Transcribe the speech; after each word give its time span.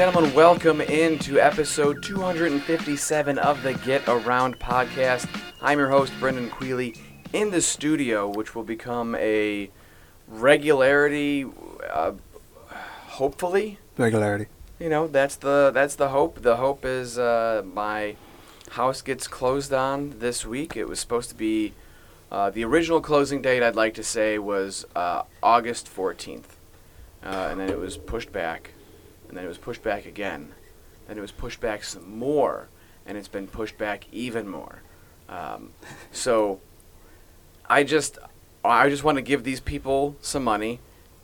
Gentlemen, 0.00 0.32
welcome 0.32 0.80
into 0.80 1.38
episode 1.38 2.02
257 2.02 3.38
of 3.38 3.62
the 3.62 3.74
Get 3.74 4.08
Around 4.08 4.58
podcast. 4.58 5.28
I'm 5.60 5.78
your 5.78 5.90
host, 5.90 6.10
Brendan 6.18 6.48
Quealy, 6.48 6.96
in 7.34 7.50
the 7.50 7.60
studio, 7.60 8.26
which 8.26 8.54
will 8.54 8.62
become 8.62 9.14
a 9.16 9.68
regularity, 10.26 11.44
uh, 11.90 12.12
hopefully. 13.08 13.78
Regularity. 13.98 14.46
You 14.78 14.88
know, 14.88 15.06
that's 15.06 15.36
the 15.36 15.70
that's 15.70 15.96
the 15.96 16.08
hope. 16.08 16.40
The 16.40 16.56
hope 16.56 16.86
is 16.86 17.18
uh, 17.18 17.62
my 17.70 18.16
house 18.70 19.02
gets 19.02 19.28
closed 19.28 19.74
on 19.74 20.18
this 20.18 20.46
week. 20.46 20.78
It 20.78 20.88
was 20.88 20.98
supposed 20.98 21.28
to 21.28 21.36
be 21.36 21.74
uh, 22.32 22.48
the 22.48 22.64
original 22.64 23.02
closing 23.02 23.42
date. 23.42 23.62
I'd 23.62 23.76
like 23.76 23.92
to 23.96 24.02
say 24.02 24.38
was 24.38 24.86
uh, 24.96 25.24
August 25.42 25.94
14th, 25.94 26.56
uh, 27.22 27.48
and 27.50 27.60
then 27.60 27.68
it 27.68 27.78
was 27.78 27.98
pushed 27.98 28.32
back, 28.32 28.70
and 29.30 29.38
then 29.38 29.44
it 29.46 29.48
was 29.48 29.56
pushed 29.56 29.82
back 29.82 30.04
again, 30.04 30.52
then 31.08 31.16
it 31.16 31.20
was 31.22 31.32
pushed 31.32 31.60
back 31.60 31.82
some 31.82 32.18
more, 32.18 32.68
and 33.06 33.16
it's 33.16 33.28
been 33.28 33.46
pushed 33.46 33.78
back 33.78 34.04
even 34.12 34.46
more. 34.46 34.82
Um, 35.28 35.70
so, 36.12 36.60
I 37.68 37.84
just 37.84 38.18
I 38.62 38.90
just 38.90 39.04
want 39.04 39.16
to 39.16 39.22
give 39.22 39.44
these 39.44 39.60
people 39.60 40.16
some 40.20 40.44
money, 40.44 40.80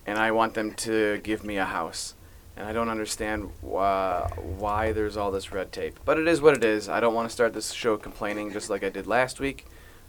and 0.06 0.18
I 0.18 0.30
want 0.30 0.54
them 0.54 0.72
to 0.74 1.18
give 1.18 1.44
me 1.44 1.58
a 1.58 1.66
house 1.66 2.14
and 2.56 2.66
I 2.66 2.72
don't 2.72 2.88
understand 2.88 3.50
why, 3.60 4.30
why 4.36 4.92
there's 4.92 5.16
all 5.16 5.30
this 5.30 5.52
red 5.52 5.72
tape. 5.72 6.00
But 6.04 6.18
it 6.18 6.26
is 6.26 6.40
what 6.40 6.56
it 6.56 6.64
is. 6.64 6.88
I 6.88 7.00
don't 7.00 7.14
want 7.14 7.28
to 7.28 7.32
start 7.32 7.52
this 7.52 7.72
show 7.72 7.96
complaining 7.98 8.50
just 8.52 8.70
like 8.70 8.82
I 8.82 8.88
did 8.88 9.06
last 9.06 9.40
week. 9.40 9.66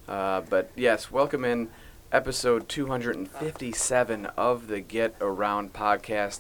Uh, 0.08 0.42
but 0.50 0.72
yes, 0.76 1.12
welcome 1.12 1.44
in 1.44 1.68
episode 2.10 2.70
257 2.70 4.28
of 4.38 4.68
the 4.68 4.80
Get 4.80 5.16
Around 5.20 5.74
podcast, 5.74 6.40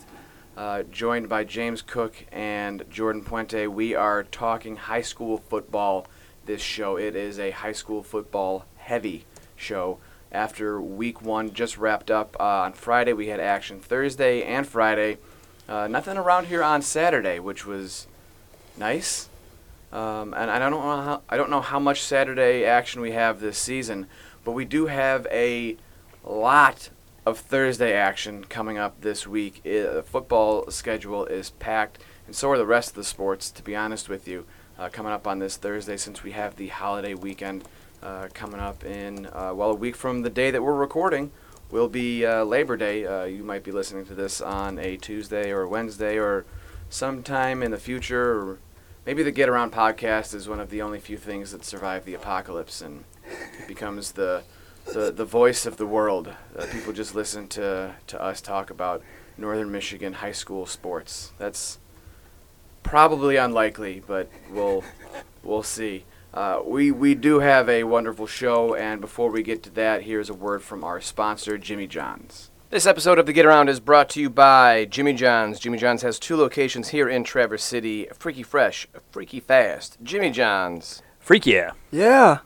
uh, 0.58 0.82
joined 0.92 1.30
by 1.30 1.44
James 1.44 1.84
Cook 1.84 2.26
and 2.32 2.84
Jordan 2.90 3.24
Puente. 3.24 3.68
We 3.68 3.94
are 3.94 4.24
talking 4.24 4.76
high 4.76 5.04
school 5.04 5.38
football 5.38 6.08
this 6.46 6.62
show. 6.62 6.98
It 6.98 7.16
is 7.16 7.38
a 7.38 7.52
high 7.52 7.74
school 7.74 8.02
football 8.02 8.66
heavy 8.78 9.26
show. 9.56 10.00
After 10.32 10.82
week 10.82 11.22
one 11.22 11.54
just 11.54 11.78
wrapped 11.78 12.10
up 12.10 12.36
uh, 12.40 12.44
on 12.44 12.74
Friday, 12.74 13.14
we 13.14 13.28
had 13.28 13.40
action 13.40 13.80
Thursday 13.80 14.44
and 14.44 14.68
Friday. 14.68 15.20
Uh, 15.70 15.88
nothing 15.88 16.18
around 16.18 16.48
here 16.48 16.64
on 16.64 16.82
Saturday, 16.82 17.40
which 17.40 17.66
was 17.66 18.08
nice. 18.78 19.30
Um, 19.94 20.34
and 20.34 20.50
I 20.50 20.58
don't 20.58 20.72
know 20.72 20.82
how 20.82 21.22
I 21.30 21.38
don't 21.38 21.50
know 21.50 21.62
how 21.62 21.80
much 21.80 22.02
Saturday 22.02 22.66
action 22.66 23.00
we 23.00 23.12
have 23.12 23.40
this 23.40 23.58
season, 23.58 24.08
but 24.44 24.52
we 24.52 24.66
do 24.66 24.88
have 24.88 25.28
a 25.32 25.78
lot 26.26 26.90
of 27.28 27.40
Thursday 27.40 27.92
action 27.92 28.46
coming 28.46 28.78
up 28.78 29.02
this 29.02 29.28
week. 29.28 29.62
The 29.64 30.02
football 30.08 30.72
schedule 30.72 31.26
is 31.26 31.50
packed, 31.50 32.00
and 32.26 32.34
so 32.34 32.50
are 32.52 32.58
the 32.58 32.66
rest 32.66 32.92
of 32.92 32.96
the 32.96 33.04
sports. 33.04 33.52
To 33.52 33.62
be 33.62 33.76
honest 33.76 34.08
with 34.08 34.30
you, 34.30 34.46
uh, 34.80 34.88
coming 34.88 35.12
up 35.12 35.28
on 35.28 35.40
this 35.40 35.58
Thursday, 35.58 35.98
since 35.98 36.24
we 36.24 36.32
have 36.32 36.56
the 36.56 36.70
holiday 36.70 37.16
weekend 37.16 37.66
uh, 38.02 38.30
coming 38.34 38.62
up 38.62 38.86
in 38.86 39.26
uh, 39.34 39.52
well 39.54 39.72
a 39.72 39.76
week 39.76 39.98
from 39.98 40.22
the 40.22 40.30
day 40.30 40.52
that 40.52 40.64
we're 40.64 40.74
recording 40.74 41.34
will 41.70 41.90
be 41.90 42.26
uh, 42.26 42.46
Labor 42.46 42.78
Day. 42.78 43.06
Uh, 43.06 43.26
you 43.26 43.44
might 43.44 43.66
be 43.66 43.74
listening 43.74 44.06
to 44.06 44.14
this 44.14 44.40
on 44.40 44.80
a 44.80 44.96
Tuesday 44.96 45.52
or 45.52 45.68
Wednesday 45.68 46.18
or 46.18 46.46
sometime 46.90 47.62
in 47.62 47.72
the 47.72 47.78
future. 47.78 48.40
Or 48.40 48.60
maybe 49.06 49.22
the 49.22 49.32
Get 49.32 49.50
Around 49.50 49.74
podcast 49.74 50.34
is 50.34 50.48
one 50.48 50.62
of 50.62 50.70
the 50.70 50.82
only 50.82 51.02
few 51.02 51.18
things 51.18 51.52
that 51.52 51.66
survive 51.66 52.06
the 52.06 52.14
apocalypse 52.14 52.80
and 52.80 53.04
becomes 53.68 54.14
the 54.14 54.44
the, 54.94 55.12
the 55.12 55.26
voice 55.26 55.66
of 55.66 55.78
the 55.78 55.86
world. 55.86 56.34
Uh, 56.58 56.66
people 56.72 56.94
just 56.94 57.16
listen 57.16 57.48
to, 57.50 57.96
to 58.08 58.22
us 58.22 58.42
talk 58.42 58.70
about 58.70 59.02
Northern 59.38 59.72
Michigan 59.72 60.14
high 60.14 60.32
school 60.32 60.66
sports. 60.66 61.34
That's 61.38 61.80
probably 62.84 63.36
unlikely, 63.36 64.02
but 64.06 64.30
we'll 64.50 64.84
we'll 65.44 65.64
see. 65.64 66.06
Uh, 66.34 66.62
we, 66.66 66.92
we 66.92 67.16
do 67.16 67.40
have 67.40 67.68
a 67.68 67.84
wonderful 67.84 68.28
show, 68.28 68.76
and 68.76 69.02
before 69.02 69.32
we 69.32 69.42
get 69.42 69.64
to 69.64 69.70
that, 69.72 70.04
here's 70.04 70.30
a 70.30 70.34
word 70.34 70.62
from 70.62 70.84
our 70.84 71.02
sponsor, 71.02 71.58
Jimmy 71.58 71.88
John's. 71.88 72.52
This 72.70 72.86
episode 72.86 73.18
of 73.18 73.26
The 73.26 73.34
Get 73.34 73.46
Around 73.46 73.70
is 73.70 73.80
brought 73.80 74.10
to 74.10 74.22
you 74.22 74.30
by 74.30 74.86
Jimmy 74.86 75.14
John's. 75.14 75.58
Jimmy 75.58 75.78
John's 75.78 76.02
has 76.02 76.20
two 76.20 76.36
locations 76.36 76.90
here 76.90 77.08
in 77.08 77.24
Traverse 77.24 77.64
City 77.64 78.08
Freaky 78.14 78.44
Fresh, 78.44 78.88
Freaky 79.10 79.40
Fast. 79.40 79.98
Jimmy 80.04 80.30
John's. 80.32 81.02
Freak 81.20 81.46
yeah. 81.46 81.72
Yeah. 81.92 82.40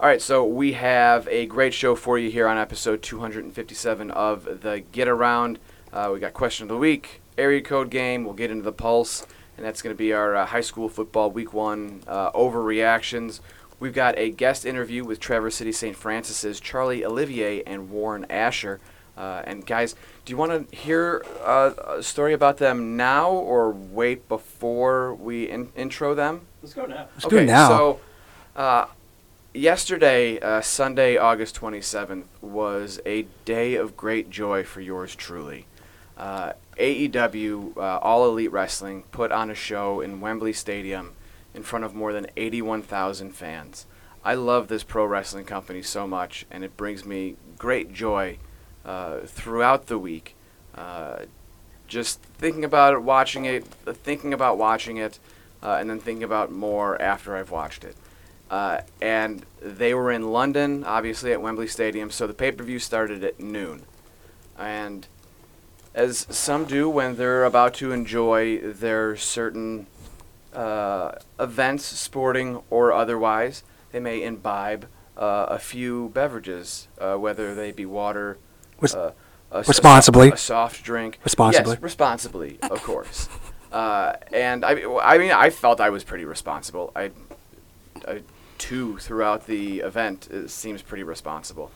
All 0.00 0.08
right, 0.08 0.20
so 0.20 0.44
we 0.44 0.72
have 0.72 1.28
a 1.28 1.46
great 1.46 1.72
show 1.72 1.94
for 1.94 2.18
you 2.18 2.30
here 2.30 2.46
on 2.48 2.58
episode 2.58 3.00
257 3.02 4.10
of 4.10 4.60
The 4.62 4.82
Get 4.92 5.08
Around. 5.08 5.58
Uh, 5.92 6.10
we 6.12 6.18
got 6.18 6.34
question 6.34 6.64
of 6.64 6.68
the 6.68 6.76
week, 6.76 7.22
area 7.38 7.62
code 7.62 7.90
game, 7.90 8.24
we'll 8.24 8.34
get 8.34 8.50
into 8.50 8.64
the 8.64 8.72
pulse 8.72 9.24
and 9.56 9.64
that's 9.64 9.82
going 9.82 9.94
to 9.94 9.98
be 9.98 10.12
our 10.12 10.34
uh, 10.34 10.46
high 10.46 10.60
school 10.60 10.88
football 10.88 11.30
week 11.30 11.52
one 11.52 12.02
uh, 12.06 12.32
overreactions. 12.32 13.40
We've 13.80 13.92
got 13.92 14.18
a 14.18 14.30
guest 14.30 14.64
interview 14.64 15.04
with 15.04 15.20
Traverse 15.20 15.56
City 15.56 15.72
St. 15.72 15.96
Francis's 15.96 16.60
Charlie 16.60 17.04
Olivier 17.04 17.62
and 17.64 17.90
Warren 17.90 18.26
Asher. 18.30 18.80
Uh, 19.16 19.42
and 19.44 19.64
guys, 19.64 19.94
do 20.24 20.32
you 20.32 20.36
want 20.36 20.70
to 20.70 20.76
hear 20.76 21.24
uh, 21.44 21.72
a 21.86 22.02
story 22.02 22.32
about 22.32 22.56
them 22.56 22.96
now 22.96 23.30
or 23.30 23.70
wait 23.70 24.28
before 24.28 25.14
we 25.14 25.48
in- 25.48 25.70
intro 25.76 26.14
them? 26.14 26.46
Let's 26.62 26.74
go 26.74 26.86
now. 26.86 27.06
Let's 27.14 27.26
okay, 27.26 27.36
do 27.36 27.42
it 27.42 27.46
now. 27.46 27.68
So, 27.68 28.00
uh, 28.56 28.86
yesterday, 29.54 30.38
uh, 30.40 30.60
Sunday, 30.60 31.16
August 31.16 31.58
27th, 31.60 32.24
was 32.42 33.00
a 33.06 33.26
day 33.44 33.76
of 33.76 33.96
great 33.96 34.28
joy 34.28 34.64
for 34.64 34.80
yours 34.80 35.14
truly. 35.14 35.66
Uh, 36.18 36.52
AEW, 36.76 37.76
uh, 37.76 37.98
All 37.98 38.28
Elite 38.28 38.52
Wrestling, 38.52 39.04
put 39.12 39.32
on 39.32 39.50
a 39.50 39.54
show 39.54 40.00
in 40.00 40.20
Wembley 40.20 40.52
Stadium 40.52 41.12
in 41.54 41.62
front 41.62 41.84
of 41.84 41.94
more 41.94 42.12
than 42.12 42.26
81,000 42.36 43.30
fans. 43.30 43.86
I 44.24 44.34
love 44.34 44.68
this 44.68 44.82
pro 44.82 45.04
wrestling 45.06 45.44
company 45.44 45.82
so 45.82 46.06
much, 46.06 46.46
and 46.50 46.64
it 46.64 46.76
brings 46.76 47.04
me 47.04 47.36
great 47.58 47.92
joy 47.92 48.38
uh, 48.84 49.20
throughout 49.20 49.86
the 49.86 49.98
week. 49.98 50.34
Uh, 50.74 51.26
just 51.86 52.20
thinking 52.20 52.64
about 52.64 52.94
it, 52.94 53.02
watching 53.02 53.44
it, 53.44 53.64
thinking 53.64 54.32
about 54.32 54.58
watching 54.58 54.96
it, 54.96 55.18
uh, 55.62 55.76
and 55.78 55.88
then 55.88 56.00
thinking 56.00 56.24
about 56.24 56.50
more 56.50 57.00
after 57.00 57.36
I've 57.36 57.50
watched 57.50 57.84
it. 57.84 57.96
Uh, 58.50 58.80
and 59.00 59.44
they 59.60 59.94
were 59.94 60.12
in 60.12 60.30
London, 60.32 60.84
obviously 60.84 61.32
at 61.32 61.40
Wembley 61.40 61.66
Stadium, 61.66 62.10
so 62.10 62.26
the 62.26 62.34
pay 62.34 62.52
per 62.52 62.62
view 62.62 62.78
started 62.78 63.24
at 63.24 63.40
noon. 63.40 63.82
And 64.58 65.06
as 65.94 66.26
some 66.30 66.64
do 66.64 66.88
when 66.88 67.16
they're 67.16 67.44
about 67.44 67.74
to 67.74 67.92
enjoy 67.92 68.58
their 68.58 69.16
certain 69.16 69.86
uh, 70.52 71.12
events, 71.40 71.84
sporting 71.84 72.62
or 72.70 72.92
otherwise, 72.92 73.64
they 73.92 74.00
may 74.00 74.22
imbibe 74.22 74.86
uh, 75.16 75.46
a 75.48 75.58
few 75.58 76.10
beverages, 76.10 76.88
uh, 77.00 77.16
whether 77.16 77.54
they 77.54 77.72
be 77.72 77.86
water, 77.86 78.38
uh, 78.94 79.10
a 79.50 79.62
responsibly. 79.62 80.30
a 80.30 80.36
soft 80.36 80.82
drink, 80.84 81.18
Responsibly. 81.24 81.72
yes, 81.74 81.82
responsibly, 81.82 82.58
of 82.62 82.82
course. 82.82 83.28
Uh, 83.72 84.14
and 84.32 84.64
I, 84.64 84.82
I 85.02 85.18
mean, 85.18 85.32
I 85.32 85.50
felt 85.50 85.80
I 85.80 85.90
was 85.90 86.04
pretty 86.04 86.24
responsible. 86.24 86.92
I, 86.94 87.10
I 88.06 88.22
two 88.64 88.96
throughout 88.96 89.46
the 89.46 89.80
event 89.80 90.26
it 90.30 90.48
seems 90.48 90.80
pretty 90.80 91.02
responsible, 91.02 91.70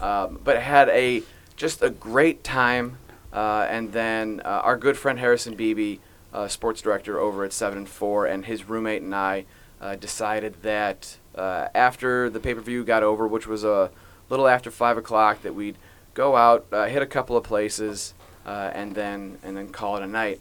um, 0.00 0.40
but 0.42 0.60
had 0.60 0.88
a 0.88 1.22
just 1.56 1.82
a 1.82 1.90
great 1.90 2.42
time. 2.42 2.98
Uh, 3.32 3.66
and 3.70 3.92
then 3.92 4.42
uh, 4.44 4.60
our 4.64 4.76
good 4.76 4.98
friend 4.98 5.18
Harrison 5.20 5.54
Beebe, 5.54 5.98
uh, 6.34 6.48
sports 6.48 6.82
director 6.82 7.18
over 7.18 7.44
at 7.44 7.52
Seven 7.52 7.78
and 7.78 7.88
Four, 7.88 8.26
and 8.26 8.44
his 8.44 8.68
roommate 8.68 9.02
and 9.02 9.14
I 9.14 9.44
uh, 9.80 9.94
decided 9.94 10.60
that 10.62 11.16
uh, 11.36 11.68
after 11.74 12.28
the 12.28 12.40
pay 12.40 12.54
per 12.54 12.60
view 12.60 12.82
got 12.82 13.04
over, 13.04 13.26
which 13.28 13.46
was 13.46 13.62
a 13.62 13.92
little 14.28 14.48
after 14.48 14.70
five 14.70 14.98
o'clock, 14.98 15.42
that 15.42 15.54
we'd 15.54 15.76
go 16.12 16.34
out, 16.34 16.66
uh, 16.72 16.86
hit 16.86 17.02
a 17.02 17.06
couple 17.06 17.36
of 17.36 17.44
places, 17.44 18.14
and 18.44 18.96
then 18.96 19.38
and 19.44 19.56
then 19.56 19.68
call 19.68 19.96
it 19.96 20.02
a 20.02 20.08
night. 20.08 20.40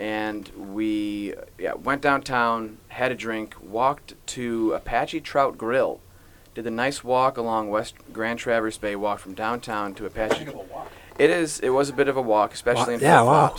And 0.00 0.48
we 0.56 1.34
yeah, 1.58 1.74
went 1.74 2.00
downtown, 2.00 2.78
had 2.88 3.12
a 3.12 3.14
drink, 3.14 3.54
walked 3.60 4.14
to 4.28 4.72
Apache 4.72 5.20
Trout 5.20 5.58
Grill, 5.58 6.00
did 6.54 6.64
the 6.64 6.70
nice 6.70 7.04
walk 7.04 7.36
along 7.36 7.68
West 7.68 7.96
Grand 8.10 8.38
Traverse 8.38 8.78
Bay, 8.78 8.96
walked 8.96 9.20
from 9.20 9.34
downtown 9.34 9.92
to 9.96 10.06
Apache. 10.06 10.48
It 11.18 11.28
is. 11.28 11.60
It 11.60 11.68
was 11.68 11.90
a 11.90 11.92
bit 11.92 12.08
of 12.08 12.16
a 12.16 12.22
walk, 12.22 12.54
especially 12.54 12.94
in 12.94 13.00
yeah, 13.00 13.20
wow. 13.20 13.54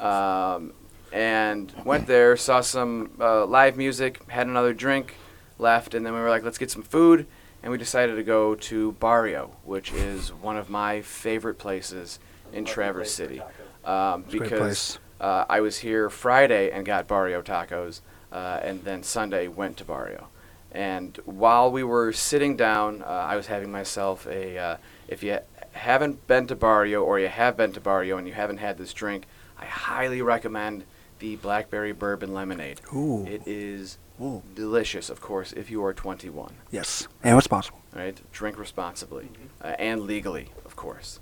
Um, 0.00 0.74
and 1.12 1.72
went 1.86 2.06
there, 2.06 2.36
saw 2.36 2.60
some 2.60 3.12
uh, 3.18 3.46
live 3.46 3.78
music, 3.78 4.20
had 4.30 4.46
another 4.46 4.74
drink, 4.74 5.14
left, 5.58 5.94
and 5.94 6.04
then 6.04 6.12
we 6.12 6.20
were 6.20 6.28
like, 6.28 6.42
let's 6.42 6.58
get 6.58 6.70
some 6.70 6.82
food, 6.82 7.26
and 7.62 7.72
we 7.72 7.78
decided 7.78 8.16
to 8.16 8.22
go 8.22 8.54
to 8.54 8.92
Barrio, 8.92 9.56
which 9.64 9.92
is 9.94 10.28
one 10.30 10.58
of 10.58 10.68
my 10.68 11.00
favorite 11.00 11.58
places 11.58 12.18
in 12.52 12.66
Traverse 12.66 13.12
City, 13.12 13.40
um, 13.82 13.86
a 13.86 14.18
great 14.28 14.42
because 14.42 14.58
place. 14.58 14.98
Uh, 15.20 15.44
I 15.48 15.60
was 15.60 15.78
here 15.78 16.08
Friday 16.10 16.70
and 16.70 16.84
got 16.86 17.06
Barrio 17.06 17.42
tacos, 17.42 18.00
uh, 18.32 18.60
and 18.62 18.82
then 18.84 19.02
Sunday 19.02 19.48
went 19.48 19.76
to 19.78 19.84
Barrio. 19.84 20.28
And 20.72 21.18
while 21.24 21.70
we 21.70 21.82
were 21.82 22.12
sitting 22.12 22.56
down, 22.56 23.02
uh, 23.02 23.06
I 23.06 23.36
was 23.36 23.46
having 23.48 23.70
myself 23.72 24.26
a. 24.26 24.56
Uh, 24.58 24.76
if 25.08 25.22
you 25.22 25.38
haven't 25.72 26.26
been 26.26 26.46
to 26.46 26.54
Barrio 26.54 27.02
or 27.02 27.18
you 27.18 27.28
have 27.28 27.56
been 27.56 27.72
to 27.72 27.80
Barrio 27.80 28.16
and 28.18 28.26
you 28.26 28.34
haven't 28.34 28.58
had 28.58 28.78
this 28.78 28.92
drink, 28.92 29.24
I 29.58 29.64
highly 29.64 30.22
recommend 30.22 30.84
the 31.18 31.36
blackberry 31.36 31.92
bourbon 31.92 32.32
lemonade. 32.32 32.80
Ooh. 32.94 33.26
It 33.26 33.42
is 33.46 33.98
Ooh. 34.22 34.42
delicious, 34.54 35.10
of 35.10 35.20
course, 35.20 35.52
if 35.52 35.70
you 35.70 35.84
are 35.84 35.92
21. 35.92 36.54
Yes. 36.70 37.08
And 37.22 37.36
responsible. 37.36 37.80
Right? 37.94 38.18
Drink 38.32 38.58
responsibly 38.58 39.24
Mhm. 39.24 39.48
uh, 39.68 39.74
and 39.78 40.02
legally, 40.02 40.50
of 40.64 40.76
course. 40.76 41.18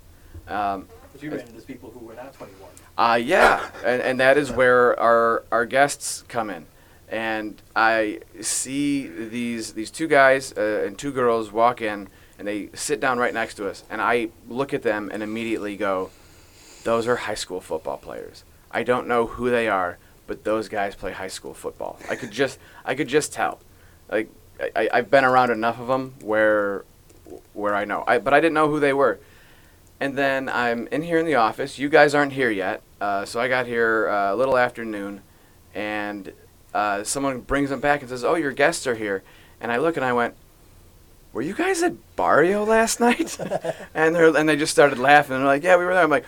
Um, 0.47 0.87
But 1.11 1.23
you 1.23 1.31
ran 1.31 1.39
into 1.47 1.61
people 1.61 1.91
who 1.91 2.05
were 2.05 2.13
not 2.13 2.33
21. 2.33 2.69
uh, 2.97 3.15
yeah, 3.15 3.69
and, 3.85 4.01
and 4.01 4.19
that 4.19 4.37
is 4.37 4.51
where 4.51 4.99
our, 4.99 5.43
our 5.51 5.65
guests 5.65 6.23
come 6.27 6.49
in. 6.49 6.65
And 7.07 7.59
I 7.75 8.19
see 8.41 9.07
these 9.07 9.73
these 9.73 9.89
two 9.89 10.07
guys 10.07 10.53
uh, 10.55 10.83
and 10.85 10.95
two 10.97 11.11
girls 11.11 11.51
walk 11.51 11.81
in, 11.81 12.07
and 12.37 12.47
they 12.47 12.69
sit 12.73 12.99
down 12.99 13.17
right 13.17 13.33
next 13.33 13.55
to 13.55 13.67
us. 13.67 13.83
And 13.89 13.99
I 13.99 14.29
look 14.47 14.75
at 14.75 14.83
them 14.83 15.09
and 15.11 15.23
immediately 15.23 15.75
go, 15.75 16.11
"Those 16.83 17.07
are 17.07 17.15
high 17.15 17.33
school 17.33 17.61
football 17.61 17.97
players. 17.97 18.43
I 18.69 18.83
don't 18.83 19.07
know 19.07 19.25
who 19.25 19.49
they 19.49 19.67
are, 19.67 19.97
but 20.27 20.43
those 20.43 20.69
guys 20.69 20.95
play 20.95 21.11
high 21.11 21.29
school 21.29 21.55
football. 21.55 21.97
I 22.07 22.15
could 22.15 22.29
just 22.29 22.59
I 22.85 22.93
could 22.93 23.07
just 23.07 23.33
tell. 23.33 23.59
Like 24.11 24.29
I, 24.75 24.87
I've 24.93 25.09
been 25.09 25.25
around 25.25 25.49
enough 25.49 25.79
of 25.79 25.87
them 25.87 26.13
where 26.21 26.85
where 27.53 27.73
I 27.73 27.85
know. 27.85 28.03
I, 28.05 28.19
but 28.19 28.35
I 28.35 28.39
didn't 28.39 28.53
know 28.53 28.69
who 28.69 28.79
they 28.79 28.93
were. 28.93 29.19
And 29.99 30.17
then 30.17 30.47
I'm 30.47 30.87
in 30.87 31.01
here 31.01 31.17
in 31.19 31.25
the 31.25 31.35
office. 31.35 31.77
You 31.77 31.89
guys 31.89 32.15
aren't 32.15 32.33
here 32.33 32.49
yet, 32.49 32.81
uh, 33.01 33.25
so 33.25 33.39
I 33.39 33.47
got 33.49 33.65
here 33.65 34.07
uh, 34.07 34.33
a 34.33 34.35
little 34.35 34.57
after 34.57 34.85
noon, 34.85 35.21
and 35.75 36.31
uh, 36.73 37.03
someone 37.03 37.41
brings 37.41 37.69
them 37.69 37.81
back 37.81 38.01
and 38.01 38.09
says, 38.09 38.23
"Oh, 38.23 38.35
your 38.35 38.51
guests 38.51 38.87
are 38.87 38.95
here." 38.95 39.23
And 39.59 39.71
I 39.71 39.77
look 39.77 39.97
and 39.97 40.05
I 40.05 40.13
went, 40.13 40.35
"Were 41.33 41.41
you 41.41 41.53
guys 41.53 41.83
at 41.83 42.15
Barrio 42.15 42.63
last 42.63 43.01
night?" 43.01 43.37
and 43.93 44.15
they 44.15 44.25
and 44.25 44.47
they 44.47 44.55
just 44.55 44.71
started 44.71 44.99
laughing. 44.99 45.35
And 45.35 45.41
they're 45.41 45.51
like, 45.53 45.63
"Yeah, 45.63 45.75
we 45.75 45.83
were 45.83 45.93
there." 45.93 46.03
I'm 46.03 46.09
like, 46.09 46.25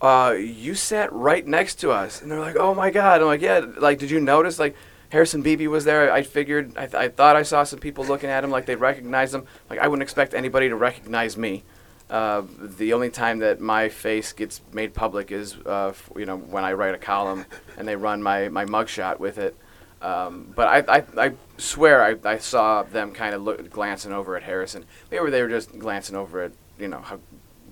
uh, 0.00 0.34
"You 0.38 0.74
sat 0.74 1.12
right 1.12 1.46
next 1.46 1.76
to 1.80 1.90
us," 1.90 2.22
and 2.22 2.30
they're 2.30 2.40
like, 2.40 2.56
"Oh 2.56 2.74
my 2.74 2.90
god!" 2.90 3.20
I'm 3.20 3.26
like, 3.26 3.42
"Yeah." 3.42 3.66
Like, 3.76 3.98
did 3.98 4.10
you 4.10 4.20
notice? 4.20 4.58
Like, 4.58 4.74
Harrison 5.10 5.42
Beebe 5.42 5.66
was 5.66 5.84
there. 5.84 6.10
I 6.10 6.22
figured, 6.22 6.74
I, 6.74 6.86
th- 6.86 6.94
I 6.94 7.10
thought 7.10 7.36
I 7.36 7.42
saw 7.42 7.64
some 7.64 7.78
people 7.78 8.02
looking 8.02 8.30
at 8.30 8.42
him 8.42 8.50
like 8.50 8.64
they 8.64 8.76
recognized 8.76 9.34
him. 9.34 9.46
Like, 9.68 9.78
I 9.78 9.86
wouldn't 9.86 10.02
expect 10.02 10.32
anybody 10.32 10.70
to 10.70 10.74
recognize 10.74 11.36
me. 11.36 11.64
Uh, 12.12 12.42
the 12.58 12.92
only 12.92 13.08
time 13.08 13.38
that 13.38 13.58
my 13.58 13.88
face 13.88 14.34
gets 14.34 14.60
made 14.70 14.92
public 14.92 15.32
is, 15.32 15.56
uh, 15.64 15.88
f- 15.88 16.10
you 16.14 16.26
know, 16.26 16.36
when 16.36 16.62
I 16.62 16.74
write 16.74 16.94
a 16.94 16.98
column 16.98 17.46
and 17.78 17.88
they 17.88 17.96
run 17.96 18.22
my, 18.22 18.50
my 18.50 18.66
mugshot 18.66 19.18
with 19.18 19.38
it. 19.38 19.56
Um, 20.02 20.52
but 20.54 20.68
I, 20.68 20.98
I, 20.98 21.04
I 21.16 21.32
swear 21.56 22.04
I, 22.04 22.34
I 22.34 22.36
saw 22.36 22.82
them 22.82 23.12
kind 23.12 23.34
of 23.34 23.42
look, 23.42 23.70
glancing 23.70 24.12
over 24.12 24.36
at 24.36 24.42
Harrison. 24.42 24.84
They 25.08 25.20
were, 25.20 25.30
they 25.30 25.40
were 25.40 25.48
just 25.48 25.78
glancing 25.78 26.14
over 26.14 26.42
at, 26.42 26.52
you 26.78 26.88
know, 26.88 27.00
how 27.00 27.18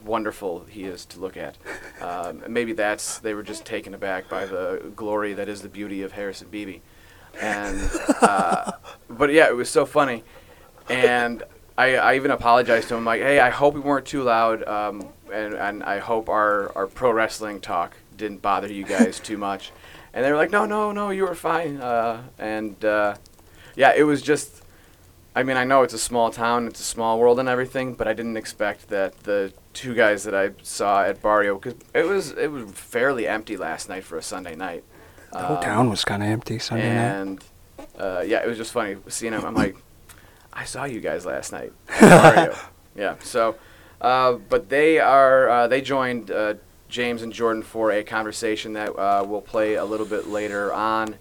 wonderful 0.02 0.64
he 0.64 0.84
is 0.84 1.04
to 1.06 1.20
look 1.20 1.36
at. 1.36 1.58
Um, 2.00 2.42
maybe 2.48 2.72
that's, 2.72 3.18
they 3.18 3.34
were 3.34 3.42
just 3.42 3.66
taken 3.66 3.92
aback 3.92 4.30
by 4.30 4.46
the 4.46 4.90
glory 4.96 5.34
that 5.34 5.50
is 5.50 5.60
the 5.60 5.68
beauty 5.68 6.00
of 6.00 6.12
Harrison 6.12 6.48
Beebe. 6.48 6.80
And, 7.38 7.90
uh, 8.22 8.72
but 9.10 9.32
yeah, 9.32 9.48
it 9.48 9.54
was 9.54 9.68
so 9.68 9.84
funny. 9.84 10.24
And 10.88 11.42
I, 11.80 11.94
I 11.96 12.16
even 12.16 12.30
apologized 12.30 12.88
to 12.88 12.94
him, 12.96 13.04
like, 13.04 13.22
hey, 13.22 13.38
I 13.40 13.50
hope 13.50 13.74
we 13.74 13.80
weren't 13.80 14.06
too 14.06 14.22
loud, 14.22 14.58
um, 14.68 15.08
and, 15.32 15.54
and 15.54 15.82
I 15.82 15.98
hope 15.98 16.28
our, 16.28 16.70
our 16.76 16.86
pro 16.86 17.10
wrestling 17.12 17.60
talk 17.60 17.96
didn't 18.16 18.42
bother 18.42 18.70
you 18.70 18.84
guys 18.84 19.18
too 19.18 19.38
much. 19.38 19.72
And 20.12 20.24
they 20.24 20.30
were 20.30 20.36
like, 20.36 20.50
no, 20.50 20.66
no, 20.66 20.92
no, 20.92 21.10
you 21.10 21.24
were 21.24 21.34
fine. 21.34 21.78
Uh, 21.78 22.22
and 22.38 22.84
uh, 22.84 23.14
yeah, 23.76 23.92
it 23.96 24.02
was 24.02 24.20
just, 24.20 24.62
I 25.34 25.42
mean, 25.42 25.56
I 25.56 25.64
know 25.64 25.82
it's 25.82 25.94
a 25.94 25.98
small 25.98 26.30
town, 26.30 26.66
it's 26.66 26.80
a 26.80 26.90
small 26.96 27.18
world 27.18 27.38
and 27.38 27.48
everything, 27.48 27.94
but 27.94 28.06
I 28.08 28.12
didn't 28.12 28.36
expect 28.36 28.88
that 28.88 29.12
the 29.22 29.52
two 29.72 29.94
guys 29.94 30.24
that 30.24 30.34
I 30.34 30.50
saw 30.62 31.04
at 31.04 31.22
Barrio, 31.22 31.58
because 31.58 31.76
it 31.94 32.04
was, 32.04 32.32
it 32.32 32.50
was 32.50 32.70
fairly 32.72 33.26
empty 33.26 33.56
last 33.56 33.88
night 33.88 34.04
for 34.04 34.18
a 34.18 34.22
Sunday 34.22 34.56
night. 34.56 34.82
The 35.32 35.38
whole 35.38 35.56
Um, 35.58 35.62
town 35.62 35.90
was 35.90 36.04
kind 36.04 36.22
of 36.22 36.28
empty 36.28 36.58
Sunday 36.58 36.92
night. 36.92 37.14
and 37.20 37.44
uh, 37.98 38.22
yeah, 38.26 38.42
it 38.44 38.48
was 38.48 38.58
just 38.58 38.72
funny 38.72 38.96
seeing 39.08 39.32
him. 39.32 39.44
I'm 39.46 39.54
like, 39.54 39.76
I 40.60 40.64
saw 40.64 40.84
you 40.84 41.00
guys 41.00 41.24
last 41.24 41.52
night. 41.52 41.72
How 41.88 42.18
are 42.18 42.44
you? 42.44 42.52
Yeah. 42.96 43.14
So, 43.20 43.54
uh, 44.00 44.32
but 44.32 44.68
they 44.68 44.98
are 44.98 45.48
uh, 45.48 45.68
they 45.68 45.80
joined 45.80 46.30
uh, 46.30 46.54
James 46.88 47.22
and 47.22 47.32
Jordan 47.32 47.62
for 47.62 47.92
a 47.92 48.02
conversation 48.02 48.72
that 48.74 48.90
uh, 48.90 49.24
we'll 49.26 49.40
play 49.40 49.74
a 49.74 49.84
little 49.84 50.04
bit 50.04 50.26
later 50.26 50.72
on, 50.74 51.14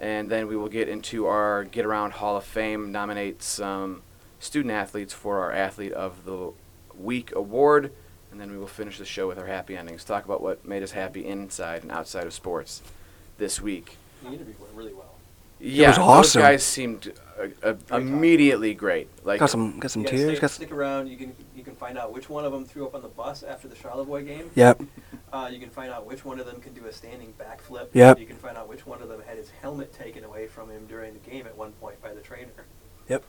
and 0.00 0.28
then 0.28 0.48
we 0.48 0.56
will 0.56 0.68
get 0.68 0.88
into 0.88 1.26
our 1.26 1.64
Get 1.64 1.86
Around 1.86 2.14
Hall 2.14 2.36
of 2.36 2.44
Fame, 2.44 2.90
nominate 2.90 3.42
some 3.42 4.02
student 4.40 4.72
athletes 4.74 5.14
for 5.14 5.38
our 5.38 5.52
Athlete 5.52 5.92
of 5.92 6.24
the 6.24 6.52
Week 6.98 7.32
award, 7.34 7.92
and 8.32 8.38
then 8.40 8.50
we 8.50 8.58
will 8.58 8.66
finish 8.66 8.98
the 8.98 9.06
show 9.06 9.26
with 9.28 9.38
our 9.38 9.46
happy 9.46 9.76
endings. 9.76 10.04
Talk 10.04 10.24
about 10.24 10.42
what 10.42 10.66
made 10.66 10.82
us 10.82 10.90
happy 10.90 11.24
inside 11.24 11.82
and 11.82 11.92
outside 11.92 12.26
of 12.26 12.34
sports 12.34 12.82
this 13.38 13.60
week. 13.60 13.96
The 14.22 14.28
interview 14.32 14.54
went 14.60 14.74
really 14.74 14.92
well. 14.92 15.11
Yeah, 15.62 15.88
was 15.88 15.98
awesome. 15.98 16.40
those 16.40 16.48
guys 16.48 16.62
seemed 16.64 17.12
uh, 17.64 17.74
uh, 17.90 17.96
immediately 17.96 18.74
great. 18.74 19.08
Like, 19.24 19.40
got 19.40 19.50
some 19.50 19.78
got 19.78 19.90
some 19.90 20.02
Yeah, 20.02 20.10
tears. 20.10 20.22
Stick, 20.30 20.40
Got 20.40 20.50
some, 20.50 20.64
stick 20.64 20.72
around. 20.72 21.08
You 21.08 21.16
can 21.16 21.34
you 21.54 21.62
can 21.62 21.76
find 21.76 21.96
out 21.96 22.12
which 22.12 22.28
one 22.28 22.44
of 22.44 22.52
them 22.52 22.64
threw 22.64 22.86
up 22.86 22.94
on 22.94 23.02
the 23.02 23.08
bus 23.08 23.42
after 23.42 23.68
the 23.68 23.76
Charlevoix 23.76 24.22
game. 24.26 24.50
yep. 24.54 24.80
Uh, 25.32 25.48
you 25.50 25.58
can 25.58 25.70
find 25.70 25.90
out 25.90 26.04
which 26.04 26.26
one 26.26 26.38
of 26.38 26.44
them 26.44 26.60
can 26.60 26.74
do 26.74 26.84
a 26.84 26.92
standing 26.92 27.32
backflip. 27.40 27.88
Yep. 27.94 28.18
You 28.18 28.26
can 28.26 28.36
find 28.36 28.54
out 28.58 28.68
which 28.68 28.84
one 28.86 29.00
of 29.00 29.08
them 29.08 29.22
had 29.26 29.38
his 29.38 29.48
helmet 29.62 29.90
taken 29.90 30.24
away 30.24 30.46
from 30.46 30.68
him 30.68 30.84
during 30.86 31.14
the 31.14 31.20
game 31.20 31.46
at 31.46 31.56
one 31.56 31.72
point 31.72 32.02
by 32.02 32.12
the 32.12 32.20
trainer. 32.20 32.50
Yep. 33.08 33.24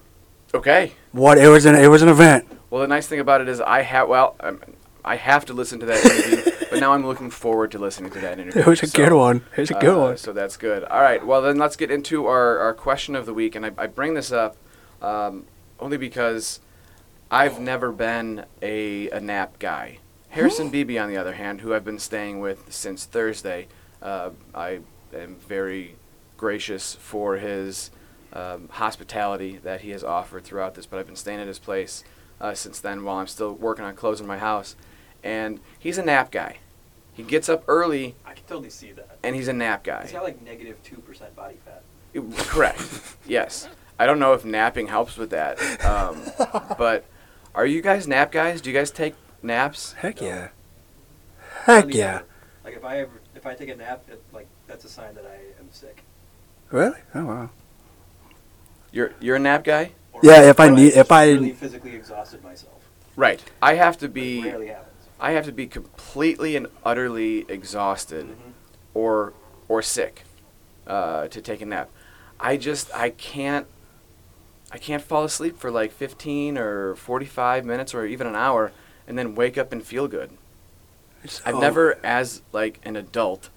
Okay. 0.53 0.91
What? 1.13 1.37
It 1.37 1.47
was 1.47 1.63
an 1.63 1.75
it 1.75 1.87
was 1.87 2.01
an 2.01 2.09
event. 2.09 2.45
Well, 2.69 2.81
the 2.81 2.89
nice 2.89 3.07
thing 3.07 3.21
about 3.21 3.39
it 3.39 3.47
is 3.47 3.61
I 3.61 3.83
have 3.83 4.09
well, 4.09 4.35
um, 4.41 4.59
I 5.05 5.15
have 5.15 5.45
to 5.45 5.53
listen 5.53 5.79
to 5.79 5.85
that 5.85 6.03
interview, 6.03 6.51
but 6.73 6.79
now 6.79 6.93
I'm 6.93 7.05
looking 7.05 7.29
forward 7.29 7.71
to 7.71 7.79
listening 7.79 8.11
to 8.11 8.19
that 8.19 8.39
interview. 8.39 8.61
It 8.65 8.67
was 8.67 8.83
a 8.83 8.87
So, 8.87 8.97
good 8.97 9.13
one. 9.13 9.43
It 9.55 9.61
was 9.61 9.71
a 9.71 9.75
good 9.75 9.97
uh, 9.97 10.01
one. 10.01 10.17
So 10.17 10.33
that's 10.33 10.57
good. 10.57 10.83
All 10.85 11.01
right. 11.01 11.25
Well, 11.25 11.41
then 11.41 11.57
let's 11.57 11.75
get 11.75 11.91
into 11.91 12.25
our, 12.27 12.59
our 12.59 12.73
question 12.73 13.15
of 13.15 13.25
the 13.25 13.33
week, 13.33 13.55
and 13.55 13.65
I, 13.65 13.71
I 13.77 13.87
bring 13.87 14.13
this 14.13 14.31
up 14.31 14.57
um, 15.01 15.45
only 15.79 15.97
because 15.97 16.59
I've 17.31 17.59
never 17.59 17.91
been 17.91 18.45
a, 18.61 19.09
a 19.09 19.19
nap 19.19 19.59
guy. 19.59 19.99
Harrison 20.29 20.69
Beebe, 20.69 20.97
on 20.97 21.09
the 21.09 21.17
other 21.17 21.33
hand, 21.33 21.61
who 21.61 21.73
I've 21.73 21.85
been 21.85 21.99
staying 21.99 22.39
with 22.39 22.73
since 22.73 23.05
Thursday, 23.05 23.67
uh, 24.01 24.31
I 24.55 24.79
am 25.13 25.35
very 25.47 25.95
gracious 26.37 26.95
for 26.95 27.37
his 27.37 27.91
um, 28.33 28.67
hospitality 28.69 29.59
that 29.63 29.81
he 29.81 29.91
has 29.91 30.03
offered 30.03 30.43
throughout 30.43 30.73
this. 30.73 30.87
But 30.87 30.99
I've 30.99 31.05
been 31.05 31.15
staying 31.15 31.39
at 31.39 31.47
his 31.47 31.59
place 31.59 32.03
uh, 32.41 32.55
since 32.55 32.79
then 32.79 33.03
while 33.03 33.17
I'm 33.17 33.27
still 33.27 33.53
working 33.53 33.85
on 33.85 33.95
closing 33.95 34.25
my 34.25 34.39
house. 34.39 34.75
And 35.23 35.59
he's 35.77 35.97
a 35.97 36.03
nap 36.03 36.31
guy. 36.31 36.57
He 37.13 37.23
gets 37.23 37.47
up 37.49 37.63
early 37.67 38.15
I 38.25 38.33
can 38.33 38.43
totally 38.45 38.69
see 38.69 38.91
that. 38.93 39.17
and 39.23 39.35
he's 39.35 39.47
a 39.47 39.53
nap 39.53 39.83
guy. 39.83 40.01
He's 40.03 40.11
got 40.11 40.23
like 40.23 40.41
negative 40.41 40.81
two 40.83 40.97
percent 40.97 41.35
body 41.35 41.57
fat. 41.65 41.83
Correct. 42.47 42.81
yes. 43.27 43.67
I 43.99 44.05
don't 44.05 44.19
know 44.19 44.33
if 44.33 44.43
napping 44.43 44.87
helps 44.87 45.17
with 45.17 45.29
that. 45.31 45.59
Um, 45.85 46.21
but 46.77 47.05
are 47.55 47.65
you 47.65 47.81
guys 47.81 48.07
nap 48.07 48.31
guys? 48.31 48.61
Do 48.61 48.69
you 48.71 48.75
guys 48.77 48.89
take 48.91 49.15
naps? 49.43 49.93
Heck 49.93 50.21
No. 50.21 50.27
yeah. 50.27 50.47
Heck 51.65 51.83
Hardly 51.83 51.99
yeah. 51.99 52.15
ever. 52.15 52.25
Like 52.63 52.75
if 52.75 52.83
I 52.85 52.99
ever 53.01 53.11
if 53.35 53.45
I 53.45 53.53
take 53.55 53.69
a 53.69 53.75
nap, 53.75 54.03
it, 54.09 54.21
like 54.33 54.47
that's 54.67 54.85
a 54.85 54.89
sign 54.89 55.13
that 55.15 55.25
I 55.25 55.35
am 55.59 55.69
sick. 55.71 56.03
Really? 56.71 56.97
Oh 57.13 57.25
wow. 57.25 57.49
You're 58.91 59.13
you're 59.19 59.35
a 59.35 59.39
nap 59.39 59.63
guy? 59.63 59.91
Or 60.11 60.21
Yeah, 60.23 60.49
if 60.49 60.59
I 60.59 60.67
or 60.67 60.71
need- 60.71 60.85
just 60.87 60.97
if 60.97 61.11
I- 61.11 61.31
really 61.31 61.51
physically 61.53 61.95
exhausted 61.95 62.43
myself. 62.43 62.73
Right. 63.15 63.43
I 63.61 63.75
have 63.75 63.97
to 63.99 64.05
It 64.05 64.13
be 64.13 64.43
rarely 64.43 64.67
happens. 64.67 64.89
I 65.23 65.31
have 65.31 65.45
to 65.45 65.51
be 65.53 65.67
completely 65.67 66.55
and 66.57 66.67
utterly 66.85 67.45
exhausted 67.49 68.25
Mhm. 68.27 68.51
or 68.93 69.33
or 69.69 69.81
sick 69.81 70.23
uh, 70.85 71.29
to 71.29 71.41
take 71.41 71.61
a 71.61 71.65
nap. 71.65 71.89
I 72.39 72.57
just 72.57 72.93
I 72.93 73.09
can't 73.09 73.65
I 74.71 74.77
can't 74.77 75.01
fall 75.01 75.23
asleep 75.23 75.57
for 75.57 75.71
like 75.71 75.91
15 75.91 76.57
or 76.57 76.95
45 76.95 77.63
minutes 77.63 77.93
or 77.95 78.05
even 78.05 78.27
an 78.27 78.35
hour 78.35 78.71
and 79.07 79.17
then 79.17 79.33
wake 79.35 79.57
up 79.57 79.71
and 79.71 79.81
feel 79.85 80.07
good. 80.07 80.31
It's- 81.23 81.41
I've 81.45 81.55
never, 81.59 81.99
as 82.03 82.41
like 82.51 82.79
an 82.83 82.95
adult, 82.97 83.49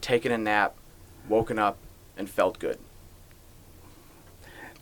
taken 0.00 0.32
a 0.32 0.38
nap, 0.38 0.74
woken 1.28 1.58
up, 1.58 1.76
and 2.16 2.28
felt 2.28 2.58
good. 2.58 2.78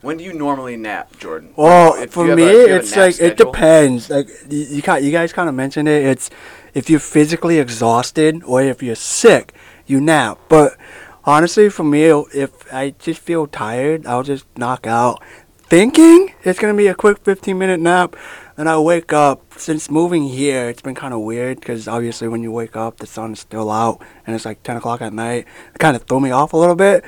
When 0.05 0.17
do 0.17 0.23
you 0.23 0.33
normally 0.33 0.77
nap, 0.77 1.17
Jordan? 1.17 1.49
Well, 1.55 1.95
If- 1.95 2.11
for 2.11 2.25
me, 2.25 2.31
a- 2.31 2.35
do 2.35 2.41
you 2.43 2.59
have 2.59 2.69
a 2.69 2.75
it's 2.75 2.95
like 2.95 3.19
it 3.19 3.37
depends. 3.37 4.07
Like 4.11 4.29
you, 4.47 4.59
you, 4.59 4.95
you 5.01 5.11
guys 5.11 5.33
kind 5.33 5.49
of 5.49 5.55
mentioned 5.55 5.87
it. 5.87 6.05
It's 6.05 6.29
if 6.75 6.91
you're 6.91 6.99
physically 6.99 7.57
exhausted 7.57 8.43
or 8.45 8.61
if 8.61 8.83
you're 8.83 8.93
sick, 8.93 9.53
you 9.87 9.99
nap. 9.99 10.37
But 10.47 10.77
honestly, 11.23 11.69
for 11.69 11.83
me, 11.83 12.03
if 12.35 12.71
I 12.71 12.93
just 12.99 13.19
feel 13.19 13.47
tired, 13.47 14.05
I'll 14.05 14.21
just 14.21 14.45
knock 14.55 14.85
out. 14.85 15.23
Thinking 15.67 16.31
it's 16.43 16.59
gonna 16.59 16.75
be 16.75 16.85
a 16.85 16.93
quick 16.93 17.17
15 17.23 17.57
minute 17.57 17.79
nap, 17.79 18.15
and 18.55 18.69
I 18.69 18.77
wake 18.77 19.11
up. 19.11 19.41
Since 19.57 19.89
moving 19.89 20.25
here, 20.25 20.69
it's 20.69 20.83
been 20.83 20.93
kind 20.93 21.15
of 21.15 21.21
weird 21.21 21.59
because 21.59 21.87
obviously 21.87 22.27
when 22.27 22.43
you 22.43 22.51
wake 22.51 22.75
up, 22.75 22.97
the 22.97 23.07
sun's 23.07 23.39
still 23.39 23.71
out, 23.71 24.03
and 24.27 24.35
it's 24.35 24.45
like 24.45 24.61
10 24.61 24.77
o'clock 24.77 25.01
at 25.01 25.13
night. 25.13 25.47
It 25.73 25.79
kind 25.79 25.95
of 25.95 26.03
threw 26.03 26.19
me 26.19 26.29
off 26.29 26.53
a 26.53 26.57
little 26.57 26.75
bit. 26.75 27.03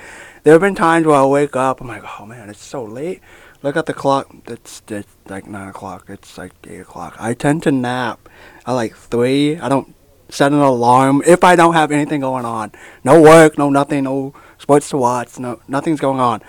There 0.48 0.54
have 0.54 0.62
been 0.62 0.76
times 0.76 1.06
where 1.06 1.18
I 1.18 1.26
wake 1.26 1.58
up, 1.58 1.82
I'm 1.82 1.90
like, 1.90 2.04
oh 2.22 2.26
man, 2.26 2.50
it's 2.50 2.64
so 2.64 2.82
late. 2.82 3.20
Look 3.64 3.76
at 3.76 3.86
the 3.86 3.94
clock. 3.94 4.34
It's, 4.48 4.82
it's 4.88 5.14
like 5.28 5.46
nine 5.46 5.68
o'clock. 5.68 6.06
It's 6.08 6.38
like 6.38 6.54
eight 6.66 6.80
o'clock. 6.80 7.18
I 7.20 7.34
tend 7.34 7.64
to 7.64 7.72
nap 7.74 8.30
at 8.66 8.72
like 8.72 8.96
three. 8.96 9.60
I 9.60 9.68
don't 9.68 9.94
set 10.30 10.54
an 10.54 10.60
alarm 10.60 11.22
if 11.28 11.44
I 11.44 11.58
don't 11.58 11.74
have 11.74 11.92
anything 11.92 12.22
going 12.22 12.46
on. 12.46 12.72
No 13.04 13.22
work, 13.22 13.58
no 13.58 13.70
nothing, 13.70 14.06
no 14.06 14.34
sports 14.58 14.88
to 14.92 14.98
watch, 14.98 15.38
no 15.38 15.60
nothing's 15.68 16.00
going 16.00 16.22
on. 16.22 16.42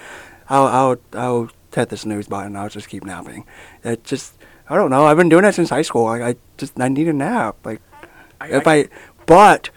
I'll 0.48 0.68
I'll 0.68 0.96
I'll 1.14 1.50
hit 1.74 1.88
the 1.88 1.96
snooze 1.96 2.28
button. 2.28 2.54
I'll 2.54 2.68
just 2.68 2.88
keep 2.88 3.02
napping. 3.02 3.46
It 3.82 4.04
just 4.04 4.34
I 4.68 4.76
don't 4.76 4.90
know. 4.90 5.06
I've 5.06 5.16
been 5.16 5.28
doing 5.28 5.44
it 5.44 5.56
since 5.56 5.70
high 5.70 5.82
school. 5.82 6.04
Like 6.04 6.22
I 6.22 6.36
just 6.56 6.78
I 6.78 6.86
need 6.86 7.08
a 7.08 7.12
nap. 7.12 7.56
Like 7.64 7.82
if 8.42 8.64
I, 8.64 8.90
but 9.26 9.70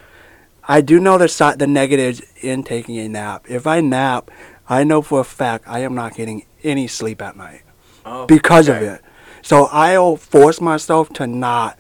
I 0.68 0.82
do 0.82 1.00
know 1.00 1.18
the 1.18 1.56
the 1.58 1.68
negatives 1.68 2.22
in 2.42 2.64
taking 2.64 2.98
a 3.00 3.10
nap. 3.10 3.46
If 3.50 3.66
I 3.66 3.82
nap, 3.82 4.30
I 4.70 4.84
know 4.84 5.02
for 5.02 5.20
a 5.20 5.26
fact 5.26 5.66
I 5.68 5.80
am 5.80 5.96
not 5.96 6.16
getting 6.16 6.46
any 6.64 6.88
sleep 6.88 7.22
at 7.22 7.36
night 7.36 7.64
oh, 8.06 8.26
because 8.26 8.70
okay. 8.70 8.86
of 8.86 8.94
it. 8.94 9.02
So 9.42 9.66
I'll 9.72 10.18
force 10.18 10.62
myself 10.62 11.10
to 11.14 11.26
not 11.26 11.78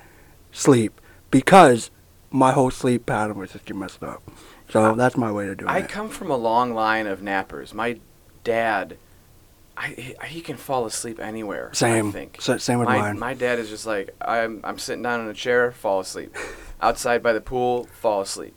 sleep 0.52 1.00
because 1.30 1.92
my 2.32 2.52
whole 2.52 2.72
sleep 2.72 3.06
pattern 3.06 3.38
was 3.38 3.52
just 3.52 3.66
get 3.66 3.76
messed 3.76 4.04
up. 4.04 4.24
So 4.70 4.96
that's 4.96 5.18
my 5.18 5.32
way 5.32 5.46
to 5.48 5.56
do 5.56 5.68
I 5.68 5.80
it. 5.80 5.84
I 5.84 5.88
come 5.88 6.10
from 6.10 6.32
a 6.32 6.38
long 6.38 6.74
line 6.74 7.06
of 7.06 7.20
nappers. 7.20 7.74
My 7.74 8.00
dad, 8.44 8.98
I, 9.76 9.90
he, 9.90 10.16
he 10.28 10.42
can 10.42 10.56
fall 10.56 10.86
asleep 10.86 11.20
anywhere. 11.20 11.70
I 11.74 11.76
Same. 11.76 12.12
think. 12.12 12.38
S- 12.40 12.64
same 12.64 12.80
with 12.80 12.88
my, 12.88 12.98
mine. 12.98 13.20
my 13.20 13.34
dad 13.34 13.60
is 13.60 13.70
just 13.70 13.86
like 13.86 14.16
I'm. 14.22 14.62
I'm 14.64 14.80
sitting 14.80 15.04
down 15.04 15.22
in 15.22 15.28
a 15.28 15.34
chair, 15.34 15.72
fall 15.72 16.00
asleep. 16.00 16.36
Outside 16.82 17.22
by 17.22 17.34
the 17.34 17.42
pool, 17.42 17.88
fall 18.00 18.22
asleep. 18.22 18.56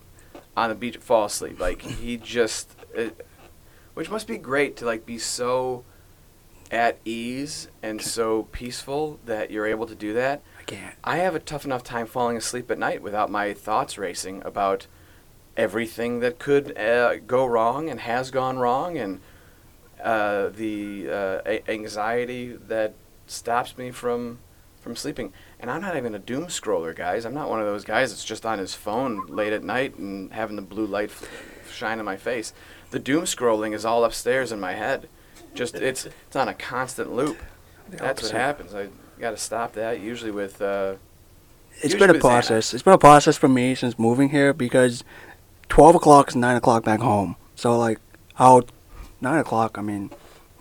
On 0.56 0.68
the 0.68 0.75
beach, 0.75 0.96
fall 0.99 1.25
asleep. 1.25 1.58
Like 1.58 1.82
he 1.82 2.16
just, 2.16 2.76
it, 2.94 3.26
which 3.94 4.11
must 4.11 4.26
be 4.26 4.38
great 4.38 4.76
to 4.76 4.84
like 4.84 5.04
be 5.04 5.18
so 5.18 5.84
at 6.70 6.99
ease 7.04 7.68
and 7.82 8.00
so 8.00 8.44
peaceful 8.44 9.20
that 9.26 9.50
you're 9.50 9.66
able 9.66 9.87
to 9.87 9.94
do 9.94 10.12
that. 10.14 10.42
I 10.58 10.62
can't. 10.62 10.94
I 11.04 11.16
have 11.18 11.34
a 11.34 11.40
tough 11.40 11.64
enough 11.64 11.82
time 11.84 12.06
falling 12.06 12.37
asleep 12.37 12.70
at 12.70 12.78
night 12.78 13.02
without 13.02 13.30
my 13.30 13.52
thoughts 13.52 13.99
racing 13.99 14.42
about 14.44 14.87
everything 15.56 16.20
that 16.20 16.38
could 16.38 16.76
uh, 16.76 17.16
go 17.26 17.46
wrong 17.46 17.88
and 17.88 18.00
has 18.00 18.30
gone 18.30 18.58
wrong 18.58 18.99
and 18.99 19.20
uh, 20.02 20.49
the 20.49 21.08
uh, 21.08 21.40
a- 21.46 21.70
anxiety 21.70 22.56
that 22.68 22.94
stops 23.26 23.78
me 23.78 23.90
from 23.90 24.38
from 24.80 24.96
sleeping. 24.96 25.32
And 25.61 25.70
I'm 25.70 25.80
not 25.80 25.96
even 25.96 26.14
a 26.14 26.18
doom 26.18 26.46
scroller, 26.46 26.94
guys. 26.94 27.25
I'm 27.25 27.34
not 27.34 27.49
one 27.49 27.61
of 27.61 27.66
those 27.66 27.84
guys 27.84 28.11
that's 28.11 28.25
just 28.25 28.44
on 28.44 28.58
his 28.58 28.75
phone 28.75 29.26
late 29.26 29.52
at 29.52 29.62
night 29.62 29.96
and 29.96 30.32
having 30.32 30.56
the 30.56 30.62
blue 30.62 30.87
light 30.87 31.11
f- 31.11 31.70
shine 31.73 31.99
in 31.99 32.04
my 32.04 32.16
face. 32.16 32.52
The 32.90 32.99
doom 32.99 33.25
scrolling 33.25 33.75
is 33.75 33.84
all 33.84 34.04
upstairs 34.04 34.52
in 34.52 34.61
my 34.61 34.75
head. 34.75 35.08
Just 35.54 35.76
it's 35.76 36.06
it's 36.06 36.37
on 36.37 36.49
a 36.49 36.54
constant 36.54 37.12
loop. 37.14 37.38
That's 37.88 38.23
what 38.23 38.32
happens. 38.32 38.75
I 38.75 38.88
got 39.20 39.30
to 39.30 39.37
stop 39.37 39.73
that. 39.75 40.00
Usually 40.00 40.30
with 40.30 40.61
uh, 40.61 40.94
It's 41.76 41.84
Usually 41.94 42.06
been 42.08 42.16
a 42.16 42.20
process. 42.20 42.75
It's 42.75 42.82
been 42.82 42.94
a 42.94 42.99
process 42.99 43.37
for 43.37 43.49
me 43.49 43.75
since 43.75 43.99
moving 43.99 44.30
here 44.30 44.52
because 44.52 45.04
12 45.68 45.96
o'clock 45.96 46.28
is 46.28 46.37
9 46.37 46.56
o'clock 46.56 46.84
back 46.84 47.00
home. 47.00 47.37
So, 47.54 47.78
like, 47.78 47.99
I'll, 48.38 48.64
9 49.20 49.38
o'clock, 49.38 49.78
I 49.78 49.82
mean, 49.82 50.11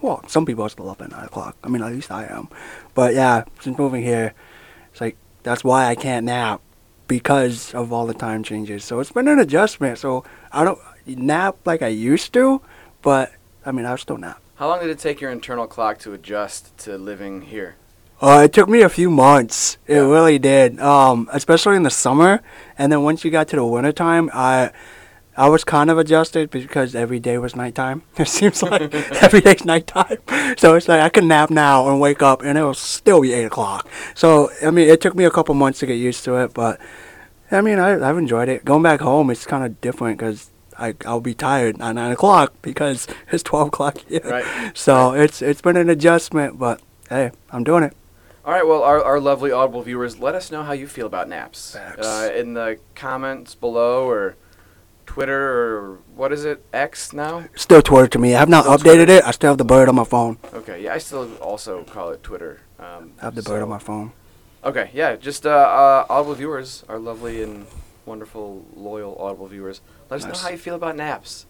well, 0.01 0.23
some 0.27 0.45
people 0.45 0.63
are 0.63 0.69
still 0.69 0.89
up 0.89 1.01
at 1.01 1.11
9 1.11 1.23
o'clock. 1.25 1.55
I 1.63 1.69
mean, 1.69 1.81
at 1.81 1.91
least 1.91 2.11
I 2.11 2.25
am. 2.25 2.49
But 2.93 3.13
yeah, 3.13 3.43
since 3.61 3.77
moving 3.77 4.03
here, 4.03 4.33
it's 4.93 5.01
like, 5.01 5.17
that's 5.41 5.63
why 5.63 5.87
I 5.87 5.95
can't 5.95 6.25
nap 6.27 6.61
because 7.07 7.73
of 7.73 7.91
all 7.91 8.05
the 8.05 8.13
time 8.13 8.43
changes. 8.43 8.85
So 8.85 8.99
it's 8.99 9.11
been 9.11 9.27
an 9.27 9.39
adjustment. 9.39 9.97
So 9.97 10.23
I 10.51 10.63
don't 10.63 10.79
nap 11.05 11.57
like 11.65 11.81
I 11.81 11.87
used 11.89 12.31
to, 12.33 12.61
but 13.01 13.33
I 13.65 13.71
mean, 13.71 13.85
I 13.85 13.95
still 13.97 14.17
nap. 14.17 14.39
how 14.55 14.69
long 14.69 14.79
did 14.79 14.89
it 14.89 14.99
take 14.99 15.19
your 15.19 15.31
internal 15.31 15.67
clock 15.67 15.97
to 15.99 16.13
adjust 16.13 16.77
to 16.77 16.97
living 16.97 17.41
here? 17.41 17.75
Uh, 18.21 18.43
it 18.45 18.53
took 18.53 18.69
me 18.69 18.81
a 18.81 18.87
few 18.89 19.09
months. 19.09 19.77
It 19.87 19.95
Yeah. 19.95 20.01
really 20.01 20.39
did. 20.39 20.79
Um, 20.79 21.27
especially 21.33 21.75
in 21.75 21.83
the 21.83 21.89
summer, 21.89 22.39
and 22.77 22.89
then 22.91 23.01
once 23.03 23.25
you 23.25 23.31
got 23.31 23.47
to 23.49 23.55
the 23.57 23.65
wintertime, 23.65 24.29
I, 24.33 24.71
I 25.35 25.49
was 25.49 25.63
kind 25.63 25.89
of 25.89 25.97
adjusted 25.97 26.51
because 26.51 26.93
every 26.93 27.19
day 27.19 27.37
was 27.37 27.55
nighttime. 27.55 28.03
It 28.17 28.27
seems 28.27 28.61
like 28.61 28.93
every 29.21 29.41
day's 29.41 29.65
nighttime. 29.65 30.17
So 30.57 30.75
it's 30.75 30.87
like 30.87 31.01
I 31.01 31.09
can 31.09 31.27
nap 31.27 31.49
now 31.49 31.89
and 31.89 31.99
wake 31.99 32.21
up, 32.21 32.43
and 32.43 32.57
it'll 32.57 32.73
still 32.73 33.21
be 33.21 33.33
eight 33.33 33.45
o'clock. 33.45 33.87
So 34.13 34.49
I 34.65 34.71
mean, 34.71 34.87
it 34.87 35.01
took 35.01 35.15
me 35.15 35.25
a 35.25 35.31
couple 35.31 35.55
months 35.55 35.79
to 35.79 35.85
get 35.85 35.95
used 35.95 36.23
to 36.25 36.37
it, 36.37 36.53
but 36.53 36.79
I 37.51 37.61
mean, 37.61 37.79
I, 37.79 38.07
I've 38.07 38.17
enjoyed 38.17 38.49
it. 38.49 38.65
Going 38.65 38.83
back 38.83 39.01
home, 39.01 39.29
it's 39.29 39.45
kind 39.45 39.65
of 39.65 39.79
different 39.81 40.19
because. 40.19 40.49
I, 40.75 40.95
I'll 41.05 41.21
be 41.21 41.35
tired 41.35 41.79
at 41.79 41.93
nine 41.93 42.11
o'clock 42.11 42.51
because 42.63 43.07
it's 43.31 43.43
twelve 43.43 43.67
o'clock 43.67 43.99
here. 44.09 44.21
Right. 44.25 44.75
So 44.75 45.13
it's 45.13 45.39
it's 45.39 45.61
been 45.61 45.77
an 45.77 45.87
adjustment, 45.87 46.57
but 46.57 46.81
hey, 47.09 47.29
I'm 47.51 47.63
doing 47.63 47.83
it. 47.83 47.93
All 48.43 48.51
right, 48.51 48.65
well, 48.65 48.81
our, 48.81 49.01
our 49.01 49.19
lovely 49.19 49.51
Audible 49.51 49.83
viewers, 49.83 50.17
let 50.17 50.33
us 50.33 50.51
know 50.51 50.63
how 50.63 50.73
you 50.73 50.87
feel 50.87 51.05
about 51.05 51.29
naps. 51.29 51.75
Naps. 51.75 52.05
Uh, 52.05 52.33
in 52.35 52.55
the 52.55 52.79
comments 52.95 53.53
below 53.53 54.09
or 54.09 54.35
Twitter 55.13 55.77
or 55.77 55.99
what 56.15 56.33
is 56.33 56.43
it, 56.43 56.65
X 56.73 57.13
now? 57.13 57.45
Still 57.55 57.83
Twitter 57.83 58.07
to 58.07 58.17
me. 58.17 58.33
I 58.33 58.39
have 58.39 58.49
not 58.49 58.63
Still 58.63 58.77
updated 58.79 59.05
Twitter. 59.05 59.13
it. 59.17 59.23
I 59.25 59.29
still 59.31 59.51
have 59.51 59.59
the 59.59 59.63
bird 59.63 59.87
on 59.87 59.93
my 59.93 60.05
phone. 60.05 60.39
Okay, 60.55 60.81
yeah, 60.83 60.95
I 60.95 60.97
still 60.97 61.31
also 61.35 61.83
call 61.83 62.09
it 62.09 62.23
Twitter. 62.23 62.61
Um, 62.79 63.13
I 63.21 63.25
have 63.25 63.35
the 63.35 63.43
bird 63.43 63.61
on 63.61 63.69
my 63.69 63.77
phone. 63.77 64.11
Okay, 64.63 64.89
yeah, 64.91 65.15
just 65.15 65.45
uh, 65.45 65.49
uh, 65.51 66.05
Audible 66.09 66.33
viewers, 66.33 66.83
our 66.89 66.97
lovely 66.97 67.43
and 67.43 67.67
wonderful, 68.07 68.65
loyal 68.75 69.15
Audible 69.19 69.45
viewers, 69.45 69.81
let 70.09 70.17
us 70.17 70.25
Nice. 70.25 70.33
know 70.33 70.39
how 70.47 70.49
you 70.49 70.57
feel 70.57 70.73
about 70.75 70.95
naps. 70.95 71.45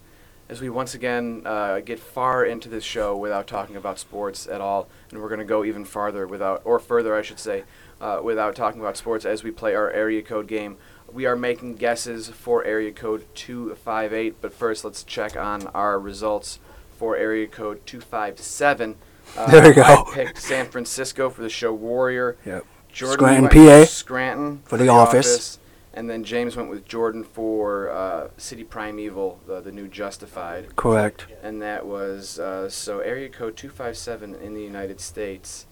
As 0.50 0.60
we 0.60 0.70
once 0.70 0.94
again 0.94 1.44
uh, 1.46 1.80
get 1.80 2.00
far 2.00 2.44
into 2.44 2.68
this 2.68 2.84
show 2.84 3.16
without 3.16 3.48
talking 3.48 3.78
about 3.78 3.98
sports 3.98 4.46
at 4.46 4.60
all, 4.60 4.90
and 5.10 5.22
we're 5.22 5.30
going 5.30 5.40
to 5.40 5.46
go 5.46 5.64
even 5.64 5.86
farther 5.86 6.28
without, 6.28 6.62
or 6.66 6.80
further, 6.80 7.16
I 7.16 7.22
should 7.22 7.40
say, 7.40 7.64
uh, 8.02 8.20
without 8.22 8.56
talking 8.58 8.82
about 8.82 8.98
sports 8.98 9.24
as 9.24 9.42
we 9.42 9.52
play 9.52 9.74
our 9.74 9.90
area 9.90 10.22
code 10.22 10.48
game. 10.48 10.76
We 11.14 11.26
are 11.28 11.36
making 11.36 11.76
guesses 11.76 12.30
for 12.30 12.64
area 12.66 12.92
code 12.92 13.26
258, 13.36 14.36
but 14.42 14.52
first 14.52 14.84
let's 14.84 15.04
check 15.04 15.36
on 15.38 15.68
our 15.68 16.00
results 16.00 16.60
for 16.98 17.16
area 17.16 17.46
code 17.48 17.86
257. 17.86 18.96
Uh, 19.38 19.52
There 19.52 19.68
we 19.70 19.74
go. 19.76 19.84
I 19.84 20.04
picked 20.12 20.40
San 20.40 20.66
Francisco 20.70 21.30
for 21.30 21.42
the 21.44 21.50
show 21.50 21.72
Warrior. 21.72 22.38
Yep. 22.46 22.66
Jordan 22.92 23.48
Scranton, 23.48 23.50
PA, 23.50 23.86
Scranton 23.86 24.62
for 24.66 24.78
The 24.78 24.88
Office. 24.88 25.60
and 25.94 26.10
then 26.10 26.24
James 26.24 26.56
went 26.56 26.70
with 26.70 26.86
Jordan 26.86 27.24
for 27.24 27.90
uh, 27.90 28.28
City 28.38 28.64
Primeval, 28.64 29.40
the, 29.48 29.62
the 29.62 29.72
new 29.72 29.88
Justified, 29.88 30.76
Correct. 30.76 31.26
and 31.42 31.62
that 31.62 31.86
was 31.86 32.38
uh, 32.40 32.70
so 32.70 33.00
area 33.00 33.30
code 33.30 33.56
two 33.56 33.70
five 33.70 33.98
seven 33.98 34.34
in 34.36 34.54
the 34.54 34.62
United 34.62 35.00
States 35.00 35.66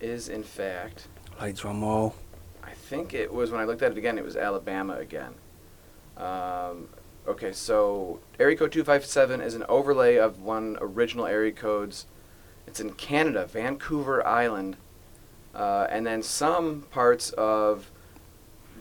is 0.00 0.28
in 0.28 0.42
fact 0.42 1.06
Light 1.40 1.56
drum 1.56 1.82
roll. 1.82 2.14
I 2.84 2.86
think 2.86 3.14
it 3.14 3.32
was 3.32 3.50
when 3.50 3.62
I 3.62 3.64
looked 3.64 3.80
at 3.80 3.92
it 3.92 3.98
again 3.98 4.18
it 4.18 4.24
was 4.24 4.36
Alabama 4.36 4.96
again. 4.96 5.32
Um, 6.18 6.88
okay, 7.26 7.50
so 7.50 8.20
area 8.38 8.58
code 8.58 8.72
two 8.72 8.84
five 8.84 9.06
seven 9.06 9.40
is 9.40 9.54
an 9.54 9.64
overlay 9.70 10.16
of 10.16 10.42
one 10.42 10.76
original 10.82 11.24
area 11.24 11.50
codes. 11.50 12.04
It's 12.66 12.80
in 12.80 12.92
Canada, 12.92 13.46
Vancouver 13.46 14.26
Island, 14.26 14.76
uh, 15.54 15.86
and 15.88 16.06
then 16.06 16.22
some 16.22 16.82
parts 16.90 17.30
of 17.30 17.90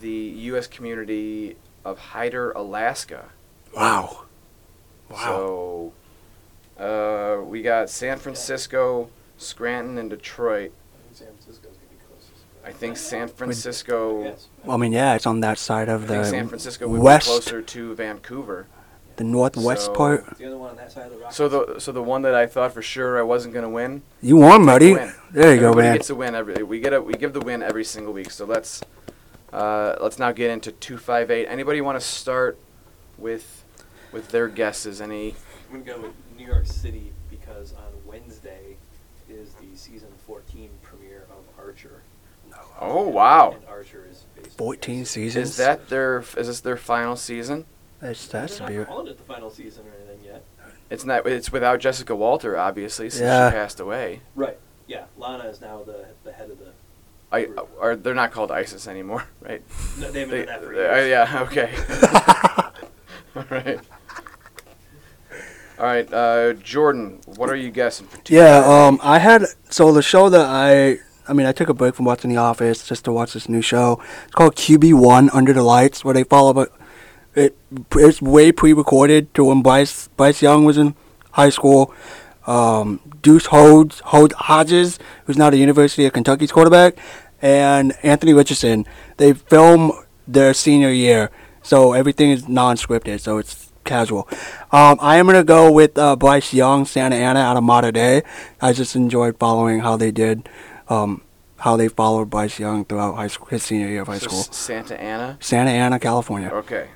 the 0.02 0.10
U.S. 0.10 0.68
community 0.68 1.56
of 1.86 1.98
Hyder, 1.98 2.52
Alaska. 2.52 3.30
Wow. 3.74 4.26
Wow. 5.10 5.94
So 6.78 6.84
uh, 6.84 7.42
we 7.46 7.62
got 7.62 7.90
San 7.90 8.18
Francisco, 8.20 9.10
Scranton, 9.38 9.98
and 9.98 10.10
Detroit. 10.10 10.74
I 10.94 11.04
think 11.04 11.16
San 11.16 11.28
Francisco's 11.28 11.78
gonna 11.78 11.90
be 11.90 11.98
closest. 12.06 12.44
I 12.66 12.72
think 12.72 12.98
San 12.98 13.28
Francisco. 13.28 14.24
Yes. 14.24 14.48
I 14.68 14.78
mean, 14.78 14.94
yeah, 14.94 15.16
it's 15.16 15.26
on 15.26 15.42
that 15.42 15.58
side 15.58 15.90
I 15.90 15.94
of 15.94 16.02
think 16.06 16.24
the 16.24 16.30
San 16.30 16.48
Francisco 16.48 16.88
would 16.88 17.02
west, 17.02 17.28
be 17.28 17.32
closer 17.32 17.62
to 17.62 17.96
Vancouver. 17.96 18.68
the 19.18 19.24
northwest 19.24 19.86
So- 19.86 19.94
part. 19.94 20.38
The 20.38 20.46
other 20.46 20.58
one 20.58 20.72
on 20.72 20.78
that 20.78 20.92
side 20.92 21.08
of 21.08 21.12
the 21.12 21.18
rock. 21.18 21.34
So 21.34 21.48
the 21.50 21.80
so 21.80 21.92
the 21.92 22.02
one 22.02 22.22
that 22.24 22.34
I 22.36 22.48
thought 22.48 22.74
for 22.74 22.82
sure 22.82 23.20
I 23.20 23.22
wasn't 23.24 23.54
gonna 23.54 23.70
win. 23.70 24.02
You 24.22 24.38
won, 24.38 24.66
buddy. 24.66 24.94
win. 24.94 25.14
There 25.32 25.54
you 25.54 25.60
go, 25.60 25.68
Everybody 25.70 25.88
man. 25.90 25.98
gets 25.98 26.10
a 26.10 26.16
win 26.16 26.36
every. 26.36 26.64
We 26.64 26.80
get 26.80 26.94
a 26.94 27.02
we 27.02 27.14
give 27.14 27.34
the 27.34 27.42
win 27.42 27.62
every 27.62 27.84
single 27.84 28.14
week. 28.14 28.32
So 28.32 28.46
let's 28.46 28.82
uh, 29.52 29.96
let's 30.02 30.18
now 30.18 30.32
get 30.32 30.50
into 30.50 30.72
two 30.72 30.98
five 30.98 31.30
eight. 31.30 31.46
Anybody 31.48 31.82
want 31.82 32.00
to 32.00 32.06
start 32.06 32.58
with 33.18 33.64
with 34.12 34.30
their 34.30 34.48
guesses? 34.48 35.02
Any? 35.02 35.36
I'm 35.72 35.84
gonna 35.84 35.98
go 36.00 36.02
with 36.08 36.14
New 36.38 36.48
York 36.48 36.66
City 36.66 37.12
because 37.30 37.74
on 37.74 37.92
Wednesday 38.06 38.78
is 39.30 39.54
the 39.56 39.76
season 39.76 40.10
14 40.28 40.70
premiere 40.82 41.26
of 41.32 41.44
Archer. 41.64 42.02
Oh 42.84 43.08
wow! 43.08 43.52
And 43.54 43.66
Archer 43.68 44.06
is 44.10 44.26
based. 44.36 44.58
14 44.58 45.06
seasons. 45.06 45.50
Is 45.52 45.58
that 45.58 45.90
their 45.90 46.20
is 46.38 46.48
this 46.48 46.62
their 46.62 46.78
final 46.78 47.16
season? 47.16 47.66
That's 48.00 48.28
that's 48.28 48.60
They're 48.60 48.68
be 48.68 48.78
not 48.78 48.88
calling 48.88 49.08
it 49.08 49.18
the 49.18 49.24
final 49.24 49.50
season 49.50 49.86
or 49.88 49.94
anything 50.10 50.26
yet. 50.26 50.44
It's 50.90 51.06
not. 51.06 51.26
It's 51.26 51.52
without 51.52 51.80
Jessica 51.80 52.16
Walter, 52.16 52.58
obviously, 52.58 53.10
since 53.10 53.22
Yeah. 53.22 53.50
she 53.50 53.56
passed 53.56 53.80
away. 53.80 54.22
Right. 54.36 54.58
Yeah. 54.88 55.06
Lana 55.18 55.46
is 55.46 55.62
now 55.62 55.82
the 55.84 56.06
the 56.24 56.32
head 56.32 56.50
of 56.52 56.60
the. 56.60 56.72
I, 57.32 57.46
or 57.80 57.96
they're 57.96 58.14
not 58.14 58.32
called 58.32 58.52
ISIS 58.52 58.88
anymore, 58.88 59.24
right? 59.42 59.64
No, 60.00 60.12
they've 60.12 60.30
They- 60.30 60.40
been 60.40 60.46
that 60.48 60.62
for 60.62 60.74
uh, 60.74 60.96
years. 60.98 61.10
yeah. 61.10 61.42
Okay. 61.44 61.74
All 63.36 63.46
right. 63.50 63.80
All 65.80 65.86
right, 65.86 66.14
uh, 66.14 66.54
Jordan. 66.54 67.20
What 67.38 67.50
are 67.50 67.56
you 67.56 67.72
guessing? 67.72 68.06
For 68.06 68.20
Yeah, 68.28 68.58
um, 68.60 69.00
I 69.02 69.18
had 69.18 69.46
so 69.70 69.92
the 69.92 70.04
show 70.04 70.30
that 70.30 70.46
I 70.46 71.00
I 71.28 71.34
mean, 71.34 71.46
I 71.46 71.52
took 71.52 71.70
a 71.70 71.74
break 71.74 71.96
from 71.96 72.06
watching 72.06 72.30
The 72.30 72.38
Office 72.38 72.88
just 72.88 73.06
to 73.06 73.12
watch 73.12 73.34
this 73.34 73.48
new 73.48 73.62
show. 73.62 74.02
It's 74.26 74.36
called 74.36 74.56
QB 74.56 74.94
One 74.94 75.30
Under 75.30 75.54
the 75.54 75.64
Lights, 75.64 76.04
where 76.04 76.14
they 76.14 76.24
follow. 76.24 76.54
But 76.54 76.72
it 77.36 77.58
it's 77.96 78.22
way 78.22 78.52
pre-recorded 78.52 79.34
to 79.36 79.46
when 79.46 79.62
Bryce 79.62 80.08
Bryce 80.10 80.42
Young 80.42 80.66
was 80.66 80.78
in 80.78 80.96
high 81.32 81.50
school. 81.50 81.94
Um, 82.46 83.00
Deuce 83.22 83.48
Hodes, 83.48 84.02
Hod 84.02 84.34
Hodges, 84.34 85.00
who's 85.26 85.38
now 85.38 85.50
the 85.50 85.58
University 85.58 86.06
of 86.06 86.14
Kentucky's 86.14 86.52
quarterback, 86.52 86.98
and 87.42 87.94
Anthony 88.04 88.34
Richardson. 88.34 88.86
They 89.18 89.34
film 89.34 89.94
their 90.28 90.54
senior 90.54 90.90
year, 90.90 91.32
so 91.62 91.94
everything 91.94 92.32
is 92.32 92.50
non-scripted, 92.50 93.22
so 93.22 93.38
it's 93.38 93.72
casual. 93.86 94.28
Um, 94.72 94.98
I 95.02 95.18
am 95.18 95.26
gonna 95.26 95.44
go 95.44 95.72
with 95.72 95.98
uh, 95.98 96.16
Bryce 96.16 96.54
Young, 96.54 96.86
Santa 96.86 97.16
Ana 97.16 97.40
out 97.40 97.58
of 97.58 97.64
Mater 97.64 97.92
Dei. 97.92 98.24
I 98.62 98.74
just 98.74 98.96
enjoyed 98.96 99.38
following 99.38 99.80
how 99.80 99.98
they 99.98 100.12
did, 100.12 100.50
um, 100.94 101.22
how 101.58 101.76
they 101.78 101.88
followed 101.88 102.30
Bryce 102.30 102.60
Young 102.60 102.86
throughout 102.86 103.16
high 103.16 103.28
school, 103.28 103.48
his 103.48 103.64
senior 103.64 103.88
year 103.88 104.02
of 104.02 104.08
high 104.08 104.18
So 104.20 104.28
school. 104.28 104.44
Santa 104.54 105.00
Ana. 105.00 105.38
Santa 105.40 105.72
Ana, 105.72 106.00
California, 106.00 106.50
Okay. 106.50 106.90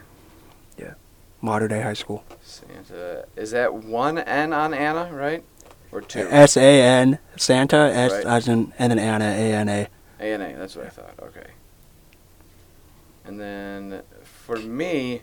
Yeah, 0.77 0.93
Mater 1.41 1.67
Dei 1.67 1.81
High 1.81 1.93
School. 1.93 2.23
Santa. 2.41 3.25
Is 3.35 3.51
that 3.51 3.73
one 3.73 4.17
N 4.19 4.53
on 4.53 4.73
Anna, 4.73 5.09
right? 5.13 5.43
Or 5.91 6.01
two? 6.01 6.27
S 6.29 6.57
A 6.57 6.81
N 6.81 7.19
Santa 7.37 7.77
S 7.77 8.11
Right. 8.11 8.25
as 8.25 8.47
in 8.47 8.73
and 8.77 8.91
then 8.91 8.99
Anna 8.99 9.25
A 9.25 9.53
N 9.53 9.69
A. 9.69 9.87
A 10.19 10.23
N 10.33 10.41
A. 10.41 10.53
That's 10.57 10.75
what 10.75 10.85
I 10.85 10.89
thought. 10.89 11.13
Okay. 11.23 11.47
And 13.25 13.39
then 13.39 14.01
for 14.23 14.57
me, 14.57 15.21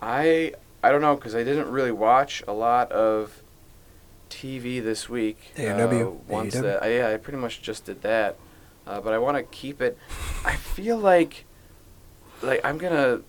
I 0.00 0.54
I 0.82 0.90
don't 0.90 1.00
know 1.00 1.14
because 1.14 1.34
I 1.34 1.44
didn't 1.44 1.70
really 1.70 1.92
watch 1.92 2.42
a 2.48 2.52
lot 2.52 2.90
of 2.92 3.42
TV 4.30 4.82
this 4.82 5.08
week. 5.08 5.52
AEW. 5.56 6.06
Uh, 6.06 6.10
once 6.28 6.54
AEW. 6.54 6.62
that, 6.62 6.82
I, 6.82 6.92
yeah, 6.92 7.08
I 7.10 7.16
pretty 7.16 7.38
much 7.38 7.62
just 7.62 7.84
did 7.84 8.02
that. 8.02 8.36
Uh, 8.86 9.00
but 9.00 9.12
I 9.12 9.18
want 9.18 9.36
to 9.36 9.42
keep 9.44 9.80
it. 9.80 9.96
I 10.44 10.56
feel 10.56 10.98
like, 10.98 11.44
like 12.42 12.60
I'm 12.64 12.76
gonna, 12.78 13.20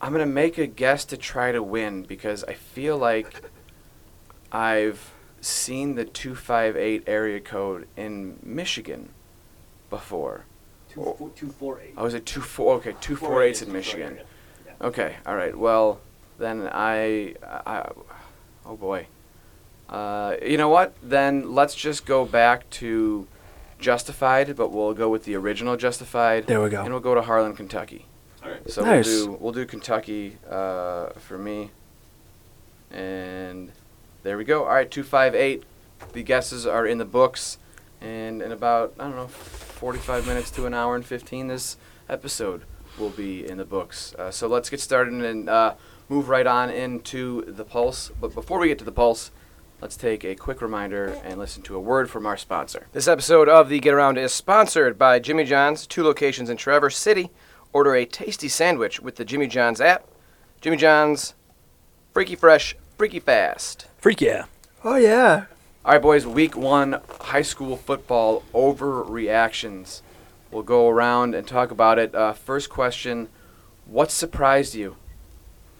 I'm 0.00 0.12
gonna 0.12 0.26
make 0.26 0.56
a 0.58 0.66
guess 0.66 1.04
to 1.06 1.16
try 1.16 1.52
to 1.52 1.62
win 1.62 2.02
because 2.04 2.44
I 2.44 2.54
feel 2.54 2.96
like 2.96 3.42
I've 4.50 5.12
seen 5.42 5.96
the 5.96 6.04
two 6.04 6.34
five 6.34 6.76
eight 6.76 7.02
area 7.06 7.40
code 7.40 7.88
in 7.96 8.38
Michigan 8.42 9.10
before. 9.90 10.46
Two, 10.88 11.02
four, 11.02 11.30
two, 11.36 11.48
four, 11.48 11.80
eight. 11.80 11.94
Oh, 11.96 12.06
is 12.06 12.14
it 12.14 12.24
two 12.24 12.40
four? 12.40 12.76
Okay, 12.76 12.94
two 13.00 13.16
four 13.16 13.42
eights 13.42 13.62
in 13.62 13.72
Michigan. 13.72 14.18
Okay, 14.80 15.16
all 15.26 15.36
right. 15.36 15.56
Well, 15.56 16.00
then 16.38 16.68
I, 16.72 17.34
I 17.42 17.90
oh 18.66 18.76
boy. 18.76 19.06
Uh, 19.92 20.36
you 20.42 20.56
know 20.56 20.70
what? 20.70 20.94
Then 21.02 21.54
let's 21.54 21.74
just 21.74 22.06
go 22.06 22.24
back 22.24 22.68
to 22.70 23.28
Justified, 23.78 24.56
but 24.56 24.72
we'll 24.72 24.94
go 24.94 25.08
with 25.10 25.24
the 25.24 25.34
original 25.34 25.76
Justified, 25.76 26.46
There 26.46 26.62
we 26.62 26.70
go. 26.70 26.80
and 26.82 26.90
we'll 26.90 27.00
go 27.00 27.14
to 27.14 27.20
Harlan, 27.22 27.54
Kentucky. 27.54 28.06
All 28.42 28.50
right. 28.50 28.70
So 28.70 28.82
Nice. 28.84 29.06
we'll 29.06 29.26
do 29.26 29.32
we'll 29.40 29.52
do 29.52 29.66
Kentucky 29.66 30.38
uh, 30.48 31.10
for 31.10 31.36
me, 31.36 31.70
and 32.90 33.72
there 34.22 34.36
we 34.38 34.44
go. 34.44 34.64
All 34.64 34.74
right, 34.74 34.90
two 34.90 35.02
five 35.02 35.34
eight. 35.34 35.62
The 36.12 36.22
guesses 36.22 36.66
are 36.66 36.86
in 36.86 36.98
the 36.98 37.04
books, 37.04 37.58
and 38.00 38.42
in 38.42 38.50
about 38.52 38.94
I 38.98 39.04
don't 39.04 39.16
know, 39.16 39.28
forty 39.28 39.98
five 39.98 40.26
minutes 40.26 40.50
to 40.52 40.66
an 40.66 40.74
hour 40.74 40.94
and 40.96 41.04
fifteen, 41.04 41.48
this 41.48 41.76
episode 42.08 42.62
will 42.98 43.10
be 43.10 43.46
in 43.48 43.58
the 43.58 43.64
books. 43.64 44.14
Uh, 44.18 44.30
so 44.30 44.46
let's 44.48 44.68
get 44.70 44.80
started 44.80 45.14
and 45.14 45.48
uh, 45.48 45.74
move 46.08 46.28
right 46.28 46.46
on 46.46 46.70
into 46.70 47.42
the 47.46 47.64
pulse. 47.64 48.10
But 48.20 48.34
before 48.34 48.58
we 48.58 48.68
get 48.68 48.78
to 48.78 48.84
the 48.84 48.92
pulse. 48.92 49.30
Let's 49.82 49.96
take 49.96 50.24
a 50.24 50.36
quick 50.36 50.62
reminder 50.62 51.20
and 51.24 51.40
listen 51.40 51.60
to 51.64 51.74
a 51.74 51.80
word 51.80 52.08
from 52.08 52.24
our 52.24 52.36
sponsor. 52.36 52.86
This 52.92 53.08
episode 53.08 53.48
of 53.48 53.68
The 53.68 53.80
Get 53.80 53.92
Around 53.92 54.16
is 54.16 54.32
sponsored 54.32 54.96
by 54.96 55.18
Jimmy 55.18 55.42
John's, 55.42 55.88
two 55.88 56.04
locations 56.04 56.48
in 56.48 56.56
Traverse 56.56 56.96
City. 56.96 57.32
Order 57.72 57.96
a 57.96 58.06
tasty 58.06 58.48
sandwich 58.48 59.00
with 59.00 59.16
the 59.16 59.24
Jimmy 59.24 59.48
John's 59.48 59.80
app. 59.80 60.06
Jimmy 60.60 60.76
John's, 60.76 61.34
freaky 62.12 62.36
fresh, 62.36 62.76
freaky 62.96 63.18
fast. 63.18 63.88
Freak 63.98 64.20
yeah. 64.20 64.44
Oh 64.84 64.94
yeah. 64.94 65.46
All 65.84 65.94
right, 65.94 66.00
boys. 66.00 66.28
Week 66.28 66.56
one, 66.56 67.00
high 67.18 67.42
school 67.42 67.76
football 67.76 68.44
overreactions. 68.54 70.00
We'll 70.52 70.62
go 70.62 70.88
around 70.88 71.34
and 71.34 71.44
talk 71.44 71.72
about 71.72 71.98
it. 71.98 72.14
Uh, 72.14 72.34
first 72.34 72.70
question: 72.70 73.30
What 73.86 74.12
surprised 74.12 74.76
you 74.76 74.94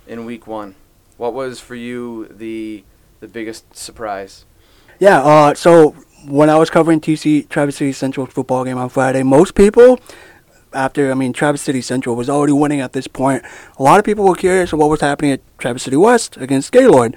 in 0.09 0.25
week 0.25 0.49
one? 0.49 0.75
What 1.19 1.35
was 1.35 1.61
for 1.61 1.77
you 1.77 2.27
the 2.27 2.83
the 3.22 3.28
biggest 3.28 3.74
surprise? 3.74 4.44
Yeah, 4.98 5.22
uh, 5.22 5.54
so 5.54 5.92
when 6.26 6.50
I 6.50 6.58
was 6.58 6.70
covering 6.70 7.00
TC 7.00 7.48
Travis 7.48 7.76
City 7.76 7.92
Central 7.92 8.26
football 8.26 8.64
game 8.64 8.76
on 8.76 8.88
Friday, 8.88 9.22
most 9.22 9.54
people, 9.54 10.00
after 10.74 11.11
I 11.11 11.14
mean 11.14 11.32
Travis 11.32 11.62
City 11.62 11.80
Central 11.80 12.16
was 12.16 12.28
already 12.28 12.52
winning 12.52 12.80
at 12.80 12.92
this 12.92 13.06
point, 13.06 13.44
a 13.78 13.82
lot 13.82 14.00
of 14.00 14.04
people 14.04 14.26
were 14.26 14.35
curious 14.35 14.72
of 14.72 14.80
what 14.80 14.90
was 14.90 15.00
happening 15.00 15.30
at 15.30 15.40
Travis 15.56 15.85
City 15.85 15.96
West 15.96 16.37
against 16.37 16.72
Gaylord. 16.72 17.16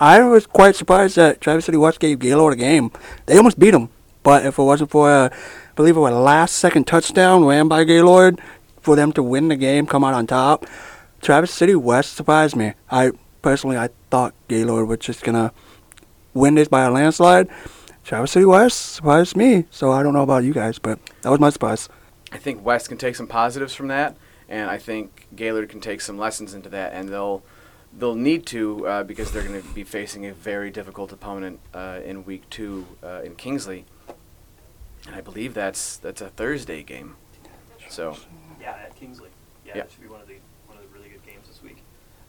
I 0.00 0.22
was 0.22 0.46
quite 0.46 0.76
surprised 0.76 1.16
that 1.16 1.40
Travis 1.40 1.64
City 1.64 1.76
West 1.76 1.98
gave 1.98 2.20
Gaylord 2.20 2.52
a 2.52 2.56
game. 2.56 2.92
They 3.26 3.36
almost 3.36 3.58
beat 3.58 3.72
them, 3.72 3.88
but 4.22 4.46
if 4.46 4.56
it 4.56 4.62
wasn't 4.62 4.90
for 4.90 5.10
a, 5.10 5.32
I 5.32 5.74
believe 5.74 5.96
it 5.96 6.00
was 6.00 6.12
a 6.12 6.18
last 6.18 6.54
second 6.54 6.86
touchdown 6.86 7.44
ran 7.44 7.66
by 7.66 7.82
Gaylord 7.82 8.40
for 8.80 8.94
them 8.94 9.12
to 9.14 9.22
win 9.24 9.48
the 9.48 9.56
game, 9.56 9.84
come 9.84 10.04
out 10.04 10.14
on 10.14 10.28
top, 10.28 10.64
Travis 11.20 11.52
City 11.52 11.74
West 11.74 12.12
surprised 12.14 12.54
me. 12.54 12.74
I 12.88 13.10
personally 13.48 13.78
I 13.78 13.88
thought 14.10 14.34
Gaylord 14.48 14.88
was 14.88 14.98
just 14.98 15.24
gonna 15.24 15.54
win 16.34 16.54
this 16.54 16.68
by 16.68 16.82
a 16.84 16.90
landslide. 16.90 17.48
Travis 18.04 18.32
City 18.32 18.44
West 18.44 18.92
surprised 18.92 19.38
me, 19.38 19.64
so 19.70 19.90
I 19.90 20.02
don't 20.02 20.12
know 20.12 20.22
about 20.22 20.44
you 20.44 20.52
guys, 20.52 20.78
but 20.78 20.98
that 21.22 21.30
was 21.30 21.40
my 21.40 21.48
surprise. 21.48 21.88
I 22.30 22.36
think 22.36 22.62
West 22.62 22.90
can 22.90 22.98
take 22.98 23.16
some 23.16 23.26
positives 23.26 23.74
from 23.74 23.88
that, 23.88 24.18
and 24.50 24.68
I 24.70 24.76
think 24.76 25.28
Gaylord 25.34 25.70
can 25.70 25.80
take 25.80 26.02
some 26.02 26.18
lessons 26.18 26.52
into 26.52 26.68
that, 26.68 26.92
and 26.92 27.08
they'll 27.08 27.42
they'll 27.98 28.14
need 28.14 28.44
to 28.48 28.86
uh, 28.86 29.04
because 29.04 29.32
they're 29.32 29.48
going 29.48 29.62
to 29.62 29.68
be 29.68 29.82
facing 29.82 30.26
a 30.26 30.34
very 30.34 30.70
difficult 30.70 31.10
opponent 31.10 31.58
uh, 31.72 32.00
in 32.04 32.26
week 32.26 32.42
two 32.50 32.84
uh, 33.02 33.22
in 33.24 33.34
Kingsley, 33.34 33.86
and 35.06 35.14
I 35.16 35.22
believe 35.22 35.54
that's 35.54 35.96
that's 35.96 36.20
a 36.20 36.28
Thursday 36.28 36.82
game. 36.82 37.16
So 37.88 38.14
Yeah, 38.60 38.72
at 38.72 38.94
Kingsley. 38.94 39.30
Yeah, 39.64 39.72
Yeah. 39.74 39.82
that 39.84 39.92
should 39.92 40.02
be 40.02 40.08
one 40.08 40.20
of 40.20 40.28
the 40.28 40.36
one 40.66 40.76
of 40.76 40.82
the 40.82 40.90
really 40.94 41.08
good 41.08 41.24
games 41.24 41.48
this 41.48 41.62
week. 41.62 41.78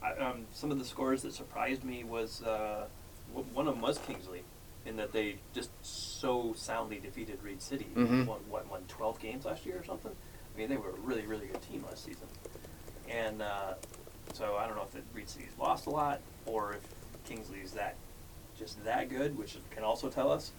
I, 0.02 0.09
um, 0.20 0.46
some 0.54 0.72
of 0.72 0.80
the 0.80 0.86
scores 0.86 1.22
that 1.24 1.34
surprised 1.34 1.84
me 1.84 2.04
was 2.04 2.42
uh, 2.44 2.86
w- 3.34 3.48
one 3.54 3.68
of 3.68 3.74
them 3.76 3.82
was 3.82 3.98
Kingsley, 4.00 4.44
in 4.86 4.98
that 4.98 5.12
they 5.14 5.36
just 5.54 5.70
so 5.82 6.54
soundly 6.56 7.00
defeated 7.00 7.40
Reed 7.44 7.62
City. 7.62 7.88
Mhm. 7.96 8.26
Won, 8.26 8.40
what, 8.50 8.70
won 8.70 8.84
12 8.88 9.20
games 9.20 9.46
last 9.46 9.66
year 9.66 9.78
or 9.80 9.84
something? 9.84 10.12
I 10.12 10.58
mean, 10.58 10.70
they 10.70 10.78
were 10.78 10.90
a 10.90 11.00
really, 11.04 11.26
really 11.26 11.48
good 11.48 11.62
team 11.62 11.84
last 11.88 12.06
season. 12.06 12.28
And 13.10 13.42
uh, 13.42 13.74
so 14.34 14.56
I 14.58 14.68
don't 14.68 14.76
know 14.76 14.84
if 14.84 14.92
the 14.92 15.02
Reed 15.14 15.30
City's 15.30 15.52
lost 15.60 15.86
a 15.86 15.90
lot 15.90 16.22
or 16.46 16.74
if 16.74 16.82
Kingsley's 17.28 17.72
that 17.72 17.96
just 18.58 18.84
that 18.84 19.10
good, 19.10 19.38
which 19.38 19.58
can 19.72 19.84
also 19.84 20.10
tell 20.10 20.32
us. 20.32 20.52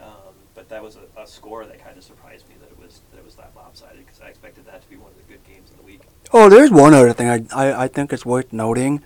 Um, 0.00 0.34
but 0.54 0.68
that 0.68 0.82
was 0.82 0.96
a, 0.96 1.20
a 1.20 1.26
score 1.26 1.64
that 1.64 1.82
kind 1.82 1.96
of 1.96 2.04
surprised 2.04 2.46
me 2.48 2.54
that 2.60 2.70
it 2.70 2.78
was 2.78 3.00
that 3.12 3.18
it 3.18 3.24
was 3.24 3.34
that 3.36 3.52
lopsided 3.56 4.04
because 4.04 4.20
I 4.20 4.28
expected 4.28 4.66
that 4.66 4.82
to 4.82 4.88
be 4.90 4.96
one 4.96 5.10
of 5.10 5.16
the 5.16 5.32
good 5.32 5.42
games 5.44 5.70
of 5.70 5.76
the 5.78 5.82
week. 5.84 6.02
Oh, 6.32 6.48
there's 6.48 6.72
one 6.72 6.92
other 6.92 7.12
thing 7.12 7.28
I, 7.28 7.44
I, 7.54 7.84
I 7.84 7.88
think 7.88 8.12
it's 8.12 8.26
worth 8.26 8.52
noting. 8.52 9.02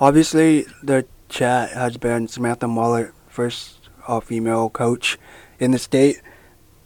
Obviously, 0.00 0.64
the 0.82 1.04
chat 1.28 1.70
has 1.72 1.98
been 1.98 2.28
Samantha 2.28 2.66
Muller, 2.66 3.12
first 3.28 3.90
uh, 4.08 4.20
female 4.20 4.70
coach 4.70 5.18
in 5.58 5.72
the 5.72 5.78
state. 5.78 6.22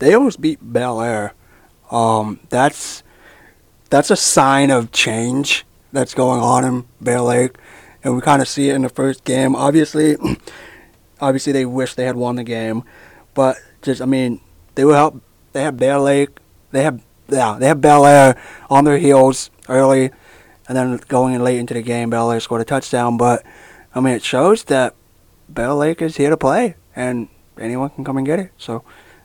They 0.01 0.13
almost 0.13 0.41
beat 0.41 0.59
Bellaire. 0.61 1.33
Um, 1.91 2.41
that's 2.49 3.05
that's 3.89 4.11
a 4.11 4.17
sign 4.17 4.73
of 4.73 4.91
change 4.91 5.65
that's 5.93 6.15
going 6.15 6.41
on 6.41 6.65
in 6.65 6.85
Bear 7.01 7.21
Lake, 7.21 7.57
and 8.03 8.17
we 8.17 8.23
kind 8.23 8.43
of 8.43 8.49
see 8.49 8.69
it 8.69 8.75
in 8.75 8.83
the 8.83 8.89
first 8.89 9.23
game. 9.23 9.55
Obviously, 9.55 10.17
obviously 11.21 11.53
they 11.53 11.65
wish 11.65 11.95
they 11.95 12.07
had 12.07 12.17
won 12.17 12.35
the 12.35 12.45
game, 12.45 12.83
but 13.35 13.57
just 13.83 14.03
I 14.03 14.07
mean 14.07 14.41
they 14.75 14.85
were 14.85 14.95
help. 14.95 15.23
They 15.53 15.63
had 15.63 15.77
Bear 15.77 16.01
Lake. 16.01 16.31
They 16.73 16.83
have 16.83 17.01
yeah 17.29 17.57
they 17.59 17.69
have 17.69 17.81
Bellaire 17.81 18.37
on 18.69 18.85
their 18.85 18.99
heels 18.99 19.51
early, 19.69 20.11
and 20.69 20.77
then 20.77 21.01
going 21.09 21.35
in 21.35 21.45
late 21.45 21.59
into 21.59 21.75
the 21.75 21.83
game, 21.83 22.11
Bellaire 22.11 22.41
scored 22.41 22.61
a 22.61 22.65
touchdown. 22.65 23.17
But 23.17 23.45
I 23.95 24.01
mean 24.01 24.15
it 24.15 24.23
shows 24.23 24.65
that 24.65 24.95
Bell 25.49 25.77
Lake 25.77 26.03
is 26.03 26.17
here 26.17 26.31
to 26.31 26.37
play, 26.37 26.77
and 26.95 27.29
anyone 27.59 27.91
can 27.91 28.05
come 28.05 28.17
and 28.17 28.27
get 28.27 28.39
it. 28.39 28.53
So 28.59 28.83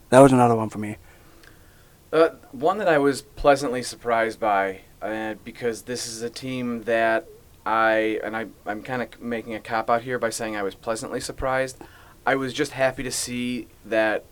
that 0.09 0.19
was 0.19 0.31
another 0.31 0.55
one 0.55 0.69
for 0.69 0.79
me. 0.79 0.97
Uh, 2.13 2.29
one 2.51 2.77
that 2.77 2.89
I 2.89 2.97
was 2.97 3.21
pleasantly 3.21 3.81
surprised 3.83 4.39
by, 4.39 4.81
uh, 5.01 5.35
because 5.45 5.83
this 5.83 6.07
is 6.07 6.21
a 6.21 6.29
team 6.29 6.83
that 6.83 7.25
I 7.65 8.19
and 8.23 8.35
I 8.35 8.47
I'm 8.65 8.81
kind 8.81 9.01
of 9.01 9.21
making 9.21 9.53
a 9.53 9.59
cop 9.59 9.89
out 9.89 10.01
here 10.01 10.19
by 10.19 10.29
saying 10.29 10.55
I 10.55 10.63
was 10.63 10.75
pleasantly 10.75 11.21
surprised. 11.21 11.77
I 12.25 12.35
was 12.35 12.53
just 12.53 12.73
happy 12.73 13.03
to 13.03 13.11
see 13.11 13.67
that 13.85 14.25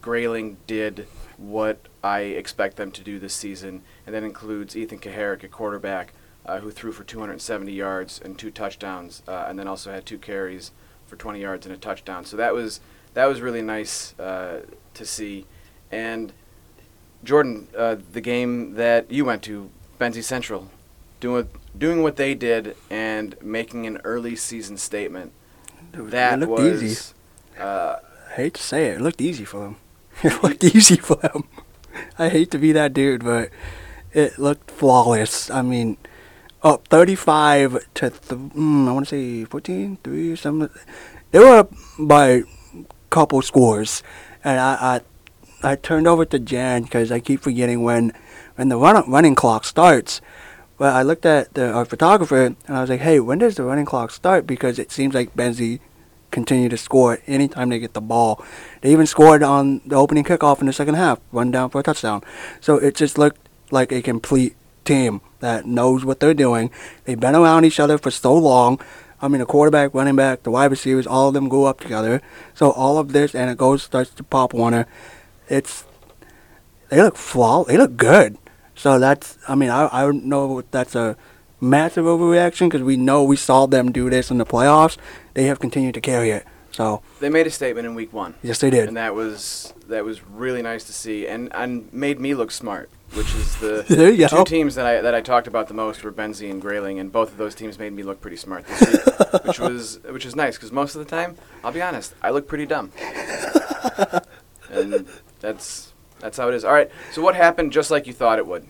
Grayling 0.00 0.56
did 0.66 1.06
what 1.36 1.78
I 2.02 2.20
expect 2.20 2.76
them 2.76 2.90
to 2.92 3.02
do 3.02 3.18
this 3.18 3.34
season, 3.34 3.82
and 4.06 4.14
that 4.14 4.22
includes 4.22 4.76
Ethan 4.76 4.98
Kaharick, 4.98 5.42
a 5.42 5.48
quarterback, 5.48 6.12
uh, 6.46 6.60
who 6.60 6.70
threw 6.70 6.92
for 6.92 7.04
270 7.04 7.72
yards 7.72 8.20
and 8.24 8.38
two 8.38 8.50
touchdowns, 8.50 9.22
uh, 9.28 9.46
and 9.48 9.58
then 9.58 9.68
also 9.68 9.92
had 9.92 10.06
two 10.06 10.18
carries 10.18 10.72
for 11.06 11.16
20 11.16 11.40
yards 11.40 11.66
and 11.66 11.74
a 11.74 11.78
touchdown. 11.78 12.24
So 12.24 12.36
that 12.36 12.54
was 12.54 12.80
that 13.14 13.26
was 13.26 13.40
really 13.40 13.62
nice 13.62 14.18
uh, 14.18 14.62
to 14.94 15.04
see, 15.04 15.46
and 15.90 16.32
Jordan, 17.24 17.68
uh, 17.76 17.96
the 18.12 18.20
game 18.20 18.74
that 18.74 19.10
you 19.10 19.24
went 19.24 19.42
to, 19.44 19.70
Benzie 20.00 20.24
Central, 20.24 20.70
doing 21.20 21.48
doing 21.76 22.02
what 22.02 22.16
they 22.16 22.34
did 22.34 22.76
and 22.90 23.36
making 23.42 23.86
an 23.86 23.98
early 24.04 24.36
season 24.36 24.76
statement. 24.76 25.32
Dude, 25.92 26.10
That 26.10 26.48
was. 26.48 26.82
easy. 26.82 27.12
Uh, 27.58 27.96
I 28.30 28.34
hate 28.34 28.54
to 28.54 28.62
say 28.62 28.86
it, 28.88 28.96
it 28.96 29.00
looked 29.02 29.20
easy 29.20 29.44
for 29.44 29.60
them. 29.60 29.76
It 30.22 30.42
looked 30.42 30.62
easy 30.62 30.96
for 30.96 31.16
them. 31.16 31.44
I 32.18 32.28
hate 32.28 32.50
to 32.52 32.58
be 32.58 32.72
that 32.72 32.92
dude, 32.92 33.24
but 33.24 33.50
it 34.12 34.38
looked 34.38 34.70
flawless. 34.70 35.50
I 35.50 35.62
mean, 35.62 35.96
up 36.62 36.86
35 36.88 37.72
to, 37.94 38.10
th- 38.10 38.20
mm, 38.20 38.88
I 38.88 38.92
want 38.92 39.08
to 39.08 39.10
say 39.10 39.44
14, 39.44 39.98
3 40.04 40.32
or 40.32 40.36
something. 40.36 40.70
They 41.30 41.38
were 41.38 41.58
up 41.58 41.72
by 41.98 42.26
a 42.28 42.42
couple 43.10 43.42
scores. 43.42 44.02
And 44.44 44.60
I, 44.60 45.00
I, 45.62 45.70
I 45.72 45.76
turned 45.76 46.06
over 46.06 46.24
to 46.26 46.38
Jan 46.38 46.82
because 46.82 47.10
I 47.10 47.20
keep 47.20 47.40
forgetting 47.40 47.82
when, 47.82 48.12
when 48.56 48.68
the 48.68 48.76
run, 48.76 49.10
running 49.10 49.34
clock 49.34 49.64
starts. 49.64 50.20
But 50.78 50.94
I 50.94 51.02
looked 51.02 51.26
at 51.26 51.54
the 51.54 51.70
our 51.70 51.84
photographer 51.84 52.46
and 52.46 52.56
I 52.68 52.80
was 52.80 52.90
like, 52.90 53.00
hey, 53.00 53.20
when 53.20 53.38
does 53.38 53.54
the 53.54 53.62
running 53.62 53.84
clock 53.84 54.10
start? 54.10 54.46
Because 54.46 54.78
it 54.78 54.90
seems 54.90 55.14
like 55.14 55.34
Benzie 55.36 55.80
continue 56.32 56.68
to 56.68 56.76
score 56.76 57.20
anytime 57.28 57.68
they 57.68 57.78
get 57.78 57.94
the 57.94 58.00
ball. 58.00 58.44
They 58.80 58.90
even 58.90 59.06
scored 59.06 59.42
on 59.42 59.80
the 59.86 59.94
opening 59.94 60.24
kickoff 60.24 60.60
in 60.60 60.66
the 60.66 60.72
second 60.72 60.94
half, 60.94 61.20
run 61.30 61.52
down 61.52 61.70
for 61.70 61.80
a 61.80 61.82
touchdown. 61.84 62.22
So 62.60 62.76
it 62.78 62.96
just 62.96 63.18
looked 63.18 63.48
like 63.70 63.92
a 63.92 64.02
complete 64.02 64.56
team 64.84 65.20
that 65.38 65.66
knows 65.66 66.04
what 66.04 66.18
they're 66.18 66.34
doing. 66.34 66.70
They've 67.04 67.20
been 67.20 67.36
around 67.36 67.64
each 67.64 67.78
other 67.78 67.98
for 67.98 68.10
so 68.10 68.34
long. 68.34 68.80
I 69.20 69.28
mean, 69.28 69.38
the 69.38 69.46
quarterback, 69.46 69.94
running 69.94 70.16
back, 70.16 70.42
the 70.42 70.50
wide 70.50 70.72
receivers, 70.72 71.06
all 71.06 71.28
of 71.28 71.34
them 71.34 71.48
grew 71.48 71.64
up 71.64 71.78
together. 71.78 72.20
So 72.54 72.72
all 72.72 72.98
of 72.98 73.12
this, 73.12 73.34
and 73.34 73.50
it 73.50 73.56
goes 73.56 73.84
starts 73.84 74.10
to 74.10 74.24
Pop 74.24 74.52
Warner. 74.52 74.86
It's 75.48 75.84
they 76.88 77.00
look 77.00 77.16
flaw. 77.16 77.64
They 77.64 77.76
look 77.76 77.96
good. 77.96 78.36
So 78.74 78.98
that's. 78.98 79.38
I 79.48 79.54
mean, 79.54 79.70
I 79.70 79.88
I 79.92 80.02
don't 80.02 80.24
know 80.24 80.58
if 80.58 80.70
that's 80.70 80.94
a 80.96 81.16
massive 81.62 82.04
overreaction 82.04 82.66
because 82.68 82.82
we 82.82 82.96
know 82.96 83.22
we 83.24 83.36
saw 83.36 83.64
them 83.66 83.90
do 83.92 84.10
this 84.10 84.30
in 84.30 84.36
the 84.38 84.44
playoffs. 84.46 84.96
They 85.34 85.44
have 85.44 85.60
continued 85.60 85.94
to 85.94 86.00
carry 86.00 86.30
it. 86.30 86.44
So 86.72 87.02
they 87.20 87.28
made 87.28 87.46
a 87.46 87.50
statement 87.50 87.86
in 87.86 87.94
week 87.94 88.12
one. 88.12 88.34
yes, 88.42 88.58
they 88.58 88.70
did. 88.70 88.88
and 88.88 88.96
that 88.96 89.14
was 89.14 89.72
that 89.88 90.04
was 90.04 90.26
really 90.26 90.62
nice 90.62 90.84
to 90.84 90.92
see, 90.92 91.26
and 91.26 91.50
and 91.54 91.92
made 91.92 92.18
me 92.18 92.34
look 92.34 92.50
smart, 92.50 92.88
which 93.12 93.34
is 93.34 93.56
the 93.58 93.82
two 93.88 94.16
go. 94.36 94.42
teams 94.44 94.74
that 94.76 94.86
I 94.86 95.02
that 95.02 95.14
I 95.14 95.20
talked 95.20 95.46
about 95.46 95.68
the 95.68 95.74
most 95.74 96.02
were 96.02 96.10
Benzie 96.10 96.50
and 96.50 96.62
Grayling, 96.62 96.98
and 96.98 97.12
both 97.12 97.30
of 97.30 97.36
those 97.36 97.54
teams 97.54 97.78
made 97.78 97.92
me 97.92 98.02
look 98.02 98.22
pretty 98.22 98.38
smart 98.38 98.66
this 98.66 98.80
week, 98.90 99.44
which 99.44 99.58
was 99.60 100.00
which 100.08 100.24
is 100.24 100.34
nice 100.34 100.56
because 100.56 100.72
most 100.72 100.94
of 100.94 101.00
the 101.04 101.10
time, 101.10 101.36
I'll 101.62 101.72
be 101.72 101.82
honest, 101.82 102.14
I 102.22 102.30
look 102.30 102.48
pretty 102.48 102.64
dumb, 102.64 102.90
and 104.70 105.06
that's 105.40 105.92
that's 106.20 106.38
how 106.38 106.48
it 106.48 106.54
is. 106.54 106.64
All 106.64 106.72
right, 106.72 106.90
so 107.12 107.20
what 107.20 107.34
happened 107.34 107.70
just 107.72 107.90
like 107.90 108.06
you 108.06 108.14
thought 108.14 108.38
it 108.38 108.46
would 108.46 108.66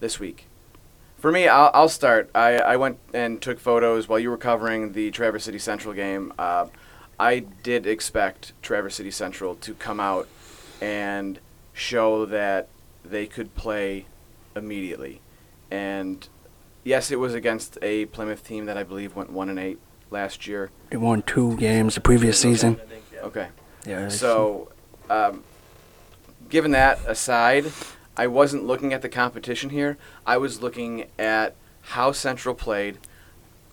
this 0.00 0.18
week? 0.18 0.45
For 1.16 1.32
me, 1.32 1.48
I'll, 1.48 1.70
I'll 1.72 1.88
start. 1.88 2.30
I, 2.34 2.58
I 2.58 2.76
went 2.76 2.98
and 3.14 3.40
took 3.40 3.58
photos 3.58 4.08
while 4.08 4.18
you 4.18 4.30
were 4.30 4.36
covering 4.36 4.92
the 4.92 5.10
Traverse 5.10 5.44
City 5.44 5.58
Central 5.58 5.94
game. 5.94 6.32
Uh, 6.38 6.66
I 7.18 7.40
did 7.40 7.86
expect 7.86 8.52
Traverse 8.62 8.96
City 8.96 9.10
Central 9.10 9.54
to 9.56 9.74
come 9.74 9.98
out 9.98 10.28
and 10.80 11.38
show 11.72 12.26
that 12.26 12.68
they 13.04 13.26
could 13.26 13.54
play 13.54 14.06
immediately. 14.54 15.20
And 15.70 16.28
yes, 16.84 17.10
it 17.10 17.18
was 17.18 17.34
against 17.34 17.78
a 17.80 18.06
Plymouth 18.06 18.46
team 18.46 18.66
that 18.66 18.76
I 18.76 18.82
believe 18.82 19.16
went 19.16 19.30
one 19.30 19.48
and 19.48 19.58
eight 19.58 19.78
last 20.10 20.46
year. 20.46 20.70
They 20.90 20.96
won 20.98 21.22
two 21.22 21.56
games 21.56 21.94
the 21.94 22.00
previous 22.00 22.38
season. 22.38 22.78
I 22.80 22.86
think, 22.86 23.04
yeah. 23.12 23.20
Okay. 23.20 23.48
Yeah. 23.86 24.08
So, 24.08 24.70
um, 25.08 25.42
given 26.48 26.72
that 26.72 27.00
aside, 27.06 27.66
I 28.16 28.26
wasn't 28.26 28.66
looking 28.66 28.92
at 28.92 29.02
the 29.02 29.08
competition 29.08 29.70
here. 29.70 29.98
I 30.26 30.38
was 30.38 30.62
looking 30.62 31.06
at 31.18 31.54
how 31.82 32.12
Central 32.12 32.54
played, 32.54 32.98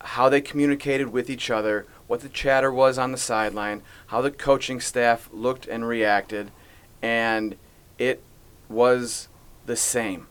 how 0.01 0.29
they 0.29 0.41
communicated 0.41 1.09
with 1.09 1.29
each 1.29 1.49
other, 1.49 1.85
what 2.07 2.21
the 2.21 2.29
chatter 2.29 2.71
was 2.71 2.97
on 2.97 3.11
the 3.11 3.17
sideline, 3.17 3.81
how 4.07 4.21
the 4.21 4.31
coaching 4.31 4.79
staff 4.79 5.29
looked 5.31 5.65
and 5.67 5.87
reacted, 5.87 6.51
and 7.01 7.55
it 7.97 8.21
was 8.69 9.29
the 9.65 9.75
same. 9.75 10.27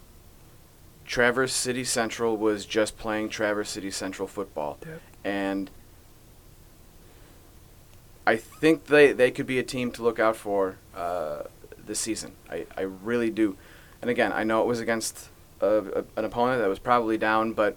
Traverse 1.06 1.52
City 1.52 1.84
Central 1.84 2.36
was 2.36 2.66
just 2.66 2.96
playing 2.96 3.30
Traverse 3.30 3.70
City 3.70 3.90
Central 3.90 4.28
football. 4.28 4.78
Yep. 4.86 5.00
And 5.24 5.70
I 8.26 8.36
think 8.36 8.86
they, 8.86 9.12
they 9.12 9.30
could 9.30 9.46
be 9.46 9.58
a 9.58 9.62
team 9.62 9.90
to 9.92 10.02
look 10.02 10.18
out 10.18 10.36
for 10.36 10.76
uh, 10.94 11.42
this 11.84 11.98
season. 11.98 12.32
I, 12.50 12.66
I 12.76 12.82
really 12.82 13.30
do. 13.30 13.56
And 14.02 14.10
again, 14.10 14.32
I 14.32 14.44
know 14.44 14.60
it 14.60 14.66
was 14.66 14.80
against 14.80 15.28
a, 15.60 15.66
a, 15.66 16.04
an 16.16 16.24
opponent 16.24 16.60
that 16.60 16.68
was 16.68 16.78
probably 16.80 17.16
down, 17.16 17.52
but 17.52 17.76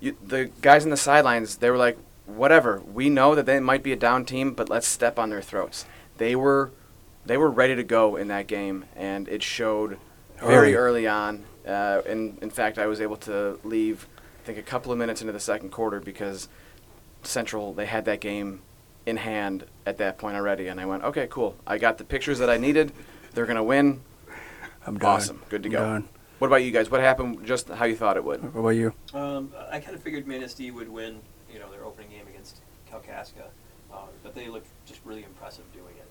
you, 0.00 0.16
the 0.26 0.50
guys 0.62 0.84
in 0.84 0.90
the 0.90 0.96
sidelines, 0.96 1.58
they 1.58 1.70
were 1.70 1.76
like, 1.76 1.98
whatever. 2.26 2.82
We 2.92 3.10
know 3.10 3.34
that 3.34 3.46
they 3.46 3.60
might 3.60 3.82
be 3.82 3.92
a 3.92 3.96
down 3.96 4.24
team, 4.24 4.52
but 4.52 4.68
let's 4.68 4.86
step 4.86 5.18
on 5.18 5.30
their 5.30 5.42
throats. 5.42 5.84
They 6.16 6.34
were 6.34 6.70
they 7.26 7.36
were 7.36 7.50
ready 7.50 7.74
to 7.76 7.82
go 7.82 8.16
in 8.16 8.28
that 8.28 8.46
game, 8.46 8.86
and 8.96 9.28
it 9.28 9.42
showed 9.42 9.98
very 10.38 10.74
Early. 10.74 10.74
early 10.74 11.06
on. 11.06 11.44
Uh, 11.66 12.00
and 12.06 12.38
in 12.40 12.48
fact, 12.48 12.78
I 12.78 12.86
was 12.86 13.02
able 13.02 13.16
to 13.18 13.58
leave, 13.64 14.08
I 14.42 14.46
think, 14.46 14.56
a 14.58 14.62
couple 14.62 14.90
of 14.92 14.98
minutes 14.98 15.20
into 15.20 15.32
the 15.34 15.40
second 15.40 15.70
quarter 15.70 16.00
because 16.00 16.48
Central 17.22 17.74
they 17.74 17.84
had 17.84 18.06
that 18.06 18.20
game 18.20 18.62
in 19.04 19.18
hand 19.18 19.64
at 19.84 19.98
that 19.98 20.16
point 20.16 20.36
already, 20.36 20.68
and 20.68 20.80
I 20.80 20.86
went, 20.86 21.02
okay, 21.04 21.26
cool. 21.28 21.56
I 21.66 21.76
got 21.76 21.98
the 21.98 22.04
pictures 22.04 22.38
that 22.38 22.48
I 22.48 22.56
needed. 22.56 22.92
They're 23.34 23.46
gonna 23.46 23.64
win. 23.64 24.00
I'm 24.88 24.98
done. 24.98 25.16
Awesome. 25.16 25.42
Good 25.48 25.62
to 25.64 25.68
I'm 25.68 25.72
go. 25.72 25.78
done. 25.78 26.08
What 26.38 26.46
about 26.48 26.62
you 26.62 26.70
guys? 26.70 26.90
What 26.90 27.00
happened? 27.00 27.44
Just 27.44 27.68
how 27.68 27.84
you 27.84 27.96
thought 27.96 28.16
it 28.16 28.24
would? 28.24 28.42
What 28.54 28.60
about 28.60 28.68
you? 28.70 28.92
Um, 29.12 29.52
I 29.70 29.80
kind 29.80 29.94
of 29.96 30.02
figured 30.02 30.26
Manistee 30.26 30.70
would 30.70 30.88
win, 30.88 31.20
you 31.52 31.58
know, 31.58 31.70
their 31.70 31.84
opening 31.84 32.10
game 32.10 32.26
against 32.28 32.60
Kalkaska, 32.90 33.46
um, 33.92 34.08
but 34.22 34.34
they 34.34 34.48
looked 34.48 34.68
just 34.86 35.00
really 35.04 35.24
impressive 35.24 35.64
doing 35.72 35.94
it. 35.98 36.08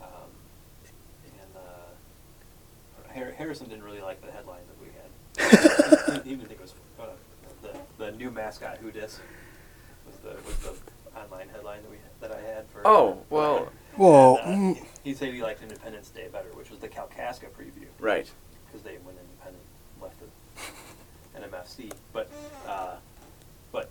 Um, 0.00 0.30
and 1.24 1.56
uh, 1.56 3.12
Har- 3.14 3.32
Harrison 3.36 3.68
didn't 3.68 3.84
really 3.84 4.00
like 4.00 4.20
the 4.24 4.30
headline 4.30 4.60
that 4.68 4.80
we 4.80 4.88
had. 4.94 6.22
he 6.24 6.30
didn't 6.30 6.46
think 6.46 6.60
it 6.60 6.62
was 6.62 6.74
uh, 7.00 7.06
the 7.62 8.04
the 8.04 8.12
new 8.12 8.30
mascot 8.30 8.76
who 8.78 8.90
dis 8.90 9.18
was 10.06 10.16
the 10.18 10.36
was 10.46 10.56
the 10.58 11.18
online 11.18 11.48
headline 11.48 11.82
that 11.82 11.90
we 11.90 11.96
that 12.20 12.30
I 12.32 12.40
had 12.40 12.68
for. 12.70 12.86
Oh, 12.86 13.22
well, 13.30 13.72
Well, 13.96 14.38
And, 14.44 14.76
uh, 14.76 14.80
mm, 14.80 14.86
he 15.02 15.14
said 15.14 15.32
he 15.32 15.42
liked 15.42 15.62
Independence 15.62 16.10
Day 16.10 16.28
better, 16.30 16.48
which 16.54 16.70
was 16.70 16.78
the 16.78 16.88
Kalkaska 16.88 17.50
preview 17.50 17.88
right. 17.98 18.30
because 18.66 18.82
they 18.82 18.98
went 19.04 19.18
independent, 19.18 19.64
left 20.00 20.16
the 20.20 21.40
NMFC. 21.40 21.92
But 22.12 22.30
uh, 22.68 22.96
but 23.72 23.90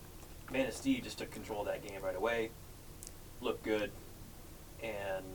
Manistee 0.52 1.02
just 1.02 1.18
took 1.18 1.32
control 1.32 1.62
of 1.62 1.68
that 1.68 1.86
game 1.86 2.02
right 2.02 2.16
away, 2.16 2.52
looked 3.42 3.64
good, 3.64 3.92
and 4.82 5.26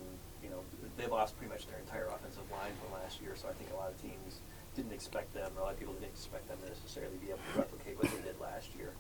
you 0.43 0.49
know 0.49 0.61
they 0.97 1.07
lost 1.07 1.37
pretty 1.37 1.53
much 1.53 1.67
their 1.67 1.79
entire 1.79 2.07
offensive 2.07 2.51
line 2.51 2.73
from 2.83 2.93
last 3.01 3.21
year. 3.21 3.35
So 3.37 3.49
I 3.49 3.53
think 3.53 3.71
a 3.73 3.77
lot 3.77 3.91
of 3.91 4.01
teams 4.01 4.41
didn't 4.75 4.93
expect 4.93 5.35
them, 5.35 5.51
or 5.57 5.61
a 5.61 5.65
lot 5.65 5.73
of 5.75 5.79
people 5.79 5.95
didn't 5.95 6.13
expect 6.13 6.49
them 6.49 6.59
to 6.65 6.69
necessarily 6.69 7.17
be 7.19 7.29
able 7.29 7.41
to 7.53 7.59
replicate 7.59 7.97
what 7.99 8.11
they 8.13 8.23
did 8.23 8.41
last 8.41 8.75
year. 8.77 8.93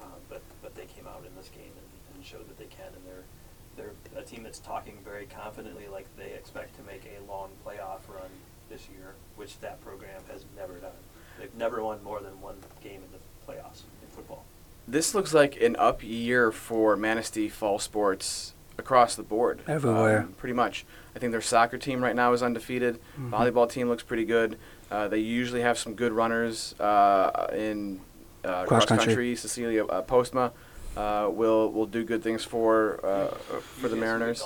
Uh, 0.00 0.16
but 0.30 0.40
but 0.62 0.74
they 0.74 0.86
came 0.86 1.06
out 1.06 1.24
in 1.26 1.34
this 1.36 1.50
game 1.52 1.72
and, 1.76 2.16
and 2.16 2.24
showed 2.24 2.48
that 2.48 2.56
they 2.56 2.68
can, 2.72 2.88
and 2.88 3.04
they're 3.04 3.28
they're 3.76 3.92
a 4.16 4.22
team 4.22 4.42
that's 4.42 4.58
talking 4.58 4.98
very 5.04 5.26
confidently, 5.26 5.88
like 5.88 6.06
they 6.16 6.32
expect 6.32 6.76
to 6.76 6.82
make 6.82 7.02
a 7.04 7.30
long 7.30 7.50
playoff 7.64 8.00
run 8.08 8.28
this 8.68 8.88
year, 8.88 9.14
which 9.36 9.58
that 9.60 9.80
program 9.80 10.22
has 10.30 10.44
never 10.56 10.74
done. 10.74 10.90
They've 11.38 11.54
never 11.54 11.82
won 11.82 12.02
more 12.02 12.20
than 12.20 12.40
one 12.40 12.56
game 12.82 13.00
in 13.02 13.08
the 13.12 13.52
playoffs 13.52 13.82
in 14.02 14.08
football. 14.08 14.44
This 14.86 15.14
looks 15.14 15.32
like 15.32 15.60
an 15.60 15.76
up 15.76 16.02
year 16.02 16.50
for 16.52 16.96
Manistee 16.96 17.48
Fall 17.48 17.78
Sports 17.78 18.54
across 18.76 19.14
the 19.14 19.22
board. 19.22 19.60
Everywhere. 19.66 20.20
Um, 20.20 20.32
pretty 20.36 20.54
much. 20.54 20.84
I 21.14 21.18
think 21.18 21.32
their 21.32 21.40
soccer 21.40 21.78
team 21.78 22.02
right 22.02 22.16
now 22.16 22.32
is 22.32 22.42
undefeated. 22.42 22.98
Mhm. 23.18 23.30
Volleyball 23.30 23.70
team 23.70 23.88
looks 23.88 24.02
pretty 24.02 24.24
good. 24.24 24.58
Uh, 24.90 25.06
they 25.08 25.18
usually 25.18 25.60
have 25.60 25.78
some 25.78 25.94
good 25.94 26.12
runners 26.12 26.74
uh, 26.80 27.46
in 27.52 28.00
uh, 28.44 28.64
Cross 28.64 28.66
cross 28.66 28.86
country. 28.86 29.06
country. 29.06 29.36
Cecilia 29.36 29.84
uh, 29.86 30.02
Postma 30.02 30.52
uh, 30.96 31.28
will 31.30 31.70
will 31.72 31.86
do 31.86 32.04
good 32.04 32.22
things 32.22 32.44
for 32.44 33.00
uh, 33.04 33.28
for 33.28 33.88
the 33.88 33.96
Usually 33.96 33.98
some 33.98 33.98
good 33.98 33.98
Mariners. 34.00 34.44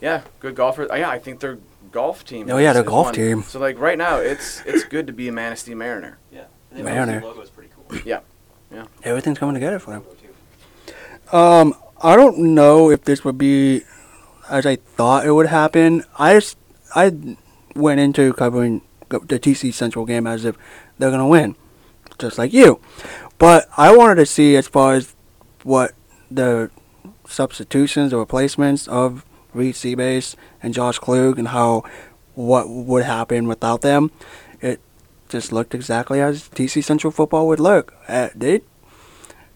Yeah, 0.00 0.22
good 0.40 0.54
golfers. 0.54 0.90
Uh, 0.90 0.94
yeah, 0.94 1.10
I 1.10 1.18
think 1.18 1.40
their 1.40 1.58
golf 1.92 2.24
team. 2.24 2.48
Oh, 2.50 2.56
yeah, 2.58 2.70
is- 2.70 2.74
their 2.74 2.82
is 2.82 2.88
golf 2.88 3.06
one. 3.06 3.14
team. 3.14 3.42
So 3.42 3.58
like 3.58 3.78
right 3.78 3.98
now, 3.98 4.16
it's 4.16 4.62
it's 4.66 4.84
good 4.84 5.06
to 5.06 5.12
be 5.12 5.28
a 5.28 5.32
Manistee 5.32 5.74
Mariner. 5.74 6.18
Yeah, 6.32 6.44
and 6.70 6.80
the 6.80 6.84
Mariner. 6.84 7.20
logo 7.22 7.40
is 7.42 7.50
pretty 7.50 7.70
cool. 7.74 7.98
Yeah, 8.04 8.20
yeah. 8.72 8.86
everything's 9.04 9.38
coming 9.38 9.54
together 9.54 9.78
for 9.78 9.90
them. 9.92 10.04
Um, 11.32 11.74
I 12.02 12.16
don't 12.16 12.38
know 12.54 12.90
if 12.90 13.04
this 13.04 13.24
would 13.24 13.38
be 13.38 13.82
as 14.48 14.66
I 14.66 14.76
thought 14.76 15.26
it 15.26 15.32
would 15.32 15.46
happen. 15.46 16.04
I 16.18 16.34
just, 16.34 16.56
I 16.94 17.12
went 17.76 18.00
into 18.00 18.32
covering 18.32 18.82
the 19.08 19.38
TC 19.38 19.72
Central 19.72 20.04
game 20.06 20.26
as 20.26 20.44
if 20.44 20.56
they're 20.98 21.10
gonna 21.10 21.26
win, 21.28 21.56
just 22.18 22.38
like 22.38 22.52
you. 22.52 22.80
But 23.38 23.68
I 23.76 23.94
wanted 23.96 24.16
to 24.16 24.26
see 24.26 24.56
as 24.56 24.66
far 24.66 24.94
as 24.94 25.14
what 25.64 25.92
the 26.30 26.70
substitutions 27.26 28.12
or 28.12 28.20
replacements 28.20 28.88
of 28.88 29.24
Reed 29.52 29.74
Seabase 29.74 30.36
and 30.62 30.74
Josh 30.74 30.98
Klug 30.98 31.38
and 31.38 31.48
how 31.48 31.82
what 32.34 32.68
would 32.68 33.04
happen 33.04 33.48
without 33.48 33.82
them, 33.82 34.10
it 34.60 34.80
just 35.28 35.52
looked 35.52 35.74
exactly 35.74 36.20
as 36.20 36.48
TC 36.48 36.82
Central 36.82 37.10
football 37.10 37.46
would 37.48 37.60
look. 37.60 37.94
Uh, 38.08 38.28
they, 38.34 38.62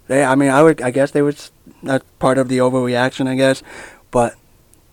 they, 0.08 0.24
I 0.24 0.34
mean, 0.34 0.50
I 0.50 0.62
would, 0.62 0.82
I 0.82 0.90
guess 0.90 1.10
they 1.12 1.22
was 1.22 1.52
that's 1.82 2.04
part 2.18 2.38
of 2.38 2.48
the 2.48 2.58
overreaction, 2.58 3.26
I 3.26 3.34
guess, 3.34 3.62
but 4.10 4.34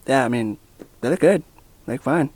yeah, 0.07 0.25
I 0.25 0.27
mean, 0.27 0.57
they 1.01 1.09
look 1.09 1.19
good, 1.19 1.43
they 1.85 1.93
look 1.93 2.03
fine. 2.03 2.29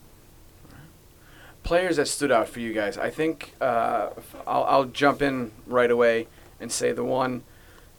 players 1.64 1.98
that 1.98 2.08
stood 2.08 2.32
out 2.32 2.48
for 2.48 2.60
you 2.60 2.74
guys. 2.74 2.98
I 2.98 3.10
think 3.10 3.54
uh, 3.60 4.10
I'll, 4.48 4.64
I'll 4.66 4.86
jump 4.86 5.22
in 5.22 5.52
right 5.68 5.90
away 5.92 6.28
and 6.60 6.72
say 6.72 6.92
the 6.92 7.04
one 7.04 7.44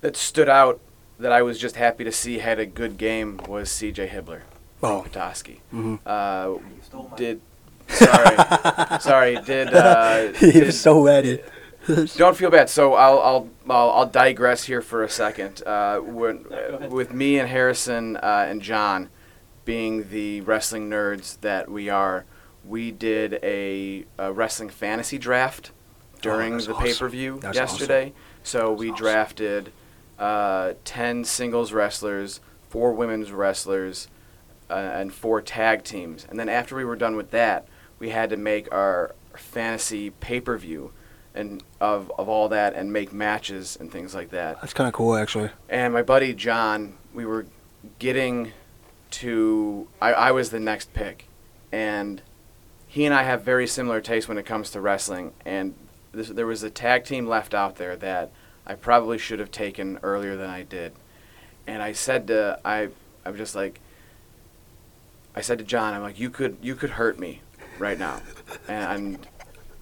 that 0.06 0.16
stood 0.16 0.48
out 0.48 0.80
that 1.18 1.32
I 1.32 1.42
was 1.42 1.58
just 1.58 1.76
happy 1.76 2.04
to 2.04 2.12
see 2.12 2.38
had 2.38 2.58
a 2.60 2.66
good 2.66 2.96
game 2.96 3.40
was 3.48 3.70
C.J. 3.70 4.08
Hibbler 4.08 4.42
Oh. 4.82 5.02
Petoskey. 5.02 5.62
Mhm. 5.74 5.98
Uh, 6.06 6.58
You 6.58 6.62
stole 6.82 7.08
mine. 7.08 7.16
did 7.18 7.40
sorry 7.88 8.36
sorry 9.00 9.36
did 9.44 9.74
uh, 9.74 10.32
he 10.34 10.52
did- 10.52 10.66
was 10.66 10.80
so 10.80 11.02
ready. 11.04 11.40
don't 12.16 12.36
feel 12.36 12.50
bad. 12.50 12.68
So 12.68 12.94
I'll 12.94 13.18
I'll 13.20 13.48
I'll, 13.68 13.90
I'll 13.90 14.06
digress 14.06 14.64
here 14.64 14.82
for 14.82 15.02
a 15.02 15.08
second. 15.08 15.62
Uh, 15.66 15.98
when, 16.00 16.42
go 16.44 16.54
ahead. 16.56 16.92
with 16.92 17.12
me 17.12 17.38
and 17.38 17.48
Harrison 17.48 18.16
uh, 18.18 18.46
and 18.48 18.60
John 18.62 19.08
being 19.64 20.08
the 20.10 20.40
wrestling 20.42 20.88
nerds 20.90 21.40
that 21.40 21.68
we 21.70 21.88
are, 21.88 22.24
we 22.64 22.90
did 22.92 23.38
a, 23.42 24.04
a 24.18 24.32
wrestling 24.32 24.68
fantasy 24.68 25.18
draft 25.18 25.70
during 26.22 26.54
Oh, 26.54 26.58
the 26.60 26.72
awesome. 26.74 26.84
pay 26.86 26.94
per 26.94 27.08
view 27.08 27.38
That's 27.40 27.56
yesterday. 27.56 28.12
So 28.42 28.72
we 28.72 28.90
awesome. 28.90 29.04
drafted 29.04 29.72
uh, 30.18 30.74
ten 30.84 31.24
singles 31.24 31.72
wrestlers, 31.72 32.40
four 32.68 32.92
women's 32.92 33.32
wrestlers, 33.32 34.08
uh, 34.70 34.74
and 34.74 35.12
four 35.12 35.40
tag 35.40 35.84
teams. 35.84 36.26
And 36.28 36.38
then 36.38 36.48
after 36.48 36.74
we 36.76 36.84
were 36.84 36.96
done 36.96 37.16
with 37.16 37.30
that, 37.30 37.68
we 37.98 38.10
had 38.10 38.30
to 38.30 38.36
make 38.36 38.72
our 38.72 39.14
fantasy 39.36 40.10
pay 40.10 40.40
per 40.40 40.56
view 40.56 40.92
and 41.34 41.62
of, 41.80 42.10
of 42.18 42.28
all 42.28 42.48
that 42.48 42.74
and 42.74 42.92
make 42.92 43.12
matches 43.12 43.76
and 43.78 43.92
things 43.92 44.14
like 44.14 44.30
that. 44.30 44.60
That's 44.60 44.72
kind 44.72 44.88
of 44.88 44.94
cool, 44.94 45.14
actually. 45.14 45.50
And 45.68 45.92
my 45.92 46.02
buddy 46.02 46.32
John, 46.32 46.96
we 47.12 47.26
were 47.26 47.46
getting 47.98 48.52
to 49.10 49.86
I, 50.00 50.12
I 50.12 50.30
was 50.32 50.50
the 50.50 50.60
next 50.60 50.92
pick. 50.92 51.28
And 51.70 52.22
he 52.86 53.04
and 53.04 53.14
I 53.14 53.24
have 53.24 53.42
very 53.42 53.66
similar 53.66 54.00
tastes 54.00 54.28
when 54.28 54.38
it 54.38 54.46
comes 54.46 54.70
to 54.70 54.80
wrestling 54.80 55.32
and 55.44 55.74
this, 56.12 56.28
there 56.28 56.46
was 56.46 56.62
a 56.62 56.70
tag 56.70 57.04
team 57.04 57.26
left 57.26 57.52
out 57.52 57.76
there 57.76 57.94
that 57.96 58.32
I 58.66 58.74
probably 58.74 59.18
should 59.18 59.38
have 59.38 59.50
taken 59.50 59.98
earlier 60.02 60.36
than 60.36 60.50
I 60.50 60.62
did. 60.62 60.92
And 61.66 61.82
I 61.82 61.92
said 61.92 62.26
to 62.28 62.60
I 62.64 62.88
I'm 63.24 63.36
just 63.36 63.54
like 63.54 63.80
I 65.34 65.42
said 65.42 65.58
to 65.58 65.64
John, 65.64 65.92
I'm 65.94 66.02
like, 66.02 66.18
you 66.18 66.30
could 66.30 66.56
you 66.62 66.74
could 66.74 66.90
hurt 66.90 67.18
me 67.18 67.42
right 67.78 67.98
now. 67.98 68.20
And 68.68 69.26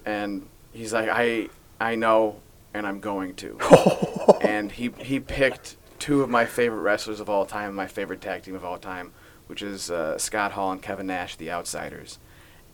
and 0.05 0.47
he's 0.73 0.93
like, 0.93 1.09
I 1.09 1.49
I 1.79 1.95
know 1.95 2.41
and 2.73 2.85
I'm 2.85 2.99
going 2.99 3.35
to. 3.35 3.57
and 4.41 4.71
he 4.71 4.91
he 4.99 5.19
picked 5.19 5.77
two 5.97 6.21
of 6.21 6.29
my 6.29 6.45
favorite 6.45 6.81
wrestlers 6.81 7.19
of 7.19 7.29
all 7.29 7.45
time, 7.45 7.73
my 7.73 7.87
favorite 7.87 8.21
tag 8.21 8.43
team 8.43 8.55
of 8.55 8.65
all 8.65 8.77
time, 8.77 9.11
which 9.47 9.61
is 9.61 9.89
uh, 9.89 10.17
Scott 10.17 10.51
Hall 10.51 10.71
and 10.71 10.81
Kevin 10.81 11.07
Nash, 11.07 11.35
the 11.37 11.49
Outsiders. 11.51 12.19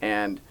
And 0.01 0.41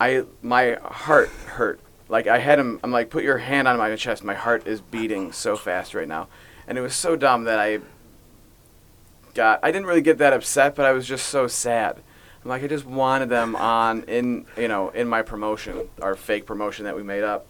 I 0.00 0.24
my 0.42 0.78
heart 0.82 1.28
hurt. 1.28 1.80
Like 2.08 2.26
I 2.26 2.38
had 2.38 2.58
him. 2.58 2.80
I'm 2.82 2.90
like, 2.90 3.10
put 3.10 3.22
your 3.24 3.38
hand 3.38 3.68
on 3.68 3.76
my 3.78 3.94
chest. 3.96 4.24
My 4.24 4.34
heart 4.34 4.66
is 4.66 4.80
beating 4.80 5.32
so 5.32 5.56
fast 5.56 5.94
right 5.94 6.08
now, 6.08 6.28
and 6.66 6.78
it 6.78 6.80
was 6.80 6.94
so 6.94 7.16
dumb 7.16 7.44
that 7.44 7.58
I 7.58 7.80
got. 9.34 9.60
I 9.62 9.70
didn't 9.70 9.86
really 9.86 10.00
get 10.02 10.18
that 10.18 10.32
upset, 10.32 10.74
but 10.74 10.86
I 10.86 10.92
was 10.92 11.06
just 11.06 11.26
so 11.26 11.46
sad. 11.46 11.98
I'm 12.44 12.48
like, 12.50 12.62
I 12.62 12.66
just 12.66 12.86
wanted 12.86 13.28
them 13.28 13.54
on 13.56 14.04
in 14.04 14.46
you 14.56 14.68
know 14.68 14.88
in 14.90 15.08
my 15.08 15.22
promotion, 15.22 15.88
our 16.00 16.14
fake 16.14 16.46
promotion 16.46 16.84
that 16.84 16.96
we 16.96 17.02
made 17.02 17.24
up, 17.24 17.46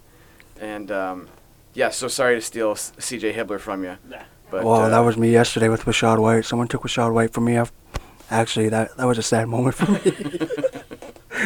and 0.60 0.90
um, 0.90 1.28
yeah. 1.74 1.90
So 1.90 2.08
sorry 2.08 2.34
to 2.34 2.40
steal 2.40 2.72
S- 2.72 2.92
C.J. 2.98 3.34
Hibbler 3.34 3.60
from 3.60 3.84
you, 3.84 3.96
Nah. 4.08 4.18
but 4.50 4.64
well, 4.64 4.82
uh, 4.82 4.88
that 4.88 4.98
was 5.00 5.16
me 5.16 5.30
yesterday 5.30 5.68
with 5.68 5.82
Rachaad 5.84 6.18
White. 6.18 6.44
Someone 6.44 6.66
took 6.68 6.82
Rachaad 6.82 7.12
White 7.12 7.32
from 7.32 7.44
me. 7.44 7.58
I've, 7.58 7.70
actually, 8.30 8.70
that 8.70 8.96
that 8.96 9.04
was 9.06 9.18
a 9.18 9.22
sad 9.22 9.46
moment 9.48 9.76
for 9.76 9.90
me. 9.92 10.00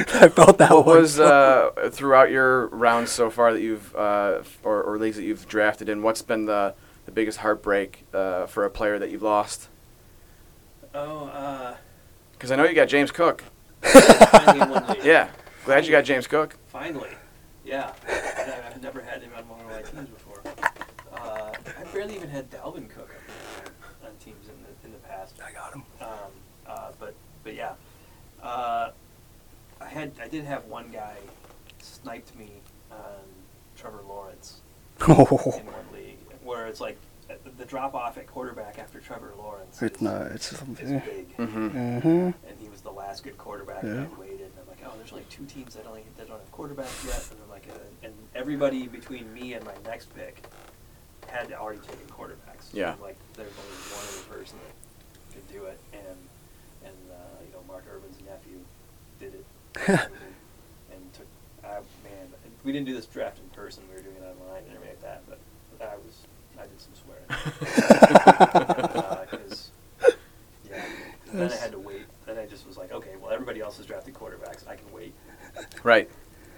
I 0.14 0.28
felt 0.28 0.58
that 0.58 0.70
What 0.70 0.86
one. 0.86 0.98
was 1.00 1.18
uh, 1.20 1.70
throughout 1.92 2.30
your 2.30 2.66
rounds 2.68 3.10
so 3.10 3.30
far 3.30 3.52
that 3.52 3.60
you've 3.60 3.94
uh, 3.96 4.42
or, 4.62 4.82
or 4.82 4.98
leagues 4.98 5.16
that 5.16 5.24
you've 5.24 5.46
drafted 5.48 5.88
in? 5.88 6.02
What's 6.02 6.22
been 6.22 6.46
the, 6.46 6.74
the 7.06 7.12
biggest 7.12 7.38
heartbreak 7.38 8.04
uh, 8.12 8.46
for 8.46 8.64
a 8.64 8.70
player 8.70 8.98
that 8.98 9.10
you've 9.10 9.22
lost? 9.22 9.68
Oh, 10.94 11.26
uh, 11.26 11.76
Because 12.32 12.50
I 12.50 12.56
know 12.56 12.64
you 12.64 12.74
got 12.74 12.88
James 12.88 13.10
Cook. 13.10 13.44
finally 13.82 14.60
in. 14.60 14.96
Yeah, 15.04 15.28
glad 15.64 15.84
you 15.86 15.90
got 15.90 16.04
James 16.04 16.26
Cook. 16.26 16.56
Finally. 16.68 17.10
Yeah. 17.64 17.92
I- 18.08 18.60
I've 18.68 18.82
never 18.82 19.00
had 19.00 19.22
him 19.22 19.30
on 19.36 19.48
one 19.48 19.60
of 19.60 19.66
my 19.66 19.82
teams 19.82 20.08
before. 20.08 20.42
Uh, 21.14 21.52
I 21.80 21.84
barely 21.94 22.16
even 22.16 22.28
had 22.28 22.50
Dalvin 22.50 22.88
Cook 22.90 23.10
on, 24.02 24.08
on 24.08 24.16
teams 24.16 24.48
in 24.48 24.54
the, 24.62 24.86
in 24.86 24.92
the 24.92 24.98
past. 25.08 25.34
I 25.46 25.52
got 25.52 25.72
him. 25.74 25.82
Um, 26.00 26.08
uh, 26.66 26.90
but 26.98 27.14
but 27.44 27.54
yeah, 27.54 27.72
uh, 28.42 28.90
I 28.90 28.92
had 29.92 30.12
I 30.22 30.28
did 30.28 30.44
have 30.44 30.64
one 30.66 30.88
guy 30.92 31.16
sniped 31.80 32.36
me 32.36 32.50
on 32.90 32.98
Trevor 33.76 34.02
Lawrence 34.08 34.60
in 35.08 35.14
one 35.14 35.86
league 35.94 36.18
where 36.42 36.66
it's 36.66 36.80
like 36.80 36.96
uh, 37.30 37.34
the- 37.44 37.50
the 37.50 37.64
drop 37.64 37.94
off 37.94 38.18
at 38.18 38.26
quarterback 38.26 38.78
after 38.78 38.98
Trevor 39.00 39.32
Lawrence 39.38 39.80
it's 39.82 39.96
is, 39.96 40.02
not. 40.02 40.22
It's 40.32 40.52
is 40.52 40.58
something. 40.58 40.98
big, 41.00 41.36
Mm-hmm. 41.36 41.68
Mm-hmm. 41.68 42.08
and 42.08 42.58
he 42.60 42.68
was 42.68 42.80
the 42.82 42.90
last 42.90 43.22
good 43.24 43.38
quarterback. 43.38 43.82
Yeah. 43.82 43.90
And 43.90 44.08
I 44.16 44.20
waited, 44.20 44.40
and 44.40 44.52
I'm 44.60 44.68
like, 44.68 44.78
oh, 44.84 44.92
there's 44.98 45.12
only 45.12 45.24
two 45.30 45.44
teams 45.46 45.74
that 45.74 45.86
only 45.86 46.02
that 46.16 46.28
don't 46.28 46.38
have 46.38 46.52
quarterbacks 46.52 47.06
yet, 47.06 47.24
and 47.30 47.40
I'm 47.44 47.50
like, 47.50 47.66
uh, 47.70 47.78
and 48.06 48.12
everybody 48.34 48.86
between 48.88 49.32
me 49.32 49.54
and 49.54 49.64
my 49.64 49.74
next 49.84 50.14
pick 50.14 50.42
had 51.28 51.52
already 51.52 51.80
taken 51.80 52.06
quarterbacks. 52.08 52.70
So 52.72 52.78
Yeah. 52.78 52.92
I'm 52.92 53.00
like 53.00 53.16
there's 53.36 53.52
only 53.52 53.78
one 53.94 54.04
other 54.08 54.38
person 54.38 54.58
that 54.64 55.34
could 55.34 55.52
do 55.52 55.64
it, 55.66 55.78
and 55.92 56.18
and 56.84 56.96
uh, 57.10 57.14
you 57.46 57.52
know 57.52 57.62
Mark 57.68 57.84
Urban's 57.92 58.18
nephew 58.26 58.58
did 59.20 59.34
it, 59.34 59.44
and, 59.86 59.88
and 60.92 61.12
took. 61.12 61.26
Uh, 61.64 61.80
man, 62.04 62.28
we 62.64 62.72
didn't 62.72 62.86
do 62.86 62.94
this 62.94 63.06
draft 63.06 63.38
in 63.38 63.48
person. 63.50 63.82
We 63.90 63.96
were 63.96 64.02
doing 64.02 64.16
it 64.16 64.22
online 64.22 64.62
and 64.64 64.74
everything 64.76 64.96
like 64.96 65.02
that. 65.02 65.22
But 65.28 65.38
I 65.86 65.96
was 65.96 66.26
I 66.58 66.62
did 66.66 66.80
some 66.80 66.94
swearing. 66.94 67.26
Because 69.30 69.70
yeah, 70.70 70.84
then 71.32 71.50
I 71.52 71.56
had 71.56 71.72
to 71.72 71.78
wait. 71.78 72.02
Then 72.26 72.38
I 72.38 72.46
just 72.46 72.66
was 72.66 72.76
like, 72.76 72.92
okay, 72.92 73.10
well 73.20 73.30
everybody 73.32 73.60
else 73.60 73.76
has 73.78 73.86
drafted 73.86 74.14
quarterbacks. 74.14 74.66
I 74.68 74.76
can 74.76 74.90
wait, 74.92 75.14
Right. 75.82 76.08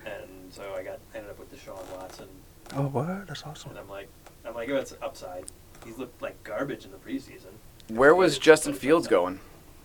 and 0.05 0.53
so 0.53 0.63
I 0.77 0.83
got 0.83 0.99
ended 1.15 1.31
up 1.31 1.39
with 1.39 1.53
Deshaun 1.55 1.81
Watson, 1.97 2.29
Oh, 2.77 2.83
what? 2.89 3.27
That's 3.27 3.43
awesome. 3.45 3.71
and 3.71 3.79
I'm 3.79 3.89
like, 3.89 4.09
I'm 4.47 4.55
like, 4.55 4.69
oh, 4.71 4.77
it's 4.77 4.95
upside. 5.03 5.45
He's 5.85 5.99
looked 5.99 6.21
like 6.23 6.43
garbage 6.45 6.85
in 6.85 6.91
the 6.93 6.99
preseason. 6.99 7.53
Where 7.89 8.15
was 8.15 8.39
Justin 8.39 8.73
Fields 8.75 9.07
going 9.07 9.41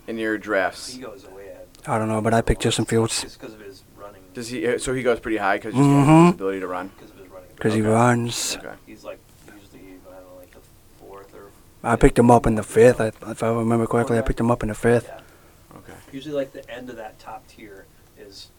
in 0.07 0.17
your 0.17 0.37
drafts? 0.37 0.93
He 0.93 1.01
goes 1.01 1.25
way 1.27 1.48
ahead. 1.48 1.48
I 1.87 1.97
don't 1.97 2.07
know, 2.07 2.21
but 2.21 2.33
I 2.33 2.41
picked 2.41 2.61
Justin 2.61 2.85
Fields 2.85 3.21
Just 3.21 3.39
because 3.39 3.53
of 3.55 3.61
his 3.61 3.83
running. 3.97 4.21
Does 4.33 4.49
he? 4.49 4.67
uh, 4.67 4.77
So 4.77 4.93
he 4.93 5.01
goes 5.03 5.19
pretty 5.19 5.37
high 5.37 5.57
because 5.57 5.73
Mhm. 5.73 6.25
his 6.27 6.33
ability 6.35 6.59
to 6.59 6.67
run. 6.67 6.89
Because 6.95 7.11
of 7.11 7.17
his 7.17 7.27
running. 7.29 7.49
because 7.55 7.73
he 7.73 7.81
Okay. 7.81 7.89
runs. 7.89 8.57
Okay. 8.57 8.73
He's 8.85 9.03
like 9.03 9.19
usually 9.47 9.95
I 10.07 10.11
don't 10.15 10.23
know 10.29 10.35
like 10.39 10.51
the 10.51 10.59
fourth 10.99 11.33
or. 11.33 11.49
I 11.83 11.95
picked 11.95 12.19
him 12.19 12.29
up 12.31 12.45
in 12.45 12.55
the 12.55 12.63
fifth. 12.63 12.99
I, 13.01 13.07
if 13.31 13.43
I 13.43 13.49
remember 13.49 13.87
correctly, 13.87 14.17
I 14.17 14.21
picked 14.21 14.39
him 14.39 14.51
up 14.51 14.61
in 14.63 14.69
the 14.69 14.75
fifth. 14.75 15.07
Yeah. 15.07 15.77
Okay. 15.77 15.93
Usually 16.11 16.35
like 16.35 16.51
the 16.53 16.69
end 16.69 16.89
of 16.89 16.97
that 16.97 17.17
top 17.19 17.47
tier 17.47 17.85
is 18.19 18.49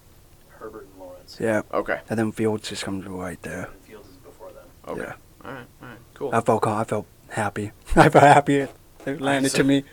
Herbert 0.49 0.87
and 0.91 0.99
Lawrence. 1.01 1.37
Yeah. 1.41 1.63
Okay. 1.73 2.01
And 2.09 2.19
then 2.19 2.33
Fields 2.33 2.69
just 2.69 2.85
comes 2.85 3.07
right 3.07 3.41
there. 3.43 3.65
And 3.73 3.81
Fields 3.83 4.09
is 4.09 4.17
before 4.17 4.49
them. 4.53 4.65
Okay. 4.89 5.01
Yeah. 5.03 5.15
All 5.49 5.53
right. 5.53 5.67
All 5.83 5.89
right. 5.89 5.99
Cool. 6.15 6.35
I 6.35 6.41
felt 6.41 6.63
calm. 6.63 6.79
I 6.81 6.85
felt 6.85 7.07
happy. 7.29 7.73
I 7.97 8.09
felt 8.09 8.25
happy. 8.25 8.57
It 8.57 8.71
it 9.07 9.21
landed 9.21 9.51
to 9.53 9.65
me. 9.65 9.85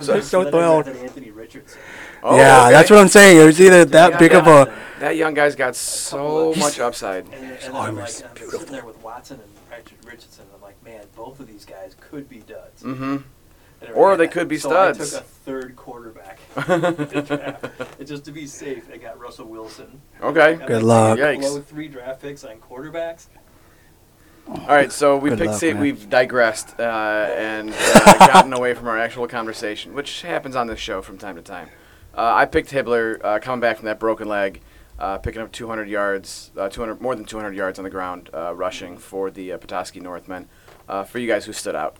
So, 0.00 0.20
so 0.20 0.38
then 0.38 0.48
I 0.48 0.50
thrilled. 0.50 0.84
drafted 0.86 1.04
Anthony 1.04 1.30
Richardson. 1.30 1.80
Oh, 2.26 2.36
yeah, 2.38 2.62
okay. 2.62 2.70
that's 2.72 2.90
what 2.90 3.00
I'm 3.00 3.08
saying. 3.08 3.38
It 3.38 3.44
was 3.44 3.60
either 3.60 3.84
that 3.84 4.12
Yeah, 4.12 4.18
big 4.18 4.32
of 4.32 4.46
a. 4.46 4.74
That 4.98 5.16
young 5.16 5.34
guy's 5.34 5.54
got 5.54 5.76
so 5.76 6.54
much 6.56 6.80
upside. 6.80 7.26
And, 7.26 7.34
and 7.34 7.46
His 7.52 7.66
then 7.66 7.72
arm 7.72 7.86
I'm 7.90 7.96
like, 7.96 8.24
I'm 8.24 8.34
beautiful. 8.34 8.60
sitting 8.60 8.74
there 8.74 8.86
with 8.86 9.02
Watson 9.02 9.40
and 9.40 9.52
Richard 9.70 9.98
Richardson. 10.06 10.44
And 10.46 10.54
I'm 10.54 10.62
like, 10.62 10.82
man, 10.82 11.04
both 11.14 11.38
of 11.38 11.46
these 11.46 11.66
guys 11.66 11.94
could 12.00 12.26
be 12.28 12.38
duds. 12.38 12.82
Mm-hmm. 12.82 13.18
Or 13.94 14.16
they 14.16 14.28
could 14.28 14.48
be 14.48 14.56
so 14.56 14.70
studs. 14.70 15.00
I 15.00 15.18
took 15.18 15.20
a 15.20 15.28
third 15.28 15.76
quarterback. 15.76 16.38
in 16.56 16.80
the 16.80 17.24
draft. 17.26 17.98
And 17.98 18.08
just 18.08 18.24
to 18.24 18.32
be 18.32 18.46
safe, 18.46 18.88
I 18.90 18.96
got 18.96 19.20
Russell 19.20 19.46
Wilson. 19.46 20.00
Okay. 20.22 20.54
Good 20.54 20.82
like, 20.82 21.18
luck. 21.18 21.18
Yikes. 21.18 21.40
Below 21.40 21.60
three 21.60 21.88
draft 21.88 22.22
picks 22.22 22.42
on 22.44 22.56
quarterbacks. 22.56 23.26
All 24.46 24.66
right, 24.66 24.92
so 24.92 25.16
we 25.16 25.30
picked. 25.30 25.42
Luck, 25.42 25.58
say, 25.58 25.72
we've 25.72 26.10
digressed 26.10 26.78
uh, 26.78 26.82
and 27.34 27.74
uh, 27.74 28.26
gotten 28.26 28.52
away 28.54 28.74
from 28.74 28.88
our 28.88 28.98
actual 28.98 29.26
conversation, 29.26 29.94
which 29.94 30.20
happens 30.22 30.54
on 30.54 30.66
this 30.66 30.78
show 30.78 31.00
from 31.00 31.16
time 31.16 31.36
to 31.36 31.42
time. 31.42 31.70
Uh, 32.16 32.32
I 32.34 32.46
picked 32.46 32.70
Hibbler 32.70 33.20
uh, 33.24 33.38
coming 33.40 33.60
back 33.60 33.76
from 33.78 33.86
that 33.86 33.98
broken 33.98 34.28
leg, 34.28 34.60
uh, 34.98 35.18
picking 35.18 35.42
up 35.42 35.50
200 35.50 35.88
yards, 35.88 36.52
uh, 36.56 36.68
200 36.68 37.00
more 37.00 37.16
than 37.16 37.24
200 37.24 37.54
yards 37.56 37.78
on 37.78 37.84
the 37.84 37.90
ground, 37.90 38.30
uh, 38.32 38.54
rushing 38.54 38.96
for 38.96 39.30
the 39.30 39.52
uh, 39.52 39.58
Petoskey 39.58 40.00
Northmen. 40.00 40.48
Uh, 40.88 41.02
for 41.02 41.18
you 41.18 41.26
guys 41.26 41.44
who 41.44 41.52
stood 41.52 41.74
out, 41.74 41.96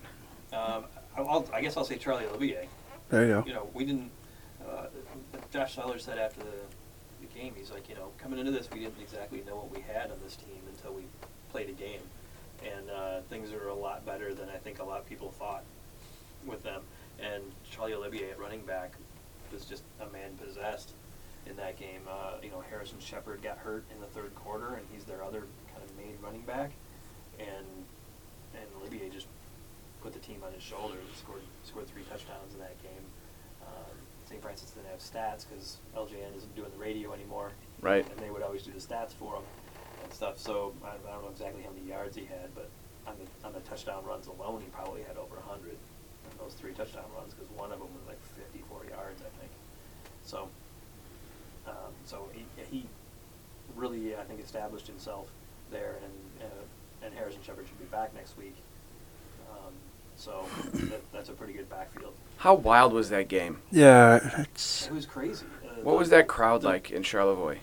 Um, 0.52 0.84
I'll, 1.16 1.48
I 1.52 1.60
guess 1.60 1.76
I'll 1.76 1.84
say 1.84 1.96
Charlie 1.96 2.26
Olivier. 2.26 2.68
There 3.08 3.22
you 3.26 3.32
go. 3.34 3.44
You 3.46 3.54
know, 3.54 3.70
we 3.74 3.84
didn't. 3.84 4.10
Uh, 4.64 4.86
Josh 5.52 5.74
Seiler 5.74 5.98
said 5.98 6.18
after 6.18 6.40
the 6.40 6.46
the 7.20 7.26
game, 7.40 7.54
he's 7.56 7.70
like, 7.70 7.88
you 7.88 7.94
know, 7.94 8.10
coming 8.18 8.38
into 8.38 8.52
this, 8.52 8.68
we 8.70 8.80
didn't 8.80 9.00
exactly 9.00 9.42
know 9.46 9.56
what 9.56 9.70
we 9.74 9.80
had 9.80 10.10
on 10.10 10.18
this 10.22 10.36
team 10.36 10.60
until 10.68 10.92
we 10.92 11.02
played 11.50 11.68
a 11.68 11.72
game, 11.72 12.00
and 12.64 12.90
uh, 12.90 13.20
things 13.30 13.52
are 13.52 13.68
a 13.68 13.74
lot 13.74 14.04
better 14.04 14.34
than 14.34 14.48
I 14.48 14.58
think 14.58 14.78
a 14.80 14.84
lot 14.84 15.00
of 15.00 15.08
people 15.08 15.30
thought 15.30 15.64
with 16.46 16.62
them. 16.62 16.82
And 17.20 17.42
Charlie 17.70 17.94
Olivier 17.94 18.30
at 18.32 18.38
running 18.38 18.60
back 18.62 18.92
was 19.54 19.64
just 19.64 19.84
a 20.00 20.12
man 20.12 20.36
possessed 20.36 20.92
in 21.46 21.56
that 21.56 21.78
game. 21.78 22.00
Uh, 22.08 22.34
you 22.42 22.50
know, 22.50 22.62
Harrison 22.68 22.98
Shepard 22.98 23.42
got 23.42 23.58
hurt 23.58 23.84
in 23.94 24.00
the 24.00 24.06
third 24.08 24.34
quarter, 24.34 24.74
and 24.74 24.84
he's 24.92 25.04
their 25.04 25.22
other 25.22 25.46
kind 25.72 25.82
of 25.82 25.96
main 25.96 26.16
running 26.22 26.42
back, 26.42 26.72
and 27.38 27.66
and 28.54 28.66
Olivier 28.80 29.08
just 29.08 29.26
put 30.02 30.12
the 30.12 30.18
team 30.18 30.42
on 30.44 30.52
his 30.52 30.62
shoulders. 30.62 31.00
Scored 31.16 31.42
scored 31.64 31.86
three 31.86 32.02
touchdowns 32.10 32.54
in 32.54 32.60
that 32.60 32.80
game. 32.82 33.04
Um, 33.62 33.96
St. 34.28 34.42
Francis 34.42 34.70
didn't 34.70 34.90
have 34.90 35.00
stats 35.00 35.46
because 35.48 35.78
LJN 35.96 36.36
isn't 36.36 36.54
doing 36.54 36.70
the 36.70 36.82
radio 36.82 37.12
anymore. 37.12 37.52
Right. 37.80 38.04
And 38.10 38.18
they 38.18 38.30
would 38.30 38.42
always 38.42 38.62
do 38.62 38.72
the 38.72 38.80
stats 38.80 39.12
for 39.12 39.36
him 39.36 39.42
and 40.02 40.12
stuff. 40.12 40.38
So 40.38 40.72
I, 40.84 40.96
I 41.08 41.12
don't 41.12 41.24
know 41.24 41.30
exactly 41.30 41.62
how 41.62 41.70
many 41.70 41.86
yards 41.86 42.16
he 42.16 42.24
had, 42.24 42.54
but 42.54 42.68
on 43.06 43.14
the 43.20 43.46
on 43.46 43.52
the 43.52 43.60
touchdown 43.60 44.04
runs 44.04 44.26
alone, 44.26 44.60
he 44.60 44.68
probably 44.72 45.02
had 45.02 45.16
over 45.16 45.36
100 45.36 45.76
on 46.24 46.32
those 46.38 46.54
three 46.54 46.72
touchdown 46.72 47.04
runs 47.16 47.34
because 47.34 47.50
one 47.52 47.72
of 47.72 47.78
them 47.78 47.88
was 47.92 48.06
like 48.08 48.20
54 48.52 48.86
yards, 48.90 49.20
I 49.20 49.30
think. 49.38 49.43
So, 50.24 50.48
um, 51.66 51.72
so 52.06 52.28
he, 52.32 52.44
he 52.70 52.86
really, 53.76 54.16
I 54.16 54.22
think, 54.22 54.40
established 54.40 54.86
himself 54.86 55.28
there, 55.70 55.96
and 56.02 56.42
uh, 56.42 57.04
and 57.06 57.14
Harrison 57.14 57.40
Shepard 57.44 57.66
should 57.66 57.78
be 57.78 57.84
back 57.86 58.14
next 58.14 58.36
week. 58.38 58.54
Um, 59.50 59.72
so 60.16 60.46
that, 60.74 61.12
that's 61.12 61.28
a 61.28 61.32
pretty 61.32 61.52
good 61.52 61.68
backfield. 61.68 62.14
How 62.38 62.54
wild 62.54 62.92
was 62.92 63.10
that 63.10 63.28
game? 63.28 63.58
Yeah, 63.70 64.42
it's 64.42 64.86
It 64.86 64.92
was 64.92 65.06
crazy. 65.06 65.44
Uh, 65.64 65.68
What 65.82 65.92
the- 65.92 65.98
was 65.98 66.10
that 66.10 66.26
crowd 66.28 66.62
the- 66.62 66.68
like 66.68 66.90
in 66.90 67.02
Charlevoix? 67.02 67.58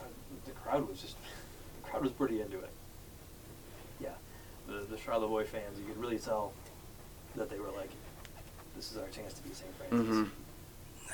uh, 0.00 0.04
the 0.44 0.52
crowd 0.52 0.88
was 0.88 1.00
just 1.00 1.16
the 1.82 1.88
crowd 1.90 2.02
was 2.02 2.12
pretty 2.12 2.40
into 2.40 2.58
it. 2.58 2.70
Yeah, 4.00 4.10
the 4.68 4.84
the 4.88 4.96
Charlevoix 4.96 5.44
fans, 5.46 5.78
you 5.78 5.84
could 5.86 5.98
really 6.00 6.18
tell 6.18 6.52
that 7.36 7.50
they 7.50 7.58
were 7.58 7.70
like, 7.76 7.90
"This 8.76 8.90
is 8.92 8.98
our 8.98 9.08
chance 9.08 9.32
to 9.34 9.42
beat 9.42 9.56
St. 9.56 9.70
Francis." 9.76 10.00
Mm-hmm. 10.00 10.24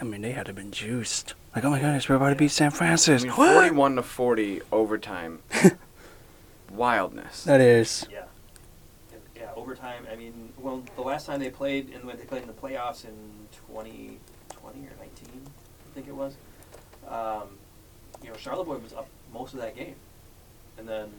I 0.00 0.04
mean, 0.04 0.22
they 0.22 0.32
had 0.32 0.46
to 0.46 0.50
have 0.50 0.56
been 0.56 0.72
juiced. 0.72 1.34
Like, 1.54 1.64
oh 1.64 1.70
my 1.70 1.78
goodness, 1.78 2.08
we're 2.08 2.16
about 2.16 2.30
to 2.30 2.34
beat 2.36 2.50
San 2.50 2.70
Francis. 2.70 3.22
I 3.22 3.26
mean, 3.28 3.36
What? 3.36 3.54
41 3.54 3.96
to 3.96 4.02
40 4.02 4.60
overtime. 4.72 5.38
Wildness. 6.72 7.44
That 7.44 7.60
is. 7.60 8.06
Yeah. 8.10 8.24
And, 9.12 9.20
yeah, 9.36 9.50
overtime. 9.54 10.06
I 10.10 10.16
mean, 10.16 10.52
well, 10.58 10.82
the 10.96 11.02
last 11.02 11.26
time 11.26 11.38
they 11.40 11.50
played, 11.50 11.90
and 11.94 12.04
when 12.04 12.16
they 12.16 12.24
played 12.24 12.42
in 12.42 12.48
the 12.48 12.54
playoffs 12.54 13.04
in 13.04 13.12
2020 13.68 14.18
or 14.62 14.70
19, 14.98 15.00
I 15.00 15.94
think 15.94 16.08
it 16.08 16.14
was. 16.14 16.34
Um, 17.08 17.48
you 18.22 18.30
know, 18.30 18.36
Charlevoix 18.36 18.78
was 18.78 18.92
up 18.92 19.06
most 19.32 19.54
of 19.54 19.60
that 19.60 19.76
game, 19.76 19.94
and 20.78 20.88
then 20.88 21.10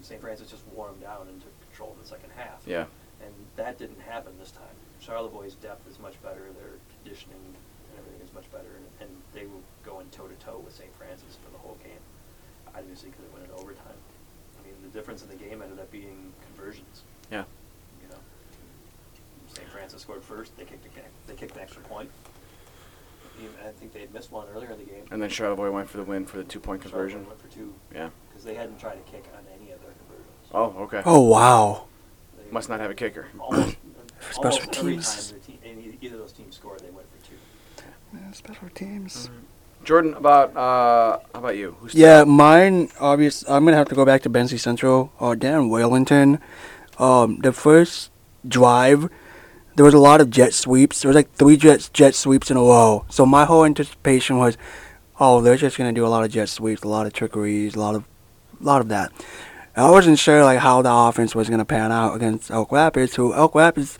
St. 0.00 0.20
Francis 0.20 0.50
just 0.50 0.62
wore 0.68 0.86
them 0.88 1.00
down 1.00 1.28
and 1.28 1.40
took 1.42 1.68
control 1.68 1.92
in 1.96 2.02
the 2.02 2.08
second 2.08 2.30
half. 2.36 2.62
Yeah. 2.66 2.86
And 3.22 3.32
that 3.56 3.78
didn't 3.78 4.00
happen 4.00 4.32
this 4.38 4.50
time. 4.50 4.62
Charlevoix's 5.00 5.54
depth 5.56 5.88
is 5.90 5.98
much 5.98 6.20
better. 6.22 6.40
Their 6.58 6.78
conditioning 7.02 7.36
and 7.36 7.54
everything 7.54 7.54
is 7.54 7.73
much 8.34 8.50
better, 8.52 8.68
and, 8.76 9.08
and 9.08 9.10
they 9.32 9.46
were 9.46 9.62
going 9.84 10.06
toe 10.10 10.26
to 10.26 10.34
toe 10.36 10.60
with 10.64 10.74
St. 10.74 10.90
Francis 10.96 11.36
for 11.44 11.50
the 11.52 11.58
whole 11.58 11.76
game. 11.82 12.00
Obviously, 12.76 13.10
because 13.10 13.24
it 13.24 13.32
went 13.32 13.44
in 13.46 13.52
overtime. 13.52 13.98
I 14.58 14.66
mean, 14.66 14.74
the 14.82 14.88
difference 14.96 15.22
in 15.22 15.28
the 15.28 15.36
game 15.36 15.62
ended 15.62 15.78
up 15.78 15.90
being 15.90 16.32
conversions. 16.54 17.02
Yeah. 17.30 17.44
You 18.02 18.08
know, 18.10 18.18
St. 19.54 19.68
Francis 19.68 20.02
scored 20.02 20.22
first. 20.22 20.56
They 20.56 20.64
kicked 20.64 20.84
a, 20.86 20.90
they 21.28 21.34
kicked 21.34 21.54
an 21.54 21.62
extra 21.62 21.82
point. 21.82 22.10
Even- 23.38 23.54
I 23.66 23.70
think 23.72 23.92
they 23.92 24.00
had 24.00 24.12
missed 24.14 24.30
one 24.32 24.46
earlier 24.54 24.70
in 24.72 24.78
the 24.78 24.84
game. 24.84 25.04
And 25.10 25.20
then 25.22 25.28
Charlevoix 25.30 25.70
went 25.70 25.88
for 25.88 25.96
the 25.98 26.04
win 26.04 26.24
for 26.26 26.36
the 26.36 26.44
two 26.44 26.60
point 26.60 26.82
conversion. 26.82 27.26
went 27.26 27.40
for 27.40 27.48
two 27.48 27.74
Yeah. 27.94 28.10
because 28.28 28.44
they 28.44 28.54
hadn't 28.54 28.78
tried 28.78 28.94
to 29.04 29.10
kick 29.10 29.24
on 29.36 29.44
any 29.60 29.70
of 29.72 29.80
their 29.80 29.90
conversions. 30.06 30.36
Oh, 30.52 30.82
okay. 30.84 31.02
Oh 31.04 31.20
wow. 31.20 31.86
They- 32.36 32.50
Must 32.50 32.68
not 32.68 32.80
have 32.80 32.90
a 32.90 32.94
kicker. 32.94 33.26
Almost, 33.38 33.76
Special 34.30 34.44
almost 34.44 34.78
every 34.78 34.92
teams. 34.94 35.30
time 35.32 35.40
team, 35.40 35.58
any, 35.64 35.98
either 36.00 36.14
of 36.14 36.20
those 36.22 36.32
teams 36.32 36.54
scored, 36.56 36.80
they 36.80 36.90
went 36.90 37.06
for 37.12 37.23
two. 38.24 38.28
Yeah, 38.28 38.32
special 38.34 38.68
teams. 38.70 39.30
Jordan, 39.84 40.14
about 40.14 40.56
uh, 40.56 41.18
how 41.34 41.40
about 41.40 41.56
you? 41.56 41.76
Who's 41.80 41.94
Yeah, 41.94 42.24
mine. 42.24 42.88
Obvious. 43.00 43.44
I'm 43.48 43.64
gonna 43.64 43.76
have 43.76 43.88
to 43.88 43.94
go 43.94 44.04
back 44.04 44.22
to 44.22 44.30
Benzie 44.30 44.58
Central. 44.58 45.12
Uh, 45.20 45.34
Dan 45.34 45.68
Wellington. 45.68 46.38
Um, 46.98 47.38
the 47.38 47.52
first 47.52 48.10
drive, 48.46 49.08
there 49.76 49.84
was 49.84 49.94
a 49.94 49.98
lot 49.98 50.20
of 50.20 50.30
jet 50.30 50.54
sweeps. 50.54 51.02
There 51.02 51.08
was 51.08 51.16
like 51.16 51.32
three 51.34 51.56
jet 51.56 51.90
jet 51.92 52.14
sweeps 52.14 52.50
in 52.50 52.56
a 52.56 52.60
row. 52.60 53.04
So 53.10 53.26
my 53.26 53.44
whole 53.44 53.64
anticipation 53.64 54.38
was, 54.38 54.56
oh, 55.20 55.40
they're 55.42 55.56
just 55.56 55.76
gonna 55.76 55.92
do 55.92 56.06
a 56.06 56.08
lot 56.08 56.24
of 56.24 56.30
jet 56.30 56.48
sweeps, 56.48 56.82
a 56.82 56.88
lot 56.88 57.06
of 57.06 57.12
trickeries, 57.12 57.74
a 57.74 57.80
lot 57.80 57.94
of, 57.94 58.04
a 58.60 58.64
lot 58.64 58.80
of 58.80 58.88
that. 58.88 59.12
And 59.76 59.84
I 59.86 59.90
wasn't 59.90 60.18
sure 60.18 60.44
like 60.44 60.60
how 60.60 60.82
the 60.82 60.92
offense 60.92 61.34
was 61.34 61.50
gonna 61.50 61.64
pan 61.64 61.92
out 61.92 62.14
against 62.14 62.50
Elk 62.50 62.72
Rapids. 62.72 63.16
Who 63.16 63.34
Elk 63.34 63.54
Rapids, 63.54 63.98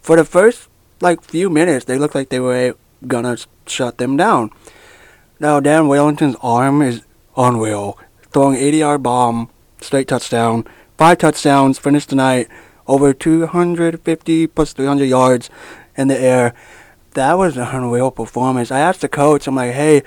for 0.00 0.16
the 0.16 0.24
first 0.24 0.68
like 1.00 1.22
few 1.22 1.50
minutes, 1.50 1.84
they 1.84 1.98
looked 1.98 2.14
like 2.14 2.30
they 2.30 2.40
were 2.40 2.76
gonna 3.06 3.36
shut 3.66 3.98
them 3.98 4.16
down. 4.16 4.50
Now 5.40 5.60
Dan 5.60 5.88
Wellington's 5.88 6.36
arm 6.40 6.82
is 6.82 7.02
unreal. 7.36 7.98
Throwing 8.32 8.56
80 8.56 8.76
yard 8.78 9.02
bomb, 9.02 9.50
straight 9.80 10.08
touchdown, 10.08 10.66
five 10.96 11.18
touchdowns, 11.18 11.78
finished 11.78 12.10
tonight 12.10 12.48
over 12.86 13.12
250 13.12 14.46
plus 14.48 14.72
300 14.72 15.04
yards 15.04 15.50
in 15.96 16.08
the 16.08 16.18
air. 16.18 16.54
That 17.12 17.34
was 17.34 17.56
an 17.56 17.68
unreal 17.68 18.10
performance. 18.10 18.70
I 18.70 18.80
asked 18.80 19.02
the 19.02 19.08
coach, 19.08 19.46
I'm 19.46 19.56
like, 19.56 19.72
hey, 19.72 20.02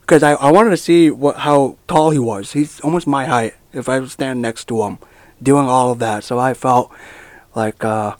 because 0.00 0.22
I, 0.22 0.32
I 0.32 0.50
wanted 0.50 0.70
to 0.70 0.76
see 0.76 1.10
what 1.10 1.36
how 1.36 1.78
tall 1.86 2.10
he 2.10 2.18
was. 2.18 2.52
He's 2.52 2.80
almost 2.80 3.06
my 3.06 3.26
height 3.26 3.54
if 3.72 3.88
I 3.88 4.04
standing 4.06 4.42
next 4.42 4.66
to 4.68 4.82
him, 4.82 4.98
doing 5.42 5.66
all 5.66 5.92
of 5.92 5.98
that. 6.00 6.24
So 6.24 6.38
I 6.38 6.54
felt 6.54 6.92
like 7.54 7.84
uh, 7.84 8.16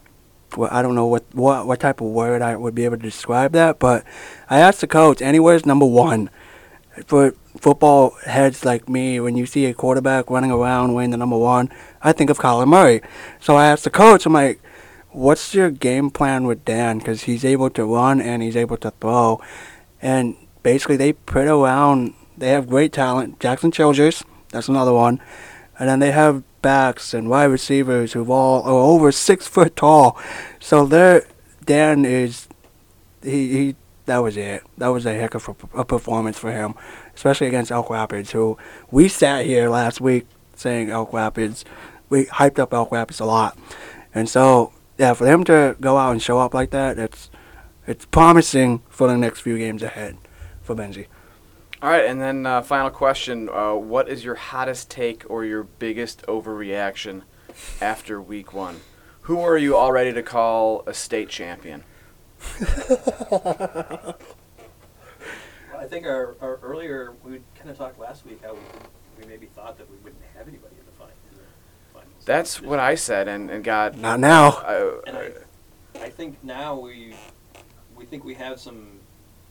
I 0.58 0.82
don't 0.82 0.94
know 0.94 1.06
what, 1.06 1.24
what 1.32 1.66
what 1.66 1.80
type 1.80 2.00
of 2.00 2.08
word 2.08 2.42
I 2.42 2.56
would 2.56 2.74
be 2.74 2.84
able 2.84 2.96
to 2.96 3.02
describe 3.02 3.52
that, 3.52 3.78
but 3.78 4.04
I 4.48 4.60
asked 4.60 4.80
the 4.80 4.86
coach, 4.86 5.22
anywhere's 5.22 5.64
number 5.64 5.86
one 5.86 6.30
for 7.06 7.34
football 7.58 8.16
heads 8.26 8.64
like 8.64 8.88
me, 8.88 9.20
when 9.20 9.36
you 9.36 9.46
see 9.46 9.66
a 9.66 9.74
quarterback 9.74 10.30
running 10.30 10.50
around 10.50 10.94
wearing 10.94 11.10
the 11.10 11.16
number 11.16 11.38
one, 11.38 11.70
I 12.02 12.12
think 12.12 12.30
of 12.30 12.38
Kyler 12.38 12.66
Murray. 12.66 13.00
So 13.40 13.56
I 13.56 13.66
asked 13.66 13.84
the 13.84 13.90
coach, 13.90 14.26
I'm 14.26 14.32
like, 14.32 14.60
what's 15.10 15.54
your 15.54 15.70
game 15.70 16.10
plan 16.10 16.46
with 16.46 16.64
Dan? 16.64 16.98
Because 16.98 17.24
he's 17.24 17.44
able 17.44 17.70
to 17.70 17.84
run 17.84 18.20
and 18.20 18.42
he's 18.42 18.56
able 18.56 18.76
to 18.78 18.90
throw. 18.92 19.40
And 20.02 20.36
basically, 20.62 20.96
they 20.96 21.12
put 21.12 21.46
around, 21.46 22.14
they 22.36 22.50
have 22.50 22.68
great 22.68 22.92
talent. 22.92 23.40
Jackson 23.40 23.70
Childers, 23.70 24.24
that's 24.50 24.68
another 24.68 24.92
one. 24.92 25.20
And 25.78 25.88
then 25.88 25.98
they 25.98 26.12
have 26.12 26.42
backs 26.62 27.14
and 27.14 27.28
wide 27.28 27.44
receivers 27.44 28.12
who 28.12 28.30
all 28.30 28.62
are 28.62 28.92
over 28.92 29.12
six 29.12 29.46
foot 29.46 29.76
tall. 29.76 30.18
So 30.58 30.86
there, 30.86 31.26
Dan 31.64 32.04
is, 32.04 32.48
he, 33.22 33.48
he 33.48 33.76
that 34.06 34.18
was 34.18 34.36
it. 34.36 34.62
That 34.78 34.88
was 34.88 35.06
a 35.06 35.14
heck 35.14 35.34
of 35.34 35.48
a, 35.48 35.80
a 35.80 35.84
performance 35.84 36.38
for 36.38 36.52
him, 36.52 36.74
especially 37.14 37.46
against 37.46 37.70
Elk 37.70 37.90
Rapids, 37.90 38.32
who 38.32 38.58
we 38.90 39.08
sat 39.08 39.46
here 39.46 39.68
last 39.68 40.00
week 40.00 40.26
saying 40.56 40.90
Elk 40.90 41.12
Rapids. 41.12 41.64
We 42.08 42.26
hyped 42.26 42.58
up 42.58 42.74
Elk 42.74 42.90
Rapids 42.90 43.20
a 43.20 43.24
lot, 43.24 43.56
and 44.14 44.28
so 44.28 44.72
yeah, 44.98 45.14
for 45.14 45.24
them 45.24 45.44
to 45.44 45.76
go 45.80 45.96
out 45.96 46.10
and 46.10 46.20
show 46.20 46.38
up 46.38 46.54
like 46.54 46.70
that, 46.70 46.98
it's 46.98 47.30
it's 47.86 48.04
promising 48.04 48.82
for 48.88 49.06
the 49.06 49.16
next 49.16 49.40
few 49.40 49.56
games 49.56 49.82
ahead 49.82 50.18
for 50.60 50.74
Benzie. 50.74 51.06
All 51.82 51.88
right, 51.88 52.04
and 52.04 52.20
then 52.20 52.44
uh, 52.44 52.60
final 52.62 52.90
question: 52.90 53.48
uh, 53.48 53.72
What 53.74 54.08
is 54.08 54.22
your 54.24 54.34
hottest 54.34 54.90
take 54.90 55.24
or 55.30 55.44
your 55.44 55.62
biggest 55.62 56.22
overreaction 56.26 57.22
after 57.80 58.20
Week 58.20 58.52
One? 58.52 58.80
Who 59.22 59.40
are 59.40 59.56
you 59.56 59.76
all 59.76 59.90
ready 59.92 60.12
to 60.12 60.22
call 60.22 60.82
a 60.86 60.94
state 60.94 61.28
champion? 61.28 61.84
Well, 65.72 65.80
I 65.80 65.86
think 65.86 66.04
our, 66.06 66.36
our 66.40 66.58
earlier 66.62 67.14
we 67.24 67.40
kind 67.56 67.70
of 67.70 67.78
talked 67.78 67.98
last 67.98 68.26
week 68.26 68.40
how 68.42 68.52
we, 68.54 68.60
we 69.20 69.26
maybe 69.26 69.46
thought 69.46 69.78
that 69.78 69.90
we 69.90 69.96
wouldn't 69.98 70.22
have 70.36 70.46
anybody 70.48 70.74
in 70.78 70.84
the 70.86 70.92
fin- 70.92 71.14
in 71.30 71.38
the 71.38 71.44
finals. 71.92 72.24
That's 72.26 72.60
what 72.60 72.78
I 72.78 72.94
said, 72.96 73.28
and, 73.28 73.50
and 73.50 73.64
got. 73.64 73.96
Not 73.96 74.20
now. 74.20 74.48
Uh, 74.58 75.00
And 75.06 75.16
I, 75.16 75.30
I 76.02 76.08
think 76.10 76.42
now 76.44 76.78
we 76.78 77.14
we 77.96 78.04
think 78.04 78.24
we 78.24 78.34
have 78.34 78.60
some 78.60 78.99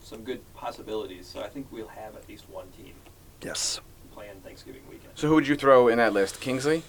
some 0.10 0.24
good 0.24 0.42
possibilities. 0.56 1.28
So 1.28 1.42
I 1.42 1.48
think 1.50 1.68
we'll 1.72 1.88
have 1.88 2.16
at 2.16 2.28
least 2.28 2.50
one 2.50 2.68
team 2.76 2.94
Yes. 3.44 3.80
playing 4.12 4.42
Thanksgiving 4.44 4.82
weekend. 4.90 5.12
so 5.16 5.28
who 5.28 5.36
would 5.36 5.48
you 5.48 5.56
throw 5.56 5.88
in 5.88 5.98
that 6.00 6.14
list? 6.14 6.42
Kingsley, 6.42 6.82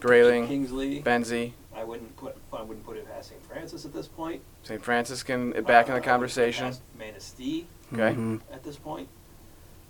Grayling, 0.00 0.46
Kingsley. 0.46 1.02
Benzie, 1.02 1.52
I 1.74 1.82
wouldn't 1.84 2.16
put 2.16 2.36
I 2.52 2.62
wouldn't 2.62 2.86
put 2.86 2.96
it 2.96 3.06
past 3.10 3.30
St. 3.30 3.44
Francis 3.44 3.84
at 3.84 3.92
this 3.92 4.06
point. 4.06 4.40
St. 4.62 4.80
Francis 4.82 5.22
can 5.24 5.50
back 5.64 5.86
in 5.88 5.92
Uh, 5.92 5.96
the 5.96 6.00
conversation. 6.00 6.66
I 6.66 6.68
would 6.68 6.74
put 6.76 6.80
it 6.80 6.84
past 6.84 6.98
Manistee 7.38 7.66
Okay. 7.92 8.14
Mhm. 8.14 8.40
at 8.52 8.62
this 8.62 8.76
point. 8.76 9.08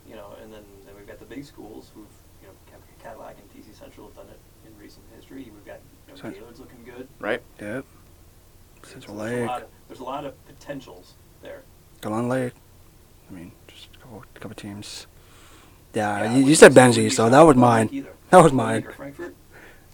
You 0.09 0.17
know, 0.17 0.33
and 0.43 0.53
then, 0.53 0.65
then 0.87 0.95
we've 0.97 1.07
got 1.07 1.19
the 1.19 1.25
big 1.27 1.45
schools 1.45 1.91
who've 1.95 2.07
you 2.41 2.49
know 2.49 2.55
Cap- 2.71 2.81
Cadillac 3.03 3.37
and 3.39 3.51
TC 3.53 3.73
Central 3.79 4.07
have 4.07 4.17
done 4.17 4.29
it 4.29 4.39
in 4.67 4.77
recent 4.83 5.05
history. 5.15 5.51
We've 5.55 5.65
got 5.67 5.81
you 6.09 6.15
know, 6.15 6.21
Cent- 6.21 6.35
Gaylord's 6.35 6.61
looking 6.61 6.83
good. 6.85 7.09
Right. 7.21 7.43
Yep. 7.61 7.85
So 8.83 8.91
Central 8.93 9.17
there's 9.17 9.33
a 9.33 9.37
Lake, 9.41 9.49
lot 9.49 9.63
of, 9.63 9.69
there's 9.89 10.01
a 10.01 10.05
lot 10.05 10.25
of 10.25 10.47
potentials 10.47 11.15
there. 11.43 11.63
Glen 12.05 12.29
Lake. 12.29 12.53
I 13.31 13.33
mean, 13.33 13.53
just 13.67 13.89
a 13.95 13.99
couple, 13.99 14.25
couple 14.35 14.55
teams. 14.55 15.07
Yeah, 15.95 16.25
Yeah, 16.25 16.37
you, 16.37 16.47
you 16.49 16.55
said 16.55 16.73
Benzie, 16.73 17.11
so 17.11 17.31
that 17.31 17.41
was 17.41 17.57
mine. 17.57 18.07
That 18.31 18.43
was 18.43 18.53
mine. 18.53 18.83
Frankfort. 18.95 19.35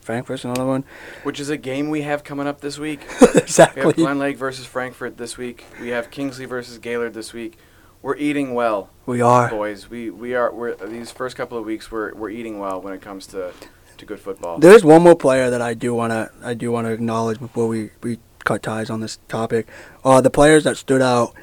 Frankfort's 0.01 0.45
another 0.45 0.67
one. 0.67 0.85
Which 1.23 1.39
is 1.39 1.51
a 1.51 1.57
game 1.57 1.89
we 1.89 2.03
have 2.03 2.25
coming 2.25 2.49
up 2.49 2.61
this 2.61 2.79
week. 2.79 3.01
We 3.21 3.27
have 3.27 3.37
exactly. 3.37 3.93
Glen 3.93 4.19
Lake 4.19 4.37
versus 4.37 4.67
Frankfort 4.67 5.19
this 5.19 5.37
week. 5.37 5.65
We 5.81 5.89
have 5.91 6.11
Kingsley 6.11 6.47
versus 6.47 6.79
Gaylord 6.79 7.15
this 7.15 7.33
week. 7.33 7.59
We're 8.03 8.17
eating 8.17 8.55
well, 8.55 8.91
We 9.07 9.21
are. 9.21 9.49
boys. 9.49 9.89
We 9.91 10.11
we 10.11 10.35
are. 10.35 10.53
We're 10.53 10.75
these 10.75 11.13
first 11.13 11.37
couple 11.37 11.59
of 11.59 11.65
weeks. 11.65 11.93
We're 11.93 12.15
we're 12.15 12.31
eating 12.31 12.59
well 12.59 12.81
when 12.81 12.95
it 12.95 13.03
comes 13.03 13.27
to 13.29 13.53
to 13.99 14.07
good 14.07 14.19
football. 14.19 14.59
There's 14.59 14.85
one 14.85 15.03
more 15.03 15.15
player 15.15 15.51
that 15.51 15.61
I 15.61 15.75
do 15.75 15.95
wanna 15.95 16.31
I 16.43 16.55
do 16.55 16.73
wanna 16.73 16.91
acknowledge 16.91 17.39
before 17.39 17.69
we, 17.69 17.91
we 18.03 18.19
cut 18.45 18.63
ties 18.63 18.91
on 18.91 19.01
this 19.01 19.19
topic. 19.29 19.69
Uh, 20.03 20.21
the 20.21 20.31
players 20.31 20.65
that 20.65 20.77
stood 20.77 21.03
out. 21.03 21.35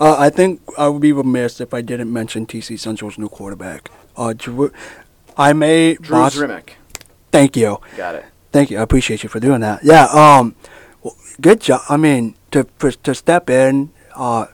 Uh, 0.00 0.16
I 0.18 0.30
think 0.30 0.62
I 0.78 0.88
would 0.88 1.02
be 1.02 1.12
remiss 1.12 1.60
if 1.60 1.74
I 1.74 1.82
didn't 1.82 2.10
mention 2.12 2.46
TC 2.46 2.78
Central's 2.78 3.18
new 3.18 3.28
quarterback. 3.28 3.90
Uh, 4.16 4.32
Drew, 4.36 4.72
I 5.36 5.52
may 5.52 5.94
Drew 5.94 6.16
boss- 6.16 6.36
Zrimick. 6.36 6.70
Thank 7.30 7.56
you. 7.56 7.78
Got 7.96 8.14
it. 8.16 8.24
Thank 8.50 8.70
you. 8.70 8.78
I 8.78 8.82
appreciate 8.82 9.22
you 9.22 9.28
for 9.28 9.38
doing 9.40 9.60
that. 9.60 9.84
Yeah. 9.84 10.06
Um, 10.06 10.56
good 11.40 11.60
job. 11.60 11.82
I 11.88 11.96
mean, 11.96 12.34
to 12.50 12.66
for, 12.78 12.90
to 12.90 13.14
step 13.14 13.48
in, 13.50 13.90
uh, 14.16 14.46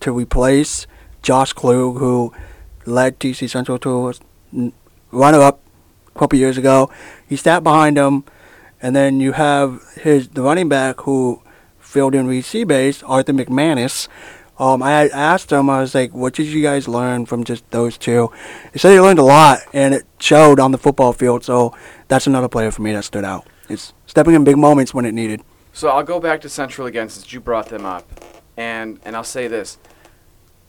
to 0.00 0.12
replace 0.12 0.86
Josh 1.22 1.52
Klug, 1.52 1.98
who 1.98 2.32
led 2.86 3.20
TC 3.20 3.48
Central 3.48 3.78
to 3.80 4.08
a 4.08 4.14
n- 4.52 4.72
runner-up 5.12 5.60
a 6.14 6.18
couple 6.18 6.38
years 6.38 6.56
ago. 6.58 6.90
He 7.28 7.36
sat 7.36 7.62
behind 7.62 7.96
him, 7.98 8.24
and 8.82 8.96
then 8.96 9.20
you 9.20 9.32
have 9.32 9.82
his 10.00 10.26
the 10.28 10.42
running 10.42 10.68
back 10.68 11.02
who 11.02 11.42
filled 11.78 12.14
in 12.14 12.26
Reed 12.26 12.44
Seabase, 12.44 13.04
Arthur 13.06 13.32
McManus. 13.34 14.08
Um, 14.60 14.82
I 14.82 15.08
asked 15.08 15.50
him, 15.50 15.70
I 15.70 15.80
was 15.80 15.94
like, 15.94 16.12
what 16.12 16.34
did 16.34 16.46
you 16.48 16.62
guys 16.62 16.86
learn 16.86 17.24
from 17.24 17.44
just 17.44 17.68
those 17.70 17.96
two? 17.96 18.30
They 18.72 18.78
said 18.78 18.90
they 18.90 19.00
learned 19.00 19.18
a 19.18 19.24
lot, 19.24 19.60
and 19.72 19.94
it 19.94 20.04
showed 20.18 20.60
on 20.60 20.70
the 20.70 20.76
football 20.76 21.14
field, 21.14 21.42
so 21.42 21.74
that's 22.08 22.26
another 22.26 22.46
player 22.46 22.70
for 22.70 22.82
me 22.82 22.92
that 22.92 23.04
stood 23.04 23.24
out. 23.24 23.46
It's 23.70 23.94
stepping 24.04 24.34
in 24.34 24.44
big 24.44 24.58
moments 24.58 24.92
when 24.92 25.06
it 25.06 25.12
needed. 25.12 25.40
So 25.72 25.88
I'll 25.88 26.02
go 26.02 26.20
back 26.20 26.42
to 26.42 26.50
Central 26.50 26.86
again 26.86 27.08
since 27.08 27.32
you 27.32 27.40
brought 27.40 27.70
them 27.70 27.86
up, 27.86 28.06
and 28.54 29.00
and 29.02 29.16
I'll 29.16 29.24
say 29.24 29.48
this: 29.48 29.78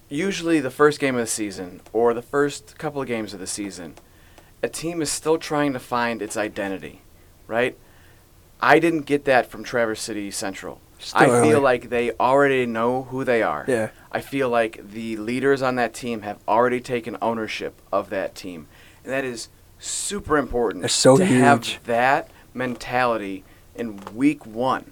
usually 0.08 0.62
the 0.62 0.72
first 0.72 0.98
game 0.98 1.16
of 1.16 1.22
the 1.22 1.28
season 1.28 1.82
or 1.92 2.14
the 2.14 2.22
first 2.22 2.78
couple 2.78 3.02
of 3.02 3.10
games 3.10 3.34
of 3.34 3.42
the 3.42 3.48
season, 3.48 3.96
a 4.64 4.70
team 4.70 5.02
is 5.02 5.12
still 5.12 5.38
trying 5.38 5.74
to 5.74 5.80
find 5.80 6.22
its 6.22 6.38
identity, 6.38 7.02
right? 7.46 7.78
I 8.62 8.80
didn't 8.80 9.02
get 9.02 9.26
that 9.26 9.48
from 9.48 9.66
Traverse 9.66 10.00
City 10.00 10.32
Central. 10.32 10.80
I 11.14 11.28
early. 11.28 11.50
feel 11.50 11.62
like 11.62 11.90
they 11.90 12.12
already 12.20 12.66
know 12.66 13.04
who 13.04 13.24
they 13.24 13.42
are. 13.42 13.66
Yeah. 13.68 13.90
I 14.12 14.22
feel 14.22 14.50
like 14.50 14.92
the 14.92 15.18
leaders 15.18 15.62
on 15.62 15.76
that 15.76 15.94
team 15.94 16.22
have 16.22 16.38
already 16.48 16.80
taken 16.82 17.18
ownership 17.22 17.82
of 17.92 18.10
that 18.10 18.36
team, 18.36 18.68
and 19.04 19.12
that 19.14 19.24
is 19.26 19.50
super 19.80 20.38
important. 20.38 20.86
It's 20.86 20.94
so 20.94 21.18
to 21.18 21.26
have 21.26 21.80
that 21.86 22.30
mentality 22.54 23.44
in 23.76 23.98
week 24.14 24.46
one. 24.46 24.92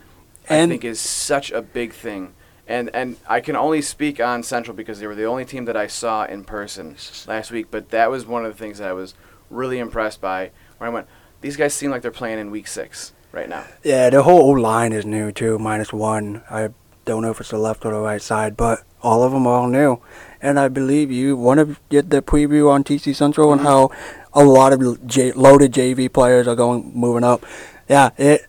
I 0.49 0.55
And- 0.55 0.71
think 0.71 0.83
is 0.83 0.99
such 0.99 1.51
a 1.51 1.61
big 1.61 1.93
thing. 1.93 2.33
And 2.67 2.91
and 2.93 3.17
I 3.27 3.39
can 3.39 3.55
only 3.55 3.81
speak 3.81 4.19
on 4.19 4.43
Central 4.43 4.77
because 4.77 4.99
they 4.99 5.07
were 5.07 5.15
the 5.15 5.25
only 5.25 5.43
team 5.43 5.65
that 5.65 5.75
I 5.75 5.87
saw 5.87 6.25
in 6.25 6.43
person 6.43 6.95
last 7.27 7.51
week. 7.51 7.67
But 7.71 7.89
that 7.89 8.11
was 8.11 8.27
one 8.27 8.45
of 8.45 8.51
the 8.51 8.57
things 8.59 8.77
that 8.77 8.87
I 8.87 8.93
was 8.93 9.15
really 9.49 9.79
impressed 9.79 10.21
by. 10.21 10.51
When 10.77 10.87
I 10.89 10.93
went, 10.93 11.07
these 11.41 11.57
guys 11.57 11.73
seem 11.73 11.89
like 11.89 12.03
they're 12.03 12.11
playing 12.11 12.37
in 12.37 12.51
week 12.51 12.67
six 12.67 13.11
right 13.31 13.49
now. 13.49 13.63
Yeah, 13.83 14.09
the 14.09 14.23
whole 14.23 14.59
line 14.59 14.93
is 14.93 15.05
new 15.05 15.31
too, 15.31 15.57
minus 15.59 15.91
one. 15.93 16.43
I 16.49 16.69
don't 17.05 17.21
know 17.21 17.31
if 17.31 17.39
it's 17.39 17.49
the 17.49 17.57
left 17.57 17.85
or 17.85 17.91
the 17.93 17.99
right 17.99 18.21
side, 18.21 18.55
but 18.57 18.83
all 19.01 19.23
of 19.23 19.31
them 19.31 19.47
are 19.47 19.61
all 19.61 19.67
new. 19.67 19.99
And 20.41 20.59
I 20.59 20.67
believe 20.67 21.11
you 21.11 21.35
want 21.35 21.59
to 21.59 21.75
get 21.89 22.09
the 22.09 22.21
preview 22.21 22.69
on 22.71 22.83
TC 22.83 23.13
Central 23.13 23.51
and 23.51 23.61
Mhm. 23.61 23.65
how 23.65 23.91
a 24.33 24.43
lot 24.43 24.73
of 24.73 25.05
J- 25.07 25.31
loaded 25.33 25.73
JV 25.73 26.07
players 26.07 26.47
are 26.47 26.55
going 26.55 26.91
moving 26.95 27.23
up. 27.23 27.45
Yeah, 27.87 28.11
it. 28.17 28.45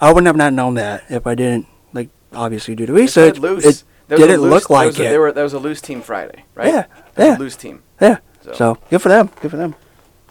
I 0.00 0.08
wouldn't 0.08 0.26
have 0.26 0.36
not 0.36 0.52
known 0.52 0.74
that 0.74 1.04
if 1.10 1.26
I 1.26 1.34
didn't 1.34 1.66
like 1.92 2.08
obviously 2.32 2.74
do 2.74 2.86
the 2.86 2.92
research. 2.92 3.36
played 3.38 3.52
loose. 3.52 3.64
It 3.64 3.84
There 4.08 4.16
a 4.18 4.20
didn't 4.22 4.40
loose- 4.42 4.50
look 4.52 4.68
there 4.68 4.76
like 4.78 4.86
was 4.88 4.98
a, 5.00 5.04
it. 5.06 5.10
They 5.10 5.18
were, 5.18 5.32
that 5.32 5.42
was 5.42 5.52
a 5.52 5.58
loose 5.58 5.80
team 5.80 6.00
Friday, 6.02 6.44
right? 6.54 6.68
Yeah, 6.68 6.84
yeah. 7.18 7.36
a 7.36 7.38
loose 7.38 7.56
team. 7.56 7.82
yeah. 8.00 8.18
So. 8.42 8.52
So 8.54 8.78
good 8.88 9.02
for 9.02 9.08
them. 9.10 9.30
Good 9.42 9.50
for 9.50 9.56
them. 9.58 9.74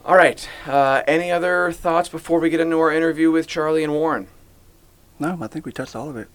All 0.05 0.15
right. 0.15 0.47
Uh, 0.65 1.03
any 1.07 1.31
other 1.31 1.71
thoughts 1.71 2.09
before 2.09 2.39
we 2.39 2.49
get 2.49 2.59
into 2.59 2.79
our 2.79 2.91
interview 2.91 3.31
with 3.31 3.47
Charlie 3.47 3.83
and 3.83 3.93
Warren? 3.93 4.27
No, 5.19 5.37
I 5.41 5.47
think 5.47 5.65
we 5.65 5.71
touched 5.71 5.95
all 5.95 6.09
of 6.09 6.17
it. 6.17 6.27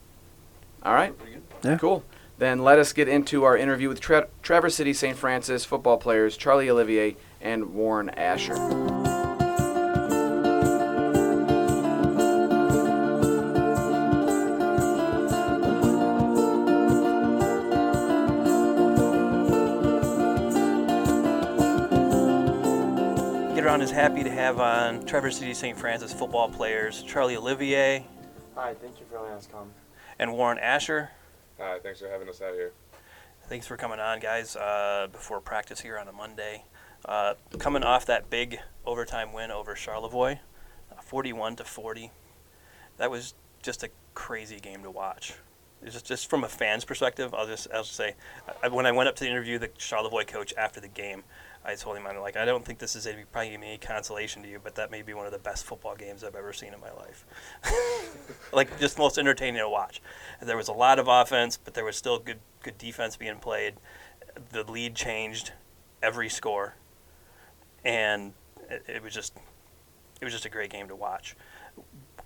All 0.83 0.95
right. 0.95 1.15
Yeah. 1.63 1.79
Cool. 1.79 2.05
Then 2.39 2.59
let 2.63 2.79
us 2.79 2.93
get 2.93 3.09
into 3.09 3.45
our 3.45 3.57
interview 3.57 3.89
with 3.89 4.01
Tra- 4.01 4.29
Traverse 4.43 4.75
City 4.75 4.93
St. 4.93 5.17
Francis 5.17 5.65
football 5.65 5.97
players 5.97 6.37
Charlie 6.37 6.69
Olivier 6.69 7.17
and 7.41 7.75
Warren 7.75 8.11
Asher. 8.11 9.14
Get 23.75 23.81
Around 23.81 23.89
is 23.89 23.91
happy 23.91 24.23
to 24.23 24.31
have 24.31 24.61
on 24.61 25.05
Traverse 25.05 25.39
City 25.39 25.53
St. 25.53 25.77
Francis 25.77 26.13
football 26.13 26.49
players 26.49 27.03
Charlie 27.03 27.37
Olivier 27.37 28.07
Hi, 28.55 28.73
thank 28.73 29.01
you 29.01 29.07
for 29.11 29.19
letting 29.19 29.37
us 29.37 29.49
come. 29.51 29.73
and 30.17 30.33
Warren 30.33 30.61
Asher. 30.61 31.11
Hi, 31.59 31.81
thanks 31.83 31.99
for 31.99 32.09
having 32.09 32.29
us 32.29 32.41
out 32.41 32.55
here. 32.55 32.71
Thanks 33.49 33.67
for 33.67 33.77
coming 33.77 33.99
on, 33.99 34.21
guys, 34.21 34.55
uh, 34.55 35.09
before 35.11 35.41
practice 35.41 35.81
here 35.81 35.99
on 35.99 36.07
a 36.07 36.13
Monday. 36.13 36.63
Uh, 37.05 37.35
coming 37.59 37.83
off 37.83 38.07
that 38.07 38.31
big 38.31 38.61
overtime 38.87 39.33
win 39.33 39.51
over 39.51 39.75
Charlevoix, 39.75 40.39
uh, 40.93 41.01
41 41.01 41.57
to 41.57 41.65
40. 41.65 42.13
That 42.99 43.11
was 43.11 43.35
just 43.61 43.83
a 43.83 43.91
crazy 44.15 44.61
game 44.61 44.85
to 44.85 44.91
watch. 44.93 45.35
Just, 45.85 46.07
just 46.07 46.31
from 46.31 46.45
a 46.45 46.49
fan's 46.49 46.85
perspective, 46.85 47.35
I'll 47.35 47.49
just, 47.49 47.67
I'll 47.75 47.83
just 47.83 47.97
say, 47.97 48.15
I, 48.63 48.69
when 48.69 48.87
I 48.87 48.93
went 48.93 49.09
up 49.09 49.17
to 49.17 49.29
interview 49.29 49.59
the 49.59 49.71
Charlevoix 49.77 50.27
coach 50.27 50.55
after 50.57 50.81
the 50.81 50.87
game, 50.87 51.25
I 51.67 51.75
told 51.77 51.97
him, 51.97 52.07
I'm 52.07 52.19
like, 52.19 52.37
I 52.37 52.45
don't 52.45 52.65
think 52.65 52.79
this 52.79 52.95
is 52.95 53.07
any, 53.07 53.25
probably 53.33 53.55
any 53.55 53.79
consolation 53.79 54.43
to 54.43 54.49
you, 54.49 54.61
but 54.63 54.75
that 54.75 54.91
may 54.91 55.01
be 55.01 55.15
one 55.15 55.25
of 55.25 55.33
the 55.33 55.39
best 55.39 55.65
football 55.65 55.95
games 55.95 56.23
I've 56.23 56.35
ever 56.35 56.53
seen 56.53 56.75
in 56.75 56.81
my 56.81 56.93
life. 56.93 57.25
like, 58.53 58.79
just 58.79 58.99
most 58.99 59.17
entertaining 59.17 59.61
to 59.61 59.69
watch. 59.69 60.03
There 60.43 60.59
was 60.59 60.69
a 60.69 60.73
lot 60.73 60.99
of 60.99 61.09
offense, 61.09 61.57
but 61.57 61.73
there 61.73 61.85
was 61.85 61.97
still 61.97 62.19
good, 62.19 62.41
good 62.63 62.77
defense 62.77 63.17
being 63.17 63.39
played. 63.39 63.75
The 64.51 64.63
lead 64.65 64.95
changed 64.95 65.53
every 66.03 66.29
score, 66.29 66.75
and 67.83 68.35
it, 68.69 68.85
it 68.87 69.03
was 69.03 69.15
just, 69.15 69.35
it 70.21 70.25
was 70.25 70.35
just 70.35 70.45
a 70.45 70.51
great 70.51 70.71
game 70.71 70.89
to 70.89 70.97
watch. 70.97 71.35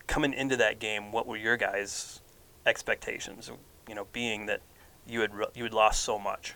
Coming 0.09 0.32
into 0.32 0.57
that 0.57 0.80
game, 0.80 1.12
what 1.12 1.28
were 1.28 1.36
your 1.36 1.57
guys' 1.57 2.22
expectations? 2.66 3.53
You 3.89 3.95
know, 3.95 4.07
being 4.12 4.47
that 4.47 4.62
you 5.07 5.20
had 5.20 5.30
you 5.55 5.64
had 5.64 5.74
lost 5.74 6.03
so 6.03 6.18
much. 6.18 6.55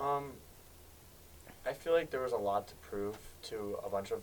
Um, 0.00 0.32
I 1.66 1.72
feel 1.72 1.92
like 1.92 2.10
there 2.10 2.20
was 2.20 2.32
a 2.32 2.36
lot 2.38 2.68
to 2.68 2.74
prove 2.76 3.16
to 3.44 3.78
a 3.84 3.88
bunch 3.88 4.10
of 4.12 4.22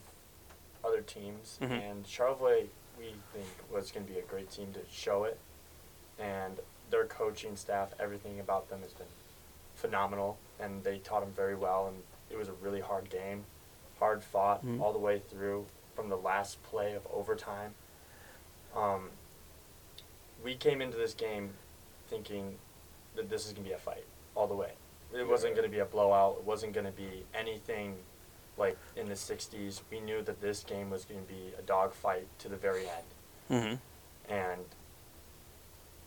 other 0.84 1.02
teams, 1.02 1.58
Mhm. 1.62 1.72
and 1.72 2.08
Charlevoix, 2.08 2.68
we 2.98 3.16
think, 3.34 3.48
was 3.70 3.92
going 3.92 4.06
to 4.06 4.12
be 4.14 4.20
a 4.20 4.24
great 4.24 4.50
team 4.50 4.74
to 4.74 4.86
show 4.90 5.24
it. 5.26 5.38
And 6.18 6.60
their 6.90 7.06
coaching 7.06 7.56
staff, 7.58 7.94
everything 8.00 8.40
about 8.40 8.70
them 8.70 8.82
has 8.82 8.94
been 8.94 9.08
phenomenal, 9.76 10.38
and 10.60 10.84
they 10.84 11.00
taught 11.00 11.22
them 11.22 11.32
very 11.34 11.56
well. 11.56 11.88
And 11.88 12.04
it 12.30 12.38
was 12.38 12.48
a 12.48 12.54
really 12.54 12.82
hard 12.82 13.10
game, 13.10 13.46
hard 14.00 14.24
fought 14.24 14.64
Mhm. 14.66 14.80
all 14.82 14.94
the 14.94 15.00
way 15.00 15.20
through 15.20 15.68
from 15.96 16.10
the 16.10 16.18
last 16.18 16.62
play 16.64 16.94
of 16.94 17.06
overtime. 17.08 17.76
Um, 18.76 19.12
we 20.44 20.56
came 20.56 20.82
into 20.82 20.98
this 20.98 21.14
game 21.14 21.58
thinking 22.08 22.60
that 23.16 23.30
this 23.30 23.46
is 23.46 23.54
going 23.54 23.64
to 23.64 23.70
be 23.70 23.74
a 23.74 23.80
fight 23.80 24.06
all 24.36 24.48
the 24.48 24.56
way. 24.56 24.76
It 25.14 25.28
wasn't 25.28 25.56
going 25.56 25.68
to 25.68 25.72
be 25.72 25.80
a 25.80 25.86
blowout. 25.86 26.38
It 26.40 26.44
wasn't 26.44 26.74
going 26.74 26.86
to 26.86 26.92
be 26.92 27.24
anything 27.34 27.96
like 28.58 28.78
in 28.96 29.08
the 29.08 29.14
60s. 29.14 29.82
We 29.92 30.00
knew 30.00 30.22
that 30.24 30.42
this 30.42 30.64
game 30.64 30.90
was 30.90 31.06
going 31.06 31.22
to 31.22 31.28
be 31.28 31.52
a 31.58 31.62
dogfight 31.62 32.28
to 32.40 32.50
the 32.50 32.56
very 32.58 32.82
end. 32.82 33.50
Mm-hmm. 33.52 34.34
And 34.34 34.62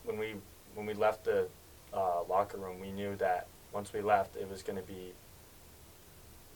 when 0.05 0.19
we 0.19 0.35
when 0.75 0.87
we 0.87 0.95
left 0.95 1.25
the 1.25 1.47
uh, 1.95 2.23
locker 2.29 2.59
room, 2.59 2.81
we 2.81 2.91
knew 2.91 3.17
that 3.17 3.47
once 3.73 3.93
we 3.93 4.01
left, 4.01 4.37
it 4.37 4.49
was 4.51 4.63
going 4.63 4.77
to 4.77 4.83
be 4.87 5.13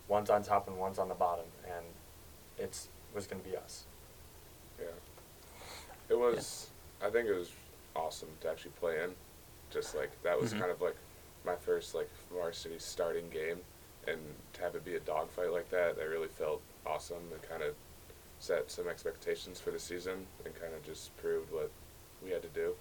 one's 0.09 0.29
on 0.31 0.43
top 0.43 0.69
and 0.69 0.77
one's 0.79 0.99
on 0.99 1.09
the 1.09 1.15
bottom, 1.15 1.47
and 1.65 1.85
it's 2.59 2.89
was 3.15 3.27
going 3.27 3.43
to 3.43 3.49
be 3.49 3.57
us. 3.57 3.85
Yeah. 4.79 4.87
It 6.09 6.19
was, 6.19 6.69
I 7.03 7.11
think 7.11 7.29
it 7.29 7.35
was 7.35 7.51
awesome 7.97 8.29
to 8.43 8.51
actually 8.51 8.73
play 8.73 9.03
in. 9.03 9.11
Just 9.71 9.95
like, 9.97 10.11
that 10.23 10.41
was 10.41 10.53
Mhm. 10.53 10.61
kind 10.61 10.71
of 10.71 10.81
like 10.81 10.97
my 11.45 11.55
first 11.57 11.95
like 11.95 12.11
varsity 12.33 12.77
starting 12.79 13.29
game. 13.31 13.59
And 14.09 14.19
to 14.55 14.63
have 14.63 14.75
it 14.75 14.85
be 14.85 14.95
a 14.97 15.01
dogfight 15.01 15.53
like 15.53 15.71
that, 15.71 15.97
that 15.97 16.09
really 16.09 16.29
felt 16.29 16.63
awesome 16.87 17.23
and 17.33 17.43
kind 17.43 17.63
of 17.63 17.75
set 18.39 18.71
some 18.71 18.89
expectations 18.89 19.61
for 19.61 19.71
the 19.71 19.79
season 19.79 20.27
and 20.45 20.55
kind 20.59 20.73
of 20.75 20.83
just 20.85 21.15
proved 21.19 21.53
what 21.53 21.71
we 22.25 22.31
had 22.31 22.43
to 22.43 22.49
do 22.49 22.75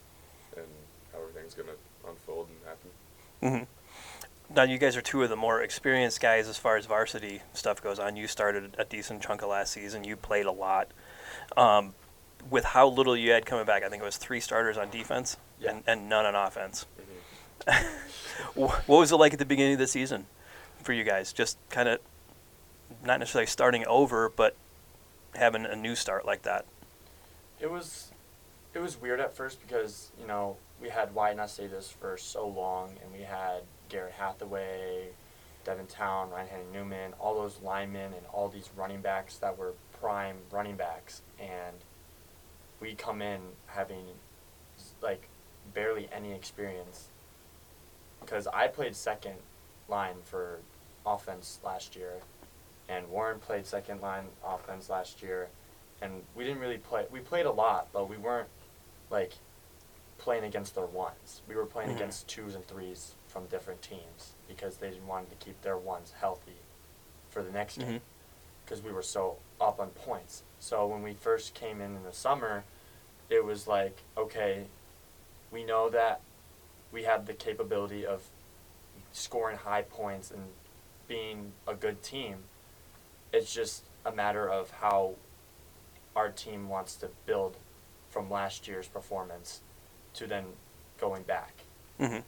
and 0.56 0.66
how 1.12 1.20
everything's 1.20 1.54
going 1.54 1.68
to 1.68 2.10
unfold 2.10 2.48
and 2.48 2.58
happen. 2.66 2.90
Mm-hmm. 3.68 4.54
now 4.56 4.64
you 4.64 4.78
guys 4.78 4.96
are 4.98 5.02
two 5.02 5.24
of 5.24 5.30
the 5.30 5.36
more 5.36 5.62
experienced 5.62 6.20
guys 6.22 6.48
as 6.48 6.58
far 6.58 6.78
as 6.78 6.86
varsity 6.86 7.42
stuff 7.54 7.82
goes 7.84 8.00
on. 8.00 8.16
You 8.16 8.28
started 8.28 8.76
a 8.78 8.86
decent 8.86 9.22
chunk 9.22 9.42
of 9.42 9.50
last 9.50 9.74
season. 9.74 10.04
You 10.06 10.16
played 10.16 10.46
a 10.46 10.52
lot. 10.52 10.90
Um, 11.58 11.94
with 12.50 12.64
how 12.64 12.88
little 12.88 13.16
you 13.18 13.32
had 13.32 13.46
coming 13.46 13.66
back, 13.66 13.84
I 13.84 13.90
think 13.90 14.02
it 14.02 14.06
was 14.06 14.18
three 14.18 14.40
starters 14.40 14.78
on 14.78 14.90
defense 14.90 15.36
Yeah. 15.60 15.72
and, 15.72 15.84
and 15.86 16.10
none 16.10 16.26
on 16.26 16.36
offense. 16.36 16.86
Wh- 17.68 18.56
what 18.56 18.88
was 18.88 19.12
it 19.12 19.18
like 19.18 19.34
at 19.34 19.40
the 19.40 19.46
beginning 19.46 19.74
of 19.74 19.80
the 19.80 19.88
season 19.88 20.26
for 20.84 20.94
you 20.94 21.04
guys? 21.04 21.34
Just 21.34 21.58
kind 21.70 21.90
of 21.90 22.00
not 23.04 23.20
necessarily 23.20 23.48
starting 23.48 23.86
over, 23.86 24.30
but 24.30 24.56
having 25.36 25.66
a 25.66 25.76
new 25.76 25.96
start 25.96 26.26
like 26.26 26.44
that. 26.44 26.66
It 27.60 27.70
was 27.70 28.12
it 28.74 28.80
was 28.80 29.00
weird 29.00 29.20
at 29.20 29.36
first 29.36 29.62
because 29.62 30.12
you 30.20 30.28
know 30.28 30.58
we 30.82 30.90
had 30.90 31.14
Wyatt 31.14 31.38
this 31.58 31.90
for 31.90 32.18
so 32.18 32.48
long, 32.48 32.92
and 33.04 33.12
we 33.12 33.24
had 33.24 33.64
Garrett 33.90 34.14
Hathaway, 34.14 35.10
Devin 35.66 35.88
Town, 35.88 36.30
Ryan 36.30 36.48
Henry 36.48 36.66
Newman, 36.72 37.14
all 37.20 37.36
those 37.36 37.60
linemen, 37.62 38.14
and 38.14 38.26
all 38.32 38.48
these 38.48 38.70
running 38.76 39.02
backs 39.02 39.38
that 39.38 39.58
were 39.58 39.74
prime 40.00 40.38
running 40.52 40.76
backs, 40.76 41.22
and 41.40 41.76
we 42.80 42.96
come 42.96 43.22
in 43.22 43.42
having 43.68 44.06
like 45.02 45.28
barely 45.74 46.08
any 46.12 46.32
experience 46.32 47.09
because 48.22 48.48
I 48.48 48.68
played 48.68 48.96
second 48.96 49.36
line 49.88 50.16
for 50.24 50.60
offense 51.06 51.60
last 51.64 51.96
year, 51.96 52.14
and 52.88 53.10
Warren 53.10 53.40
played 53.40 53.66
second 53.66 54.02
line 54.02 54.26
offense 54.46 54.90
last 54.90 55.22
year, 55.22 55.50
and 56.02 56.24
we 56.36 56.44
didn't 56.44 56.60
really 56.60 56.78
play. 56.78 57.06
We 57.12 57.20
played 57.20 57.46
a 57.46 57.52
lot, 57.52 57.88
but 57.94 58.10
we 58.10 58.18
weren't 58.18 58.50
like 59.10 59.34
playing 60.18 60.44
against 60.44 60.76
their 60.76 60.86
ones. 60.86 61.42
We 61.48 61.56
were 61.56 61.66
playing 61.66 61.92
Mhm. 61.92 61.96
against 61.96 62.28
twos 62.28 62.54
and 62.56 62.68
threes 62.68 63.16
from 63.28 63.46
different 63.48 63.82
teams 63.82 64.34
because 64.48 64.78
they 64.78 64.92
wanted 65.00 65.30
to 65.30 65.36
keep 65.38 65.62
their 65.62 65.78
ones 65.78 66.12
healthy 66.20 66.58
for 67.30 67.42
the 67.42 67.52
next 67.52 67.78
game 67.78 67.88
Mhm. 68.00 68.02
because 68.66 68.82
we 68.82 68.92
were 68.92 69.02
so 69.04 69.38
up 69.62 69.80
on 69.80 69.92
points. 69.92 70.44
So 70.60 70.86
when 70.86 71.04
we 71.04 71.14
first 71.14 71.54
came 71.54 71.80
in 71.80 71.96
in 71.96 72.04
the 72.04 72.12
summer, 72.14 72.64
it 73.30 73.44
was 73.46 73.66
like, 73.68 73.98
okay, 74.18 74.68
we 75.52 75.64
know 75.64 75.90
that 75.90 76.22
we 76.92 77.04
have 77.04 77.26
the 77.26 77.34
capability 77.34 78.06
of 78.06 78.24
scoring 79.12 79.58
high 79.58 79.82
points 79.84 80.32
and 80.32 80.44
being 81.08 81.52
a 81.68 81.74
good 81.74 82.02
team. 82.04 82.36
It's 83.34 83.54
just 83.54 83.84
a 84.06 84.12
matter 84.12 84.50
of 84.50 84.72
how 84.72 85.16
our 86.16 86.30
team 86.30 86.70
wants 86.70 86.96
to 86.98 87.10
build 87.26 87.58
from 88.10 88.30
last 88.30 88.68
year's 88.68 88.88
performance 88.88 89.62
to 90.16 90.26
then 90.28 90.46
going 91.00 91.24
back. 91.24 91.54
Mm-hmm. 92.00 92.20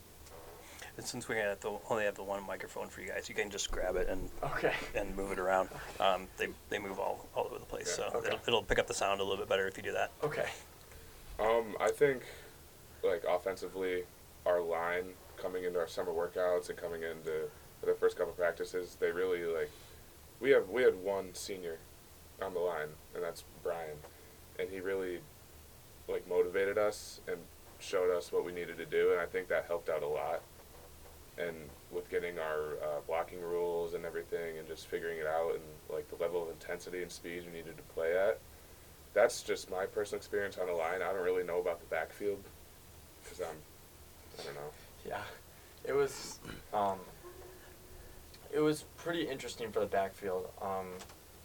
And 0.97 1.05
since 1.05 1.27
we 1.27 1.37
have 1.37 1.59
the, 1.61 1.71
only 1.89 2.03
have 2.03 2.15
the 2.15 2.23
one 2.23 2.45
microphone 2.45 2.87
for 2.87 3.01
you 3.01 3.07
guys, 3.07 3.29
you 3.29 3.33
can 3.35 3.49
just 3.49 3.71
grab 3.71 3.95
it 3.95 4.07
and 4.09 4.29
Okay. 4.43 4.73
and 4.93 5.15
move 5.15 5.31
it 5.31 5.39
around. 5.39 5.69
Um, 5.99 6.27
they, 6.37 6.47
they 6.69 6.79
move 6.79 6.99
all, 6.99 7.27
all 7.35 7.45
over 7.45 7.59
the 7.59 7.65
place, 7.65 7.95
Yeah, 7.99 8.09
so 8.09 8.17
okay. 8.17 8.27
it'll, 8.29 8.39
it'll 8.47 8.63
pick 8.63 8.79
up 8.79 8.87
the 8.87 8.93
sound 8.93 9.21
a 9.21 9.23
little 9.23 9.37
bit 9.37 9.47
better 9.47 9.67
if 9.67 9.77
you 9.77 9.83
do 9.83 9.91
that. 9.91 10.09
Okay. 10.23 10.47
Um, 11.39 11.75
I 11.79 11.89
think, 11.91 12.23
like 13.03 13.23
offensively, 13.29 14.03
our 14.45 14.61
line 14.61 15.13
coming 15.37 15.63
into 15.63 15.79
our 15.79 15.87
summer 15.87 16.11
workouts 16.11 16.69
and 16.69 16.77
coming 16.77 17.03
into 17.03 17.49
the 17.83 17.93
first 17.93 18.17
couple 18.17 18.33
practices, 18.33 18.97
they 18.99 19.11
really 19.11 19.43
like. 19.45 19.71
We 20.39 20.51
have 20.51 20.69
we 20.69 20.83
had 20.83 20.95
one 21.03 21.33
senior 21.33 21.77
on 22.41 22.53
the 22.53 22.59
line, 22.59 22.89
and 23.13 23.23
that's 23.23 23.43
Brian, 23.63 23.97
and 24.59 24.69
he 24.69 24.79
really 24.79 25.19
like 26.07 26.27
motivated 26.27 26.77
us 26.77 27.21
and 27.27 27.37
showed 27.79 28.15
us 28.15 28.31
what 28.31 28.45
we 28.45 28.51
needed 28.51 28.77
to 28.77 28.85
do, 28.85 29.11
and 29.11 29.19
I 29.19 29.25
think 29.25 29.47
that 29.49 29.65
helped 29.65 29.89
out 29.89 30.03
a 30.03 30.07
lot. 30.07 30.41
And 31.37 31.55
with 31.91 32.09
getting 32.09 32.37
our 32.37 32.73
uh, 32.83 32.99
blocking 33.07 33.41
rules 33.41 33.93
and 33.93 34.05
everything, 34.05 34.57
and 34.57 34.67
just 34.67 34.87
figuring 34.87 35.17
it 35.17 35.25
out, 35.25 35.51
and 35.53 35.63
like 35.89 36.09
the 36.09 36.21
level 36.21 36.43
of 36.43 36.49
intensity 36.49 37.01
and 37.01 37.11
speed 37.11 37.43
we 37.45 37.57
needed 37.57 37.77
to 37.77 37.83
play 37.95 38.17
at, 38.17 38.39
that's 39.13 39.41
just 39.41 39.69
my 39.71 39.85
personal 39.85 40.17
experience 40.17 40.57
on 40.57 40.67
the 40.67 40.73
line. 40.73 41.01
I 41.01 41.11
don't 41.11 41.23
really 41.23 41.43
know 41.43 41.59
about 41.59 41.79
the 41.79 41.87
backfield 41.87 42.43
because 43.23 43.41
I'm, 43.41 43.55
I 44.39 44.43
don't 44.43 44.55
know. 44.55 44.61
Yeah, 45.05 45.21
it 45.85 45.93
was 45.93 46.39
um, 46.73 46.99
it 48.53 48.59
was 48.59 48.83
pretty 48.97 49.23
interesting 49.27 49.71
for 49.71 49.79
the 49.79 49.85
backfield 49.85 50.49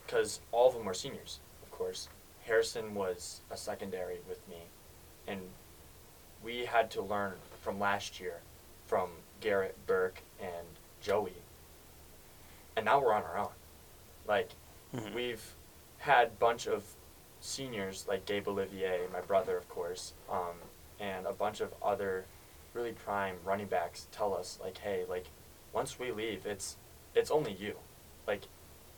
because 0.06 0.40
all 0.52 0.68
of 0.68 0.74
them 0.74 0.84
were 0.84 0.94
seniors, 0.94 1.40
of 1.62 1.70
course. 1.70 2.08
Harrison 2.44 2.94
was 2.94 3.40
a 3.50 3.56
secondary 3.56 4.18
with 4.28 4.46
me, 4.48 4.58
and 5.26 5.40
we 6.44 6.64
had 6.64 6.90
to 6.92 7.02
learn 7.02 7.34
from 7.60 7.80
last 7.80 8.20
year 8.20 8.40
from 8.86 9.10
Garrett 9.40 9.76
Burke 9.86 10.22
and 10.40 10.66
Joey, 11.02 11.32
and 12.76 12.84
now 12.84 13.00
we're 13.00 13.12
on 13.12 13.22
our 13.24 13.36
own. 13.38 13.52
Like 14.28 14.50
Mhm. 14.94 15.14
we've 15.14 15.54
had 15.98 16.28
a 16.28 16.30
bunch 16.30 16.66
of 16.68 16.84
seniors 17.40 18.06
like 18.06 18.26
Gabe 18.26 18.46
Olivier, 18.48 19.06
my 19.12 19.20
brother, 19.20 19.56
of 19.56 19.68
course, 19.68 20.12
um, 20.30 20.60
and 21.00 21.26
a 21.26 21.32
bunch 21.32 21.60
of 21.60 21.74
other 21.82 22.24
really 22.76 22.92
prime 22.92 23.36
running 23.44 23.66
backs 23.66 24.06
tell 24.12 24.34
us 24.34 24.58
like, 24.62 24.78
hey, 24.78 25.04
like 25.08 25.26
once 25.72 25.98
we 25.98 26.12
leave, 26.12 26.46
it's 26.46 26.76
it's 27.14 27.30
only 27.30 27.52
you, 27.52 27.76
like 28.26 28.42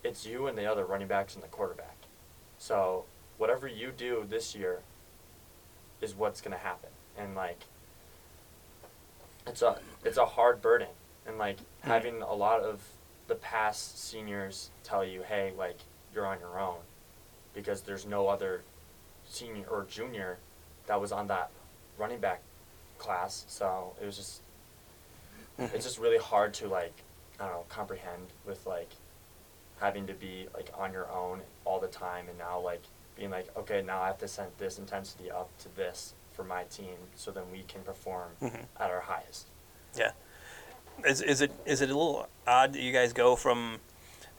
it's 0.03 0.25
you 0.25 0.47
and 0.47 0.57
the 0.57 0.65
other 0.65 0.85
running 0.85 1.07
backs 1.07 1.33
and 1.33 1.43
the 1.43 1.47
quarterback. 1.47 1.95
So 2.57 3.05
whatever 3.37 3.67
you 3.67 3.91
do 3.95 4.25
this 4.27 4.53
year 4.53 4.81
is 6.01 6.13
what's 6.13 6.41
gonna 6.41 6.57
happen, 6.57 6.89
and 7.17 7.35
like 7.35 7.63
it's 9.47 9.61
a 9.61 9.79
it's 10.03 10.17
a 10.17 10.25
hard 10.25 10.61
burden, 10.61 10.89
and 11.25 11.37
like 11.37 11.59
hmm. 11.59 11.89
having 11.89 12.21
a 12.21 12.33
lot 12.33 12.61
of 12.61 12.83
the 13.27 13.35
past 13.35 14.03
seniors 14.03 14.71
tell 14.83 15.05
you, 15.05 15.23
hey, 15.23 15.53
like 15.57 15.77
you're 16.13 16.25
on 16.25 16.39
your 16.39 16.59
own, 16.59 16.79
because 17.53 17.81
there's 17.81 18.05
no 18.05 18.27
other 18.27 18.63
senior 19.27 19.65
or 19.69 19.85
junior 19.89 20.39
that 20.87 20.99
was 20.99 21.11
on 21.11 21.27
that 21.27 21.51
running 21.97 22.19
back 22.19 22.41
class. 22.99 23.45
So 23.47 23.93
it 24.01 24.05
was 24.05 24.15
just 24.17 24.41
it's 25.57 25.83
just 25.85 25.99
really 25.99 26.17
hard 26.17 26.53
to 26.55 26.67
like 26.67 26.93
I 27.39 27.43
don't 27.45 27.53
know 27.53 27.65
comprehend 27.69 28.27
with 28.45 28.65
like 28.65 28.91
having 29.79 30.07
to 30.07 30.13
be 30.13 30.47
like 30.53 30.69
on 30.77 30.91
your 30.93 31.09
own 31.11 31.41
all 31.65 31.79
the 31.79 31.87
time 31.87 32.27
and 32.29 32.37
now 32.37 32.59
like 32.59 32.81
being 33.17 33.29
like 33.29 33.47
okay 33.57 33.81
now 33.81 34.01
I 34.01 34.07
have 34.07 34.17
to 34.19 34.27
send 34.27 34.51
this 34.57 34.77
intensity 34.79 35.29
up 35.31 35.49
to 35.59 35.75
this 35.75 36.13
for 36.33 36.43
my 36.45 36.63
team 36.65 36.95
so 37.15 37.31
then 37.31 37.43
we 37.51 37.63
can 37.67 37.81
perform 37.81 38.29
Mhm. 38.41 38.65
at 38.79 38.89
our 38.89 39.01
highest. 39.01 39.47
Yeah. 39.97 40.11
Is, 41.05 41.21
is 41.21 41.41
it 41.41 41.51
is 41.65 41.81
it 41.81 41.89
a 41.89 41.93
little 41.93 42.27
odd 42.47 42.73
that 42.73 42.81
you 42.81 42.93
guys 42.93 43.11
go 43.13 43.35
from? 43.35 43.79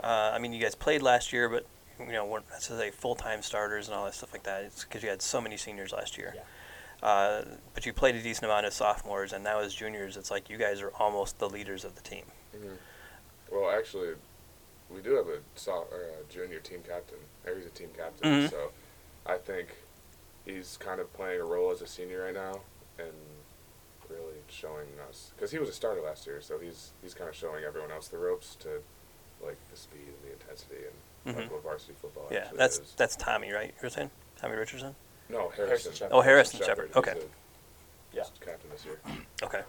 Uh, 0.02 0.30
I 0.34 0.38
mean, 0.38 0.52
you 0.54 0.61
guys 0.62 0.74
played 0.74 1.02
last 1.02 1.32
year, 1.32 1.48
but 1.50 1.66
you 1.98 2.12
know, 2.12 2.24
weren't 2.24 2.48
necessarily 2.50 2.90
full 2.90 3.14
time 3.14 3.42
starters 3.42 3.88
and 3.88 3.94
all 3.94 4.06
that 4.06 4.14
stuff 4.14 4.32
like 4.32 4.44
that. 4.44 4.64
It's 4.64 4.84
because 4.84 5.02
you 5.02 5.11
had 5.11 5.20
so 5.20 5.40
many 5.42 5.58
seniors 5.58 5.92
last 5.92 6.16
year. 6.16 6.32
Yeah. 6.34 6.42
Uh, 7.03 7.42
but 7.74 7.86
you 7.86 7.92
played 7.92 8.14
a 8.14 8.22
decent 8.22 8.44
amount 8.44 8.66
as 8.66 8.74
sophomores, 8.74 9.32
and 9.32 9.42
now 9.42 9.61
as 9.61 9.72
juniors, 9.74 10.16
it's 10.16 10.30
like 10.30 10.51
you 10.51 10.59
guys 10.59 10.82
are 10.82 10.92
almost 10.98 11.38
the 11.38 11.48
leaders 11.48 11.84
of 11.84 11.94
the 11.94 12.03
team. 12.03 12.24
Well, 13.51 13.70
actually, 13.70 14.14
we 14.90 15.01
do 15.01 15.14
have 15.14 15.26
a, 15.28 15.38
so, 15.55 15.86
a 15.92 16.32
junior 16.32 16.61
team 16.61 16.80
captain. 16.86 17.18
He's 17.57 17.66
a 17.66 17.70
team 17.70 17.88
captain, 17.96 18.30
Mhm. 18.46 18.51
so 18.51 18.70
I 19.26 19.38
think 19.38 19.68
he's 20.44 20.76
kind 20.76 21.01
of 21.01 21.12
playing 21.14 21.40
a 21.40 21.44
role 21.44 21.70
as 21.70 21.80
a 21.82 21.86
senior 21.86 22.24
right 22.24 22.34
now 22.34 22.61
and 22.98 23.12
really 24.09 24.42
showing 24.48 24.88
us 25.09 25.30
because 25.36 25.53
he 25.53 25.59
was 25.59 25.68
a 25.68 25.72
starter 25.72 26.01
last 26.01 26.26
year, 26.26 26.40
so 26.40 26.59
he's 26.59 26.90
he's 27.03 27.14
kind 27.14 27.28
of 27.30 27.36
showing 27.36 27.62
everyone 27.64 27.90
else 27.92 28.09
the 28.09 28.18
ropes 28.18 28.57
to 28.57 28.82
like 29.42 29.57
the 29.70 29.76
speed 29.76 30.01
and 30.09 30.28
the 30.28 30.32
intensity 30.32 30.84
and 31.26 31.36
like 31.36 31.46
Mhm. 31.46 31.53
what 31.53 31.62
varsity 31.62 31.94
football 32.01 32.26
Yeah, 32.30 32.51
that's 32.55 32.78
is. 32.80 32.92
that's 32.96 33.14
Tommy, 33.16 33.53
right? 33.53 33.72
You're 33.80 33.90
saying 33.90 34.11
Tommy 34.36 34.57
Richardson? 34.57 34.96
No 35.31 35.49
Harrison 35.51 35.66
Harrison. 35.66 35.93
Shepherd. 35.95 36.14
Oh, 36.14 36.20
Harrison 36.20 36.61
Shepherd, 36.61 36.89
He's 36.89 36.97
okay. 36.97 37.12
the 37.14 38.16
Yeah. 38.16 38.22
captain 38.45 38.70
this 38.70 38.85
year. 38.85 39.01
Okay. 39.43 39.62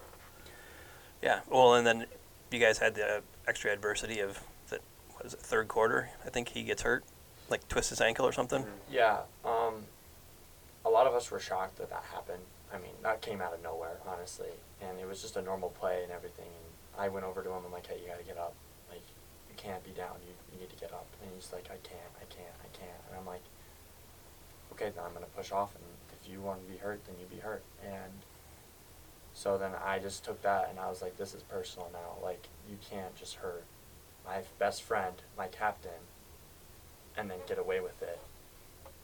Yeah. 1.21 1.41
Well, 1.49 1.75
and 1.75 1.85
then 1.85 2.05
you 2.51 2.59
guys 2.59 2.79
had 2.79 2.95
the 2.95 3.21
extra 3.47 3.71
adversity 3.71 4.19
of 4.19 4.39
the 4.69 4.79
what 5.13 5.25
is 5.25 5.33
it 5.33 5.39
third 5.39 5.67
quarter? 5.67 6.09
I 6.25 6.29
think 6.29 6.49
he 6.49 6.63
gets 6.63 6.81
hurt, 6.81 7.03
like 7.49 7.67
twists 7.67 7.89
his 7.89 8.01
ankle 8.01 8.25
or 8.25 8.31
something. 8.31 8.65
Yeah, 8.89 9.19
um, 9.45 9.85
a 10.85 10.89
lot 10.89 11.05
of 11.07 11.13
us 11.13 11.29
were 11.31 11.39
shocked 11.39 11.77
that 11.77 11.89
that 11.89 12.03
happened. 12.11 12.43
I 12.73 12.77
mean, 12.77 12.93
that 13.03 13.21
came 13.21 13.41
out 13.41 13.53
of 13.53 13.61
nowhere, 13.61 13.97
honestly, 14.07 14.49
and 14.81 14.97
it 14.99 15.07
was 15.07 15.21
just 15.21 15.35
a 15.37 15.41
normal 15.41 15.69
play 15.69 16.03
and 16.03 16.11
everything. 16.11 16.45
And 16.47 17.01
I 17.01 17.09
went 17.09 17.25
over 17.25 17.43
to 17.43 17.49
him. 17.49 17.57
And 17.57 17.65
I'm 17.67 17.71
like, 17.71 17.85
"Hey, 17.87 17.99
you 18.01 18.07
gotta 18.07 18.23
get 18.23 18.37
up. 18.37 18.53
Like, 18.89 19.03
you 19.49 19.55
can't 19.57 19.83
be 19.83 19.91
down. 19.91 20.15
You, 20.25 20.33
you 20.53 20.59
need 20.61 20.69
to 20.69 20.75
get 20.77 20.91
up." 20.91 21.05
And 21.21 21.29
he's 21.35 21.51
like, 21.53 21.65
"I 21.65 21.77
can't. 21.87 22.11
I 22.19 22.25
can't. 22.33 22.55
I 22.63 22.67
can't." 22.77 23.01
And 23.09 23.19
I'm 23.19 23.25
like, 23.25 23.43
"Okay, 24.73 24.89
then 24.89 25.03
I'm 25.05 25.13
gonna 25.13 25.25
push 25.27 25.51
off. 25.51 25.75
And 25.75 25.83
if 26.21 26.29
you 26.29 26.41
want 26.41 26.65
to 26.65 26.71
be 26.71 26.77
hurt, 26.77 27.03
then 27.05 27.15
you 27.19 27.25
be 27.25 27.39
hurt." 27.39 27.63
And 27.83 28.21
so 29.33 29.57
then 29.57 29.71
I 29.83 29.99
just 29.99 30.23
took 30.23 30.41
that 30.41 30.69
and 30.69 30.79
I 30.79 30.89
was 30.89 31.01
like, 31.01 31.17
"This 31.17 31.33
is 31.33 31.43
personal 31.43 31.89
now. 31.93 32.17
Like, 32.21 32.47
you 32.69 32.77
can't 32.89 33.15
just 33.15 33.35
hurt 33.35 33.63
my 34.25 34.43
best 34.59 34.83
friend, 34.83 35.21
my 35.37 35.47
captain, 35.47 36.07
and 37.17 37.29
then 37.29 37.39
get 37.47 37.57
away 37.57 37.79
with 37.79 38.01
it." 38.01 38.19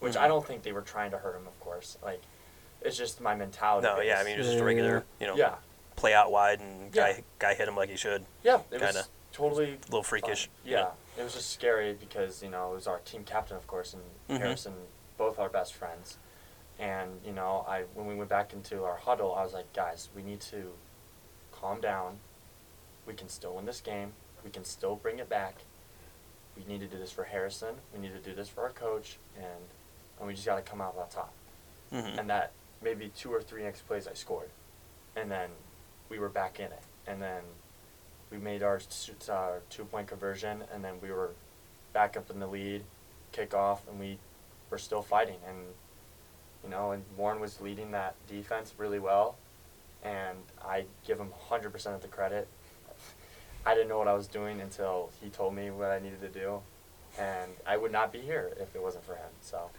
Which 0.00 0.16
I 0.16 0.26
Mhm. 0.26 0.28
don't 0.28 0.46
think 0.46 0.62
they 0.62 0.72
were 0.72 0.82
trying 0.82 1.10
to 1.10 1.18
hurt 1.18 1.34
him, 1.36 1.46
of 1.46 1.58
course. 1.60 1.98
Like, 2.02 2.22
it's 2.80 2.96
just 2.96 3.20
my 3.20 3.34
mentality. 3.34 3.86
No, 3.88 4.00
yeah, 4.00 4.20
I 4.20 4.24
mean, 4.24 4.36
just 4.36 4.56
a 4.58 4.64
regular, 4.64 5.04
you 5.18 5.26
know, 5.26 5.34
yeah, 5.34 5.56
play 5.96 6.14
out 6.14 6.30
wide 6.30 6.60
and 6.60 6.94
Yeah. 6.94 7.12
guy 7.14 7.24
guy 7.40 7.54
hit 7.54 7.66
him 7.66 7.74
like 7.76 7.88
he 7.90 7.96
should. 7.96 8.24
Yeah, 8.44 8.60
it 8.70 8.78
Kinda. 8.78 8.86
was 8.86 9.10
totally 9.32 9.74
A 9.74 9.78
little 9.86 10.04
freakish. 10.04 10.48
Yeah, 10.64 10.92
it 11.16 11.22
was 11.24 11.34
just 11.34 11.50
scary 11.50 11.94
because 11.94 12.40
you 12.42 12.48
know 12.48 12.70
it 12.70 12.74
was 12.76 12.86
our 12.86 13.00
team 13.00 13.24
captain, 13.24 13.56
of 13.56 13.66
course, 13.66 13.92
and 13.94 14.04
Mhm. 14.28 14.38
Harrison, 14.38 14.86
both 15.18 15.38
our 15.38 15.48
best 15.50 15.74
friends. 15.74 16.16
And 16.78 17.20
you 17.26 17.32
know, 17.32 17.64
I 17.68 17.82
when 17.94 18.06
we 18.06 18.14
went 18.14 18.30
back 18.30 18.52
into 18.52 18.84
our 18.84 18.96
huddle, 18.96 19.34
I 19.34 19.42
was 19.42 19.52
like, 19.52 19.72
guys, 19.74 20.08
we 20.16 20.22
need 20.22 20.40
to 20.42 20.72
calm 21.52 21.80
down. 21.80 22.18
We 23.06 23.14
can 23.14 23.28
still 23.28 23.54
win 23.56 23.66
this 23.66 23.80
game. 23.80 24.12
We 24.44 24.50
can 24.50 24.64
still 24.64 24.96
bring 24.96 25.18
it 25.18 25.28
back. 25.28 25.56
We 26.56 26.64
need 26.72 26.80
to 26.80 26.86
do 26.86 26.98
this 26.98 27.10
for 27.12 27.24
Harrison. 27.24 27.74
We 27.92 28.00
need 28.00 28.12
to 28.12 28.20
do 28.20 28.34
this 28.34 28.48
for 28.48 28.62
our 28.62 28.70
coach, 28.70 29.18
and 29.36 29.64
and 30.18 30.26
we 30.26 30.34
just 30.34 30.46
got 30.46 30.56
to 30.56 30.62
come 30.62 30.80
out 30.80 30.96
on 30.98 31.08
top. 31.08 31.32
Mhm. 31.92 32.18
And 32.18 32.30
that 32.30 32.52
maybe 32.80 33.08
two 33.08 33.32
or 33.32 33.42
three 33.42 33.64
next 33.64 33.86
plays 33.86 34.06
I 34.06 34.14
scored, 34.14 34.50
and 35.16 35.30
then 35.30 35.50
we 36.08 36.18
were 36.18 36.28
back 36.28 36.60
in 36.60 36.66
it, 36.66 36.82
and 37.06 37.20
then 37.20 37.42
we 38.30 38.38
made 38.38 38.62
our 38.62 38.80
uh, 39.28 39.52
two 39.70 39.84
point 39.84 40.06
conversion, 40.06 40.62
and 40.72 40.84
then 40.84 41.00
we 41.00 41.10
were 41.10 41.30
back 41.92 42.16
up 42.16 42.30
in 42.30 42.38
the 42.38 42.46
lead, 42.46 42.84
kick 43.32 43.54
off, 43.54 43.86
and 43.88 43.98
we 43.98 44.18
were 44.70 44.78
still 44.78 45.02
fighting, 45.02 45.36
and 45.46 45.58
you 46.64 46.70
know, 46.70 46.90
and 46.92 47.04
Warren 47.16 47.40
was 47.40 47.60
leading 47.60 47.90
that 47.92 48.14
defense 48.28 48.74
really 48.78 48.98
well, 48.98 49.36
and 50.02 50.38
I 50.64 50.84
give 51.06 51.18
him 51.18 51.30
100% 51.50 51.94
of 51.94 52.02
the 52.02 52.08
credit. 52.08 52.48
I 53.66 53.74
didn't 53.74 53.88
know 53.88 53.98
what 53.98 54.08
I 54.08 54.14
was 54.14 54.26
doing 54.26 54.60
until 54.60 55.10
he 55.20 55.28
told 55.28 55.54
me 55.54 55.70
what 55.70 55.90
I 55.90 55.98
needed 55.98 56.20
to 56.22 56.28
do, 56.28 56.60
and 57.18 57.52
I 57.66 57.76
would 57.76 57.92
not 57.92 58.12
be 58.12 58.20
here 58.20 58.52
if 58.60 58.74
it 58.74 58.82
wasn't 58.82 59.04
for 59.04 59.14
him. 59.16 59.28
So. 59.40 59.70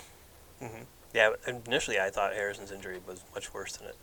hmm 0.60 0.82
Yeah, 1.14 1.30
initially 1.46 2.00
I 2.00 2.10
thought 2.10 2.32
Harrison's 2.34 2.72
injury 2.72 3.00
was 3.06 3.24
much 3.34 3.52
worse 3.54 3.76
than 3.76 3.88
it 3.88 3.96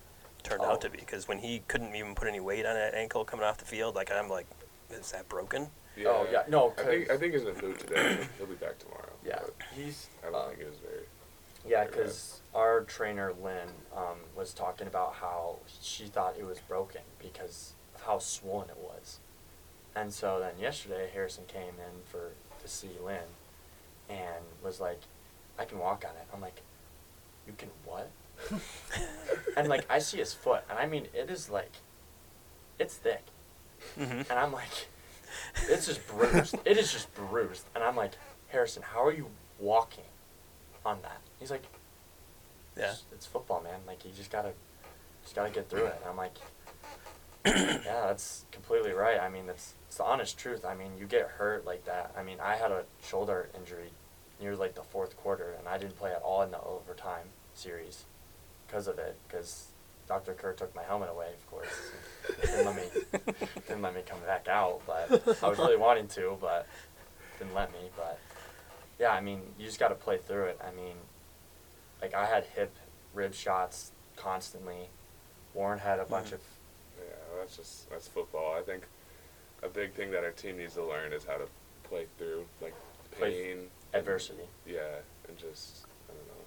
turned 0.44 0.62
Oh. 0.64 0.72
out 0.72 0.82
to 0.82 0.90
be 0.90 1.00
because 1.00 1.28
when 1.28 1.40
he 1.40 1.62
couldn't 1.68 1.96
even 1.96 2.16
put 2.16 2.28
any 2.28 2.40
weight 2.40 2.66
on 2.66 2.76
that 2.76 2.94
ankle 2.94 3.26
coming 3.26 3.46
off 3.46 3.58
the 3.58 3.66
field, 3.66 3.96
like 3.96 4.12
I'm 4.12 4.30
like, 4.30 4.46
is 4.92 5.12
that 5.12 5.28
broken? 5.28 5.70
Oh, 6.06 6.28
yeah, 6.32 6.44
no, 6.48 6.74
I 6.78 6.82
think 6.84 7.08
'cause- 7.08 7.16
I 7.16 7.20
think 7.20 7.34
he's 7.34 7.42
in 7.44 7.48
a 7.50 7.54
boot 7.54 7.80
today. 7.80 8.18
He'll 8.38 8.48
be 8.48 8.56
back 8.56 8.78
tomorrow. 8.80 9.12
Yeah, 9.26 9.40
but 9.42 9.54
he's. 9.76 10.08
I 10.22 10.26
don't 10.32 10.36
uh, 10.36 10.48
think 10.50 10.60
it 10.62 10.70
was 10.70 10.80
very. 10.80 11.04
Yeah, 11.68 11.86
because 11.86 12.42
our 12.54 12.82
trainer 12.82 13.34
Lynn 13.42 13.70
um, 13.96 14.18
was 14.36 14.54
talking 14.54 14.86
about 14.88 15.16
how 15.16 15.58
she 15.82 16.06
thought 16.06 16.36
it 16.38 16.46
was 16.46 16.60
broken 16.60 17.02
because 17.20 17.74
of 17.96 18.02
how 18.04 18.20
swollen 18.20 18.70
it 18.70 18.78
was, 18.78 19.20
and 19.96 20.14
so 20.14 20.40
then 20.40 20.54
yesterday 20.62 21.10
Harrison 21.14 21.46
came 21.48 21.74
in 21.80 22.04
for 22.06 22.32
to 22.62 22.68
see 22.68 22.90
Lynn, 23.04 23.30
and 24.10 24.44
was 24.64 24.80
like, 24.80 25.00
"I 25.58 25.66
can 25.66 25.80
walk 25.80 26.06
on 26.08 26.16
it." 26.18 26.28
I'm 26.34 26.42
like, 26.42 26.62
"You 27.48 27.54
can 27.58 27.70
what?" 27.84 28.12
and 29.58 29.68
like 29.68 29.86
I 29.90 30.00
see 30.00 30.18
his 30.18 30.34
foot, 30.34 30.64
and 30.70 30.78
I 30.78 30.86
mean 30.86 31.08
it 31.14 31.30
is 31.30 31.50
like, 31.50 31.72
it's 32.78 32.96
thick, 32.96 33.24
Mm-hmm. 33.98 34.20
and 34.30 34.32
I'm 34.40 34.52
like, 34.52 34.88
it's 35.70 35.86
just 35.88 36.06
bruised. 36.08 36.56
it 36.66 36.78
is 36.78 36.92
just 36.92 37.14
bruised, 37.16 37.66
and 37.76 37.84
I'm 37.84 37.96
like, 37.96 38.14
Harrison, 38.50 38.84
how 38.84 39.04
are 39.06 39.14
you 39.14 39.28
walking 39.60 40.04
on 40.86 41.00
that? 41.04 41.20
He's 41.40 41.52
like, 41.52 41.64
Yeah. 42.78 42.92
it's, 42.92 43.04
it's 43.12 43.26
football, 43.26 43.62
man. 43.62 43.80
Like 43.88 44.06
you 44.06 44.12
just 44.16 44.32
gotta, 44.32 44.54
just 45.24 45.36
gotta 45.36 45.50
get 45.52 45.70
through 45.70 45.86
it. 45.86 45.96
And 46.02 46.10
I'm 46.10 46.18
like, 46.18 46.36
yeah, 47.46 48.08
that's 48.08 48.46
completely 48.52 48.92
right. 48.92 49.20
I 49.20 49.30
mean, 49.30 49.46
that's 49.48 49.74
it's 49.88 49.98
the 49.98 50.04
honest 50.04 50.38
truth. 50.38 50.66
I 50.66 50.76
mean, 50.76 50.92
you 51.00 51.06
get 51.06 51.28
hurt 51.28 51.66
like 51.66 51.86
that. 51.86 52.12
I 52.18 52.24
mean, 52.24 52.38
I 52.42 52.56
had 52.56 52.72
a 52.72 52.84
shoulder 53.04 53.50
injury 53.58 53.90
near 54.42 54.56
like 54.56 54.76
the 54.76 54.84
fourth 54.84 55.16
quarter, 55.18 55.54
and 55.58 55.68
I 55.68 55.78
didn't 55.78 55.98
play 55.98 56.12
at 56.12 56.22
all 56.22 56.42
in 56.42 56.52
the 56.52 56.60
overtime 56.62 57.28
series 57.54 58.06
because 58.68 58.88
of 58.88 58.98
it. 59.00 59.16
Because 59.28 59.68
Dr. 60.08 60.34
Kerr 60.34 60.54
took 60.54 60.74
my 60.76 60.84
helmet 60.84 61.10
away, 61.10 61.28
of 61.34 61.50
course. 61.50 61.68
didn't 62.42 62.66
let 62.66 62.76
me 62.76 62.84
didn't 63.68 63.82
let 63.82 63.96
me 63.96 64.02
come 64.06 64.20
back 64.26 64.48
out, 64.48 64.82
but 64.86 65.10
I 65.44 65.48
was 65.50 65.58
really 65.58 65.78
wanting 65.78 66.08
to, 66.10 66.38
but 66.40 66.68
didn't 67.40 67.54
let 67.56 67.72
me. 67.72 67.80
But 67.98 68.20
yeah, 69.00 69.10
I 69.12 69.22
mean, 69.22 69.42
you 69.58 69.66
just 69.66 69.80
got 69.80 69.90
to 69.90 69.96
play 69.96 70.18
through 70.18 70.46
it. 70.46 70.60
I 70.66 70.72
mean, 70.76 70.96
like 72.02 72.14
I 72.14 72.26
had 72.26 72.46
hip 72.56 72.76
rib 73.14 73.34
shots 73.34 73.92
constantly. 74.16 74.90
Warren 75.54 75.80
had 75.80 76.00
a 76.00 76.06
bunch 76.06 76.28
Mhm. 76.30 76.34
of 76.34 76.42
Yeah, 77.00 77.16
that's 77.40 77.58
just 77.58 77.90
that's 77.90 78.08
football. 78.08 78.54
I 78.56 78.62
think 78.62 78.84
a 79.64 79.70
big 79.70 79.94
thing 79.94 80.12
that 80.12 80.24
our 80.24 80.32
team 80.32 80.58
needs 80.58 80.76
to 80.76 80.84
learn 80.84 81.14
is 81.14 81.26
how 81.26 81.38
to 81.38 81.48
play 81.84 82.06
through 82.18 82.46
like 82.62 82.74
Play 83.12 83.32
pain, 83.32 83.58
and- 83.58 83.70
adversity. 83.94 84.48
Yeah, 84.68 84.82
and 85.28 85.38
just 85.38 85.86
I 86.10 86.14
don't 86.14 86.28
know, 86.28 86.44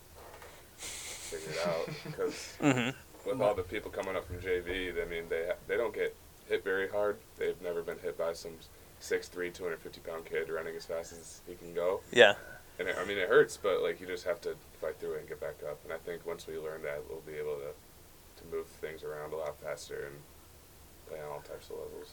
figure 0.77 1.51
it 1.51 1.67
out 1.67 1.87
because 2.05 2.57
Mm-hmm. 2.63 2.91
With 3.29 3.41
all 3.41 3.55
the 3.55 3.63
people 3.63 3.91
coming 3.91 4.17
up 4.17 4.27
from 4.27 4.39
JV, 4.39 5.01
I 5.01 5.09
mean 5.09 5.25
they 5.29 5.51
they 5.67 5.77
don't 5.77 5.95
get 5.95 6.15
hit 6.49 6.65
very 6.65 6.89
hard. 6.89 7.19
They've 7.37 7.61
never 7.63 7.83
been 7.83 7.99
hit 7.99 8.17
by 8.17 8.33
some 8.33 8.53
6'3", 9.01 9.53
250 9.53 10.01
pound 10.01 10.25
kid 10.25 10.49
running 10.49 10.75
as 10.75 10.87
fast 10.87 11.13
as 11.13 11.41
he 11.47 11.55
can 11.55 11.75
go. 11.75 12.01
Yeah. 12.11 12.35
And 12.79 12.89
it, 12.89 12.97
I 12.99 13.05
mean, 13.05 13.19
it 13.19 13.29
hurts, 13.29 13.57
but 13.57 13.83
like 13.83 14.01
you 14.01 14.07
just 14.07 14.25
have 14.25 14.41
to 14.43 14.55
fight 14.81 14.99
through 15.01 15.15
it 15.15 15.21
and 15.21 15.29
get 15.29 15.41
back 15.41 15.57
up. 15.69 15.79
And 15.85 15.93
I 15.93 15.99
think 15.99 16.27
once 16.27 16.47
we 16.47 16.59
learn 16.59 16.83
that, 16.83 17.03
we'll 17.09 17.21
be 17.21 17.35
able 17.35 17.57
to 17.57 17.73
to 18.39 18.57
move 18.57 18.67
things 18.81 19.03
around 19.03 19.33
a 19.33 19.37
lot 19.37 19.61
faster 19.61 20.07
and 20.07 20.17
play 21.09 21.19
on 21.21 21.29
all 21.29 21.41
types 21.41 21.71
of 21.71 21.77
levels. 21.77 22.13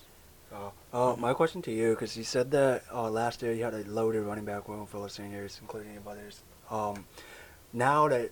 Uh, 0.51 1.11
uh, 1.11 1.15
my 1.17 1.33
question 1.33 1.61
to 1.63 1.71
you, 1.71 1.91
because 1.91 2.15
you 2.15 2.23
said 2.23 2.51
that 2.51 2.83
uh, 2.93 3.09
last 3.09 3.41
year 3.41 3.53
you 3.53 3.63
had 3.63 3.73
a 3.73 3.83
loaded 3.83 4.23
running 4.23 4.45
back 4.45 4.67
room 4.67 4.85
full 4.85 5.03
of 5.03 5.11
seniors, 5.11 5.59
including 5.61 5.93
your 5.93 6.01
brothers. 6.01 6.41
Um, 6.69 7.05
now 7.73 8.07
that 8.07 8.31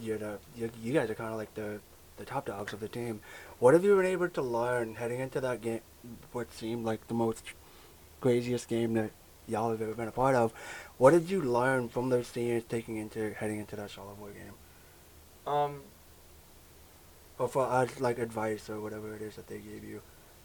you're 0.00 0.18
the, 0.18 0.38
you, 0.56 0.70
you 0.82 0.92
guys 0.92 1.10
are 1.10 1.14
kind 1.14 1.30
of 1.30 1.36
like 1.36 1.54
the, 1.54 1.80
the 2.16 2.24
top 2.24 2.46
dogs 2.46 2.72
of 2.72 2.80
the 2.80 2.88
team, 2.88 3.20
what 3.58 3.74
have 3.74 3.84
you 3.84 3.96
been 3.96 4.06
able 4.06 4.28
to 4.28 4.42
learn 4.42 4.96
heading 4.96 5.20
into 5.20 5.40
that 5.40 5.60
game, 5.60 5.80
what 6.32 6.52
seemed 6.52 6.84
like 6.84 7.06
the 7.08 7.14
most 7.14 7.44
craziest 8.20 8.68
game 8.68 8.94
that 8.94 9.10
y'all 9.48 9.70
have 9.70 9.82
ever 9.82 9.94
been 9.94 10.08
a 10.08 10.12
part 10.12 10.34
of? 10.34 10.52
What 10.98 11.12
did 11.12 11.30
you 11.30 11.40
learn 11.42 11.88
from 11.88 12.10
those 12.10 12.28
seniors 12.28 12.64
taking 12.64 12.96
into 12.96 13.32
heading 13.34 13.58
into 13.58 13.76
that 13.76 13.90
Charlevoix 13.90 14.32
game? 14.32 15.52
Um, 15.52 15.82
Or 17.38 17.48
for 17.48 17.64
us, 17.66 17.98
like 18.00 18.18
advice 18.18 18.70
or 18.70 18.80
whatever 18.80 19.14
it 19.16 19.22
is 19.22 19.36
that 19.36 19.48
they 19.48 19.58
gave 19.58 19.82
you, 19.82 20.02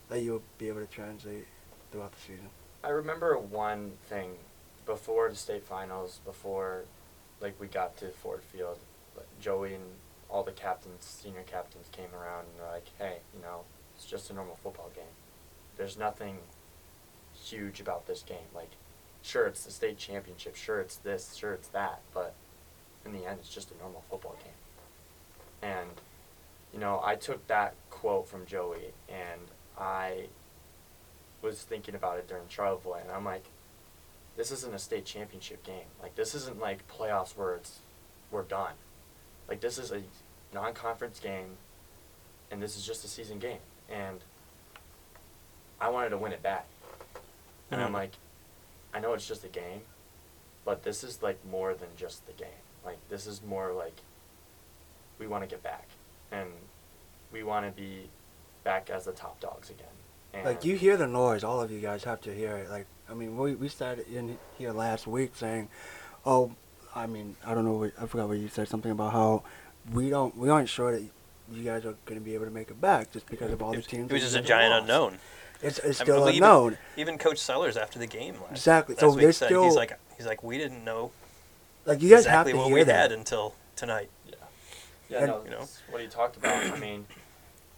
that 0.09 0.21
you'll 0.21 0.41
be 0.57 0.67
able 0.69 0.79
to 0.81 0.87
translate 0.87 1.45
throughout 1.91 2.11
the 2.13 2.19
season. 2.19 2.49
I 2.83 2.89
remember 2.89 3.37
one 3.37 3.93
thing 4.09 4.31
before 4.85 5.29
the 5.29 5.35
state 5.35 5.63
finals, 5.63 6.19
before 6.25 6.85
like 7.41 7.59
we 7.59 7.67
got 7.67 7.97
to 7.97 8.09
Ford 8.09 8.41
Field, 8.41 8.79
Joey 9.39 9.75
and 9.75 9.83
all 10.29 10.43
the 10.43 10.51
captains, 10.51 11.05
senior 11.05 11.43
captains 11.43 11.87
came 11.91 12.13
around 12.13 12.45
and 12.47 12.59
were 12.59 12.71
like, 12.71 12.89
"Hey, 12.97 13.19
you 13.33 13.41
know, 13.41 13.63
it's 13.95 14.05
just 14.05 14.29
a 14.29 14.33
normal 14.33 14.57
football 14.57 14.89
game. 14.95 15.15
There's 15.77 15.97
nothing 15.97 16.39
huge 17.33 17.79
about 17.79 18.07
this 18.07 18.23
game. 18.23 18.49
Like, 18.53 18.71
sure, 19.21 19.47
it's 19.47 19.63
the 19.63 19.71
state 19.71 19.97
championship. 19.97 20.55
Sure, 20.55 20.79
it's 20.79 20.97
this. 20.97 21.35
Sure, 21.35 21.53
it's 21.53 21.69
that. 21.69 22.01
But 22.13 22.33
in 23.05 23.13
the 23.13 23.25
end, 23.25 23.39
it's 23.39 23.53
just 23.53 23.71
a 23.71 23.77
normal 23.77 24.03
football 24.09 24.35
game." 24.43 24.53
And 25.61 26.01
you 26.73 26.79
know, 26.79 27.01
I 27.03 27.15
took 27.15 27.47
that 27.47 27.75
quote 27.89 28.27
from 28.27 28.45
Joey 28.45 28.93
and 29.09 29.41
I 29.77 30.27
was 31.41 31.61
thinking 31.61 31.95
about 31.95 32.17
it 32.17 32.27
during 32.27 32.47
Charlevoix, 32.49 33.01
and 33.01 33.11
I'm 33.11 33.23
like, 33.23 33.45
this 34.35 34.51
isn't 34.51 34.73
a 34.73 34.79
state 34.79 35.05
championship 35.05 35.63
game. 35.63 35.85
Like 36.01 36.15
this 36.15 36.35
isn't 36.35 36.59
like 36.59 36.87
playoffs 36.87 37.35
where 37.35 37.55
it's 37.55 37.79
we're 38.31 38.43
done. 38.43 38.73
Like 39.47 39.61
this 39.61 39.77
is 39.77 39.91
a 39.91 40.01
non-conference 40.53 41.19
game, 41.19 41.57
and 42.51 42.61
this 42.61 42.77
is 42.77 42.85
just 42.85 43.03
a 43.05 43.07
season 43.07 43.39
game. 43.39 43.59
And 43.89 44.19
I 45.79 45.89
wanted 45.89 46.09
to 46.09 46.17
win 46.17 46.31
it 46.31 46.41
back, 46.41 46.65
and 47.71 47.81
I'm 47.81 47.91
Mhm. 47.91 47.95
like, 47.95 48.11
I 48.93 48.99
know 48.99 49.13
it's 49.13 49.27
just 49.27 49.43
a 49.43 49.47
game, 49.49 49.81
but 50.65 50.83
this 50.83 51.03
is 51.03 51.21
like 51.21 51.43
more 51.45 51.73
than 51.73 51.89
just 51.95 52.25
the 52.25 52.33
game. 52.33 52.61
Like 52.83 52.97
this 53.09 53.27
is 53.27 53.41
more 53.41 53.73
like 53.73 53.95
we 55.19 55.27
want 55.27 55.43
to 55.43 55.47
get 55.47 55.63
back, 55.63 55.87
and 56.31 56.51
we 57.31 57.43
want 57.43 57.65
to 57.65 57.71
be 57.71 58.09
back 58.63 58.89
as 58.89 59.05
the 59.05 59.11
top 59.13 59.39
dogs 59.39 59.69
again. 59.69 59.87
And 60.33 60.45
Like 60.45 60.65
you 60.65 60.75
hear 60.75 60.97
the 60.97 61.07
noise, 61.07 61.43
all 61.43 61.61
of 61.61 61.71
you 61.71 61.79
guys 61.79 62.03
have 62.03 62.21
to 62.21 62.33
hear 62.33 62.57
it. 62.57 62.69
Like 62.69 62.87
I 63.09 63.13
mean, 63.13 63.37
we 63.37 63.55
we 63.55 63.69
started 63.69 64.07
in 64.07 64.37
here 64.57 64.71
last 64.73 65.07
week 65.07 65.35
saying, 65.35 65.69
"Oh, 66.25 66.55
I 66.97 67.05
mean, 67.05 67.35
I 67.45 67.53
don't 67.53 67.63
know, 67.65 67.73
what, 67.73 67.91
I 68.01 68.05
forgot 68.07 68.27
what 68.27 68.37
you 68.39 68.47
said 68.47 68.67
something 68.67 68.91
about 68.91 69.13
how 69.13 69.43
we 69.93 70.09
don't 70.09 70.35
we 70.37 70.49
aren't 70.49 70.67
sure 70.69 70.91
that 70.91 71.03
you 71.51 71.63
guys 71.63 71.85
are 71.85 71.95
going 72.05 72.19
to 72.19 72.25
be 72.25 72.33
able 72.33 72.45
to 72.45 72.51
make 72.51 72.69
it 72.69 72.81
back 72.81 73.11
just 73.13 73.27
because 73.27 73.51
of 73.51 73.61
all 73.61 73.71
the 73.73 73.81
teams." 73.81 74.09
it 74.09 74.13
was 74.13 74.23
just 74.23 74.35
a 74.35 74.41
giant 74.41 74.71
lost. 74.71 74.81
unknown. 74.81 75.19
It's 75.61 75.79
it's 75.79 75.99
still 75.99 76.17
believe 76.19 76.35
it- 76.35 76.45
unknown. 76.45 76.77
Even 76.97 77.17
Coach 77.17 77.37
Sellers 77.37 77.77
after 77.77 77.99
the 77.99 78.07
game 78.07 78.35
last, 78.41 78.51
Exactly. 78.51 78.95
last 78.95 78.99
So 79.01 79.09
week 79.09 79.19
there's 79.21 79.37
said 79.37 79.45
still- 79.47 79.63
he's 79.63 79.75
like 79.75 79.97
he's 80.17 80.25
like 80.25 80.43
we 80.43 80.57
didn't 80.57 80.83
know 80.83 81.11
Like 81.85 82.01
you 82.01 82.09
guys 82.09 82.25
exactly 82.25 82.51
have 82.53 82.57
to 82.57 82.57
what 82.57 82.67
hear 82.67 82.75
we 82.75 82.83
that. 82.83 83.09
had 83.09 83.11
until 83.11 83.53
tonight. 83.75 84.09
Yeah. 84.27 84.33
Yeah, 85.09 85.17
And- 85.19 85.27
no, 85.27 85.43
You 85.45 85.51
know? 85.51 85.67
what 85.89 86.01
he 86.01 86.07
talked 86.07 86.35
about. 86.35 86.63
I 86.65 86.77
mean, 86.79 87.07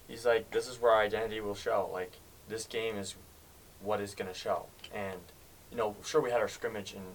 he's 0.08 0.26
like, 0.26 0.50
this 0.52 0.68
is 0.68 0.82
where 0.82 0.92
our 0.94 1.02
identity 1.02 1.40
will 1.42 1.54
show. 1.56 1.88
Like, 1.94 2.14
this 2.48 2.66
game 2.66 2.98
is 2.98 3.16
what 3.82 4.02
is 4.02 4.16
going 4.16 4.28
to 4.28 4.34
show. 4.34 4.66
And, 4.92 5.20
you 5.70 5.78
know, 5.78 5.96
sure, 6.04 6.22
we 6.22 6.32
had 6.32 6.40
our 6.42 6.48
scrimmage, 6.48 6.94
and, 6.94 7.06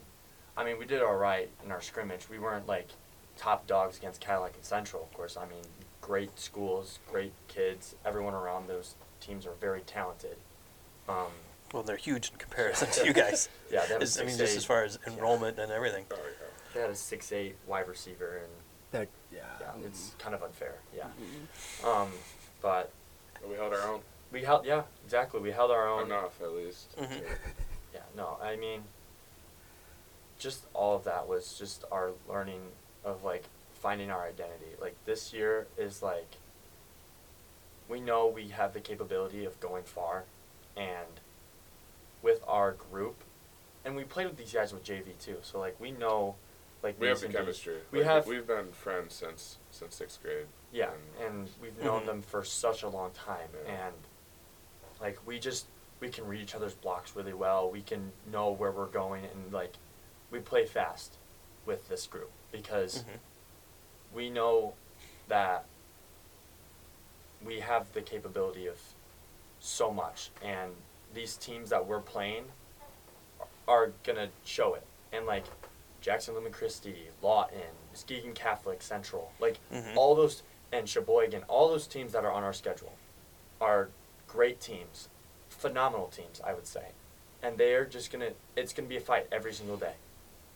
I 0.57 0.65
mean, 0.65 0.79
we 0.79 0.85
did 0.87 1.03
all 1.03 1.17
right 1.17 1.49
in 1.65 1.73
our 1.73 1.81
scrimmage. 1.81 2.29
We 2.31 2.39
weren't, 2.39 2.67
like, 2.67 2.89
top 3.37 3.67
dogs 3.67 3.99
against 3.99 4.21
Cadillac 4.21 4.55
and 4.55 4.65
Central. 4.65 5.03
Of 5.03 5.13
course, 5.13 5.37
I 5.37 5.47
mean, 5.47 5.63
great 6.01 6.39
schools, 6.39 6.99
great 7.11 7.33
kids. 7.49 7.95
Everyone 8.05 8.35
around 8.35 8.69
those 8.69 8.95
teams 9.21 9.47
are 9.47 9.55
very 9.61 9.81
talented. 9.81 10.37
Um, 11.09 11.33
Well, 11.73 11.83
they're 11.83 11.97
huge 11.97 12.31
in 12.31 12.37
comparison 12.39 12.91
to 12.93 13.05
you 13.07 13.13
guys. 13.25 13.49
yeah, 13.71 13.81
they 13.87 13.95
have 13.95 14.01
a 14.01 14.05
Is- 14.05 14.19
I 14.21 14.25
mean, 14.25 14.35
6'8" 14.37 14.39
just 14.39 14.57
as 14.57 14.65
far 14.65 14.85
as 14.85 14.99
enrollment 15.07 15.59
and 15.59 15.73
everything. 15.73 16.07
They 16.73 16.81
had 16.81 16.91
a 16.91 16.95
six 16.97 17.31
eight 17.31 17.57
wide 17.69 17.87
receiver, 17.89 18.39
and 18.39 18.53
That 18.91 19.09
yeah. 19.33 19.43
yeah, 19.61 19.87
it's 19.87 20.15
kind 20.19 20.35
of 20.35 20.43
unfair. 20.43 20.75
Yeah, 20.95 21.05
um, 21.85 22.11
but 22.61 22.91
But 23.41 23.49
we 23.49 23.55
held 23.55 23.73
our 23.73 23.83
own 23.83 24.01
we 24.33 24.43
held. 24.43 24.67
Yeah, 24.67 24.83
exactly. 25.05 25.39
We 25.41 25.53
held 25.53 25.71
our 25.71 25.87
own. 25.89 26.07
enough 26.07 26.41
at 26.43 26.51
least. 26.53 26.97
Mhm. 26.97 27.23
Yeah, 27.93 28.01
no, 28.17 28.37
I 28.43 28.57
mean, 28.57 28.83
just 30.45 30.67
all 30.75 30.95
of 30.95 31.05
that 31.05 31.27
was 31.27 31.57
just 31.59 31.85
our 31.91 32.11
learning 32.29 32.61
of 33.03 33.25
like 33.25 33.45
finding 33.81 34.11
our 34.11 34.23
identity. 34.25 34.73
Like 34.81 34.95
this 35.07 35.33
year 35.33 35.67
is 35.79 36.03
like, 36.03 36.31
we 37.89 37.99
know 38.01 38.27
we 38.29 38.49
have 38.49 38.75
the 38.75 38.81
capability 38.81 39.45
of 39.47 39.59
going 39.59 39.85
far, 39.85 40.25
and 40.77 41.09
with 42.23 42.41
our 42.47 42.73
group, 42.73 43.17
and 43.85 43.97
we 43.97 44.05
played 44.05 44.27
with 44.27 44.37
these 44.37 44.53
guys 44.53 44.73
with 44.73 44.85
JV 44.85 45.19
too. 45.19 45.39
So 45.43 45.59
like 45.59 45.81
we 45.81 45.91
know, 45.93 46.35
like 46.83 47.01
We 47.01 47.09
have 47.09 47.21
the 47.21 47.29
chemistry. 47.29 47.77
We 47.91 48.01
Like, 48.01 48.09
have 48.09 48.27
We've 48.27 48.47
been 48.47 48.71
friends 48.73 49.15
since 49.15 49.57
since 49.71 49.95
sixth 49.97 50.23
grade. 50.23 50.47
yeah, 50.73 50.91
and 51.21 51.27
and 51.39 51.49
we've 51.63 51.83
known 51.83 52.05
them 52.11 52.21
for 52.21 52.45
such 52.45 52.83
a 52.83 52.89
long 52.89 53.13
time, 53.13 53.49
Yeah. 53.67 53.87
and 53.87 53.95
like 55.01 55.19
we 55.27 55.39
just 55.39 55.67
we 56.01 56.11
can 56.11 56.27
read 56.27 56.43
each 56.43 56.55
other's 56.55 56.75
blocks 56.75 57.17
really 57.17 57.33
well. 57.33 57.71
We 57.71 57.81
can 57.81 58.13
know 58.31 58.51
where 58.51 58.71
we're 58.73 58.87
going, 58.87 59.25
and 59.25 59.51
like 59.53 59.73
we 60.31 60.39
play 60.41 60.67
fast 60.67 61.17
with 61.67 61.89
this 61.89 62.07
group 62.07 62.31
because 62.53 63.03
Mhm. 63.05 63.19
we 64.13 64.31
know 64.31 64.75
that 65.29 65.65
we 67.45 67.61
have 67.61 67.93
the 67.93 68.03
capability 68.03 68.67
of 68.67 68.79
so 69.61 69.91
much, 69.91 70.31
and 70.43 70.75
these 71.13 71.37
teams 71.37 71.71
that 71.71 71.87
we're 71.87 72.01
playing 72.01 72.51
are 73.67 73.89
gonna 74.03 74.31
show 74.45 74.75
it, 74.75 74.87
and 75.13 75.27
like 75.27 75.45
Jackson 76.01 76.35
Lumen 76.35 76.53
Christi, 76.53 77.09
Lawton, 77.23 77.75
Muskegon 77.91 78.35
Catholic 78.35 78.83
Central, 78.83 79.33
like 79.39 79.59
Mhm. 79.71 79.97
all 79.97 80.15
those, 80.15 80.43
and 80.71 80.87
Cheboygan, 80.89 81.45
all 81.45 81.69
those 81.69 81.87
teams 81.87 82.13
that 82.13 82.25
are 82.25 82.33
on 82.33 82.43
our 82.43 82.53
schedule 82.53 82.93
are 83.61 83.91
great 84.29 84.61
teams, 84.61 85.09
phenomenal 85.49 86.09
teams, 86.09 86.41
I 86.43 86.53
would 86.53 86.67
say. 86.67 86.93
And 87.43 87.57
they're 87.57 87.85
just 87.87 88.11
gonna, 88.11 88.35
it's 88.57 88.73
gonna 88.75 88.89
be 88.89 88.97
a 88.97 89.01
fight 89.01 89.29
every 89.33 89.53
single 89.55 89.77
day. 89.77 89.95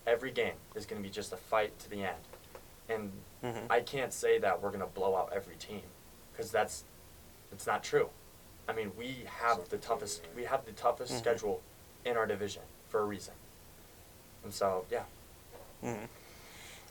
Every 0.09 0.31
game 0.31 0.55
is 0.75 0.87
gonna 0.87 1.03
be 1.03 1.11
just 1.11 1.33
a 1.35 1.37
fight 1.37 1.79
to 1.81 1.91
the 1.91 2.03
end. 2.03 2.25
And 2.89 3.13
Mhm. 3.45 3.67
I 3.69 3.81
can't 3.81 4.13
say 4.13 4.39
that 4.39 4.63
we're 4.63 4.71
gonna 4.71 4.87
blow 4.87 5.15
out 5.15 5.33
every 5.35 5.57
team, 5.57 5.83
because 6.33 6.51
that's, 6.51 6.85
it's 7.53 7.67
not 7.67 7.85
true. 7.85 8.09
I 8.67 8.73
mean, 8.73 8.97
we 8.97 9.27
have 9.27 9.69
the 9.69 9.77
toughest, 9.77 10.23
we 10.35 10.45
have 10.45 10.65
the 10.65 10.73
toughest 10.73 11.13
Mhm. 11.13 11.19
schedule 11.19 11.63
in 12.07 12.17
our 12.17 12.27
division 12.27 12.63
for 12.89 13.01
a 13.01 13.05
reason. 13.05 13.35
And 14.43 14.55
so, 14.55 14.87
yeah. 14.91 15.05
Mhm. 15.85 16.09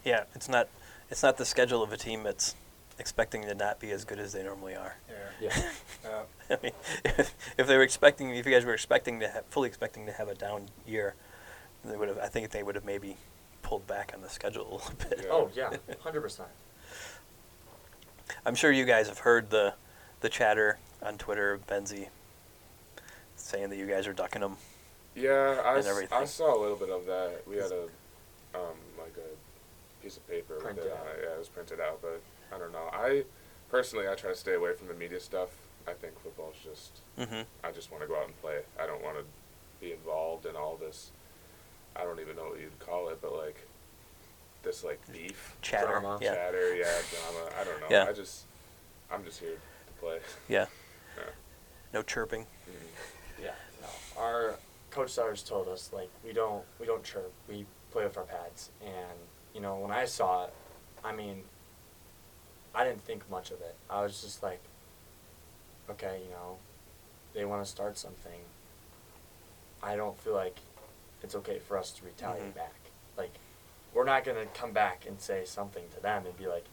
Yeah, 0.03 0.25
it's 0.35 0.47
not 0.47 0.69
it's 1.09 1.23
not 1.23 1.37
the 1.37 1.45
schedule 1.45 1.81
of 1.81 1.93
a 1.93 1.97
team 1.97 2.23
that's 2.23 2.53
expecting 2.99 3.43
to 3.43 3.55
not 3.55 3.79
be 3.79 3.91
as 3.91 4.03
good 4.03 4.19
as 4.19 4.33
they 4.33 4.43
normally 4.43 4.75
are. 4.75 4.97
Yeah. 5.39 5.71
Yeah. 6.03 6.23
I 6.49 6.57
mean, 6.61 6.73
if, 7.05 7.33
if 7.57 7.65
they 7.67 7.77
were 7.77 7.83
expecting, 7.83 8.35
if 8.35 8.45
you 8.45 8.51
guys 8.51 8.65
were 8.65 8.73
expecting 8.73 9.19
to 9.21 9.27
have, 9.29 9.45
fully 9.45 9.69
expecting 9.69 10.05
to 10.07 10.11
have 10.11 10.27
a 10.27 10.35
down 10.35 10.69
year, 10.85 11.15
they 11.89 11.97
would 11.97 12.09
have. 12.09 12.17
I 12.19 12.27
think 12.27 12.51
they 12.51 12.63
would 12.63 12.75
have 12.75 12.85
maybe 12.85 13.17
pulled 13.61 13.85
back 13.87 14.11
on 14.15 14.21
the 14.21 14.29
schedule 14.29 14.67
a 14.69 14.73
little 14.75 14.93
bit. 15.09 15.19
Yeah. 15.23 15.31
Oh, 15.31 15.49
yeah, 15.55 15.69
hundred 16.01 16.21
percent. 16.21 16.49
I'm 18.45 18.55
sure 18.55 18.71
you 18.71 18.85
guys 18.85 19.07
have 19.07 19.19
heard 19.19 19.49
the 19.49 19.73
the 20.21 20.29
chatter 20.29 20.79
on 21.01 21.17
Twitter 21.17 21.53
of 21.53 21.67
Benzie 21.67 22.07
saying 23.35 23.69
that 23.69 23.77
you 23.77 23.85
guys 23.87 24.07
are 24.07 24.13
ducking 24.13 24.41
them. 24.41 24.57
Yeah, 25.15 25.61
I, 25.63 25.69
and 25.75 25.79
s- 25.79 25.87
I 25.87 25.89
everything. 25.89 26.25
saw 26.27 26.57
a 26.57 26.59
little 26.61 26.75
bit 26.77 26.89
of 26.89 27.05
that. 27.05 27.41
We 27.47 27.55
had 27.57 27.71
a 27.71 27.83
um, 28.55 28.75
like 28.97 29.15
a 29.17 30.03
piece 30.03 30.17
of 30.17 30.27
paper 30.27 30.55
with 30.55 30.63
Printed 30.63 30.85
it 30.85 30.91
out. 30.91 30.99
on 31.01 31.07
it. 31.07 31.19
Yeah, 31.23 31.33
it 31.35 31.39
was 31.39 31.49
printed 31.49 31.79
out, 31.79 31.99
but 32.01 32.21
I 32.53 32.57
don't 32.59 32.71
know. 32.71 32.89
I 32.93 33.23
personally 33.69 34.07
I 34.07 34.15
try 34.15 34.31
to 34.31 34.35
stay 34.37 34.53
away 34.53 34.73
from 34.73 34.87
the 34.87 34.93
media 34.93 35.19
stuff. 35.19 35.49
I 35.87 35.93
think 35.93 36.19
football's 36.21 36.55
just 36.63 36.99
Mm-hmm. 37.17 37.41
I 37.63 37.71
just 37.71 37.91
want 37.91 38.03
to 38.03 38.07
go 38.07 38.15
out 38.17 38.25
and 38.25 38.41
play. 38.41 38.59
I 38.79 38.85
don't 38.85 39.03
want 39.03 39.17
to 39.17 39.23
be 39.81 39.91
involved 39.93 40.45
in 40.45 40.55
all 40.55 40.75
this. 40.77 41.11
I 41.97 42.03
don't 42.03 42.19
even 42.19 42.35
know 42.35 42.43
what 42.49 42.59
you'd 42.59 42.77
call 42.79 43.09
it, 43.09 43.19
but 43.21 43.35
like 43.35 43.57
this 44.63 44.83
like 44.83 44.99
beef, 45.11 45.55
Chatter. 45.61 45.87
Drama. 45.87 46.19
Yeah. 46.21 46.35
chatter, 46.35 46.75
yeah, 46.75 46.85
drama. 47.11 47.49
I 47.59 47.63
don't 47.63 47.79
know. 47.81 47.87
Yeah. 47.89 48.05
I 48.09 48.13
just 48.13 48.45
I'm 49.11 49.23
just 49.23 49.39
here 49.39 49.51
to 49.53 49.93
play. 50.01 50.19
Yeah. 50.49 50.65
Yeah. 51.17 51.23
No 51.93 52.01
chirping. 52.01 52.41
Mhm. 52.43 53.43
Yeah, 53.43 53.51
no. 53.81 54.21
Our 54.21 54.55
coach 54.91 55.11
Sutters 55.11 55.43
told 55.43 55.67
us 55.67 55.91
like 55.93 56.09
we 56.25 56.33
don't 56.33 56.63
we 56.79 56.85
don't 56.85 57.03
chirp. 57.03 57.31
We 57.47 57.65
play 57.91 58.03
with 58.03 58.17
our 58.17 58.23
pads, 58.23 58.69
and 58.83 59.17
you 59.53 59.61
know 59.61 59.75
when 59.77 59.91
I 59.91 60.05
saw 60.05 60.45
it, 60.45 60.53
I 61.03 61.15
mean, 61.15 61.43
I 62.75 62.83
didn't 62.83 63.03
think 63.03 63.29
much 63.29 63.51
of 63.51 63.61
it. 63.61 63.75
I 63.89 64.01
was 64.03 64.21
just 64.21 64.43
like, 64.43 64.61
okay, 65.89 66.19
you 66.23 66.29
know, 66.31 66.57
they 67.33 67.45
want 67.45 67.63
to 67.63 67.69
start 67.69 67.97
something. 67.97 68.41
I 69.81 69.95
don't 69.95 70.17
feel 70.19 70.33
like 70.33 70.59
it's 71.23 71.35
okay 71.35 71.59
for 71.59 71.77
us 71.77 71.91
to 71.91 72.05
retaliate 72.05 72.51
Mhm. 72.51 72.55
back. 72.55 72.73
Like, 73.17 73.31
we're 73.93 74.03
not 74.03 74.23
gonna 74.23 74.45
come 74.47 74.71
back 74.71 75.05
and 75.05 75.19
say 75.19 75.45
something 75.45 75.89
to 75.89 75.99
them 75.99 76.25
and 76.25 76.37
be 76.37 76.47
like, 76.47 76.65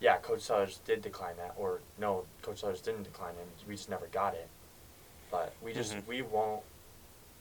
yeah, 0.00 0.18
Coach 0.18 0.40
Sellers 0.40 0.78
did 0.78 1.02
decline 1.02 1.36
that, 1.36 1.54
or 1.56 1.80
no, 1.98 2.26
Coach 2.42 2.60
Sellers 2.60 2.80
didn't 2.80 3.04
decline 3.04 3.34
it. 3.36 3.66
We 3.68 3.76
just 3.76 3.88
never 3.88 4.06
got 4.08 4.34
it. 4.34 4.48
But 5.30 5.54
we 5.62 5.72
just 5.72 5.94
Mhm. 5.94 6.06
we 6.06 6.22
won't 6.22 6.64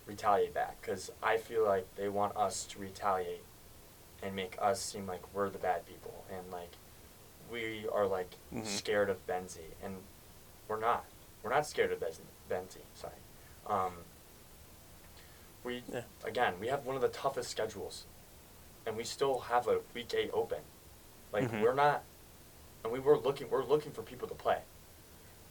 retaliate 0.05 0.53
back 0.53 0.79
because 0.81 1.11
I 1.21 1.37
feel 1.37 1.63
like 1.65 1.93
they 1.95 2.09
want 2.09 2.35
us 2.37 2.65
to 2.67 2.79
retaliate 2.79 3.43
and 4.21 4.35
make 4.35 4.55
us 4.61 4.79
seem 4.81 5.07
like 5.07 5.21
we're 5.33 5.49
the 5.49 5.57
bad 5.57 5.85
people 5.85 6.23
and 6.29 6.51
like 6.51 6.75
we 7.49 7.87
are 7.89 8.05
like 8.07 8.35
Mhm. 8.53 8.65
scared 8.65 9.09
of 9.09 9.25
Benzie 9.27 9.73
and 9.81 10.03
we're 10.67 10.79
not. 10.79 11.05
We're 11.43 11.49
not 11.49 11.65
scared 11.65 11.91
of 11.91 11.99
Benzie. 11.99 12.21
Benzie 12.49 12.83
sorry. 12.95 13.13
Um, 13.65 14.05
we 15.63 15.83
Yeah. 15.91 16.03
again 16.23 16.59
we 16.59 16.67
have 16.67 16.85
one 16.85 16.95
of 16.95 17.01
the 17.01 17.09
toughest 17.09 17.49
schedules, 17.49 18.05
and 18.85 18.95
we 18.97 19.03
still 19.03 19.39
have 19.41 19.67
a 19.67 19.81
week 19.93 20.13
eight 20.13 20.31
open. 20.33 20.63
Like 21.31 21.49
Mhm. 21.49 21.61
we're 21.61 21.73
not, 21.73 22.03
and 22.83 22.91
we 22.91 22.99
were 22.99 23.17
looking. 23.17 23.49
We're 23.49 23.63
looking 23.63 23.91
for 23.91 24.01
people 24.03 24.27
to 24.27 24.35
play. 24.35 24.63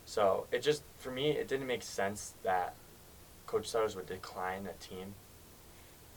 So 0.05 0.47
it 0.51 0.61
just 0.61 0.83
for 0.99 1.11
me 1.11 1.31
it 1.31 1.49
didn't 1.49 1.67
make 1.67 1.83
sense 1.83 2.35
that 2.43 2.75
Coach 3.47 3.67
Sutters 3.69 3.97
would 3.97 4.07
decline 4.07 4.67
a 4.67 4.73
team 4.75 5.15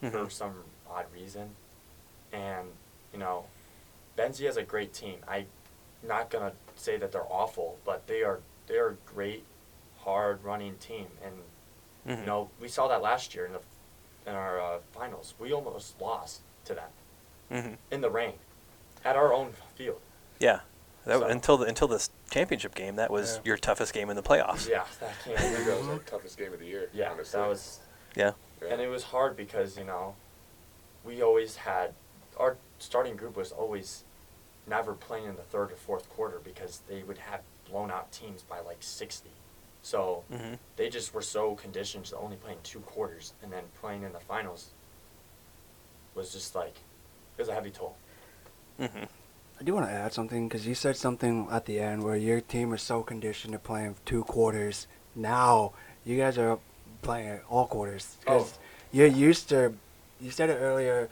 for 0.01 0.25
Mhm. 0.25 0.31
some 0.31 0.65
odd 0.89 1.11
reason, 1.13 1.55
and 2.31 2.75
you 3.11 3.19
know, 3.19 3.47
Benzie 4.17 4.45
has 4.45 4.57
a 4.57 4.63
great 4.63 4.93
team. 4.93 5.23
I'm 5.27 5.47
not 6.01 6.29
gonna 6.29 6.55
say 6.75 6.97
that 6.97 7.11
they're 7.11 7.31
awful, 7.31 7.79
but 7.85 8.07
they 8.07 8.23
are 8.23 8.41
they 8.67 8.77
are 8.77 8.89
a 8.89 8.95
great, 8.95 9.45
hard 9.99 10.43
running 10.43 10.77
team, 10.77 11.17
and 11.21 11.43
Mhm. 12.05 12.19
you 12.21 12.25
know 12.25 12.49
we 12.59 12.67
saw 12.67 12.87
that 12.87 13.01
last 13.01 13.33
year 13.35 13.45
in 13.45 13.53
the 13.53 13.61
in 14.25 14.33
our 14.33 14.59
uh, 14.61 14.77
finals. 14.93 15.33
We 15.39 15.51
almost 15.53 15.99
lost 16.01 16.41
to 16.65 16.73
them 16.75 16.89
Mhm. 17.51 17.77
in 17.91 18.01
the 18.01 18.09
rain 18.09 18.33
at 19.03 19.15
our 19.15 19.33
own 19.33 19.53
field. 19.75 20.01
Yeah. 20.39 20.61
That, 21.05 21.19
So- 21.19 21.25
until 21.25 21.57
the 21.57 21.65
until 21.65 21.87
this 21.87 22.09
championship 22.31 22.73
game, 22.75 22.95
that 22.95 23.11
was 23.11 23.35
Yeah. 23.35 23.41
your 23.45 23.57
toughest 23.57 23.93
game 23.93 24.09
in 24.09 24.15
the 24.15 24.23
playoffs. 24.23 24.67
Yeah, 24.69 24.85
that 25.01 25.13
I 25.27 25.31
that 25.63 25.77
was 25.79 25.87
our 25.89 25.99
toughest 25.99 26.37
game 26.37 26.53
of 26.53 26.59
the 26.59 26.65
year. 26.65 26.89
Yeah, 26.93 27.11
honestly. 27.11 27.39
that 27.39 27.47
was 27.47 27.79
Yeah. 28.15 28.31
Yeah. 28.61 28.69
And 28.69 28.81
it 28.81 28.87
was 28.87 29.03
hard 29.05 29.35
because, 29.35 29.77
you 29.77 29.83
know, 29.83 30.15
we 31.03 31.21
always 31.21 31.57
had 31.57 31.93
our 32.37 32.57
starting 32.79 33.15
group 33.17 33.35
was 33.35 33.51
always 33.51 34.03
never 34.65 34.93
playing 34.93 35.25
in 35.25 35.35
the 35.35 35.43
third 35.43 35.71
or 35.71 35.75
fourth 35.75 36.09
quarter 36.09 36.39
because 36.39 36.79
they 36.87 37.03
would 37.03 37.17
have 37.17 37.41
blown 37.69 37.91
out 37.91 38.11
teams 38.13 38.41
by 38.43 38.59
like 38.61 38.77
60. 38.81 39.29
So 39.83 40.23
Mhm. 40.31 40.57
they 40.77 40.89
just 40.89 41.13
were 41.13 41.21
so 41.21 41.55
conditioned 41.55 42.05
to 42.05 42.17
only 42.17 42.37
playing 42.37 42.59
two 42.63 42.79
quarters 42.79 43.33
and 43.43 43.51
then 43.51 43.65
playing 43.79 44.03
in 44.03 44.13
the 44.13 44.19
finals 44.19 44.69
was 46.15 46.31
just 46.31 46.55
like, 46.55 46.75
it 47.37 47.41
was 47.41 47.49
a 47.49 47.53
heavy 47.53 47.69
toll. 47.69 47.95
Mhm. 48.79 49.07
I 49.59 49.63
do 49.63 49.73
want 49.75 49.85
to 49.87 49.91
add 49.91 50.13
something 50.13 50.47
because 50.47 50.65
you 50.65 50.73
said 50.73 50.95
something 50.97 51.47
at 51.51 51.65
the 51.65 51.79
end 51.79 52.03
where 52.03 52.15
your 52.15 52.41
team 52.41 52.73
is 52.73 52.81
so 52.81 53.03
conditioned 53.03 53.53
to 53.53 53.59
playing 53.59 53.95
two 54.05 54.23
quarters. 54.23 54.87
Now 55.15 55.73
you 56.05 56.17
guys 56.17 56.37
are 56.37 56.59
playing 57.01 57.41
all 57.49 57.67
quarters 57.67 58.17
because 58.21 58.53
Oh. 58.53 58.59
you're 58.91 59.07
used 59.07 59.49
to. 59.49 59.75
You 60.19 60.31
said 60.31 60.49
it 60.49 60.55
earlier. 60.55 61.09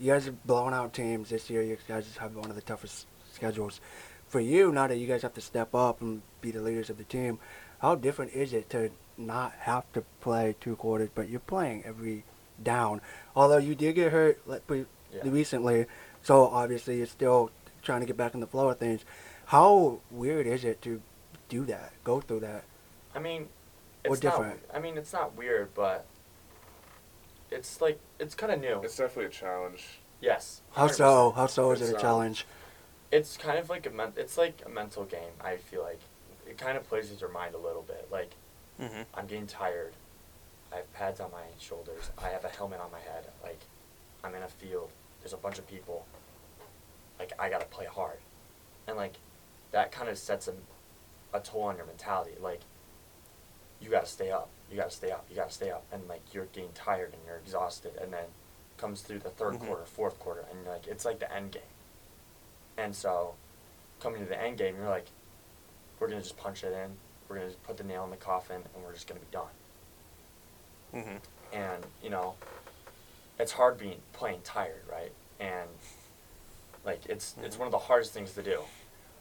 You 0.00 0.12
guys 0.12 0.26
are 0.26 0.32
blowing 0.32 0.74
out 0.74 0.92
teams 0.92 1.28
this 1.28 1.50
year. 1.50 1.62
You 1.62 1.76
guys 1.86 2.16
have 2.16 2.34
one 2.34 2.48
of 2.50 2.56
the 2.56 2.62
toughest 2.62 3.06
schedules. 3.32 3.80
For 4.28 4.40
you, 4.40 4.72
now 4.72 4.86
that 4.88 4.96
you 4.96 5.06
guys 5.06 5.22
have 5.22 5.34
to 5.34 5.40
step 5.40 5.74
up 5.74 6.00
and 6.00 6.22
be 6.40 6.50
the 6.50 6.60
leaders 6.60 6.90
of 6.90 6.98
the 6.98 7.04
team, 7.04 7.38
how 7.80 7.94
different 7.94 8.32
is 8.32 8.52
it 8.52 8.70
to 8.70 8.90
not 9.16 9.52
have 9.60 9.90
to 9.92 10.02
play 10.20 10.54
two 10.60 10.76
quarters, 10.76 11.08
but 11.14 11.28
you're 11.28 11.40
playing 11.40 11.84
every 11.84 12.24
down? 12.62 13.00
Although 13.36 13.58
you 13.58 13.74
did 13.74 13.94
get 13.94 14.12
hurt 14.12 14.40
like, 14.46 14.62
Yeah. 14.68 14.84
recently, 15.24 15.86
so 16.22 16.46
obviously 16.48 16.98
you're 16.98 17.06
still 17.06 17.50
trying 17.82 18.00
to 18.00 18.06
get 18.06 18.16
back 18.16 18.34
in 18.34 18.40
the 18.40 18.46
flow 18.46 18.68
of 18.70 18.78
things. 18.78 19.04
How 19.46 20.00
weird 20.10 20.46
is 20.46 20.64
it 20.64 20.80
to 20.82 21.02
do 21.48 21.64
that? 21.66 21.92
Go 22.02 22.20
through 22.20 22.40
that? 22.40 22.64
I 23.14 23.18
mean, 23.18 23.48
Or 24.04 24.14
it's 24.14 24.22
not. 24.22 24.30
different? 24.32 24.60
I 24.72 24.78
mean, 24.80 24.96
it's 24.96 25.12
not 25.12 25.36
weird, 25.36 25.74
but 25.74 26.06
it's 27.50 27.80
like 27.80 28.00
it's 28.18 28.34
kind 28.34 28.52
of 28.52 28.60
new. 28.60 28.80
It's 28.82 28.96
definitely 28.96 29.26
a 29.26 29.28
challenge. 29.28 29.98
yes. 30.20 30.62
How 30.72 30.88
100%. 30.88 30.94
so? 30.96 31.30
How 31.32 31.46
so 31.46 31.70
is 31.72 31.82
it 31.82 31.92
a 31.92 31.96
um, 31.96 32.00
challenge? 32.00 32.46
It's 33.12 33.36
kind 33.36 33.58
of 33.58 33.68
like 33.68 33.86
a 33.86 33.90
men- 33.90 34.14
It's 34.16 34.36
like 34.38 34.62
a 34.64 34.68
mental 34.68 35.04
game. 35.04 35.34
I 35.40 35.56
feel 35.56 35.82
like 35.82 36.00
it 36.48 36.58
kind 36.58 36.76
of 36.76 36.88
plays 36.88 37.10
with 37.10 37.20
your 37.20 37.30
mind 37.30 37.54
a 37.54 37.58
little 37.58 37.82
bit. 37.82 38.08
Like 38.10 38.30
Mm-hmm. 38.80 39.02
I'm 39.14 39.26
getting 39.28 39.46
tired. 39.46 39.92
I 40.72 40.76
have 40.78 40.92
pads 40.94 41.20
on 41.20 41.30
my 41.30 41.44
shoulders. 41.60 42.10
I 42.18 42.30
have 42.30 42.44
a 42.44 42.48
helmet 42.48 42.80
on 42.80 42.90
my 42.90 42.98
head. 42.98 43.24
Like 43.42 43.60
I'm 44.24 44.34
in 44.34 44.42
a 44.42 44.48
field. 44.48 44.90
There's 45.20 45.32
a 45.32 45.36
bunch 45.36 45.58
of 45.60 45.66
people. 45.68 46.04
Like 47.20 47.32
I 47.38 47.48
gotta 47.48 47.66
play 47.66 47.86
hard, 47.86 48.18
and 48.88 48.96
like 48.96 49.14
that 49.70 49.92
kind 49.92 50.08
of 50.08 50.18
sets 50.18 50.48
a, 50.48 50.54
a 51.32 51.38
toll 51.40 51.62
on 51.62 51.76
your 51.76 51.86
mentality. 51.86 52.32
Like 52.40 52.62
you 53.80 53.90
gotta 53.90 54.06
stay 54.06 54.32
up. 54.32 54.48
You 54.70 54.76
gotta 54.76 54.90
stay 54.90 55.12
up. 55.12 55.24
You 55.30 55.36
gotta 55.36 55.52
stay 55.52 55.70
up, 55.70 55.84
and 55.92 56.02
like 56.08 56.22
you're 56.34 56.46
getting 56.46 56.72
tired 56.74 57.12
and 57.12 57.22
you're 57.24 57.36
exhausted, 57.36 57.92
and 58.02 58.12
then 58.12 58.24
comes 58.76 59.02
through 59.02 59.20
the 59.20 59.30
3rd 59.30 59.58
Mhm. 59.58 59.66
quarter, 59.66 59.84
fourth 59.84 60.18
quarter, 60.18 60.44
and 60.50 60.66
like 60.66 60.88
it's 60.88 61.04
like 61.04 61.20
the 61.20 61.32
end 61.32 61.52
game. 61.52 61.62
And 62.76 62.96
so, 62.96 63.36
coming 64.00 64.22
to 64.22 64.28
the 64.28 64.40
end 64.40 64.58
game, 64.58 64.74
you're 64.76 64.88
like, 64.88 65.06
we're 66.00 66.08
gonna 66.08 66.20
just 66.22 66.36
punch 66.36 66.64
it 66.64 66.72
in. 66.72 66.90
We're 67.28 67.36
gonna 67.36 67.48
just 67.48 67.62
put 67.62 67.76
the 67.76 67.84
nail 67.84 68.04
in 68.04 68.10
the 68.10 68.16
coffin, 68.16 68.56
and 68.74 68.84
we're 68.84 68.92
just 68.92 69.06
gonna 69.06 69.20
be 69.20 69.26
done. 69.30 69.52
Mm-hmm. 70.94 71.56
And 71.56 71.84
you 72.02 72.10
know, 72.10 72.34
it's 73.38 73.52
hard 73.52 73.78
being 73.78 73.98
playing 74.12 74.40
tired, 74.44 74.82
right? 74.90 75.12
And 75.40 75.68
like 76.84 77.06
it's 77.06 77.34
it's 77.42 77.56
Mhm. 77.56 77.60
one 77.60 77.66
of 77.68 77.72
the 77.72 77.78
hardest 77.78 78.12
things 78.12 78.32
to 78.34 78.42
do. 78.42 78.62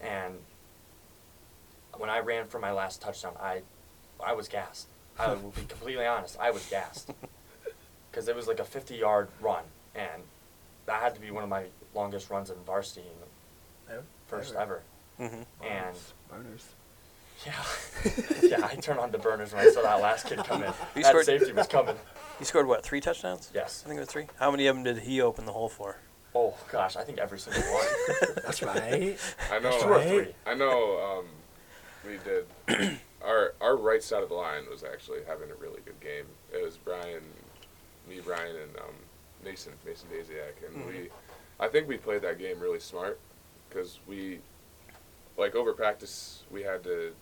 And 0.01 0.39
when 1.97 2.09
I 2.09 2.19
ran 2.19 2.47
for 2.47 2.59
my 2.59 2.71
last 2.71 3.01
touchdown, 3.01 3.35
I 3.39 3.61
I 4.23 4.33
was 4.33 4.47
gassed. 4.47 4.87
I 5.17 5.29
will 5.33 5.51
be 5.51 5.63
completely 5.67 6.05
honest. 6.05 6.37
I 6.39 6.51
was 6.51 6.65
gassed 6.69 7.11
because 8.11 8.27
it 8.27 8.35
was 8.35 8.47
like 8.47 8.59
a 8.59 8.65
50 8.65 8.95
yard 8.95 9.29
run, 9.41 9.63
and 9.95 10.23
that 10.85 11.01
had 11.01 11.15
to 11.15 11.21
be 11.21 11.31
one 11.31 11.43
of 11.43 11.49
my 11.49 11.65
longest 11.93 12.29
runs 12.29 12.49
in 12.49 12.57
varsity, 12.65 13.01
in 13.87 13.95
the 13.95 14.03
first 14.27 14.53
ever. 14.55 14.81
Mm-hmm. 15.19 15.63
And 15.63 15.95
Burners. 16.29 16.65
yeah, 17.45 17.53
yeah, 18.41 18.65
I 18.65 18.75
turned 18.75 18.99
on 18.99 19.11
the 19.11 19.17
burners 19.17 19.53
when 19.53 19.65
I 19.67 19.69
saw 19.71 19.81
that 19.83 20.01
last 20.01 20.25
kid 20.27 20.39
come 20.39 20.63
in. 20.63 20.73
You 20.95 21.03
that 21.03 21.09
scored- 21.09 21.25
safety 21.25 21.51
was 21.53 21.67
coming. 21.67 21.95
He 22.39 22.45
scored 22.45 22.67
what? 22.67 22.83
Three 22.83 22.99
touchdowns? 22.99 23.51
Yes. 23.53 23.83
I 23.85 23.89
think 23.89 23.97
it 23.97 24.01
was 24.01 24.09
three. 24.09 24.25
How 24.39 24.49
many 24.51 24.65
of 24.67 24.75
them 24.75 24.83
did 24.83 24.97
he 24.99 25.21
open 25.21 25.45
the 25.45 25.51
hole 25.51 25.69
for? 25.69 25.97
Oh 26.35 26.55
gosh, 26.71 26.95
I 26.95 27.03
think 27.03 27.19
every 27.19 27.37
single 27.37 27.61
one. 27.61 27.85
That's 28.43 28.63
right. 28.63 29.17
I 29.51 29.59
know. 29.59 29.79
Two 29.79 29.87
or 29.87 29.91
Right. 29.91 30.07
three. 30.07 30.27
I 30.47 30.55
know. 30.55 31.19
Um, 31.19 31.25
we 32.09 32.17
did. 32.25 32.97
our 33.23 33.53
our 33.61 33.77
right 33.77 34.01
side 34.01 34.23
of 34.23 34.29
the 34.29 34.35
line 34.35 34.63
was 34.69 34.83
actually 34.83 35.19
having 35.27 35.51
a 35.51 35.55
really 35.55 35.79
good 35.85 35.99
game. 36.01 36.25
It 36.51 36.63
was 36.63 36.75
Brian, 36.77 37.21
me, 38.09 38.19
Brian, 38.25 38.55
and 38.55 38.75
um, 38.77 38.95
Mason 39.45 39.73
Mason 39.85 40.07
Daziak, 40.11 40.67
and 40.67 40.85
we. 40.87 41.09
I 41.59 41.67
think 41.67 41.87
we 41.87 41.97
played 41.97 42.23
that 42.23 42.39
game 42.39 42.59
really 42.59 42.79
smart 42.79 43.19
because 43.69 43.99
we, 44.07 44.39
like 45.37 45.55
over 45.55 45.73
practice, 45.73 46.43
we 46.51 46.63
had 46.63 46.83
to. 46.83 47.13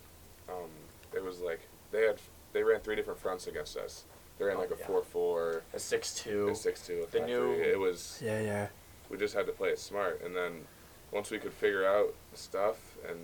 Um, 0.48 0.70
it 1.14 1.22
was 1.22 1.40
like 1.40 1.60
they 1.90 2.02
had 2.02 2.18
they 2.52 2.62
ran 2.62 2.80
three 2.80 2.96
different 2.96 3.18
fronts 3.20 3.46
against 3.46 3.76
us. 3.76 4.04
They 4.38 4.44
ran 4.46 4.56
Oh, 4.56 4.60
like 4.60 4.70
a 4.70 4.76
yeah. 4.78 4.86
four 4.86 5.02
four, 5.02 5.62
A 5.74 5.78
six 5.78 6.14
two. 6.14 6.48
a 6.48 6.54
six 6.54 6.86
two, 6.86 7.04
a 7.06 7.10
The 7.10 7.20
new- 7.26 7.52
It 7.52 7.78
was 7.78 8.18
Yeah, 8.24 8.40
yeah. 8.40 8.68
we 9.08 9.16
just 9.18 9.34
had 9.34 9.46
to 9.46 9.52
play 9.52 9.68
it 9.70 9.78
smart 9.78 10.20
and 10.24 10.34
then 10.34 10.64
once 11.10 11.30
we 11.30 11.38
could 11.38 11.52
figure 11.52 11.86
out 11.86 12.14
stuff 12.32 12.76
and 13.06 13.18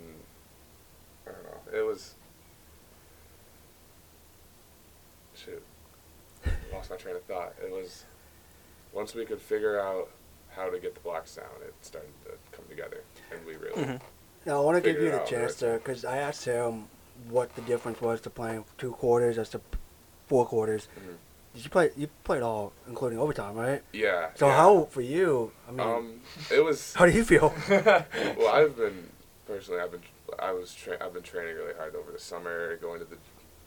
i 1.27 1.31
don't 1.31 1.43
know 1.43 1.77
it 1.79 1.81
was 1.83 2.13
shoot 5.35 5.63
lost 6.71 6.89
my 6.91 6.95
train 6.95 7.15
of 7.15 7.23
thought 7.23 7.53
it 7.63 7.71
was 7.71 8.05
once 8.93 9.15
we 9.15 9.25
could 9.25 9.41
figure 9.41 9.79
out 9.79 10.09
how 10.51 10.69
to 10.69 10.79
get 10.79 10.93
the 10.93 10.99
blocks 11.01 11.35
down 11.35 11.45
it 11.63 11.73
started 11.81 12.11
to 12.25 12.31
come 12.55 12.65
together 12.69 13.01
and 13.31 13.43
we 13.45 13.55
really 13.55 13.81
Mhm. 13.81 14.01
Now 14.45 14.61
I 14.61 14.65
want 14.65 14.81
to 14.83 14.93
give 14.93 15.01
you 15.01 15.11
the 15.11 15.21
out, 15.21 15.27
chance 15.27 15.61
right? 15.61 15.73
to, 15.73 15.77
because 15.79 16.05
I 16.05 16.17
asked 16.17 16.45
him 16.45 16.85
what 17.29 17.53
the 17.55 17.61
difference 17.61 18.01
was 18.01 18.21
to 18.21 18.29
playing 18.29 18.65
two 18.77 18.91
quarters 18.93 19.37
as 19.37 19.49
to 19.49 19.61
four 20.27 20.45
quarters. 20.45 20.87
Mhm. 20.99 21.15
Did 21.53 21.63
you 21.63 21.69
play? 21.69 21.89
You 21.97 22.07
played 22.23 22.41
all, 22.43 22.73
including 22.87 23.19
overtime, 23.19 23.55
right? 23.55 23.81
yeah 23.91 24.29
So 24.35 24.47
yeah. 24.47 24.55
how 24.55 24.85
for 24.85 25.01
you? 25.01 25.51
I 25.67 25.71
mean, 25.71 25.79
um 25.79 26.21
it 26.51 26.63
was 26.63 26.93
how 26.97 27.05
do 27.05 27.11
you 27.11 27.23
feel? 27.25 27.53
well, 27.69 28.47
I've 28.47 28.77
been 28.77 29.09
personally. 29.47 29.81
I've 29.81 29.91
been. 29.91 30.03
I 30.37 30.51
was. 30.53 30.73
Tra- 30.73 31.03
I've 31.03 31.13
been 31.13 31.23
training 31.23 31.55
really 31.55 31.73
hard 31.73 31.95
over 31.95 32.11
the 32.11 32.19
summer, 32.19 32.75
going 32.77 32.99
to 32.99 33.05
the. 33.05 33.17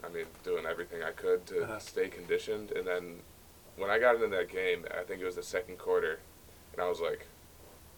I 0.04 0.08
mean, 0.08 0.26
doing 0.42 0.64
everything 0.66 1.02
I 1.02 1.10
could 1.10 1.44
to 1.46 1.64
Uh-huh. 1.64 1.78
stay 1.80 2.08
conditioned, 2.08 2.70
and 2.72 2.86
then 2.86 3.20
when 3.76 3.90
I 3.90 3.98
got 3.98 4.14
into 4.14 4.28
that 4.28 4.48
game, 4.48 4.84
I 4.98 5.02
think 5.02 5.20
it 5.20 5.24
was 5.24 5.36
the 5.36 5.42
second 5.42 5.78
quarter, 5.78 6.18
and 6.72 6.80
I 6.82 6.88
was 6.88 7.00
like, 7.00 7.26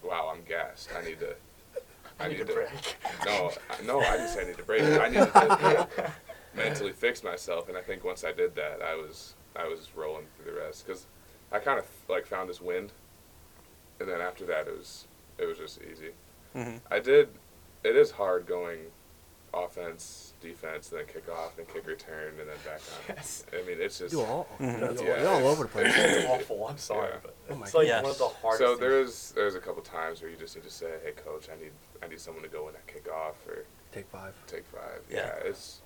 "Wow, 0.02 0.30
I'm 0.34 0.42
gassed. 0.44 0.90
I 0.98 1.02
need 1.04 1.20
to. 1.20 1.34
I 2.20 2.28
need 2.28 2.40
a 2.40 2.44
break. 2.44 2.68
No, 3.24 3.50
no, 3.84 4.00
I 4.00 4.26
say 4.26 4.42
I 4.42 4.44
need 4.46 4.56
to 4.56 4.64
break. 4.64 4.82
I 4.82 5.08
needed 5.08 5.32
to 5.32 6.12
mentally 6.54 6.92
fix 6.92 7.22
myself, 7.22 7.68
and 7.68 7.76
I 7.76 7.80
think 7.80 8.04
once 8.04 8.24
I 8.24 8.32
did 8.32 8.54
that, 8.56 8.82
I 8.82 8.94
was. 8.94 9.34
I 9.56 9.68
was 9.68 9.90
rolling 9.94 10.24
through 10.34 10.52
the 10.52 10.58
rest 10.58 10.84
because 10.84 11.06
I 11.52 11.60
kind 11.60 11.78
of 11.78 11.86
like 12.08 12.26
found 12.26 12.50
this 12.50 12.60
wind, 12.60 12.92
and 14.00 14.08
then 14.08 14.20
after 14.20 14.44
that, 14.46 14.66
it 14.66 14.76
was. 14.76 15.06
It 15.38 15.46
was 15.46 15.58
just 15.58 15.80
easy. 15.82 16.10
Mm-hmm. 16.54 16.76
I 16.90 17.00
did. 17.00 17.28
It 17.82 17.96
is 17.96 18.12
hard 18.12 18.46
going 18.46 18.80
offense, 19.52 20.33
defense, 20.44 20.90
and 20.92 21.00
then 21.00 21.06
kick 21.06 21.24
off, 21.28 21.58
and 21.58 21.66
kick 21.68 21.86
return, 21.86 22.28
and 22.38 22.48
then 22.48 22.56
back 22.64 22.80
on. 23.08 23.16
Yes. 23.16 23.44
I 23.52 23.66
mean, 23.66 23.78
it's 23.80 23.98
just. 23.98 24.12
you 24.12 24.20
all, 24.20 24.46
Mhm. 24.60 24.80
you're, 24.96 25.06
Yeah. 25.08 25.20
you're 25.22 25.28
all 25.30 25.46
over 25.48 25.64
the 25.64 25.68
place. 25.70 25.92
It's 25.96 26.26
awful. 26.28 26.68
I'm 26.68 26.78
sorry, 26.78 27.08
Yeah. 27.12 27.18
but 27.22 27.34
Oh 27.50 27.54
my 27.56 27.64
it's 27.66 27.74
like 27.74 27.86
goodness. 27.88 28.02
one 28.02 28.12
of 28.12 28.18
the 28.18 28.28
hardest. 28.40 28.58
So 28.60 28.76
there's 28.76 29.32
there's 29.32 29.54
a 29.56 29.60
couple 29.60 29.82
times 29.82 30.22
where 30.22 30.30
you 30.30 30.36
just 30.36 30.54
need 30.54 30.64
to 30.64 30.70
say, 30.70 30.92
"Hey, 31.04 31.12
coach, 31.12 31.48
I 31.50 31.60
need 31.62 31.72
I 32.02 32.06
need 32.08 32.20
someone 32.20 32.42
to 32.44 32.48
go 32.48 32.68
in 32.68 32.74
at 32.76 32.86
kickoff 32.86 33.34
or 33.48 33.64
Take 33.92 34.06
five. 34.08 34.34
take 34.46 34.64
five. 34.66 35.00
Yeah. 35.10 35.16
Yeah, 35.42 35.48
it's. 35.50 35.80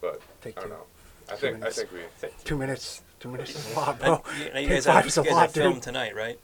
But 0.00 0.20
Take 0.42 0.56
I 0.58 0.60
don't 0.62 0.70
two. 0.70 0.76
know. 0.76 0.82
I 1.28 1.32
Two 1.32 1.36
think 1.40 1.54
I 1.54 1.58
minutes. 1.58 1.76
think 1.76 1.92
we. 1.92 2.28
Two 2.44 2.56
minutes. 2.56 3.02
Two 3.20 3.28
minutes 3.30 3.54
is 3.54 3.72
a 3.72 3.76
lot, 3.78 3.88
And, 3.90 3.98
bro. 4.00 4.22
you, 4.38 4.52
now 4.52 4.58
you 4.60 4.66
Take 4.68 4.76
guys 4.76 4.86
five 4.86 4.94
have, 4.96 5.06
is 5.06 5.16
you 5.16 5.22
a 5.22 5.24
guys 5.26 5.34
lot, 5.34 5.40
have 5.42 5.52
film 5.52 5.74
dude. 5.74 5.82
tonight, 5.82 6.16
right? 6.16 6.38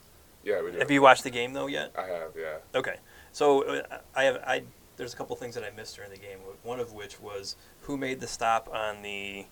Yeah, 0.44 0.62
we 0.62 0.72
do. 0.72 0.78
Have 0.78 0.90
you 0.90 1.00
watched 1.02 1.24
the 1.24 1.30
game 1.30 1.54
though 1.54 1.66
yet? 1.66 1.92
I 1.98 2.02
have. 2.06 2.32
Yeah. 2.38 2.58
Okay, 2.74 2.96
so 3.32 3.62
uh, 3.62 3.82
I 4.14 4.24
have 4.24 4.36
I 4.46 4.62
there's 4.97 5.14
a 5.14 5.16
couple 5.16 5.36
things 5.36 5.55
that 5.55 5.64
I 5.64 5.70
missed 5.76 5.97
during 5.97 6.11
the 6.11 6.16
game. 6.18 6.38
One 6.62 6.80
of 6.80 6.92
which 6.92 7.20
was 7.20 7.57
who 7.82 7.97
made 7.97 8.20
the 8.20 8.26
stop 8.26 8.68
on 8.72 9.03
the 9.03 9.47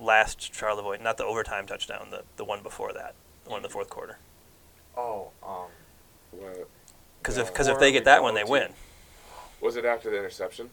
last 0.00 0.52
Charlevoix, 0.52 0.98
not 1.02 1.16
the 1.16 1.24
overtime 1.24 1.66
touchdown, 1.66 2.08
the 2.10 2.22
the 2.36 2.44
one 2.44 2.62
before 2.62 2.92
that, 2.92 3.14
the 3.44 3.50
one 3.50 3.58
in 3.58 3.62
the 3.62 3.68
fourth 3.68 3.88
quarter. 3.90 4.18
Oh, 4.96 5.30
um, 5.42 5.66
Because 7.18 7.38
if 7.38 7.48
because 7.48 7.68
if 7.68 7.78
they 7.78 7.92
get 7.92 8.04
that 8.04 8.22
one, 8.22 8.34
they 8.34 8.44
win. 8.44 8.72
was 9.60 9.76
it 9.76 9.84
after 9.84 10.10
the 10.10 10.18
interception? 10.18 10.70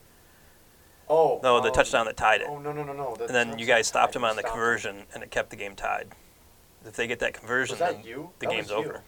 oh. 1.10 1.40
No, 1.44 1.60
the 1.62 1.68
um, 1.70 1.74
touchdown 1.74 2.06
that 2.06 2.18
tied 2.18 2.42
it. 2.42 2.48
Oh 2.50 2.60
no 2.60 2.72
no 2.72 2.84
no 2.84 2.94
no. 2.94 3.16
the 3.16 3.26
and 3.26 3.36
then 3.36 3.60
you 3.60 3.66
guys 3.66 3.88
stopped 3.88 4.16
him 4.16 4.24
on 4.24 4.36
the 4.36 4.42
stopped 4.42 4.48
him. 4.48 4.60
conversion, 4.60 5.04
and 5.14 5.24
it 5.24 5.32
kept 5.32 5.50
the 5.50 5.56
game 5.56 5.76
tied. 5.76 6.08
If 6.86 6.94
they 6.94 7.06
get 7.08 7.20
that 7.20 7.34
conversion, 7.34 7.74
Was 7.74 7.80
that 7.80 7.96
then 7.98 8.04
you? 8.06 8.30
the 8.40 8.48
That 8.48 8.52
game's 8.54 8.72
was 8.72 8.84
you. 8.86 8.92
over. 8.92 9.02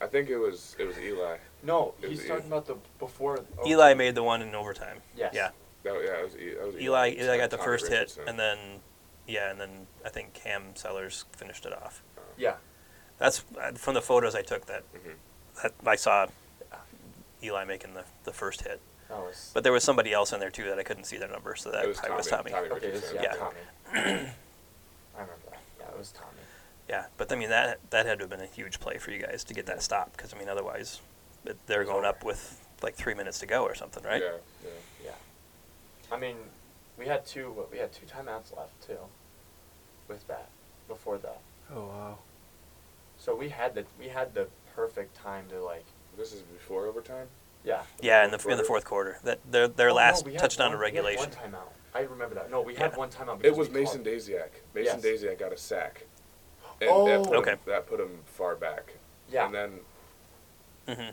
I 0.00 0.06
think 0.06 0.28
it 0.28 0.36
was 0.36 0.76
it 0.78 0.84
was 0.86 0.98
Eli. 0.98 1.36
No, 1.66 1.94
he's 2.00 2.22
you. 2.22 2.28
talking 2.28 2.46
about 2.46 2.66
the 2.66 2.76
before. 2.98 3.40
oh, 3.58 3.66
Eli 3.68 3.94
made 3.94 4.14
the 4.14 4.22
one 4.22 4.40
in 4.42 4.54
overtime. 4.54 4.98
Yes. 5.16 5.32
Yeah. 5.34 5.50
That, 5.82 5.94
yeah, 6.04 6.10
it 6.20 6.24
was, 6.24 6.36
E- 6.36 6.54
that 6.54 6.66
was 6.66 6.74
Eli 6.76 7.08
Eli. 7.10 7.22
Eli 7.24 7.36
got 7.38 7.50
the 7.50 7.56
Tommy 7.56 7.66
first 7.66 7.86
hit, 7.88 7.92
Richardson. 8.00 8.24
and 8.28 8.38
then 8.38 8.58
yeah, 9.26 9.50
and 9.50 9.60
then 9.60 9.70
I 10.04 10.08
think 10.08 10.32
Cam 10.34 10.62
Sellers 10.74 11.24
finished 11.32 11.66
it 11.66 11.72
off. 11.72 12.02
Yeah. 12.38 12.54
That's 13.18 13.44
uh, 13.60 13.72
from 13.72 13.94
the 13.94 14.02
photos 14.02 14.34
I 14.34 14.42
took 14.42 14.66
that, 14.66 14.82
Mhm. 14.94 15.62
that 15.62 15.72
I 15.86 15.96
saw 15.96 16.26
Eli 17.42 17.64
making 17.64 17.94
the, 17.94 18.04
the 18.24 18.32
first 18.32 18.62
hit. 18.62 18.80
That 19.08 19.18
was. 19.18 19.50
But 19.54 19.62
there 19.64 19.72
was 19.72 19.84
somebody 19.84 20.12
else 20.12 20.32
in 20.32 20.40
there 20.40 20.50
too 20.50 20.64
that 20.64 20.78
I 20.78 20.82
couldn't 20.82 21.04
see 21.04 21.16
their 21.16 21.28
number, 21.28 21.54
so 21.56 21.70
that 21.70 21.84
It 21.84 21.88
was 21.88 21.98
probably 21.98 22.16
was 22.16 22.26
Tommy. 22.28 22.50
Tommy. 22.50 22.68
Tommy 22.68 22.78
okay, 22.80 22.86
it 22.88 22.92
was, 22.94 23.12
yeah, 23.14 23.22
Yeah. 23.22 23.34
Tommy. 23.34 23.56
I 23.94 25.20
remember 25.20 25.42
that. 25.50 25.60
Yeah, 25.80 25.86
it 25.92 25.98
was 25.98 26.10
Tommy. 26.12 26.30
Yeah, 26.88 27.06
but 27.16 27.30
I 27.32 27.36
mean 27.36 27.48
that 27.50 27.78
that 27.90 28.06
had 28.06 28.18
to 28.18 28.24
have 28.24 28.30
been 28.30 28.40
a 28.40 28.46
huge 28.46 28.80
play 28.80 28.98
for 28.98 29.10
you 29.10 29.20
guys 29.20 29.44
to 29.44 29.54
get 29.54 29.66
that 29.66 29.82
stop 29.82 30.12
because 30.16 30.32
I 30.34 30.38
mean 30.38 30.48
otherwise 30.48 31.00
it, 31.48 31.56
they're 31.66 31.84
going 31.84 32.04
up 32.04 32.24
with 32.24 32.64
like 32.82 32.94
three 32.94 33.14
minutes 33.14 33.38
to 33.40 33.46
go 33.46 33.62
or 33.64 33.74
something, 33.74 34.02
right? 34.04 34.22
Yeah, 34.22 34.30
yeah. 34.64 34.70
Yeah. 35.04 36.14
I 36.14 36.18
mean, 36.18 36.36
we 36.98 37.06
had 37.06 37.24
two. 37.26 37.50
what, 37.52 37.70
We 37.72 37.78
had 37.78 37.92
two 37.92 38.06
timeouts 38.06 38.56
left 38.56 38.80
too. 38.86 38.98
With 40.08 40.26
that, 40.28 40.48
before 40.86 41.18
that, 41.18 41.40
Oh 41.74 41.86
wow. 41.86 42.18
so 43.18 43.34
we 43.34 43.48
had 43.48 43.74
the 43.74 43.84
we 43.98 44.06
had 44.08 44.34
the 44.34 44.46
perfect 44.74 45.16
time 45.16 45.46
to 45.48 45.60
like. 45.62 45.84
This 46.16 46.32
is 46.32 46.42
before 46.42 46.86
overtime. 46.86 47.26
Yeah. 47.64 47.82
Yeah, 48.00 48.24
in 48.24 48.30
the 48.30 48.38
in 48.48 48.56
the 48.56 48.62
fourth 48.64 48.84
quarter, 48.84 49.18
that 49.24 49.40
their 49.50 49.66
their 49.66 49.88
Oh, 49.88 49.90
no, 49.90 49.96
last 49.96 50.24
we 50.24 50.32
had 50.32 50.40
touchdown 50.42 50.68
one, 50.68 50.76
to 50.76 50.78
regulation. 50.78 51.28
We 51.28 51.34
had 51.42 51.52
one 51.52 51.60
timeout. 51.60 51.72
I 51.94 52.00
remember 52.02 52.34
that. 52.36 52.50
No, 52.52 52.60
we 52.60 52.76
had 52.76 52.92
Yeah. 52.92 52.98
one 52.98 53.08
timeout. 53.10 53.36
It 53.36 53.42
because 53.42 53.58
was 53.58 53.68
we 53.68 53.80
Mason 53.80 54.04
called- 54.04 54.14
Daziak. 54.14 54.48
Mason 54.74 55.00
Yes. 55.02 55.22
Daziak 55.22 55.38
got 55.40 55.52
a 55.52 55.56
sack. 55.56 56.04
And 56.80 56.90
Oh. 56.92 57.06
that 57.06 57.24
put 57.24 57.32
him, 57.34 57.40
Okay. 57.40 57.54
That 57.66 57.86
put 57.88 57.98
him 57.98 58.20
far 58.26 58.54
back. 58.54 58.92
Yeah. 59.28 59.46
And 59.46 59.54
then, 59.54 59.80
hmm 60.86 60.92
What 60.92 60.98
a 60.98 61.02
game. 61.02 61.12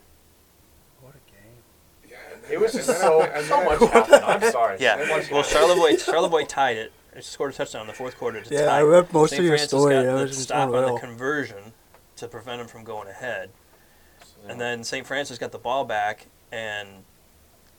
It 2.50 2.60
was 2.60 2.74
just 2.74 2.90
And 2.90 2.98
so 2.98 3.30
so 3.44 3.64
much 3.64 3.80
happened. 3.92 4.24
I'm 4.26 4.52
sorry. 4.52 4.78
Yeah. 4.80 4.98
Well, 4.98 5.22
happened. 5.22 5.46
Charlevoix 5.46 5.98
Charlevoix 5.98 6.46
tied 6.46 6.78
it. 6.78 6.92
It 7.16 7.24
scored 7.24 7.54
a 7.54 7.56
touchdown 7.56 7.82
in 7.82 7.88
the 7.88 7.94
fourth 7.94 8.18
quarter 8.18 8.42
to 8.42 8.54
Yeah, 8.54 8.66
tie. 8.66 8.80
I 8.80 8.82
read 8.82 9.14
most 9.14 9.32
St. 9.32 9.40
of 9.40 9.46
your 9.46 9.58
Francis 9.58 9.70
story. 9.70 9.94
got 9.96 10.04
That 10.04 10.16
the 10.18 10.24
was 10.24 10.38
stop 10.42 10.70
on 10.70 10.76
unreal. 10.76 10.94
the 10.96 11.00
conversion 11.00 11.74
to 12.16 12.28
prevent 12.28 12.60
him 12.62 12.68
from 12.68 12.84
going 12.84 13.08
ahead, 13.08 13.52
and 14.48 14.60
then 14.60 14.84
St. 14.84 15.06
Francis 15.06 15.38
got 15.38 15.52
the 15.52 15.60
ball 15.60 15.86
back, 15.86 16.28
and 16.52 17.04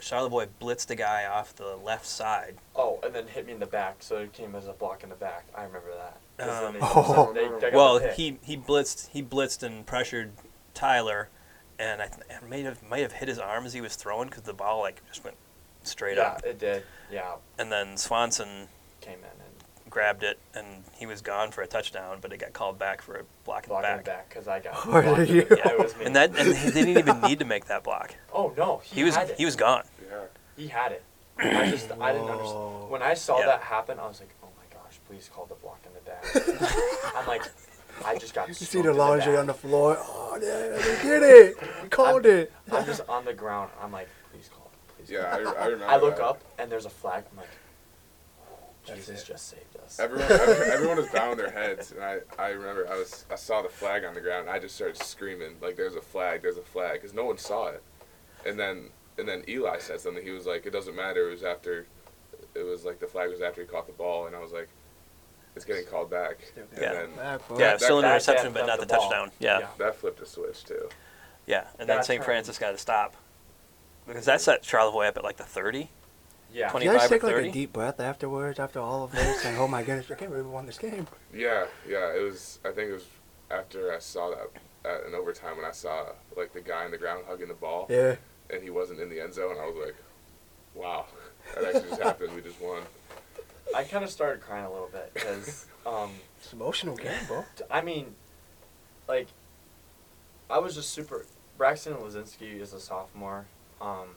Charlevoix 0.00 0.46
blitzed 0.60 0.90
a 0.90 0.94
guy 0.94 1.24
off 1.24 1.54
the 1.54 1.76
left 1.76 2.06
side. 2.06 2.56
Oh, 2.76 3.00
and 3.02 3.12
then 3.14 3.26
hit 3.26 3.46
me 3.46 3.52
in 3.52 3.58
the 3.60 3.66
back, 3.66 3.96
so 4.00 4.18
it 4.18 4.32
came 4.32 4.54
as 4.54 4.66
a 4.68 4.72
block 4.72 5.02
in 5.02 5.08
the 5.08 5.14
back. 5.16 5.46
I 5.54 5.64
remember 5.64 5.88
that. 5.96 6.48
Um, 6.48 6.74
they- 6.74 6.78
Oh. 6.82 7.32
they- 7.32 7.48
they 7.70 7.76
Well, 7.76 7.98
he 7.98 8.38
he 8.42 8.56
blitzed 8.56 9.08
he 9.10 9.22
blitzed 9.22 9.62
and 9.62 9.84
pressured 9.86 10.32
Tyler, 10.74 11.28
and 11.78 12.00
I 12.02 12.06
th- 12.06 12.20
it 12.30 12.48
may 12.48 12.62
have 12.62 12.82
might 12.88 13.00
have 13.02 13.12
hit 13.12 13.28
his 13.28 13.38
arm 13.38 13.66
as 13.66 13.72
he 13.72 13.80
was 13.80 13.96
throwing 13.96 14.28
because 14.28 14.42
the 14.44 14.52
ball 14.54 14.80
like 14.80 15.02
just 15.08 15.24
went 15.24 15.36
straight 15.82 16.16
yeah, 16.16 16.22
up, 16.28 16.44
it 16.44 16.58
did. 16.58 16.82
Yeah, 17.10 17.34
and 17.58 17.70
then 17.70 17.96
Swanson 17.96 18.68
came 19.00 19.18
in 19.18 19.24
and 19.24 19.90
grabbed 19.90 20.22
it 20.22 20.38
and 20.54 20.66
he 20.96 21.06
was 21.06 21.20
gone 21.20 21.50
for 21.50 21.62
a 21.62 21.66
touchdown, 21.66 22.18
but 22.20 22.32
it 22.32 22.38
got 22.38 22.52
called 22.52 22.78
back 22.78 23.02
for 23.02 23.16
a 23.16 23.22
block 23.44 23.64
in 23.64 23.68
the 23.68 23.74
blocked 23.74 23.86
in 23.86 23.96
back. 23.96 24.04
the 24.04 24.10
back 24.10 24.28
because 24.28 24.48
I 24.48 24.60
got. 24.60 24.74
Oh, 24.86 25.02
blocked 25.02 25.30
in 25.30 25.36
you- 25.36 25.46
yeah, 25.50 25.68
it 25.72 25.78
was 25.78 25.96
me. 25.96 26.04
And 26.06 26.16
that 26.16 26.36
and 26.38 26.56
he 26.56 26.70
didn't 26.70 26.96
even 26.98 27.20
need 27.20 27.38
to 27.40 27.44
make 27.44 27.66
that 27.66 27.84
block. 27.84 28.14
Oh 28.32 28.52
no, 28.56 28.78
he, 28.84 28.96
He 28.96 29.04
was 29.04 29.14
had 29.16 29.30
it. 29.30 29.36
he 29.38 29.44
was 29.44 29.56
gone. 29.56 29.84
Yeah. 30.10 30.20
He 30.56 30.66
had 30.68 30.92
it. 30.92 31.02
I 31.38 31.70
just 31.70 31.90
I 32.00 32.12
didn't 32.12 32.28
understand. 32.28 32.90
When 32.90 33.02
I 33.02 33.14
saw 33.14 33.40
Yeah. 33.40 33.46
that 33.46 33.60
happen, 33.62 33.98
I 33.98 34.06
was 34.06 34.20
like, 34.20 34.32
oh 34.42 34.48
my 34.56 34.64
gosh, 34.76 34.98
please 35.08 35.28
call 35.32 35.46
the 35.46 35.54
block 35.56 35.80
in 35.84 35.92
the 35.92 36.00
back. 36.00 36.24
I'm 37.16 37.26
like, 37.26 37.42
I 38.04 38.18
just 38.18 38.34
got. 38.34 38.48
You 38.48 38.54
see 38.54 38.82
the 38.82 38.90
in 38.90 38.96
laundry 38.96 39.36
on 39.36 39.46
the 39.46 39.54
floor. 39.54 39.96
Oh, 40.00 40.38
yeah, 40.40 40.76
they 40.78 41.02
did 41.02 41.22
it. 41.22 41.56
We 41.82 41.88
called 41.88 42.26
it. 42.26 42.52
I'm 42.72 42.84
just 42.86 43.02
on 43.08 43.24
the 43.24 43.34
ground. 43.34 43.70
I'm 43.82 43.92
like, 43.92 44.08
please 44.32 44.48
call 44.48 44.70
it. 44.72 44.96
Please. 44.96 45.10
Yeah, 45.12 45.20
I, 45.32 45.40
it." 45.40 45.46
I 45.46 45.66
remember. 45.74 45.86
I 45.86 45.96
look 45.96 46.16
that. 46.16 46.24
up 46.24 46.40
and 46.58 46.70
there's 46.70 46.86
a 46.86 46.90
flag. 46.90 47.24
I'm 47.30 47.36
like, 47.36 47.48
Jesus 48.86 49.24
just 49.24 49.48
saved 49.48 49.76
us. 49.82 49.98
Everyone, 49.98 50.30
everyone 50.30 50.96
was 50.98 51.08
bowing 51.08 51.38
their 51.38 51.50
heads, 51.50 51.92
and 51.92 52.02
I, 52.02 52.18
I 52.38 52.48
remember 52.48 52.86
I 52.90 52.96
was, 52.96 53.24
I 53.30 53.34
saw 53.36 53.62
the 53.62 53.68
flag 53.68 54.04
on 54.04 54.12
the 54.14 54.20
ground, 54.20 54.48
and 54.48 54.50
I 54.50 54.58
just 54.58 54.74
started 54.74 55.02
screaming 55.02 55.56
like, 55.62 55.76
"There's 55.76 55.94
a 55.94 56.02
flag! 56.02 56.42
There's 56.42 56.58
a 56.58 56.62
flag!" 56.62 57.00
Because 57.00 57.14
no 57.14 57.24
one 57.24 57.38
saw 57.38 57.68
it, 57.68 57.82
and 58.44 58.58
then, 58.58 58.90
and 59.16 59.26
then 59.26 59.42
Eli 59.48 59.78
said 59.78 60.00
something. 60.00 60.22
He 60.22 60.32
was 60.32 60.44
like, 60.46 60.66
"It 60.66 60.72
doesn't 60.72 60.94
matter. 60.94 61.28
It 61.28 61.32
was 61.32 61.44
after, 61.44 61.86
it 62.54 62.62
was 62.62 62.84
like 62.84 63.00
the 63.00 63.06
flag 63.06 63.30
was 63.30 63.40
after 63.40 63.62
he 63.62 63.66
caught 63.66 63.86
the 63.86 63.94
ball," 63.94 64.26
and 64.26 64.36
I 64.36 64.40
was 64.40 64.52
like, 64.52 64.68
"It's 65.56 65.64
getting 65.64 65.86
called 65.86 66.10
back." 66.10 66.38
And 66.56 66.66
Yeah. 66.80 66.92
then 66.92 67.16
Back, 67.16 67.46
bro. 67.48 67.58
Yeah, 67.58 67.70
that- 67.72 67.80
still 67.80 67.98
in 67.98 68.02
the 68.02 68.08
that- 68.08 68.14
reception, 68.14 68.52
but 68.52 68.66
not 68.66 68.80
the 68.80 68.86
the 68.86 68.94
ball. 68.94 69.02
touchdown. 69.08 69.32
Yeah, 69.38 69.58
Yeah. 69.60 69.68
that 69.78 69.96
flipped 69.96 70.20
a 70.20 70.26
switch 70.26 70.64
too. 70.64 70.88
yeah. 71.46 71.66
And 71.78 71.88
then 71.88 71.96
That 71.98 72.04
St. 72.06 72.18
turned- 72.18 72.24
Francis 72.26 72.58
got 72.58 72.70
to 72.72 72.78
stop 72.78 73.14
because 74.06 74.24
that 74.26 74.40
set 74.40 74.62
Charlevoix 74.64 75.08
up 75.08 75.16
at 75.16 75.24
like 75.24 75.36
the 75.36 75.44
thirty. 75.44 75.90
Yeah. 76.52 76.70
Twenty- 76.70 76.86
You 76.86 76.92
guys 76.92 77.08
25 77.08 77.10
or 77.10 77.14
take 77.16 77.22
like 77.24 77.32
30? 77.34 77.48
a 77.48 77.52
deep 77.52 77.72
breath 77.72 77.98
afterwards, 77.98 78.58
after 78.60 78.78
all 78.78 79.02
of 79.04 79.10
this, 79.12 79.44
and 79.44 79.58
oh 79.58 79.66
my 79.66 79.82
goodness, 79.82 80.06
I 80.10 80.14
can't 80.14 80.30
believe 80.30 80.46
we 80.46 80.52
won 80.52 80.66
this 80.66 80.78
game. 80.78 81.08
Yeah, 81.32 81.66
yeah. 81.86 82.12
It 82.14 82.22
was. 82.22 82.60
I 82.64 82.70
think 82.70 82.90
it 82.90 82.92
was 82.94 83.06
after 83.50 83.92
I 83.92 83.98
saw 83.98 84.30
that 84.30 84.38
uh, 84.84 84.88
at 84.88 85.04
an 85.06 85.14
overtime 85.14 85.56
when 85.56 85.64
I 85.66 85.72
saw 85.72 86.06
like 86.36 86.52
the 86.52 86.60
guy 86.60 86.84
on 86.84 86.90
the 86.92 86.98
ground 86.98 87.24
hugging 87.26 87.48
the 87.48 87.54
ball, 87.54 87.86
Yeah. 87.88 88.16
and 88.50 88.62
he 88.62 88.70
wasn't 88.70 89.00
in 89.00 89.08
the 89.10 89.20
end 89.20 89.34
zone. 89.34 89.56
I 89.60 89.66
was 89.66 89.74
like, 89.76 89.96
"Wow, 90.74 91.06
that 91.54 91.64
actually 91.64 91.88
just 91.90 92.02
happened. 92.02 92.34
We 92.36 92.40
just 92.42 92.60
won." 92.60 92.82
I 93.74 93.84
kind 93.84 94.04
of 94.04 94.10
started 94.10 94.40
crying 94.42 94.64
a 94.64 94.70
little 94.70 94.90
bit 94.92 95.12
because, 95.14 95.66
um, 95.86 96.10
It's 96.38 96.52
an 96.52 96.58
emotional 96.60 96.96
game, 96.96 97.12
bro. 97.26 97.44
I 97.70 97.80
mean, 97.82 98.14
like, 99.08 99.28
I 100.50 100.58
was 100.58 100.74
just 100.74 100.90
super. 100.90 101.24
Braxton 101.56 101.94
Lazinski 101.94 102.60
is 102.60 102.72
a 102.72 102.80
sophomore. 102.80 103.46
Um, 103.80 104.16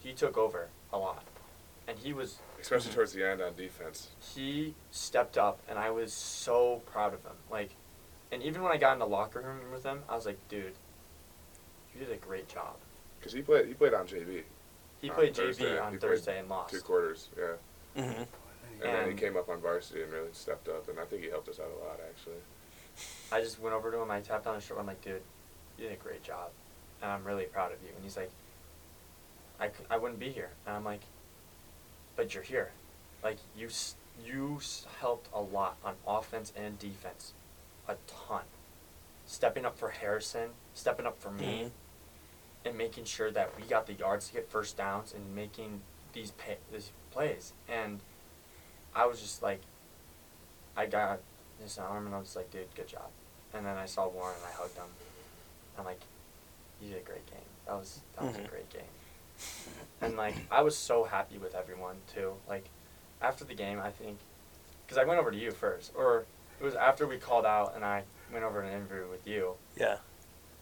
he 0.00 0.12
took 0.12 0.36
over 0.36 0.68
a 0.92 0.98
lot, 0.98 1.22
and 1.88 1.98
he 1.98 2.12
was 2.12 2.38
Especially 2.60 2.92
towards 2.92 3.12
the 3.12 3.28
end 3.28 3.40
on 3.40 3.54
defense. 3.56 4.08
he 4.34 4.74
stepped 4.90 5.36
up, 5.38 5.58
and 5.68 5.78
I 5.78 5.90
was 5.90 6.12
so 6.12 6.82
proud 6.86 7.14
of 7.14 7.22
him. 7.24 7.32
Like, 7.50 7.70
and 8.30 8.42
even 8.42 8.62
when 8.62 8.72
I 8.72 8.76
got 8.76 8.92
in 8.94 8.98
the 8.98 9.06
locker 9.06 9.40
room 9.40 9.58
with 9.72 9.84
him, 9.84 10.00
I 10.08 10.14
was 10.14 10.26
like, 10.26 10.38
dude, 10.48 10.74
you 11.94 12.04
did 12.04 12.12
a 12.12 12.16
great 12.16 12.48
job. 12.48 12.74
Because 13.18 13.32
he 13.32 13.42
played, 13.42 13.66
he 13.68 13.74
played 13.74 13.94
on 13.94 14.06
JV. 14.06 14.42
He 15.00 15.10
On 15.10 15.16
played 15.16 15.34
Thursday, 15.34 15.64
JV 15.64 15.82
on 15.84 15.92
he 15.92 15.98
played 15.98 16.10
Thursday 16.10 16.38
and 16.38 16.48
lost. 16.48 16.72
Two 16.74 16.80
quarters, 16.80 17.28
yeah. 17.36 18.02
Mm-hmm. 18.02 18.22
And, 18.84 18.94
then 18.94 19.10
he 19.10 19.14
came 19.14 19.36
up 19.36 19.48
on 19.48 19.60
varsity 19.60 20.02
and 20.02 20.12
really 20.12 20.32
stepped 20.32 20.68
up, 20.68 20.88
and 20.88 20.98
I 20.98 21.04
think 21.04 21.22
he 21.22 21.30
helped 21.30 21.48
us 21.48 21.60
out 21.60 21.66
a 21.66 21.84
lot, 21.84 22.00
actually. 22.08 22.40
I 23.30 23.40
just 23.40 23.60
went 23.60 23.74
over 23.74 23.90
to 23.90 23.98
him. 23.98 24.10
I 24.10 24.20
tapped 24.20 24.46
on 24.46 24.56
his 24.56 24.64
shoulder. 24.64 24.80
I'm 24.80 24.86
like, 24.86 25.02
dude, 25.02 25.22
you 25.78 25.84
did 25.84 25.92
a 25.92 26.02
great 26.02 26.22
job, 26.22 26.50
and 27.00 27.10
I'm 27.10 27.24
really 27.24 27.44
proud 27.44 27.72
of 27.72 27.78
you. 27.82 27.88
And 27.94 28.04
he's 28.04 28.16
like, 28.16 28.30
I, 29.60 29.70
I 29.90 29.96
wouldn't 29.96 30.20
be 30.20 30.30
here. 30.30 30.50
And 30.66 30.76
I'm 30.76 30.84
like, 30.84 31.02
but 32.16 32.34
you're 32.34 32.42
here. 32.42 32.70
Like 33.22 33.38
you 33.56 33.68
you 34.24 34.60
helped 35.00 35.28
a 35.32 35.40
lot 35.40 35.76
on 35.84 35.94
offense 36.06 36.52
and 36.56 36.78
defense, 36.78 37.32
a 37.88 37.94
ton. 38.06 38.42
Stepping 39.26 39.64
up 39.64 39.78
for 39.78 39.90
Harrison, 39.90 40.50
stepping 40.74 41.06
up 41.06 41.20
for 41.20 41.30
me, 41.30 41.44
mm-hmm. 41.44 42.68
and 42.68 42.76
making 42.76 43.04
sure 43.04 43.30
that 43.30 43.52
we 43.56 43.62
got 43.66 43.86
the 43.86 43.94
yards 43.94 44.28
to 44.28 44.34
get 44.34 44.50
first 44.50 44.76
downs 44.76 45.14
and 45.14 45.34
making 45.34 45.80
these 46.12 46.32
pay, 46.32 46.56
these 46.72 46.90
plays. 47.12 47.52
And 47.68 48.00
I 48.94 49.06
was 49.06 49.20
just 49.20 49.42
like, 49.42 49.60
I 50.76 50.86
got 50.86 51.20
his 51.62 51.78
arm 51.78 52.06
and 52.06 52.14
I 52.14 52.18
was 52.18 52.36
like, 52.36 52.50
dude, 52.50 52.74
good 52.74 52.88
job. 52.88 53.08
And 53.54 53.64
then 53.66 53.76
I 53.76 53.86
saw 53.86 54.08
Warren 54.08 54.36
and 54.36 54.46
I 54.46 54.56
hugged 54.56 54.76
him. 54.76 54.84
I'm 55.78 55.84
like, 55.84 56.00
you 56.80 56.88
did 56.88 56.98
a 56.98 57.04
great 57.04 57.26
game. 57.26 57.38
That 57.66 57.74
was 57.74 58.00
that 58.16 58.24
was 58.24 58.36
Mhm. 58.36 58.44
a 58.44 58.48
great 58.48 58.70
game. 58.70 58.82
And 60.00 60.16
like 60.16 60.34
I 60.50 60.62
was 60.62 60.76
so 60.76 61.04
happy 61.04 61.38
with 61.38 61.54
everyone 61.54 61.96
too. 62.12 62.34
Like 62.48 62.64
after 63.20 63.44
the 63.44 63.54
game, 63.54 63.80
I 63.80 63.90
think 63.90 64.18
because 64.84 64.98
I 64.98 65.04
went 65.04 65.20
over 65.20 65.30
to 65.30 65.36
you 65.36 65.52
first, 65.52 65.92
or 65.94 66.24
it 66.60 66.64
was 66.64 66.74
after 66.74 67.06
we 67.06 67.18
called 67.18 67.46
out 67.46 67.74
and 67.74 67.84
I 67.84 68.02
went 68.32 68.44
over 68.44 68.62
to 68.62 68.68
an 68.68 68.74
interview 68.74 69.08
with 69.08 69.26
you, 69.26 69.54
Yeah. 69.76 69.98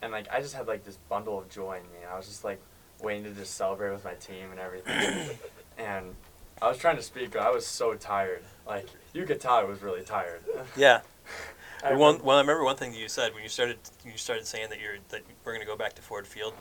and 0.03 0.12
like 0.12 0.26
I 0.31 0.41
just 0.41 0.55
had 0.55 0.66
like 0.66 0.85
this 0.85 0.97
bundle 1.09 1.39
of 1.39 1.49
joy 1.49 1.78
in 1.78 1.83
me. 1.93 2.05
I 2.11 2.16
was 2.16 2.26
just 2.26 2.45
like 2.45 2.61
waiting 3.01 3.24
to 3.24 3.31
just 3.31 3.55
celebrate 3.55 3.91
with 3.93 4.05
my 4.05 4.14
team 4.14 4.51
and 4.51 4.61
everything. 4.61 5.39
and 5.78 6.14
I 6.62 6.68
was 6.68 6.78
trying 6.78 6.96
to 6.96 7.02
speak, 7.02 7.36
I 7.36 7.50
was 7.50 7.66
so 7.66 7.94
tired. 7.94 8.44
Like 8.66 8.86
you 9.12 9.24
could 9.24 9.40
tell 9.40 9.54
I 9.54 9.64
was 9.64 9.82
really 9.82 10.02
tired. 10.02 10.42
Yeah. 10.76 11.00
I 11.82 11.94
one, 11.94 12.22
well, 12.22 12.36
I 12.36 12.40
remember 12.40 12.62
one 12.62 12.76
thing 12.76 12.92
you 12.92 13.08
said 13.08 13.32
when 13.32 13.42
you 13.42 13.48
started. 13.48 13.78
You 14.04 14.12
started 14.16 14.46
saying 14.46 14.68
that 14.68 14.80
you're 14.80 14.96
that 15.08 15.22
we're 15.44 15.52
going 15.52 15.64
to 15.64 15.66
go 15.66 15.76
back 15.76 15.94
to 15.94 16.02
Ford 16.02 16.26
Field 16.26 16.52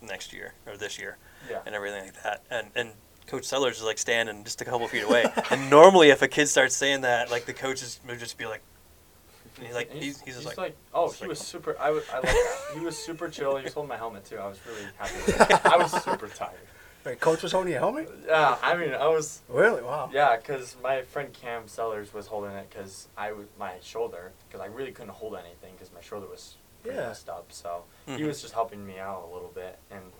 next 0.00 0.32
year 0.32 0.54
or 0.66 0.76
this 0.76 1.00
year 1.00 1.16
yeah. 1.50 1.58
and 1.66 1.74
everything 1.74 2.04
like 2.04 2.22
that. 2.22 2.44
And 2.48 2.68
and 2.76 2.90
Coach 3.26 3.44
Sellers 3.44 3.78
is 3.78 3.82
like 3.82 3.98
standing 3.98 4.44
just 4.44 4.60
a 4.60 4.64
couple 4.64 4.86
feet 4.86 5.02
away. 5.02 5.24
and 5.50 5.68
normally, 5.68 6.10
if 6.10 6.22
a 6.22 6.28
kid 6.28 6.46
starts 6.46 6.76
saying 6.76 7.00
that, 7.00 7.30
like 7.30 7.44
the 7.44 7.52
coaches 7.52 7.98
would 8.06 8.20
just 8.20 8.38
be 8.38 8.46
like, 8.46 8.62
and 9.56 9.66
he's 9.66 9.74
like, 9.74 9.90
And 9.90 10.02
he's, 10.02 10.20
he's 10.20 10.40
just 10.40 10.56
like, 10.56 10.76
oh, 10.94 11.08
he's 11.08 11.18
he 11.18 11.24
like- 11.24 11.30
was 11.30 11.40
oh. 11.40 11.44
super. 11.44 11.76
I 11.80 11.90
was, 11.90 12.04
I 12.10 12.16
like 12.16 12.22
that. 12.26 12.58
He 12.74 12.80
was 12.80 12.96
super 12.96 13.28
chill. 13.28 13.56
He 13.56 13.64
was 13.64 13.72
holding 13.72 13.88
my 13.88 13.96
helmet 13.96 14.24
too. 14.24 14.38
I 14.38 14.46
was 14.46 14.58
really 14.66 14.86
happy. 14.96 15.14
With. 15.26 15.66
I 15.66 15.76
was 15.76 15.90
super 16.02 16.28
tired. 16.28 16.54
Wait, 17.08 17.20
coach 17.20 17.42
was 17.42 17.52
holding 17.52 17.72
your 17.72 17.80
helmet? 17.80 18.10
Yeah, 18.26 18.58
I 18.62 18.76
mean, 18.76 18.92
I 18.92 19.08
was. 19.08 19.40
Really? 19.48 19.80
Wow. 19.80 20.10
Yeah, 20.12 20.36
because 20.36 20.76
my 20.82 21.00
friend 21.00 21.32
Cam 21.32 21.66
Sellers 21.66 22.12
was 22.12 22.26
holding 22.26 22.50
it 22.50 22.68
because 22.68 23.08
I 23.16 23.32
was 23.32 23.46
my 23.58 23.72
shoulder 23.80 24.32
because 24.46 24.60
I 24.60 24.66
really 24.66 24.92
couldn't 24.92 25.12
hold 25.14 25.34
anything 25.34 25.72
because 25.72 25.90
my 25.94 26.02
shoulder 26.02 26.26
was 26.26 26.56
pretty 26.82 26.98
Yeah. 26.98 27.06
messed 27.06 27.30
up. 27.30 27.46
So 27.50 27.84
he 28.04 28.12
Mhm. 28.18 28.26
was 28.26 28.42
just 28.42 28.52
helping 28.52 28.86
me 28.86 28.98
out 28.98 29.22
a 29.26 29.32
little 29.32 29.48
bit, 29.48 29.78
and 29.90 30.12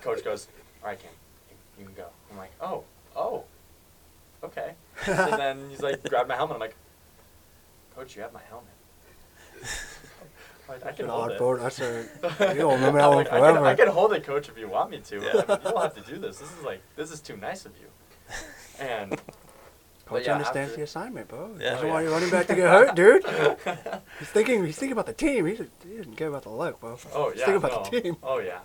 coach 0.00 0.24
goes, 0.24 0.48
"All 0.82 0.88
right, 0.88 0.98
Cam, 0.98 1.10
you, 1.50 1.56
you 1.80 1.84
can 1.84 1.94
go." 1.94 2.08
I'm 2.30 2.38
like, 2.38 2.52
"Oh, 2.58 2.84
oh, 3.14 3.44
okay." 4.42 4.76
and 5.06 5.38
then 5.38 5.68
he's 5.68 5.82
like, 5.82 6.02
"Grab 6.08 6.26
my 6.26 6.36
helmet." 6.36 6.54
I'm 6.54 6.60
like, 6.60 6.76
"Coach, 7.94 8.16
you 8.16 8.22
have 8.22 8.32
my 8.32 8.42
helmet." 8.48 8.72
Like, 10.68 10.84
I 10.86 10.92
can 10.92 11.04
an 11.06 11.10
hold 11.10 11.24
odd 11.24 11.32
it. 11.32 11.38
vote. 11.38 11.60
That's 11.60 11.80
a, 11.80 12.02
you 12.54 12.60
don't 12.60 12.74
remember 12.74 12.98
that 12.98 13.04
I'm 13.04 13.14
one 13.14 13.16
like, 13.16 13.26
I 13.26 13.30
can, 13.30 13.40
forever. 13.40 13.66
I 13.66 13.74
can 13.74 13.88
hold 13.88 14.12
it, 14.14 14.24
coach, 14.24 14.48
if 14.48 14.56
you 14.58 14.68
want 14.68 14.90
me 14.90 14.98
to. 14.98 15.16
Yeah. 15.16 15.20
I 15.20 15.34
mean, 15.34 15.44
you 15.64 15.70
don't 15.70 15.82
have 15.82 15.94
to 15.94 16.10
do 16.12 16.18
this. 16.18 16.38
This 16.38 16.50
is 16.50 16.62
like 16.64 16.80
this 16.96 17.10
is 17.10 17.20
too 17.20 17.36
nice 17.36 17.66
of 17.66 17.72
you. 17.78 17.86
And 18.80 19.20
Coach 20.06 20.26
yeah, 20.26 20.32
understands 20.34 20.70
after- 20.70 20.76
the 20.76 20.82
assignment, 20.84 21.28
bro. 21.28 21.50
Yeah. 21.58 21.70
doesn't 21.70 21.86
Oh, 21.88 21.92
want 21.92 22.04
yeah. 22.04 22.10
your 22.10 22.18
running 22.18 22.30
back 22.30 22.46
to 22.48 22.54
get 22.54 22.68
hurt, 22.68 22.94
dude. 22.94 23.24
He's 24.18 24.28
thinking. 24.28 24.64
He's 24.64 24.76
thinking 24.78 24.92
about 24.92 25.06
the 25.06 25.12
team. 25.14 25.46
He's, 25.46 25.58
he 25.86 25.96
doesn't 25.96 26.16
care 26.16 26.28
about 26.28 26.42
the 26.42 26.50
luck, 26.50 26.80
bro. 26.80 26.98
oh 27.14 27.30
He's 27.30 27.40
yeah, 27.40 27.46
thinking 27.46 27.64
about 27.64 27.84
no. 27.84 27.90
the 27.90 28.00
team. 28.02 28.16
Oh 28.22 28.38
yeah, 28.38 28.58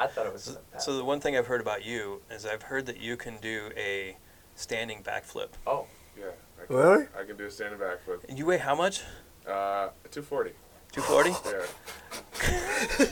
I 0.00 0.06
thought 0.08 0.26
it 0.26 0.32
was. 0.32 0.42
So, 0.44 0.58
so 0.78 0.96
the 0.96 1.04
one 1.04 1.20
thing 1.20 1.36
I've 1.36 1.46
heard 1.46 1.60
about 1.60 1.84
you 1.84 2.22
is 2.30 2.44
I've 2.46 2.62
heard 2.62 2.86
that 2.86 3.00
you 3.00 3.16
can 3.16 3.36
do 3.40 3.70
a 3.76 4.16
standing 4.56 5.02
backflip. 5.02 5.48
oh, 5.66 5.86
Yeah. 6.18 6.26
I 6.60 6.66
can, 6.66 6.76
Really? 6.76 7.04
I 7.18 7.24
can 7.24 7.36
do 7.36 7.46
a 7.46 7.50
standing 7.50 7.78
backflip. 7.80 8.24
And 8.28 8.36
you 8.38 8.44
weigh 8.46 8.58
how 8.58 8.74
much? 8.74 9.02
Uh, 9.46 9.88
240. 10.10 10.52
Two 10.92 11.00
forty. 11.00 11.32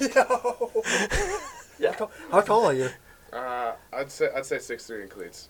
Yeah. 0.00 0.24
yeah. 1.78 2.06
How 2.30 2.40
tall 2.40 2.66
are 2.66 2.72
you? 2.74 2.88
Uh, 3.32 3.72
I'd 3.92 4.10
say 4.10 4.28
I'd 4.36 4.44
say 4.44 4.58
six 4.58 4.86
three 4.86 5.02
in 5.02 5.08
cleats. 5.08 5.48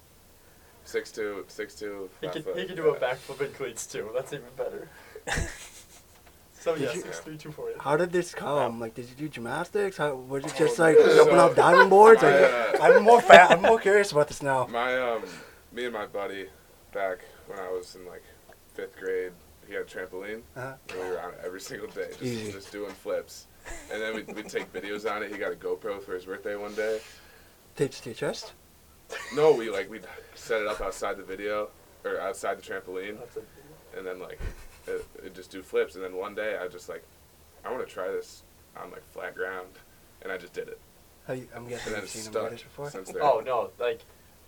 Six 0.84 1.10
two, 1.12 1.44
six 1.48 1.74
two. 1.74 2.08
He 2.20 2.28
can, 2.28 2.42
foot, 2.42 2.58
he 2.58 2.66
could 2.66 2.76
do 2.76 2.90
a 2.90 2.98
backflip 2.98 3.40
in 3.44 3.52
cleats 3.52 3.86
too. 3.86 4.10
That's 4.14 4.32
even 4.32 4.46
better. 4.56 4.88
So 6.60 6.74
Did 6.74 6.82
yeah, 6.82 6.92
you- 6.92 7.00
six 7.00 7.20
three 7.20 7.38
two 7.38 7.50
four. 7.52 7.70
How 7.80 7.96
did 7.96 8.12
this 8.12 8.34
come? 8.34 8.80
Like, 8.80 8.94
did 8.94 9.08
you 9.08 9.14
do 9.16 9.28
gymnastics? 9.30 9.96
How 9.96 10.14
was 10.14 10.44
it 10.44 10.54
just 10.58 10.78
Oh, 10.78 10.82
like 10.82 10.98
no. 10.98 11.16
jumping 11.16 11.38
off 11.38 11.56
diving 11.56 11.88
boards? 11.88 12.20
My, 12.20 12.28
uh, 12.34 12.76
I'm 12.82 13.02
more 13.02 13.22
fat. 13.22 13.50
I'm 13.52 13.62
more 13.62 13.78
curious 13.80 14.12
about 14.12 14.28
this 14.28 14.42
now. 14.42 14.66
My 14.66 14.94
um, 14.98 15.22
me 15.72 15.84
and 15.86 15.94
my 15.94 16.04
buddy, 16.04 16.48
back 16.92 17.20
when 17.46 17.58
I 17.58 17.70
was 17.70 17.94
in 17.96 18.04
like 18.06 18.22
fifth 18.74 18.94
grade, 18.98 19.32
he 19.70 19.76
had 19.76 19.84
a 19.84 19.86
trampoline. 19.86 20.42
Uh-huh. 20.56 20.74
And 20.90 21.00
we 21.00 21.08
were 21.08 21.20
on 21.20 21.30
it 21.30 21.40
every 21.44 21.60
single 21.60 21.88
day, 21.88 22.08
just, 22.18 22.52
just 22.52 22.72
doing 22.72 22.90
flips. 22.90 23.46
And 23.92 24.02
then 24.02 24.14
we'd, 24.14 24.34
we'd 24.34 24.48
take 24.48 24.72
videos 24.72 25.10
on 25.10 25.22
it. 25.22 25.30
He 25.30 25.38
got 25.38 25.52
a 25.52 25.56
GoPro 25.56 26.02
for 26.02 26.14
his 26.14 26.24
birthday 26.24 26.56
one 26.56 26.74
day. 26.74 27.00
Taped 27.76 28.02
to 28.02 28.10
your 28.10 28.16
chest. 28.16 28.52
No, 29.34 29.52
we 29.52 29.70
like 29.70 29.90
we'd 29.90 30.06
set 30.34 30.60
it 30.60 30.66
up 30.66 30.80
outside 30.80 31.16
the 31.16 31.22
video 31.22 31.68
or 32.04 32.20
outside 32.20 32.58
the 32.58 32.62
trampoline, 32.62 33.16
and 33.96 34.06
then 34.06 34.20
like 34.20 34.40
it, 34.86 35.06
it'd 35.18 35.34
just 35.34 35.50
do 35.50 35.62
flips. 35.62 35.94
And 35.94 36.04
then 36.04 36.14
one 36.16 36.34
day 36.34 36.56
I 36.56 36.64
was 36.64 36.72
just 36.72 36.88
like, 36.88 37.02
I 37.64 37.72
want 37.72 37.86
to 37.86 37.92
try 37.92 38.08
this 38.08 38.42
on 38.76 38.90
like 38.90 39.04
flat 39.12 39.34
ground, 39.34 39.68
and 40.22 40.32
I 40.32 40.36
just 40.36 40.52
did 40.52 40.68
it. 40.68 40.80
Have 41.26 41.38
you, 41.38 41.48
I'm 41.54 41.68
guessing 41.68 41.88
And 41.88 41.94
then 41.96 42.02
you've 42.02 42.10
seen 42.10 42.22
him 42.26 42.32
do 42.32 42.38
stuck 42.38 42.50
this 42.50 42.62
before. 42.62 42.90
since 42.90 43.08
then. 43.10 43.22
Oh 43.22 43.42
no, 43.44 43.70
like, 43.78 44.00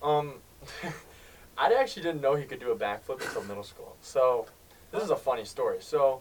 um, 0.03 0.35
I 1.59 1.73
actually 1.75 2.03
didn't 2.03 2.21
know 2.21 2.35
he 2.35 2.45
could 2.45 2.61
do 2.61 2.71
a 2.71 2.77
backflip 2.77 3.21
until 3.21 3.43
middle 3.45 3.65
school. 3.65 3.97
So 4.01 4.47
this 4.93 5.03
is 5.03 5.11
a 5.11 5.17
funny 5.17 5.45
story. 5.45 5.79
So 5.81 6.21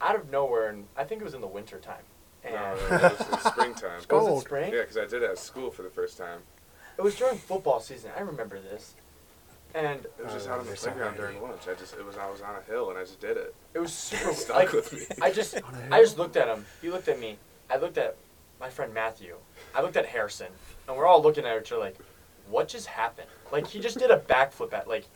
out 0.00 0.16
of 0.16 0.30
nowhere, 0.30 0.68
and 0.70 0.86
I 0.96 1.04
think 1.04 1.20
it 1.20 1.24
was 1.24 1.34
in 1.34 1.40
the 1.40 1.46
winter 1.46 1.78
time, 1.78 2.02
and 2.44 2.54
No, 2.54 2.60
no, 2.74 2.88
no, 2.98 3.06
it 3.06 3.12
was, 3.12 3.20
it 3.20 3.30
was 3.30 3.42
springtime. 3.52 3.98
It's 3.98 4.08
was 4.08 4.38
it 4.42 4.46
spring? 4.46 4.72
Yeah, 4.72 4.80
because 4.80 4.96
I 4.96 5.06
did 5.06 5.22
it 5.22 5.30
at 5.30 5.38
school 5.38 5.70
for 5.70 5.82
the 5.82 5.90
first 5.90 6.18
time. 6.18 6.40
It 6.98 7.02
was 7.02 7.14
during 7.16 7.38
football 7.38 7.80
season. 7.80 8.10
I 8.16 8.20
remember 8.20 8.58
this, 8.60 8.94
and 9.74 10.04
It 10.18 10.24
was 10.24 10.32
just 10.34 10.48
Oh, 10.48 10.52
out 10.52 10.60
on 10.60 10.66
the 10.66 10.72
playground 10.72 11.16
during 11.16 11.40
lunch. 11.40 11.62
I 11.68 11.74
just 11.74 11.94
it 11.94 12.04
was 12.04 12.16
I 12.16 12.28
was 12.30 12.40
on 12.42 12.54
a 12.56 12.62
hill 12.70 12.90
and 12.90 12.98
I 12.98 13.02
just 13.02 13.20
did 13.20 13.36
it. 13.36 13.54
it 13.74 13.78
was 13.78 13.92
super 13.94 14.30
It 14.30 14.34
stuck 14.36 14.56
like 14.56 14.72
with 14.72 14.92
me. 14.92 15.00
I 15.22 15.30
just 15.30 15.54
On 15.54 15.62
a 15.74 15.78
I 15.78 15.96
hill? 15.96 16.04
just 16.04 16.18
looked 16.18 16.36
at 16.36 16.48
him. 16.48 16.66
He 16.82 16.90
looked 16.90 17.08
at 17.08 17.18
me. 17.18 17.38
I 17.70 17.76
looked 17.78 17.96
at 17.96 18.16
my 18.60 18.68
friend 18.68 18.92
Matthew. 18.92 19.36
I 19.74 19.80
looked 19.80 19.96
at 19.96 20.04
Harrison, 20.06 20.48
and 20.86 20.96
we're 20.96 21.06
all 21.06 21.22
looking 21.22 21.46
at 21.46 21.58
each 21.60 21.72
other 21.72 21.80
like, 21.80 21.96
"What 22.48 22.68
just 22.68 22.86
happened?" 22.86 23.28
Like 23.50 23.66
he 23.66 23.80
just 23.80 23.98
did 23.98 24.10
a 24.10 24.18
backflip 24.18 24.72
at 24.74 24.86
like 24.88 25.06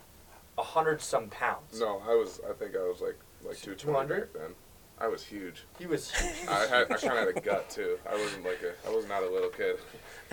a 0.57 0.63
hundred 0.63 1.01
some 1.01 1.29
pounds. 1.29 1.79
No, 1.79 2.01
I 2.07 2.15
was 2.15 2.39
I 2.49 2.53
think 2.53 2.75
I 2.75 2.79
was 2.79 3.01
like 3.01 3.17
like 3.45 3.57
two 3.57 3.75
twenty 3.75 4.07
200? 4.07 4.33
back 4.33 4.41
then. 4.41 4.51
I 4.99 5.07
was 5.07 5.23
huge. 5.23 5.65
He 5.77 5.85
was. 5.85 6.11
I 6.49 6.65
had 6.65 6.91
I 6.91 6.95
kind 6.97 7.19
of 7.19 7.27
had 7.27 7.37
a 7.37 7.39
gut 7.39 7.69
too. 7.69 7.99
I 8.09 8.15
wasn't 8.15 8.43
like 8.45 8.61
a 8.63 8.89
I 8.89 8.93
was 8.95 9.07
not 9.07 9.21
a 9.23 9.29
little 9.29 9.49
kid. 9.49 9.77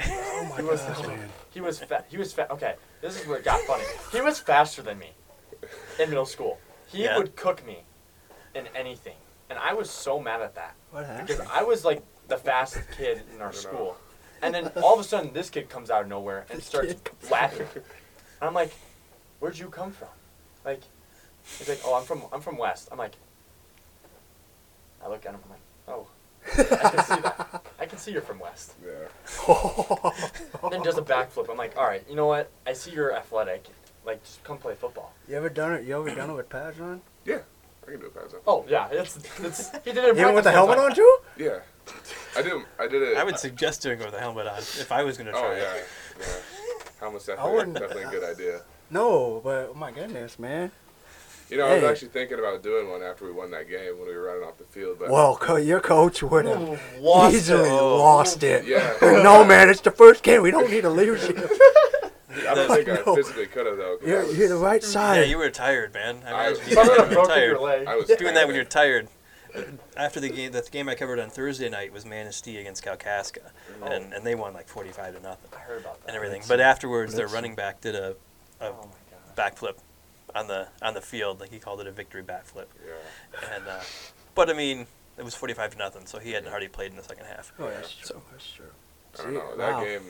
Oh 0.01 0.47
my 0.51 0.57
He 0.63 0.63
was- 0.63 0.81
gosh, 0.83 1.03
man. 1.07 1.29
He 1.51 1.61
was 1.61 1.79
fat. 1.81 2.07
He 2.09 2.17
was 2.17 2.33
fat. 2.33 2.51
Okay, 2.51 2.75
this 3.03 3.21
is 3.21 3.27
where 3.27 3.39
it 3.39 3.45
got 3.45 3.61
funny. 3.63 3.85
He 4.13 4.21
was 4.21 4.39
faster 4.39 4.81
than 4.83 4.99
me 4.99 5.11
in 6.01 6.09
middle 6.09 6.27
school. 6.27 6.59
He 6.87 7.05
Yeah. 7.05 7.19
would 7.19 7.37
cook 7.37 7.65
me 7.67 7.83
in 8.55 8.67
anything, 8.75 9.17
and 9.51 9.59
I 9.59 9.75
was 9.75 9.91
so 9.91 10.19
mad 10.21 10.41
at 10.41 10.55
that 10.55 10.75
What 10.93 11.05
happened? 11.07 11.29
because? 11.29 11.47
I 11.53 11.63
was 11.63 11.85
like 11.85 12.03
the 12.29 12.37
fastest 12.39 12.89
kid 12.97 13.23
in 13.35 13.41
our 13.43 13.49
I 13.49 13.53
know. 13.53 13.57
school, 13.59 13.97
and 14.41 14.55
then 14.55 14.69
all 14.83 14.95
of 14.95 15.01
a 15.01 15.05
sudden 15.05 15.33
this 15.35 15.51
kid 15.51 15.69
comes 15.69 15.91
out 15.91 16.03
of 16.03 16.09
nowhere 16.09 16.47
and 16.49 16.59
This 16.59 16.67
starts 16.67 16.95
laughing. 17.31 17.67
And 17.75 17.85
I'm 18.49 18.55
like, 18.55 18.73
"Where'd 19.45 19.59
you 19.59 19.69
come 19.69 19.93
from?" 19.93 20.09
Like, 20.65 20.81
he's 21.59 21.69
like, 21.69 21.81
"Oh, 21.85 21.95
I'm 21.95 22.05
from 22.05 22.23
I'm 22.33 22.41
from 22.41 22.57
West." 22.57 22.89
I'm 22.91 22.97
like, 22.97 23.13
I 25.05 25.09
look 25.11 25.27
at 25.27 25.33
him. 25.35 25.41
I'm 25.45 25.51
like, 25.51 25.61
"Oh, 25.87 26.07
I 26.57 26.91
can 26.91 27.05
see 27.05 27.21
that. 27.21 27.63
I 27.79 27.85
can 27.87 27.99
see 27.99 28.11
you're 28.13 28.23
from 28.23 28.39
West." 28.39 28.73
Yeah. 28.83 30.71
then 30.71 30.83
does 30.83 30.97
a 30.97 31.03
backflip. 31.03 31.51
I'm 31.51 31.59
like, 31.59 31.77
all 31.77 31.85
right, 31.85 32.03
you 32.09 32.17
know 32.17 32.27
what? 32.27 32.51
I 32.67 32.73
see 32.73 32.91
you're 32.93 33.15
athletic. 33.15 33.67
Like, 34.07 34.23
just 34.25 34.43
come 34.45 34.57
play 34.57 34.75
football. 34.75 35.13
You 35.29 35.37
ever 35.37 35.51
done 35.51 35.75
it? 35.75 35.85
You 35.85 35.99
ever 36.01 36.15
done 36.15 36.31
it 36.31 36.35
with 36.35 36.49
pads 36.49 36.81
on? 36.81 37.03
Yeah. 37.27 37.41
I 37.87 37.91
can 37.91 38.01
do 38.01 38.07
a 38.07 38.11
pads 38.11 38.33
on. 38.33 38.41
Oh 38.47 38.65
yeah, 38.67 38.89
it's 38.91 39.19
it's. 39.43 39.71
He 39.85 39.93
did 39.93 39.99
it. 40.05 40.11
in 40.17 40.19
Even 40.19 40.35
with 40.35 40.45
the 40.45 40.53
helmet 40.53 40.77
time. 40.79 40.87
on 40.87 40.95
too? 40.95 41.17
Yeah. 41.37 41.59
I 42.35 42.41
did 42.41 42.53
I 42.81 42.87
did 42.89 43.03
it. 43.03 43.19
I 43.19 43.25
would 43.25 43.39
suggest 43.39 43.83
doing 43.83 44.01
it 44.01 44.05
with 44.07 44.15
a 44.15 44.21
helmet 44.21 44.47
on 44.47 44.57
if 44.57 44.91
I 44.91 45.03
was 45.03 45.19
going 45.19 45.27
to 45.31 45.37
oh, 45.37 45.41
try 45.41 45.51
Oh 45.51 45.53
it. 45.53 45.59
yeah. 45.59 45.83
Yeah. 46.21 46.27
Helmet's 47.01 47.29
I 47.29 47.33
definitely 47.35 47.57
wouldn't- 47.57 47.79
definitely 47.79 48.03
a 48.05 48.11
good 48.11 48.25
idea. 48.25 48.61
No, 48.91 49.41
but 49.43 49.71
oh 49.71 49.75
my 49.75 49.91
goodness, 49.91 50.39
man. 50.39 50.71
You 51.51 51.59
know, 51.59 51.67
I 51.67 51.75
was 51.75 51.83
Hey. 51.83 51.89
actually 51.89 52.09
thinking 52.09 52.39
about 52.39 52.63
doing 52.63 52.89
one 52.91 53.03
after 53.03 53.27
we 53.27 53.33
won 53.33 53.51
that 53.51 53.69
game 53.69 53.99
when 53.99 54.09
we 54.09 54.15
were 54.15 54.23
running 54.23 54.45
off 54.45 54.57
the 54.59 54.65
field, 54.65 54.97
but 54.99 55.11
Well, 55.11 55.37
co- 55.37 55.57
your 55.57 55.81
coach 55.81 56.23
would 56.23 56.47
have 56.47 56.81
Lost 56.99 57.35
easily 57.37 57.69
it. 57.69 57.73
Oh, 57.73 57.97
lost 57.99 58.43
it. 58.43 58.65
yeah. 58.65 58.95
No, 59.03 59.45
man, 59.45 59.69
it's 59.69 59.81
the 59.83 59.91
first 59.91 60.23
game. 60.23 60.43
We 60.43 60.51
don't 60.51 60.71
need 60.71 60.85
a 60.85 60.91
leadership. 60.91 61.37
I 61.39 62.55
don't 62.55 62.69
think 62.75 62.89
I 62.89 63.03
No. 63.07 63.15
physically 63.15 63.47
could 63.47 63.67
have 63.67 63.77
though. 63.77 63.97
'cause 63.99 64.07
I 64.07 64.11
You're, 64.11 64.27
was- 64.27 64.39
you're 64.39 64.49
the 64.49 64.57
right 64.57 64.83
Yeah, 64.83 64.89
side. 64.89 65.29
you 65.29 65.39
were 65.39 65.51
tired, 65.51 65.93
man. 65.93 66.23
I 66.27 66.31
I- 66.31 66.47
imagine 66.49 66.69
you 66.69 66.75
Probably 66.75 66.91
were 66.91 66.97
would've 66.99 67.13
broken 67.15 67.31
tired. 67.35 67.51
your 67.51 67.61
leg. 67.61 67.87
I 67.87 67.97
was 67.97 68.07
Doing 68.07 68.35
that 68.35 68.47
when 68.47 68.57
you're 68.57 68.65
tired. 68.65 69.09
After 69.97 70.19
the 70.19 70.31
game, 70.31 70.51
the 70.51 70.63
game 70.63 70.89
I 70.89 70.97
covered 70.97 71.21
on 71.21 71.31
Thursday 71.31 71.69
night 71.69 71.93
was 71.93 72.05
Manistee 72.05 72.57
against 72.59 72.85
Kalkaska, 72.85 73.39
Oh. 73.83 73.87
and, 73.87 74.13
and 74.13 74.27
they 74.27 74.35
won 74.35 74.53
like 74.53 74.67
45 74.67 75.15
to 75.15 75.23
nothing 75.23 75.49
I 75.55 75.61
heard 75.61 75.81
about 75.83 76.01
that. 76.01 76.09
and 76.09 76.17
everything. 76.17 76.41
That's- 76.41 76.49
But 76.49 76.61
afterwards, 76.61 77.13
their 77.15 77.27
that's- 77.27 77.35
running 77.35 77.55
back 77.55 77.81
did 77.81 77.95
a, 77.95 78.17
a 78.61 78.67
Oh 78.67 78.91
backflip 79.37 79.77
on 80.35 80.47
the 80.47 80.69
on 80.83 80.95
the 80.95 81.01
field. 81.01 81.41
Like 81.41 81.51
he 81.51 81.59
called 81.59 81.81
it 81.81 81.87
a 81.87 81.93
victory 81.93 82.23
backflip. 82.23 82.67
Yeah. 82.87 83.55
And 83.57 83.67
uh, 83.69 83.81
but 84.35 84.51
I 84.51 84.53
mean, 84.53 84.87
it 85.19 85.25
was 85.25 85.35
45 85.35 85.73
to 85.73 85.79
nothing, 85.79 86.07
so 86.07 86.19
he 86.19 86.33
hadn't 86.33 86.51
hardly 86.51 86.69
played 86.69 86.91
in 86.91 86.97
the 86.97 87.03
second 87.05 87.27
half. 87.27 87.53
Oh, 87.59 87.69
that's 87.69 87.95
true. 87.95 88.07
So- 88.07 88.23
That's 88.33 88.51
true. 88.53 88.67
I 89.19 89.23
don't 89.23 89.35
know. 89.35 89.57
That 89.57 89.75
wow. 89.75 89.85
game 89.85 90.03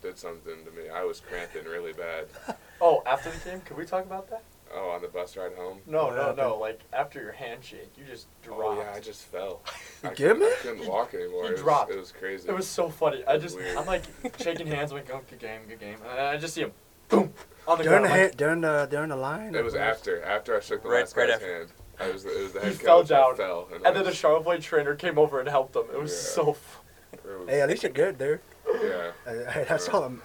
did 0.00 0.16
something 0.16 0.64
to 0.64 0.70
me. 0.70 0.88
I 0.88 1.02
was 1.02 1.18
cramping 1.20 1.64
really 1.64 1.92
bad. 1.92 2.26
Oh, 2.80 3.02
after 3.06 3.28
the 3.32 3.38
game, 3.50 3.60
could 3.62 3.76
we 3.76 3.84
talk 3.84 4.04
about 4.04 4.30
that? 4.30 4.44
Oh, 4.72 4.90
on 4.90 5.02
the 5.02 5.08
bus 5.08 5.36
ride 5.36 5.52
home. 5.56 5.80
No, 5.84 6.04
What 6.06 6.36
no, 6.36 6.50
no. 6.50 6.56
Like 6.58 6.78
after 6.92 7.20
your 7.20 7.32
handshake, 7.32 7.90
you 7.96 8.04
just 8.04 8.28
dropped. 8.40 8.62
Oh 8.62 8.80
yeah, 8.80 8.92
I 8.94 9.00
just 9.00 9.22
fell. 9.22 9.62
You 10.04 10.10
I 10.10 10.14
get 10.14 10.16
couldn't, 10.18 10.38
me? 10.38 10.46
I 10.46 10.56
couldn't 10.62 10.82
He- 10.84 10.88
walk 10.88 11.12
anymore. 11.12 11.42
he 11.42 11.48
it, 11.48 11.52
was, 11.54 11.60
dropped. 11.62 11.90
it 11.90 11.98
was 11.98 12.12
crazy. 12.12 12.48
It 12.48 12.54
was 12.54 12.68
so 12.68 12.88
funny. 12.88 13.24
I 13.26 13.36
just, 13.36 13.56
weird. 13.56 13.76
I'm 13.76 13.86
like 13.86 14.04
shaking 14.38 14.66
hands, 14.76 14.92
like, 14.92 15.10
oh, 15.12 15.22
good 15.28 15.40
game, 15.40 15.62
good 15.68 15.80
game, 15.80 15.96
and 16.08 16.20
I 16.20 16.36
just 16.36 16.54
see 16.54 16.60
him, 16.60 16.70
boom, 17.08 17.32
on 17.66 17.78
the 17.78 17.84
During 17.84 18.02
ground. 18.02 18.04
the 18.04 18.08
I'm 18.08 18.10
like, 18.10 18.20
hit, 18.30 18.36
during 18.36 18.60
the 18.60 18.88
during 18.90 19.08
the 19.10 19.16
line. 19.16 19.54
It 19.54 19.64
was 19.64 19.74
or- 19.74 19.80
after 19.80 20.22
after 20.22 20.56
I 20.56 20.60
shook 20.60 20.82
the 20.82 20.88
Right- 20.88 21.00
last 21.00 21.16
right 21.16 21.26
guy's 21.28 21.34
after. 21.36 21.54
hand. 21.58 21.72
I 22.00 22.10
was 22.10 22.24
it 22.24 22.40
was 22.42 22.52
the 22.52 22.60
He 22.60 22.66
head 22.66 22.76
fell 22.76 22.98
coach. 23.00 23.08
Down, 23.08 23.36
fell, 23.36 23.66
and, 23.72 23.84
and 23.86 23.96
then 23.96 24.04
the 24.04 24.10
was- 24.10 24.16
Charlevoix 24.18 24.58
trainer 24.60 24.94
came 24.94 25.18
over 25.18 25.40
and 25.40 25.48
helped 25.48 25.74
him. 25.74 25.84
It 25.92 25.98
was 26.00 26.12
Yeah. 26.12 26.18
so. 26.44 26.50
F- 26.50 26.80
it 27.12 27.20
was- 27.24 27.48
Hey, 27.48 27.60
at 27.60 27.68
least 27.68 27.82
you're 27.82 27.92
good, 27.92 28.18
dude. 28.18 28.40
yeah, 28.82 29.10
Hey, 29.24 29.64
that's 29.68 29.88
all. 29.88 30.04
I'm, 30.04 30.22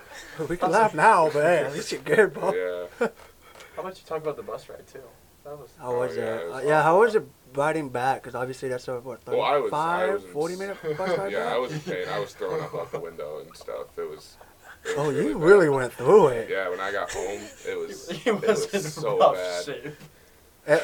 we 0.48 0.58
can 0.58 0.70
laugh 0.72 0.94
now, 0.94 1.30
but 1.32 1.44
hey, 1.44 1.60
at 1.66 1.74
least 1.74 1.92
you're 1.92 2.02
good, 2.02 2.34
bro. 2.34 2.54
yeah. 2.54 3.08
How 3.76 3.82
about 3.82 3.98
you 3.98 4.06
talk 4.06 4.22
about 4.22 4.36
the 4.36 4.44
bus 4.44 4.70
ride 4.70 4.86
too? 4.86 5.00
That 5.44 5.58
was. 5.58 5.72
How 5.80 5.96
was 5.98 6.16
Oh, 6.18 6.22
yeah, 6.22 6.26
it? 6.36 6.42
it 6.42 6.48
was 6.50 6.64
Uh, 6.64 6.68
yeah, 6.68 6.84
how 6.84 7.00
was 7.00 7.16
it 7.16 7.24
riding 7.56 7.90
back? 7.90 8.22
Because 8.22 8.36
obviously 8.36 8.70
that's 8.70 8.88
a 8.88 9.00
what, 9.00 9.26
Well, 9.28 9.42
I 9.42 9.58
was- 9.58 9.74
I 9.74 10.08
35, 10.08 10.14
was 10.14 10.24
in 10.26 10.32
40 10.32 10.54
s- 10.54 10.60
minute 10.60 10.78
bus 10.98 11.10
ride 11.18 11.32
Yeah, 11.32 11.40
back? 11.46 11.54
I 11.54 11.58
was 11.58 11.72
in 11.74 11.80
pain. 11.82 12.08
I 12.08 12.20
was 12.20 12.34
throwing 12.34 12.62
up 12.64 12.74
out 12.76 12.92
the 12.92 13.00
window 13.00 13.40
and 13.40 13.56
stuff. 13.58 13.98
It 13.98 14.10
was. 14.10 14.38
It 14.86 14.98
was 14.98 15.08
oh, 15.08 15.10
you 15.12 15.34
bad. 15.34 15.42
really 15.44 15.70
went 15.70 15.94
through 15.94 16.28
it. 16.30 16.50
Yeah, 16.50 16.70
when 16.70 16.80
I 16.80 16.92
got 16.92 17.10
home, 17.12 17.42
it 17.68 17.78
was. 17.78 18.10
he 18.12 18.30
it 18.30 18.42
was, 18.42 18.72
was 18.72 18.86
in 18.86 18.92
so 18.92 19.18
rough 19.18 19.36
bad. 19.36 19.66
shape. 19.66 19.96
Uh, 20.68 20.78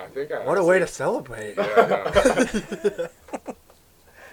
I 0.00 0.06
think 0.06 0.32
I. 0.32 0.44
what 0.46 0.58
a 0.58 0.64
way 0.64 0.78
to 0.78 0.86
celebrate. 0.86 1.54
Yeah, 1.56 1.64
I 1.64 1.86
know. 1.88 3.08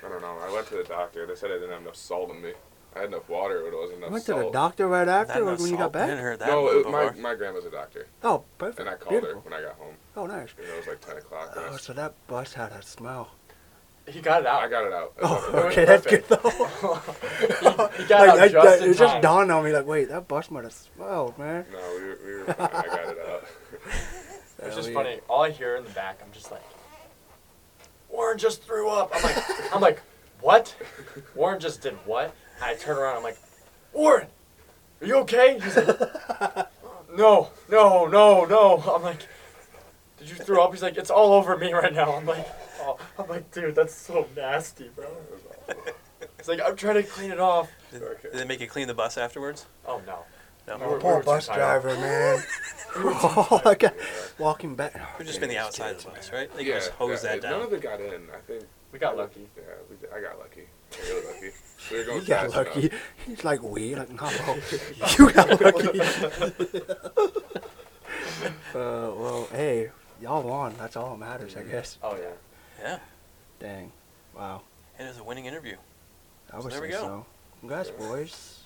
I 0.06 0.10
don't 0.10 0.22
know. 0.22 0.38
I 0.48 0.54
went 0.54 0.68
to 0.68 0.76
the 0.76 0.84
doctor. 0.84 1.26
They 1.26 1.36
said 1.36 1.52
I 1.52 1.56
didn't 1.56 1.72
have 1.72 1.82
enough 1.82 1.96
salt 1.96 2.30
in 2.32 2.42
me. 2.42 2.54
I 2.96 3.00
had 3.00 3.08
enough 3.10 3.28
water, 3.28 3.62
but 3.66 3.76
it 3.76 3.80
wasn't 3.80 3.98
enough 3.98 4.10
You 4.10 4.14
went 4.14 4.26
to 4.26 4.32
salt. 4.32 4.46
the 4.46 4.58
doctor 4.58 4.88
right 4.88 5.08
after 5.08 5.42
enough 5.42 5.60
when 5.60 5.70
you 5.72 5.78
got 5.78 5.92
salt. 5.94 5.96
I 5.98 6.06
hadn't 6.08 6.24
back? 6.24 6.40
that 6.40 6.48
no, 6.48 6.68
it, 6.70 6.90
my 6.90 7.08
before. 7.08 7.22
my 7.22 7.36
grandma's 7.36 7.66
a 7.66 7.72
doctor, 7.72 8.08
Oh, 8.24 8.44
perfect. 8.58 8.80
and 8.80 8.90
I 8.90 8.96
called 8.96 9.10
Beautiful. 9.10 9.42
her 9.42 9.50
when 9.50 9.54
I 9.54 9.62
got 9.62 9.76
home. 9.76 9.96
Oh, 10.16 10.26
nice. 10.28 10.50
You 10.58 10.66
know, 10.68 10.74
it 10.76 10.78
was 10.78 10.88
like 10.88 11.02
ten 11.02 11.18
o'clock. 11.18 11.54
Oh, 11.58 11.76
so 11.78 11.92
that 11.94 12.14
bus 12.28 12.54
had 12.54 12.72
a 12.72 12.82
smell. 12.82 13.32
He 14.08 14.22
got 14.22 14.42
it 14.42 14.48
out. 14.48 14.62
I 14.64 14.70
got 14.70 14.86
it 14.86 14.94
out. 14.94 15.14
Oh, 15.22 15.52
was 15.54 15.66
okay, 15.72 15.86
that's 15.86 16.06
good 16.06 16.24
though. 16.28 16.38
he, 17.40 18.04
he 18.04 18.08
got 18.08 18.28
Like, 18.28 18.40
I- 18.40 18.46
out 18.46 18.52
just 18.52 18.54
that- 18.80 18.82
in 18.84 18.92
it 18.92 18.98
just 18.98 19.14
time. 19.14 19.22
dawned 19.22 19.52
on 19.52 19.64
me, 19.64 19.72
like, 19.72 19.88
wait, 19.88 20.10
that 20.10 20.28
bus 20.28 20.52
might 20.52 20.64
have 20.64 20.74
smelled, 20.74 21.38
man. 21.40 21.66
No, 21.72 21.80
we 21.98 22.04
were, 22.04 22.20
we 22.24 22.34
were 22.40 22.46
fine. 22.54 22.68
I 22.72 22.82
got 22.88 23.00
it 23.10 23.20
out. 23.30 23.46
It's 24.64 24.76
just 24.76 24.88
yeah. 24.90 24.94
funny. 24.96 25.20
All 25.28 25.44
I 25.44 25.52
hear 25.52 25.76
in 25.76 25.84
the 25.84 25.90
back, 25.92 26.20
I'm 26.24 26.32
just 26.32 26.50
like, 26.50 26.64
Warren 28.10 28.38
just 28.38 28.64
threw 28.64 28.90
up. 28.90 29.12
I'm 29.14 29.22
like, 29.22 29.44
I'm 29.76 29.82
like, 29.82 30.02
what? 30.40 30.74
Warren 31.36 31.60
just 31.60 31.82
did 31.82 31.94
what? 32.06 32.34
And 32.56 32.64
I 32.64 32.74
turn 32.76 32.98
around. 32.98 33.18
I'm 33.18 33.24
like, 33.24 33.38
Warren, 33.94 34.28
are 35.02 35.08
you 35.08 35.16
okay? 35.18 35.60
He's 35.62 35.76
like, 35.76 35.88
no, 37.16 37.50
no, 37.70 38.08
no, 38.08 38.46
no. 38.46 38.78
I'm 38.96 39.04
like, 39.04 39.28
did 40.28 40.38
you 40.38 40.44
throw 40.44 40.64
up? 40.64 40.72
He's 40.72 40.82
like, 40.82 40.98
it's 40.98 41.10
all 41.12 41.34
over 41.34 41.58
me 41.58 41.72
right 41.74 41.94
now. 41.94 42.14
I'm 42.16 42.26
like, 42.26 42.48
oh, 42.82 42.98
I'm 43.20 43.28
like, 43.28 43.52
dude, 43.52 43.76
that's 43.76 43.94
so 43.96 44.28
nasty, 44.36 44.90
bro. 44.96 45.08
He's 46.38 46.48
like, 46.48 46.62
I'm 46.66 46.76
trying 46.76 46.96
to 46.96 47.04
clean 47.04 47.32
it 47.32 47.40
off. 47.40 47.70
Did, 47.92 48.04
Okay. 48.04 48.30
did 48.32 48.34
they 48.34 48.46
make 48.46 48.60
you 48.60 48.68
clean 48.68 48.88
the 48.88 48.94
bus 48.94 49.18
afterwards? 49.18 49.66
Oh 49.88 50.02
no. 50.06 50.20
No. 50.68 50.78
We 50.78 50.84
Oh, 50.84 50.90
were- 50.90 50.96
we 50.98 51.02
poor 51.02 51.16
were 51.18 51.24
bus 51.24 51.48
tired. 51.48 51.82
driver, 51.82 51.96
man. 52.00 52.44
oh, 52.98 53.62
like, 53.66 53.84
uh, 53.84 53.90
walking 54.40 54.76
back. 54.76 54.96
It 54.96 55.02
would 55.18 55.28
just 55.28 55.40
been 55.40 55.50
the 55.50 55.58
outside 55.58 55.96
of 55.96 56.04
the 56.04 56.10
bus, 56.12 56.32
right? 56.34 56.50
They 56.56 56.64
yeah, 56.64 56.76
just 56.76 56.92
hose 56.92 57.24
yeah, 57.24 57.38
that 57.38 57.50
None 57.50 57.62
of 57.62 57.74
it 57.74 57.82
got 57.82 58.00
in. 58.02 58.22
I 58.34 58.40
think. 58.48 58.64
We 58.92 59.00
got 59.00 59.18
lucky. 59.18 59.48
Yeah, 59.58 59.64
we 59.90 59.96
I 60.16 60.22
got 60.22 60.40
lucky. 60.40 60.64
Really 61.12 61.26
lucky. 61.28 61.52
We 61.92 61.98
were 61.98 62.04
going 62.06 62.22
You 62.22 62.28
got 62.28 62.50
lucky. 62.52 62.80
enough. 62.88 63.02
He's 63.26 63.44
like, 63.44 63.62
we? 63.62 63.96
Like, 63.96 64.10
no. 64.10 64.30
you 65.20 65.32
got 65.34 65.62
lucky. 65.62 66.00
uh, 68.74 69.12
well, 69.14 69.48
hey, 69.52 69.90
y'all 70.22 70.42
won. 70.44 70.74
That's 70.78 70.96
all 70.96 71.12
that 71.12 71.20
matters, 71.20 71.56
I 71.56 71.64
guess. 71.64 71.98
Oh 72.04 72.16
yeah. 72.16 72.30
Yeah, 72.82 73.00
Dang. 73.60 73.92
Wow. 74.36 74.62
And 75.00 75.08
it 75.08 75.12
is 75.12 75.18
a 75.18 75.24
winning 75.24 75.46
interview. 75.46 75.76
I 76.52 76.58
So 76.58 76.64
would 76.64 76.74
there 76.74 76.82
we 76.82 76.88
go. 76.90 77.00
so. 77.02 77.26
Congrats, 77.62 77.90
boys. 77.92 78.64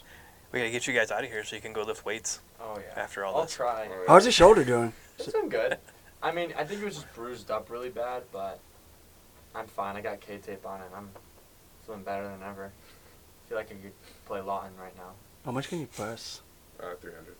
We 0.51 0.59
gotta 0.59 0.71
get 0.71 0.87
you 0.87 0.93
guys 0.93 1.11
out 1.11 1.23
of 1.23 1.29
here 1.29 1.43
so 1.43 1.55
you 1.55 1.61
can 1.61 1.73
go 1.73 1.83
lift 1.83 2.05
weights 2.05 2.39
Oh 2.59 2.77
yeah. 2.79 2.99
after 3.01 3.23
all 3.23 3.35
I'll 3.35 3.43
this. 3.43 3.53
try. 3.55 3.87
How's 4.07 4.25
your 4.25 4.31
shoulder 4.31 4.63
doing? 4.63 4.93
It's 5.19 5.31
been 5.31 5.49
good. 5.49 5.77
I 6.23 6.31
mean, 6.31 6.53
I 6.57 6.63
think 6.63 6.81
it 6.81 6.85
was 6.85 6.95
just 6.95 7.13
bruised 7.13 7.51
up 7.51 7.69
really 7.69 7.89
bad, 7.89 8.23
but 8.33 8.59
I'm 9.55 9.67
fine. 9.67 9.95
I 9.95 10.01
got 10.01 10.19
K 10.21 10.37
tape 10.37 10.65
on 10.65 10.81
it. 10.81 10.87
I'm 10.95 11.09
feeling 11.85 12.01
better 12.03 12.23
than 12.23 12.41
ever. 12.43 12.71
I 12.71 13.49
feel 13.49 13.57
like 13.57 13.67
I 13.71 13.75
could 13.75 13.91
play 14.25 14.41
Lawton 14.41 14.71
right 14.81 14.95
now. 14.97 15.11
How 15.45 15.51
much 15.51 15.69
can 15.69 15.79
you 15.79 15.85
press? 15.87 16.41
Uh, 16.79 16.95
300. 16.99 17.35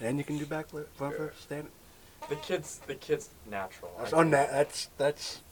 And 0.00 0.18
you 0.18 0.24
can 0.24 0.38
do 0.38 0.46
back 0.46 0.68
flip, 0.68 0.94
front 0.96 1.12
Yeah. 1.14 1.18
flip, 1.18 1.36
stand. 1.40 1.68
The 2.32 2.36
kid's 2.36 2.78
the 2.86 2.94
kid's 2.94 3.28
natural. 3.50 3.90
That's 3.98 4.14
I 4.14 4.18
on 4.20 4.30
that. 4.30 4.50
That's 4.50 4.88
that's. 4.96 5.42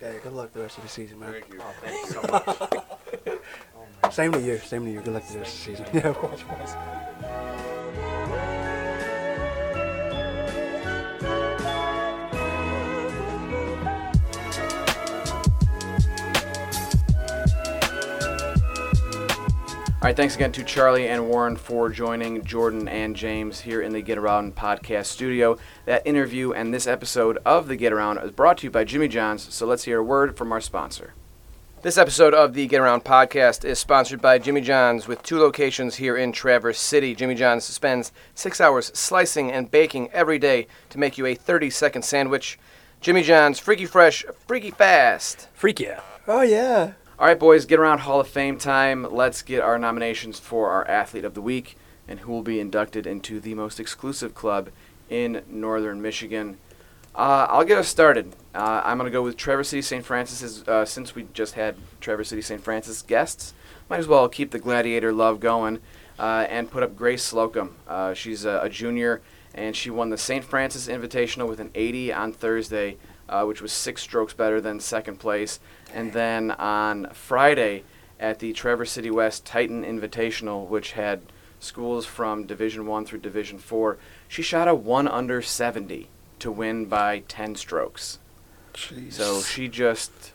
Yeah, 0.00 0.12
good 0.22 0.34
luck 0.34 0.52
the 0.52 0.60
rest 0.60 0.78
of 0.78 0.84
the 0.84 0.88
season, 0.88 1.18
man. 1.18 1.32
Thank 1.32 1.52
you. 1.52 1.60
Oh, 1.60 1.74
thank 1.82 2.06
you 2.06 2.12
so 2.12 2.22
much. 2.30 2.44
oh, 3.76 3.86
man. 4.00 4.12
Same 4.12 4.30
to 4.30 4.40
you. 4.40 4.58
Same 4.58 4.84
to 4.84 4.90
you. 4.92 5.00
Good 5.00 5.14
luck 5.14 5.26
the 5.26 5.38
rest 5.40 5.66
of 5.68 5.74
the 5.74 5.76
season. 5.76 5.86
Yeah, 5.92 6.10
of 6.10 6.16
course, 6.16 6.42
boys. 6.44 6.76
All 20.02 20.06
right, 20.06 20.16
thanks 20.16 20.34
again 20.34 20.50
to 20.52 20.64
Charlie 20.64 21.08
and 21.08 21.28
Warren 21.28 21.56
for 21.56 21.90
joining 21.90 22.42
Jordan 22.42 22.88
and 22.88 23.14
James 23.14 23.60
here 23.60 23.82
in 23.82 23.92
the 23.92 24.00
Get 24.00 24.16
Around 24.16 24.56
podcast 24.56 25.04
studio. 25.04 25.58
That 25.84 26.06
interview 26.06 26.52
and 26.52 26.72
this 26.72 26.86
episode 26.86 27.36
of 27.44 27.68
the 27.68 27.76
Get 27.76 27.92
Around 27.92 28.16
is 28.20 28.30
brought 28.30 28.56
to 28.58 28.64
you 28.64 28.70
by 28.70 28.84
Jimmy 28.84 29.08
John's. 29.08 29.52
So 29.52 29.66
let's 29.66 29.84
hear 29.84 29.98
a 29.98 30.02
word 30.02 30.38
from 30.38 30.52
our 30.52 30.60
sponsor. 30.62 31.12
This 31.82 31.98
episode 31.98 32.32
of 32.32 32.54
the 32.54 32.66
Get 32.66 32.80
Around 32.80 33.04
podcast 33.04 33.62
is 33.62 33.78
sponsored 33.78 34.22
by 34.22 34.38
Jimmy 34.38 34.62
John's 34.62 35.06
with 35.06 35.22
two 35.22 35.38
locations 35.38 35.96
here 35.96 36.16
in 36.16 36.32
Traverse 36.32 36.78
City. 36.78 37.14
Jimmy 37.14 37.34
John's 37.34 37.64
spends 37.64 38.10
six 38.34 38.58
hours 38.58 38.90
slicing 38.94 39.52
and 39.52 39.70
baking 39.70 40.08
every 40.12 40.38
day 40.38 40.66
to 40.88 40.98
make 40.98 41.18
you 41.18 41.26
a 41.26 41.34
30 41.34 41.68
second 41.68 42.06
sandwich. 42.06 42.58
Jimmy 43.02 43.22
John's, 43.22 43.58
freaky 43.58 43.84
fresh, 43.84 44.24
freaky 44.46 44.70
fast. 44.70 45.48
Freak 45.52 45.78
yeah. 45.78 46.00
Oh 46.26 46.40
yeah. 46.40 46.92
All 47.20 47.26
right, 47.26 47.38
boys, 47.38 47.66
Get 47.66 47.78
Around 47.78 47.98
Hall 47.98 48.18
of 48.18 48.28
Fame 48.28 48.56
time. 48.56 49.06
Let's 49.12 49.42
get 49.42 49.60
our 49.60 49.78
nominations 49.78 50.40
for 50.40 50.70
our 50.70 50.88
Athlete 50.88 51.26
of 51.26 51.34
the 51.34 51.42
Week 51.42 51.76
and 52.08 52.20
who 52.20 52.32
will 52.32 52.42
be 52.42 52.58
inducted 52.58 53.06
into 53.06 53.40
the 53.40 53.52
most 53.52 53.78
exclusive 53.78 54.34
club 54.34 54.70
in 55.10 55.42
Northern 55.46 56.00
Michigan. 56.00 56.56
Uh, 57.14 57.46
I'll 57.50 57.66
get 57.66 57.76
us 57.76 57.88
started. 57.88 58.34
Uh, 58.54 58.80
I'm 58.86 58.96
going 58.96 59.04
to 59.04 59.12
go 59.12 59.20
with 59.20 59.36
Traverse 59.36 59.68
City 59.68 59.82
St. 59.82 60.02
Francis. 60.02 60.66
Uh, 60.66 60.86
since 60.86 61.14
we 61.14 61.26
just 61.34 61.56
had 61.56 61.76
Traverse 62.00 62.30
City 62.30 62.40
St. 62.40 62.64
Francis 62.64 63.02
guests, 63.02 63.52
might 63.90 64.00
as 64.00 64.08
well 64.08 64.26
keep 64.26 64.50
the 64.50 64.58
gladiator 64.58 65.12
love 65.12 65.40
going 65.40 65.80
uh, 66.18 66.46
and 66.48 66.70
put 66.70 66.82
up 66.82 66.96
Grace 66.96 67.22
Slocum. 67.22 67.76
Uh, 67.86 68.14
she's 68.14 68.46
a, 68.46 68.60
a 68.62 68.70
junior 68.70 69.20
and 69.54 69.76
she 69.76 69.90
won 69.90 70.08
the 70.08 70.16
St. 70.16 70.42
Francis 70.42 70.88
Invitational 70.88 71.48
with 71.48 71.60
an 71.60 71.70
80 71.74 72.14
on 72.14 72.32
Thursday, 72.32 72.96
uh, 73.28 73.44
which 73.44 73.60
was 73.60 73.72
six 73.72 74.00
strokes 74.00 74.32
better 74.32 74.58
than 74.58 74.80
second 74.80 75.18
place. 75.18 75.60
And 75.94 76.12
then 76.12 76.50
on 76.52 77.10
Friday 77.12 77.84
at 78.18 78.38
the 78.38 78.52
Traverse 78.52 78.90
City 78.92 79.10
West 79.10 79.44
Titan 79.44 79.84
Invitational, 79.84 80.68
which 80.68 80.92
had 80.92 81.20
schools 81.58 82.06
from 82.06 82.46
Division 82.46 82.86
One 82.86 83.04
through 83.04 83.20
Division 83.20 83.58
Four, 83.58 83.98
she 84.28 84.42
shot 84.42 84.68
a 84.68 84.74
one 84.74 85.08
under 85.08 85.42
70 85.42 86.08
to 86.38 86.50
win 86.50 86.86
by 86.86 87.22
10 87.28 87.54
strokes. 87.54 88.18
Jeez. 88.74 89.14
So 89.14 89.40
she 89.40 89.68
just 89.68 90.32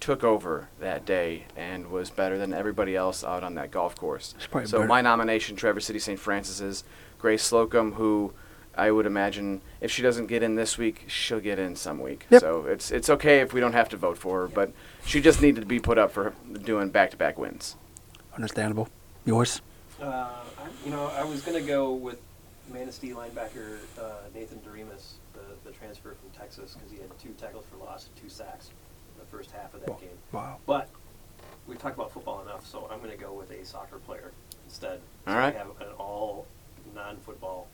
took 0.00 0.24
over 0.24 0.68
that 0.80 1.06
day 1.06 1.44
and 1.56 1.88
was 1.90 2.10
better 2.10 2.36
than 2.36 2.52
everybody 2.52 2.96
else 2.96 3.22
out 3.22 3.44
on 3.44 3.54
that 3.54 3.70
golf 3.70 3.94
course. 3.94 4.34
So 4.64 4.78
better. 4.78 4.86
my 4.86 5.00
nomination, 5.00 5.54
Traverse 5.54 5.86
City 5.86 6.00
St. 6.00 6.18
Francis, 6.18 6.60
is 6.60 6.84
Grace 7.18 7.44
Slocum, 7.44 7.92
who 7.92 8.32
I 8.74 8.90
would 8.90 9.04
imagine 9.06 9.60
if 9.80 9.90
she 9.90 10.00
doesn't 10.02 10.26
get 10.26 10.42
in 10.42 10.54
this 10.54 10.78
week, 10.78 11.04
she'll 11.06 11.40
get 11.40 11.58
in 11.58 11.76
some 11.76 12.00
week. 12.00 12.26
Yep. 12.30 12.40
So 12.40 12.64
it's 12.66 12.90
it's 12.90 13.10
okay 13.10 13.40
if 13.40 13.52
we 13.52 13.60
don't 13.60 13.74
have 13.74 13.88
to 13.90 13.96
vote 13.96 14.16
for 14.18 14.42
her, 14.42 14.48
but 14.48 14.72
she 15.04 15.20
just 15.20 15.42
needed 15.42 15.60
to 15.60 15.66
be 15.66 15.78
put 15.78 15.98
up 15.98 16.10
for 16.12 16.32
doing 16.62 16.88
back-to-back 16.90 17.38
wins. 17.38 17.76
Understandable. 18.34 18.88
Yours? 19.24 19.60
Uh, 20.00 20.04
I, 20.06 20.40
you 20.84 20.90
know, 20.90 21.06
I 21.16 21.24
was 21.24 21.42
gonna 21.42 21.60
go 21.60 21.92
with 21.92 22.18
Manistee 22.72 23.10
linebacker 23.10 23.78
uh, 24.00 24.12
Nathan 24.34 24.58
Doremus, 24.60 25.14
the, 25.34 25.40
the 25.68 25.76
transfer 25.76 26.14
from 26.14 26.30
Texas, 26.30 26.74
because 26.74 26.90
he 26.90 26.98
had 26.98 27.10
two 27.18 27.30
tackles 27.38 27.64
for 27.70 27.76
loss 27.84 28.06
and 28.06 28.16
two 28.22 28.28
sacks 28.30 28.70
in 29.14 29.20
the 29.20 29.26
first 29.26 29.50
half 29.50 29.74
of 29.74 29.80
that 29.80 29.90
Wow. 29.90 29.96
game. 30.00 30.18
Wow. 30.32 30.56
But 30.66 30.88
we've 31.66 31.78
talked 31.78 31.96
about 31.96 32.10
football 32.10 32.40
enough, 32.42 32.66
so 32.66 32.88
I'm 32.90 33.00
gonna 33.00 33.16
go 33.16 33.32
with 33.34 33.50
a 33.50 33.64
soccer 33.66 33.98
player 33.98 34.32
instead. 34.64 35.00
All 35.26 35.34
so 35.34 35.38
right. 35.38 35.52
We 35.52 35.58
have 35.58 35.68
an 35.80 35.94
all 35.98 36.46
non-football, 36.94 37.68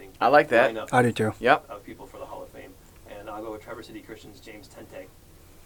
I 0.00 0.02
think. 0.02 0.14
I 0.20 0.26
like 0.28 0.48
that. 0.48 0.74
lineup 0.74 0.88
I 0.92 1.02
do 1.02 1.12
too. 1.12 1.32
Yep. 1.40 1.68
Of 1.70 1.84
people 1.84 2.06
for 2.06 2.18
the 2.18 2.24
Hall 2.24 2.42
of 2.42 2.48
Fame, 2.48 2.72
and 3.10 3.28
I'll 3.28 3.42
go 3.42 3.52
with 3.52 3.62
Traverse 3.62 3.86
City 3.86 4.00
Christian's 4.00 4.40
James 4.40 4.68
Tente, 4.68 5.04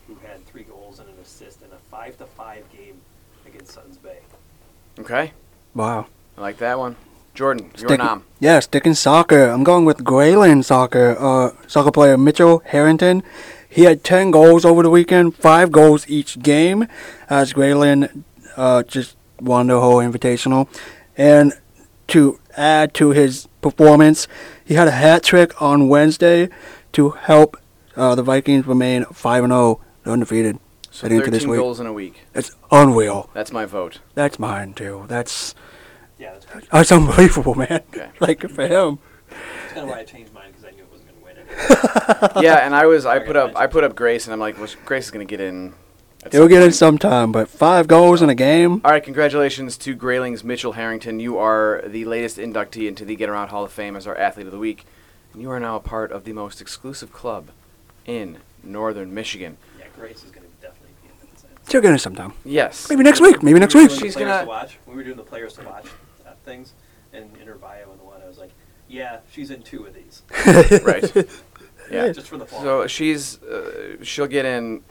who 0.08 0.14
had 0.26 0.44
three 0.46 0.62
goals 0.64 0.98
and 0.98 1.08
an 1.08 1.14
assist 1.22 1.62
in 1.62 1.68
a 1.72 1.76
five 1.90 2.18
to 2.18 2.26
five 2.26 2.64
game 2.76 3.00
against 3.46 3.72
Suttons 3.72 3.96
Bay. 3.98 4.18
Okay. 4.98 5.32
Wow. 5.74 6.06
I 6.36 6.40
like 6.40 6.58
that 6.58 6.78
one. 6.78 6.96
Jordan, 7.34 7.70
your 7.78 7.88
Stick- 7.88 7.98
nom. 7.98 8.24
Yeah, 8.40 8.60
sticking 8.60 8.94
soccer. 8.94 9.46
I'm 9.48 9.64
going 9.64 9.84
with 9.84 10.04
Grayling 10.04 10.62
soccer. 10.62 11.16
Uh, 11.18 11.50
soccer 11.66 11.90
player 11.90 12.16
Mitchell 12.16 12.62
Harrington. 12.66 13.22
He 13.68 13.82
had 13.82 14.04
10 14.04 14.30
goals 14.30 14.64
over 14.64 14.84
the 14.84 14.90
weekend, 14.90 15.34
five 15.34 15.72
goals 15.72 16.08
each 16.08 16.38
game, 16.40 16.86
as 17.28 17.52
Grayling 17.52 18.24
uh, 18.56 18.84
just 18.84 19.16
won 19.40 19.66
the 19.66 19.80
whole 19.80 19.96
invitational. 19.96 20.68
And 21.16 21.54
to 22.08 22.38
add 22.56 22.94
to 22.94 23.10
his 23.10 23.48
performance, 23.60 24.28
he 24.64 24.74
had 24.74 24.88
a 24.88 24.92
hat 24.92 25.22
trick 25.22 25.60
on 25.60 25.88
Wednesday 25.88 26.48
to 26.92 27.10
help 27.10 27.56
uh, 27.96 28.14
the 28.14 28.22
Vikings 28.22 28.66
remain 28.66 29.04
5 29.04 29.44
0 29.46 29.80
undefeated. 30.04 30.58
So 30.90 31.02
heading 31.06 31.18
into 31.18 31.30
13 31.30 31.32
this 31.40 31.46
week. 31.46 31.58
goals 31.58 31.80
in 31.80 31.86
a 31.86 31.92
week. 31.92 32.20
It's 32.34 32.52
unreal. 32.70 33.28
That's 33.34 33.50
my 33.52 33.64
vote. 33.64 34.00
That's 34.14 34.38
mine 34.38 34.74
too. 34.74 35.04
That's 35.08 35.54
Yeah, 36.18 36.32
that's 36.34 36.46
great. 36.46 36.70
that's 36.70 36.92
unbelievable, 36.92 37.54
man. 37.56 37.82
Okay. 37.92 38.10
like 38.20 38.48
for 38.48 38.66
him. 38.66 38.98
That's 39.28 39.72
kind 39.72 39.84
of 39.84 39.88
why 39.88 40.00
I 40.00 40.04
changed 40.04 40.32
mine 40.32 40.50
because 40.52 40.64
I 40.64 40.70
knew 40.70 40.82
it 40.82 40.90
wasn't 40.90 41.10
going 41.10 41.34
to 41.34 41.40
win. 41.40 42.28
Anyway. 42.28 42.42
Yeah, 42.44 42.64
and 42.64 42.74
I 42.74 42.86
was 42.86 43.06
I 43.06 43.18
put 43.18 43.36
up 43.36 43.56
I 43.56 43.66
put 43.66 43.82
up 43.84 43.96
Grace, 43.96 44.26
and 44.26 44.32
I'm 44.32 44.40
like, 44.40 44.56
well, 44.58 44.68
Grace 44.84 45.06
is 45.06 45.10
gonna 45.10 45.24
get 45.24 45.40
in. 45.40 45.74
At 46.24 46.32
He'll 46.32 46.42
some 46.42 46.48
get 46.48 46.62
in 46.62 46.72
sometime, 46.72 47.32
but 47.32 47.48
five 47.48 47.86
goals 47.86 48.22
in 48.22 48.28
a 48.30 48.34
game. 48.34 48.80
All 48.84 48.90
right, 48.90 49.02
congratulations 49.02 49.76
to 49.78 49.96
Grayling's 49.96 50.42
Mitchell 50.44 50.72
Harrington. 50.72 51.20
You 51.20 51.38
are 51.38 51.82
the 51.86 52.04
latest 52.04 52.38
inductee 52.38 52.88
into 52.88 53.04
the 53.04 53.16
Get 53.16 53.28
Around 53.28 53.48
Hall 53.48 53.64
of 53.64 53.72
Fame 53.72 53.96
as 53.96 54.06
our 54.06 54.16
Athlete 54.16 54.46
of 54.46 54.52
the 54.52 54.58
Week, 54.58 54.84
and 55.32 55.42
you 55.42 55.50
are 55.50 55.60
now 55.60 55.76
a 55.76 55.80
part 55.80 56.12
of 56.12 56.24
the 56.24 56.32
most 56.32 56.60
exclusive 56.60 57.12
club 57.12 57.48
in 58.06 58.38
Northern 58.62 59.12
Michigan. 59.12 59.56
yeah, 59.78 59.84
Grace 59.98 60.24
is 60.24 60.30
going 60.30 60.46
to 60.46 60.52
definitely 60.66 60.94
be 61.02 61.08
in 61.08 61.28
this. 61.32 61.44
She'll 61.70 61.80
get 61.82 61.92
in 61.92 61.98
sometime. 61.98 62.32
Yes. 62.44 62.88
Maybe 62.88 63.02
next 63.02 63.20
week. 63.20 63.42
Maybe 63.42 63.58
next 63.60 63.74
We 63.74 63.82
week. 63.82 63.90
She's 63.90 64.16
gonna- 64.16 64.40
to 64.42 64.46
watch. 64.46 64.78
We 64.86 64.94
were 64.94 65.04
doing 65.04 65.16
the 65.16 65.22
players 65.22 65.52
to 65.54 65.62
watch 65.64 65.86
uh, 66.26 66.30
things, 66.44 66.72
and 67.12 67.30
in 67.40 67.46
her 67.46 67.54
bio 67.54 67.90
and 67.90 68.00
the 68.00 68.04
one, 68.04 68.20
I 68.22 68.28
was 68.28 68.38
like, 68.38 68.50
yeah, 68.88 69.18
she's 69.30 69.50
in 69.50 69.62
two 69.62 69.86
of 69.86 69.94
these, 69.94 70.22
Right. 70.84 71.28
Yeah. 71.90 72.12
just 72.12 72.28
for 72.28 72.38
the 72.38 72.46
fall. 72.46 72.62
So 72.62 72.86
she's 72.86 73.42
uh, 73.42 73.96
she'll 74.02 74.26
get 74.26 74.46
in. 74.46 74.82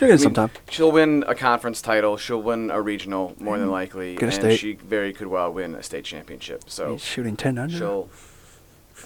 She'll 0.00 0.08
get 0.08 0.14
in 0.14 0.26
I 0.26 0.28
mean, 0.30 0.34
sometime. 0.34 0.50
She'll 0.70 0.92
win 0.92 1.24
a 1.28 1.34
conference 1.34 1.82
title. 1.82 2.16
She'll 2.16 2.40
win 2.40 2.70
a 2.70 2.80
regional 2.80 3.34
more 3.38 3.58
than 3.58 3.70
likely, 3.70 4.14
Get 4.14 4.22
a 4.22 4.24
and 4.28 4.34
state. 4.34 4.58
she 4.58 4.72
very 4.76 5.12
could 5.12 5.26
well 5.26 5.52
win 5.52 5.74
a 5.74 5.82
state 5.82 6.06
championship. 6.06 6.64
So 6.70 6.92
He's 6.92 7.04
shooting 7.04 7.36
10 7.36 7.58
under. 7.58 7.76
she'll. 7.76 8.08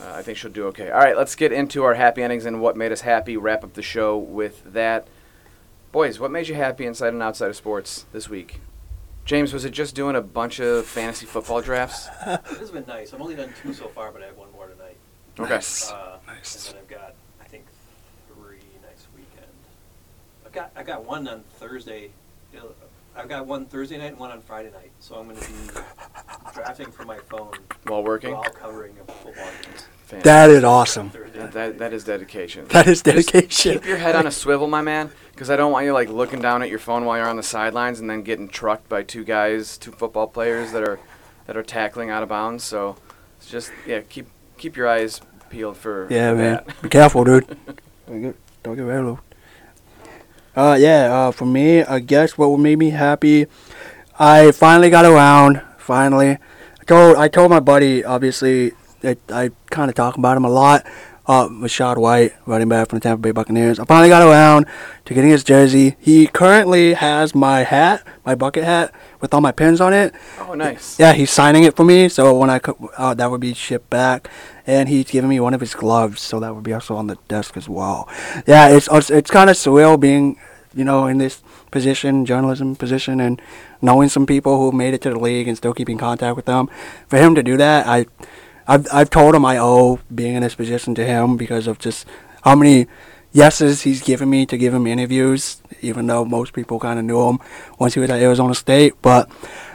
Uh, 0.01 0.13
I 0.15 0.23
think 0.23 0.39
she'll 0.39 0.53
do 0.53 0.67
okay. 0.69 0.91
All 0.93 1.01
right, 1.01 1.17
let's 1.17 1.35
get 1.35 1.51
into 1.51 1.83
our 1.83 1.95
happy 1.95 2.23
endings 2.23 2.45
and 2.47 2.61
what 2.61 2.77
made 2.77 2.93
us 2.93 3.01
happy. 3.01 3.37
Wrap 3.37 3.65
up 3.65 3.73
the 3.75 3.83
show 3.83 4.17
with 4.17 4.63
that. 4.73 5.09
Boys, 5.91 6.21
what 6.21 6.31
made 6.31 6.47
you 6.47 6.55
happy 6.55 6.87
inside 6.87 7.13
and 7.13 7.23
outside 7.25 7.49
of 7.51 7.57
sports 7.57 8.07
this 8.13 8.29
week? 8.29 8.61
James, 9.25 9.53
was 9.53 9.65
it 9.65 9.71
just 9.71 9.97
doing 9.97 10.15
a 10.15 10.21
bunch 10.21 10.61
of 10.61 10.87
fantasy 10.87 11.27
football 11.27 11.61
drafts? 11.61 12.07
This 12.51 12.59
has 12.61 12.71
been 12.71 12.85
nice. 12.87 13.13
I've 13.13 13.21
only 13.21 13.35
done 13.35 13.53
two 13.63 13.73
so 13.75 13.89
far, 13.89 14.13
but 14.13 14.23
I 14.23 14.27
have 14.27 14.37
one 14.37 14.53
more 14.53 14.69
tonight. 14.69 14.97
Okay. 15.41 15.55
Nice. 15.55 15.91
Uh, 15.91 16.19
Nice. 16.29 16.69
And 16.69 16.77
then 16.77 16.83
I've 16.83 16.89
got, 16.89 17.15
I 17.41 17.45
think, 17.47 17.65
three 18.33 18.59
next 18.83 19.07
weekend. 19.17 19.51
I've 20.44 20.44
got, 20.55 20.71
I 20.77 20.83
got 20.83 21.05
one 21.05 21.27
on 21.29 21.43
Thursday. 21.59 22.11
I've 23.17 23.29
got 23.29 23.47
one 23.47 23.67
Thursday 23.67 23.99
night 23.99 24.07
and 24.13 24.19
one 24.19 24.31
on 24.31 24.41
Friday 24.41 24.71
night. 24.71 24.91
So 25.01 25.17
I'm 25.17 25.29
going 25.29 25.41
to 25.41 25.49
be 25.49 25.55
drafting 26.55 26.91
from 26.91 27.07
my 27.07 27.19
phone 27.19 27.53
While 27.87 28.03
working? 28.03 28.33
while 28.33 28.43
covering 28.45 28.93
a 29.07 29.13
football 29.13 29.33
games. 29.63 29.87
Fantastic. 30.07 30.23
That 30.25 30.51
is 30.51 30.65
awesome. 30.65 31.11
That, 31.13 31.35
and 31.37 31.53
that, 31.53 31.79
that 31.79 31.93
is 31.93 32.05
dedication. 32.05 32.67
That 32.69 32.87
is 32.87 33.03
Just 33.03 33.31
dedication. 33.33 33.75
Keep 33.75 33.87
your 33.87 33.97
head 33.97 34.15
on 34.17 34.27
a 34.27 34.31
swivel, 34.31 34.67
my 34.69 34.83
man, 34.83 35.11
because 35.33 35.49
I 35.51 35.57
don't 35.57 35.73
want 35.73 35.87
you 35.87 35.93
like 35.93 36.09
looking 36.09 36.41
down 36.41 36.63
at 36.63 36.69
your 36.71 36.79
phone 36.79 37.05
while 37.05 37.17
you're 37.19 37.29
on 37.29 37.37
the 37.37 37.43
sidelines 37.43 38.01
and 38.01 38.09
then 38.11 38.23
getting 38.23 38.49
trucked 38.49 38.89
by 38.89 39.03
two 39.03 39.25
guys, 39.25 39.79
two 39.79 39.93
football 39.93 40.27
players 40.27 40.73
that 40.73 40.83
are 40.87 40.99
that 41.47 41.57
are 41.57 41.63
tackling 41.63 42.11
out 42.11 42.23
of 42.23 42.29
bounds. 42.29 42.65
So 42.65 42.97
it's 43.39 43.49
just 43.51 43.73
yeah, 43.87 44.01
keep 44.01 44.27
keep 44.59 44.77
your 44.77 44.89
eyes 44.89 45.21
peeled 45.51 45.77
for 45.77 46.07
Yeah, 46.11 46.31
for 46.33 46.37
man. 46.37 46.53
that. 46.67 46.83
Be 46.83 46.89
careful, 46.91 47.25
dude. 47.25 47.47
Don't 48.07 48.21
get, 48.23 48.37
don't 48.63 48.77
get 48.77 48.83
rattled. 48.83 49.19
Uh, 50.57 50.77
yeah. 50.79 51.13
Uh, 51.13 51.31
for 51.31 51.47
me, 51.47 51.83
I 51.83 51.99
guess 51.99 52.39
what 52.39 52.57
made 52.59 52.79
me 52.79 52.91
happy, 52.91 53.47
I 54.19 54.53
finally 54.53 54.91
got 54.91 55.05
around. 55.05 55.63
Finally, 55.79 56.39
I 56.81 56.85
told 56.87 57.17
I 57.17 57.29
told 57.29 57.51
my 57.51 57.61
buddy. 57.61 58.05
Obviously, 58.05 58.73
that 59.01 59.19
I 59.31 59.51
kind 59.71 59.89
of 59.89 59.95
talk 59.95 60.17
about 60.17 60.37
him 60.37 60.45
a 60.45 60.51
lot. 60.51 60.87
Uh, 61.27 61.49
Rachaad 61.49 61.97
White, 61.97 62.35
running 62.45 62.69
back 62.69 62.91
from 62.91 62.99
the 62.99 63.03
Tampa 63.03 63.23
Bay 63.23 63.31
Buccaneers. 63.31 63.79
I 63.79 63.87
finally 63.87 64.11
got 64.11 64.21
around 64.21 64.67
to 65.07 65.15
getting 65.15 65.31
his 65.31 65.43
jersey. 65.43 65.97
He 65.99 66.27
currently 66.27 66.93
has 66.93 67.35
my 67.35 67.63
hat, 67.63 68.07
my 68.27 68.35
bucket 68.35 68.65
hat, 68.65 68.93
with 69.23 69.33
all 69.33 69.41
my 69.41 69.51
pins 69.51 69.81
on 69.81 69.95
it. 69.95 70.15
Oh, 70.39 70.53
nice. 70.53 70.99
Yeah, 70.99 71.15
he's 71.15 71.31
signing 71.31 71.65
it 71.65 71.77
for 71.77 71.85
me, 71.85 72.11
so 72.11 72.37
when 72.37 72.51
I 72.51 72.59
co- 72.59 72.91
uh, 72.99 73.15
that 73.15 73.31
would 73.31 73.41
be 73.41 73.55
shipped 73.55 73.89
back, 73.89 74.29
and 74.67 74.87
he's 74.87 75.11
giving 75.11 75.31
me 75.31 75.41
one 75.41 75.55
of 75.55 75.61
his 75.61 75.75
gloves, 75.75 76.21
so 76.21 76.41
that 76.41 76.55
would 76.55 76.65
be 76.65 76.75
also 76.75 76.95
on 76.95 77.07
the 77.07 77.17
desk 77.27 77.57
as 77.57 77.71
well. 77.71 78.07
Yeah, 78.47 78.69
it's 78.69 78.87
it's, 78.93 79.09
it's 79.09 79.31
kind 79.31 79.49
of 79.49 79.57
surreal 79.57 79.99
being, 79.99 80.39
you 80.75 80.85
know, 80.85 81.07
in 81.07 81.17
this 81.17 81.43
position, 81.71 82.27
journalism 82.27 82.77
position, 82.77 83.19
and 83.19 83.41
knowing 83.81 84.11
some 84.11 84.27
people 84.27 84.59
who 84.59 84.77
made 84.77 84.93
it 84.93 85.01
to 85.01 85.11
the 85.11 85.19
league 85.19 85.49
and 85.49 85.57
still 85.57 85.73
keeping 85.73 85.97
contact 85.97 86.37
with 86.37 86.45
them. 86.45 86.69
For 87.09 87.17
him 87.17 87.35
to 87.35 87.43
do 87.43 87.57
that, 87.57 87.87
I, 87.87 88.05
I've 88.67 88.87
I've 88.93 89.11
told 89.11 89.35
him 89.35 89.45
I 89.45 89.59
owe 89.59 90.01
being 90.15 90.35
in 90.35 90.43
this 90.43 90.55
position 90.55 90.95
to 90.97 91.05
him 91.05 91.37
because 91.37 91.67
of 91.67 91.79
just 91.79 92.07
how 92.43 92.55
many 92.55 92.87
yeses 93.33 93.83
he's 93.83 94.03
given 94.03 94.31
me 94.31 94.47
to 94.47 94.57
give 94.57 94.73
him 94.73 94.87
interviews, 94.87 95.61
even 95.83 96.07
though 96.07 96.25
most 96.25 96.53
people 96.53 96.79
kind 96.79 96.99
of 96.99 97.05
knew 97.05 97.29
him 97.29 97.39
once 97.79 97.95
he 97.95 98.01
was 98.01 98.11
at 98.11 98.21
Arizona 98.21 98.55
State. 98.55 98.95
But 99.03 99.31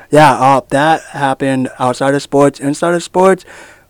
yeah, 0.10 0.34
uh, 0.34 0.61
that 0.70 1.02
happened 1.02 1.70
outside 1.78 2.16
of 2.16 2.22
sports. 2.22 2.60
Inside 2.60 2.95
of 2.95 3.03
sports, 3.03 3.45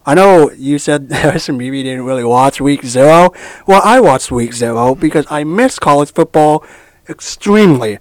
I 0.06 0.16
know 0.16 0.52
you 0.52 0.80
said 0.80 1.08
and 1.12 1.60
didn't 1.60 2.04
really 2.04 2.24
watch 2.24 2.60
week 2.60 2.84
zero. 2.84 3.32
Well, 3.68 3.82
I 3.84 4.00
watched 4.00 4.32
week 4.32 4.54
zero 4.54 4.96
because 4.96 5.26
I 5.30 5.44
miss 5.44 5.80
college 5.80 6.12
football 6.12 6.66
extremely. 7.08 8.00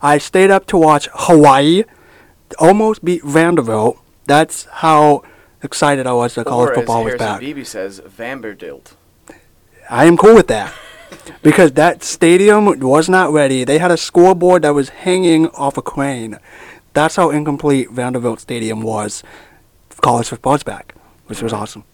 I 0.00 0.18
stayed 0.18 0.50
up 0.50 0.66
to 0.66 0.76
watch 0.78 1.08
Hawaii 1.12 1.84
almost 2.58 3.04
beat 3.04 3.24
Vanderbilt. 3.24 3.98
That's 4.26 4.64
how 4.66 5.22
excited 5.62 6.06
I 6.06 6.12
was 6.12 6.34
that 6.34 6.46
college 6.46 6.70
or 6.70 6.74
football 6.74 7.06
as 7.06 7.12
was 7.12 7.18
back. 7.18 7.40
Beebe 7.40 7.64
says, 7.64 8.00
Vanderbilt. 8.04 8.94
I 9.90 10.04
am 10.04 10.16
cool 10.16 10.34
with 10.34 10.48
that. 10.48 10.74
because 11.42 11.72
that 11.72 12.02
stadium 12.02 12.78
was 12.80 13.08
not 13.08 13.32
ready. 13.32 13.64
They 13.64 13.78
had 13.78 13.90
a 13.90 13.96
scoreboard 13.96 14.62
that 14.62 14.74
was 14.74 14.90
hanging 14.90 15.46
off 15.48 15.76
a 15.78 15.82
crane. 15.82 16.38
That's 16.92 17.16
how 17.16 17.30
incomplete 17.30 17.90
Vanderbilt 17.90 18.40
Stadium 18.40 18.82
was. 18.82 19.22
College 20.02 20.28
football's 20.28 20.62
back, 20.62 20.94
which 21.26 21.42
was 21.42 21.52
awesome. 21.52 21.84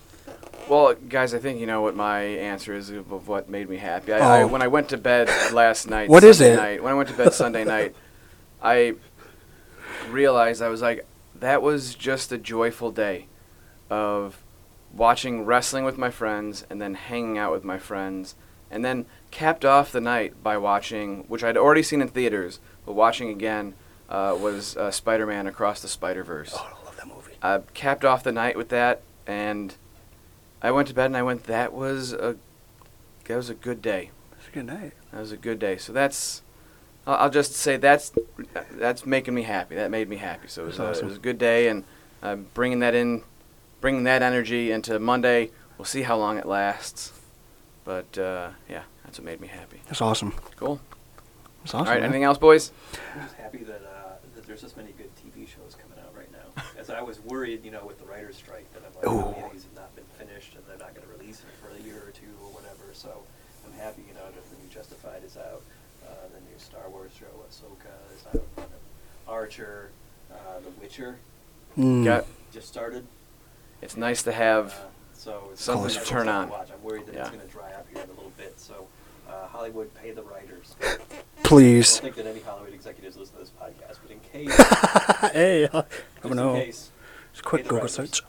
Well, 0.68 0.94
guys, 0.94 1.32
I 1.34 1.38
think 1.38 1.60
you 1.60 1.66
know 1.66 1.82
what 1.82 1.94
my 1.94 2.22
answer 2.22 2.74
is 2.74 2.90
of 2.90 3.28
what 3.28 3.48
made 3.48 3.68
me 3.68 3.76
happy. 3.76 4.12
I, 4.12 4.18
I, 4.18 4.42
Oh. 4.42 4.46
when 4.46 4.62
I 4.62 4.66
went 4.68 4.88
to 4.90 4.96
bed 4.98 5.28
last 5.52 5.88
night, 5.88 6.08
What 6.08 6.24
is 6.24 6.38
Sunday 6.38 6.54
it? 6.54 6.56
Night, 6.56 6.82
when 6.82 6.92
I 6.92 6.96
went 6.96 7.08
to 7.10 7.14
bed 7.14 7.32
Sunday 7.34 7.64
night, 7.76 7.94
I 8.62 8.94
realized 10.10 10.62
I 10.62 10.68
was 10.68 10.82
like, 10.82 11.06
that 11.36 11.62
was 11.62 11.94
just 11.94 12.32
a 12.32 12.38
joyful 12.38 12.90
day 12.90 13.26
of 13.94 14.42
watching 14.92 15.44
wrestling 15.44 15.84
with 15.84 15.98
my 15.98 16.10
friends 16.10 16.66
and 16.68 16.80
then 16.82 16.94
hanging 16.94 17.38
out 17.38 17.52
with 17.52 17.64
my 17.64 17.78
friends, 17.78 18.34
and 18.70 18.84
then 18.84 19.06
capped 19.30 19.64
off 19.64 19.92
the 19.92 20.00
night 20.00 20.42
by 20.42 20.56
watching, 20.56 21.24
which 21.28 21.44
I'd 21.44 21.56
already 21.56 21.82
seen 21.82 22.00
in 22.00 22.08
theaters, 22.08 22.60
but 22.84 22.94
watching 22.94 23.28
again 23.28 23.74
uh, 24.08 24.36
was 24.38 24.76
uh, 24.76 24.90
Spider-Man 24.90 25.46
Across 25.46 25.82
the 25.82 25.88
Spider-Verse. 25.88 26.52
Oh, 26.54 26.68
I 26.72 26.86
love 26.86 26.96
that 26.96 27.06
movie. 27.06 27.34
I 27.42 27.60
capped 27.74 28.04
off 28.04 28.22
the 28.22 28.32
night 28.32 28.56
with 28.56 28.68
that, 28.68 29.02
and 29.26 29.74
I 30.62 30.70
went 30.70 30.88
to 30.88 30.94
bed 30.94 31.06
and 31.06 31.16
I 31.16 31.22
went, 31.22 31.44
that 31.44 31.72
was 31.72 32.12
a 32.12 32.36
that 33.26 33.36
was 33.36 33.50
a 33.50 33.54
good 33.54 33.80
day. 33.80 34.10
It's 34.38 34.48
a 34.48 34.50
good 34.50 34.66
night. 34.66 34.92
That 35.10 35.20
was 35.20 35.32
a 35.32 35.38
good 35.38 35.58
day. 35.58 35.76
So 35.78 35.92
that's 35.92 36.42
I'll, 37.06 37.16
I'll 37.16 37.30
just 37.30 37.52
say 37.54 37.76
that's 37.78 38.12
that's 38.72 39.06
making 39.06 39.34
me 39.34 39.42
happy. 39.42 39.74
That 39.76 39.90
made 39.90 40.08
me 40.08 40.16
happy. 40.16 40.48
So 40.48 40.62
it 40.62 40.66
was, 40.66 40.76
That's 40.76 40.86
a, 40.86 40.90
awesome. 40.90 41.06
it 41.06 41.08
was 41.10 41.18
a 41.18 41.26
good 41.28 41.38
day, 41.38 41.68
and 41.68 41.84
uh, 42.22 42.36
bringing 42.36 42.80
that 42.80 42.94
in, 42.94 43.22
bringing 43.84 44.04
that 44.04 44.22
energy 44.22 44.72
into 44.72 44.98
Monday. 44.98 45.50
We'll 45.76 45.84
see 45.84 46.00
how 46.00 46.16
long 46.16 46.38
it 46.38 46.46
lasts, 46.46 47.12
but 47.84 48.16
uh, 48.16 48.48
yeah, 48.66 48.84
that's 49.04 49.18
what 49.18 49.26
made 49.26 49.42
me 49.42 49.48
happy. 49.48 49.82
That's 49.84 50.00
awesome. 50.00 50.32
Cool. 50.56 50.80
That's 51.60 51.74
awesome. 51.74 51.80
All 51.80 51.92
right, 51.92 52.00
man. 52.00 52.04
anything 52.04 52.24
else, 52.24 52.38
boys? 52.38 52.72
I'm 53.14 53.24
just 53.24 53.34
happy 53.34 53.58
that, 53.58 53.82
uh, 53.82 54.12
that 54.36 54.46
there's 54.46 54.62
this 54.62 54.74
many 54.74 54.92
good 54.92 55.10
TV 55.20 55.46
shows 55.46 55.76
coming 55.76 55.98
out 56.02 56.16
right 56.16 56.32
now. 56.32 56.62
As 56.80 56.88
I 56.88 57.02
was 57.02 57.20
worried, 57.20 57.62
you 57.62 57.70
know, 57.70 57.84
with 57.84 57.98
the 57.98 58.06
writers' 58.06 58.36
strike, 58.36 58.64
that 58.72 58.80
I'm 58.88 58.94
like, 58.96 59.06
Ooh. 59.06 59.36
oh, 59.36 59.50
these 59.52 59.64
have 59.64 59.76
not 59.76 59.94
been 59.94 60.08
finished 60.16 60.54
and 60.54 60.64
they're 60.66 60.78
not 60.78 60.94
going 60.94 61.06
to 61.06 61.12
release 61.18 61.40
it 61.40 61.52
for 61.60 61.68
a 61.76 61.84
year 61.84 62.00
or 62.08 62.10
two 62.12 62.32
or 62.42 62.48
whatever. 62.56 62.88
So 62.94 63.10
I'm 63.66 63.78
happy, 63.78 64.00
you 64.08 64.14
know, 64.14 64.24
that 64.24 64.48
the 64.48 64.56
new 64.64 64.72
Justified 64.72 65.22
is 65.26 65.36
out, 65.36 65.60
uh, 66.08 66.32
the 66.32 66.40
new 66.40 66.56
Star 66.56 66.88
Wars 66.88 67.12
show, 67.20 67.28
Ahsoka 67.44 67.92
is 68.16 68.24
out, 68.32 68.48
and 68.56 68.80
Archer, 69.28 69.90
uh, 70.32 70.60
The 70.64 70.70
Witcher 70.80 71.18
Mm. 71.78 72.04
Got, 72.04 72.26
just 72.52 72.68
started. 72.68 73.06
It's 73.84 73.96
nice 73.96 74.22
to 74.24 74.32
have. 74.32 74.72
Uh, 74.72 74.76
so 75.14 75.48
it's 75.52 75.62
something 75.62 75.88
to 75.90 76.04
turn 76.04 76.28
on. 76.28 76.46
To 76.48 76.52
watch. 76.52 76.68
I'm 76.72 76.82
worried 76.82 77.06
that 77.06 77.14
Yeah. 77.14 77.20
it's 77.22 77.30
going 77.30 77.46
to 77.46 77.52
dry 77.52 77.70
up 77.72 77.86
here 77.92 78.02
in 78.02 78.08
a 78.10 78.12
little 78.12 78.32
bit. 78.36 78.58
So 78.58 78.86
uh, 79.28 79.46
Hollywood, 79.48 79.92
pay 79.94 80.10
the 80.10 80.22
writers. 80.22 80.74
I 80.82 80.96
Please. 81.42 81.94
don't 82.00 82.02
think 82.14 82.16
that 82.16 82.26
any 82.30 82.40
Hollywood 82.40 82.74
executives 82.74 83.16
listen 83.16 83.34
to 83.36 83.40
this 83.40 83.52
podcast, 83.60 83.98
but 84.02 84.10
in 84.10 84.20
case, 84.20 84.56
hey, 85.32 85.64
I 85.64 85.68
just 85.68 85.86
don't 86.22 86.36
know. 86.36 86.54
in 86.56 86.62
case, 86.66 86.90
It's 87.30 87.40
a 87.40 87.42
quick 87.42 87.62
Google 87.64 87.78
writers. 87.78 87.92
search. 87.92 88.22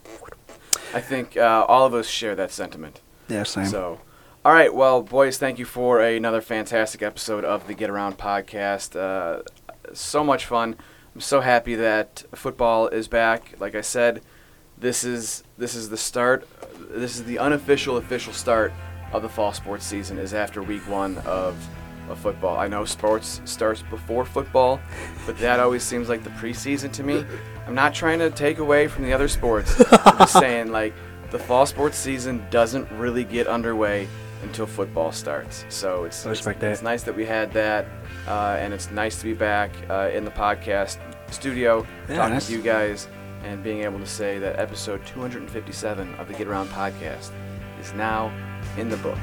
I 0.93 1.01
think 1.01 1.35
uh, 1.35 1.65
all 1.67 1.85
of 1.85 1.93
us 1.93 2.07
share 2.07 2.35
that 2.35 2.51
sentiment. 2.51 3.01
Yeah, 3.27 3.43
same. 3.43 3.65
So, 3.65 3.99
all 4.45 4.53
right, 4.53 4.73
well, 4.73 5.01
boys, 5.01 5.37
thank 5.37 5.59
you 5.59 5.65
for 5.65 5.99
another 6.01 6.39
fantastic 6.41 7.01
episode 7.01 7.43
of 7.43 7.67
the 7.67 7.73
Get 7.73 7.89
Around 7.89 8.17
podcast. 8.17 8.95
Uh, 8.95 9.41
so 9.93 10.23
much 10.23 10.45
fun. 10.45 10.75
I'm 11.13 11.21
so 11.21 11.41
happy 11.41 11.75
that 11.75 12.23
football 12.33 12.87
is 12.87 13.07
back. 13.07 13.55
Like 13.59 13.75
I 13.75 13.81
said, 13.81 14.21
this 14.77 15.03
is 15.03 15.43
this 15.57 15.75
is 15.75 15.89
the 15.89 15.97
start. 15.97 16.47
This 16.89 17.15
is 17.17 17.23
the 17.23 17.39
unofficial 17.39 17.97
official 17.97 18.33
start 18.33 18.73
of 19.13 19.21
the 19.21 19.29
fall 19.29 19.53
sports 19.53 19.85
season. 19.85 20.17
Is 20.17 20.33
after 20.33 20.61
week 20.61 20.87
one 20.89 21.17
of 21.19 21.55
of 22.09 22.19
football. 22.19 22.57
I 22.57 22.67
know 22.67 22.85
sports 22.85 23.41
starts 23.45 23.81
before 23.83 24.25
football, 24.25 24.79
but 25.25 25.37
that 25.39 25.59
always 25.59 25.81
seems 25.83 26.07
like 26.09 26.23
the 26.23 26.29
preseason 26.31 26.91
to 26.93 27.03
me. 27.03 27.25
I'm 27.67 27.73
not 27.73 27.93
trying 27.95 28.19
to 28.19 28.29
take 28.29 28.59
away 28.59 28.87
from 28.87 29.03
the 29.05 29.13
other 29.13 29.27
sports. 29.27 29.75
I'm 30.05 30.17
just 30.19 30.33
saying 30.33 30.71
like 30.71 30.93
the 31.31 31.39
fall 31.39 31.65
sports 31.65 31.97
season 31.97 32.45
doesn't 32.51 32.89
really 32.91 33.23
get 33.23 33.47
underway 33.47 34.07
until 34.43 34.67
football 34.67 35.11
starts. 35.11 35.65
So 35.69 36.03
it's 36.03 36.23
it's, 36.25 36.45
it's 36.45 36.81
nice 36.83 37.01
that 37.03 37.15
we 37.15 37.25
had 37.25 37.51
that, 37.53 37.87
uh, 38.27 38.57
and 38.59 38.71
it's 38.73 38.91
nice 38.91 39.17
to 39.19 39.23
be 39.25 39.33
back 39.33 39.71
uh, 39.89 40.11
in 40.13 40.25
the 40.25 40.31
podcast 40.31 40.99
studio 41.31 41.87
Yeah, 42.07 42.17
talking 42.17 42.33
nice. 42.35 42.47
to 42.47 42.53
you 42.53 42.61
guys 42.61 43.07
and 43.45 43.63
being 43.63 43.83
able 43.83 43.99
to 43.99 44.07
say 44.07 44.39
that 44.39 44.59
episode 44.59 45.05
257 45.05 46.15
of 46.15 46.27
the 46.27 46.33
Get 46.33 46.47
Around 46.47 46.69
podcast 46.69 47.31
is 47.79 47.93
now 47.93 48.33
in 48.75 48.89
the 48.89 48.97
books. 48.97 49.21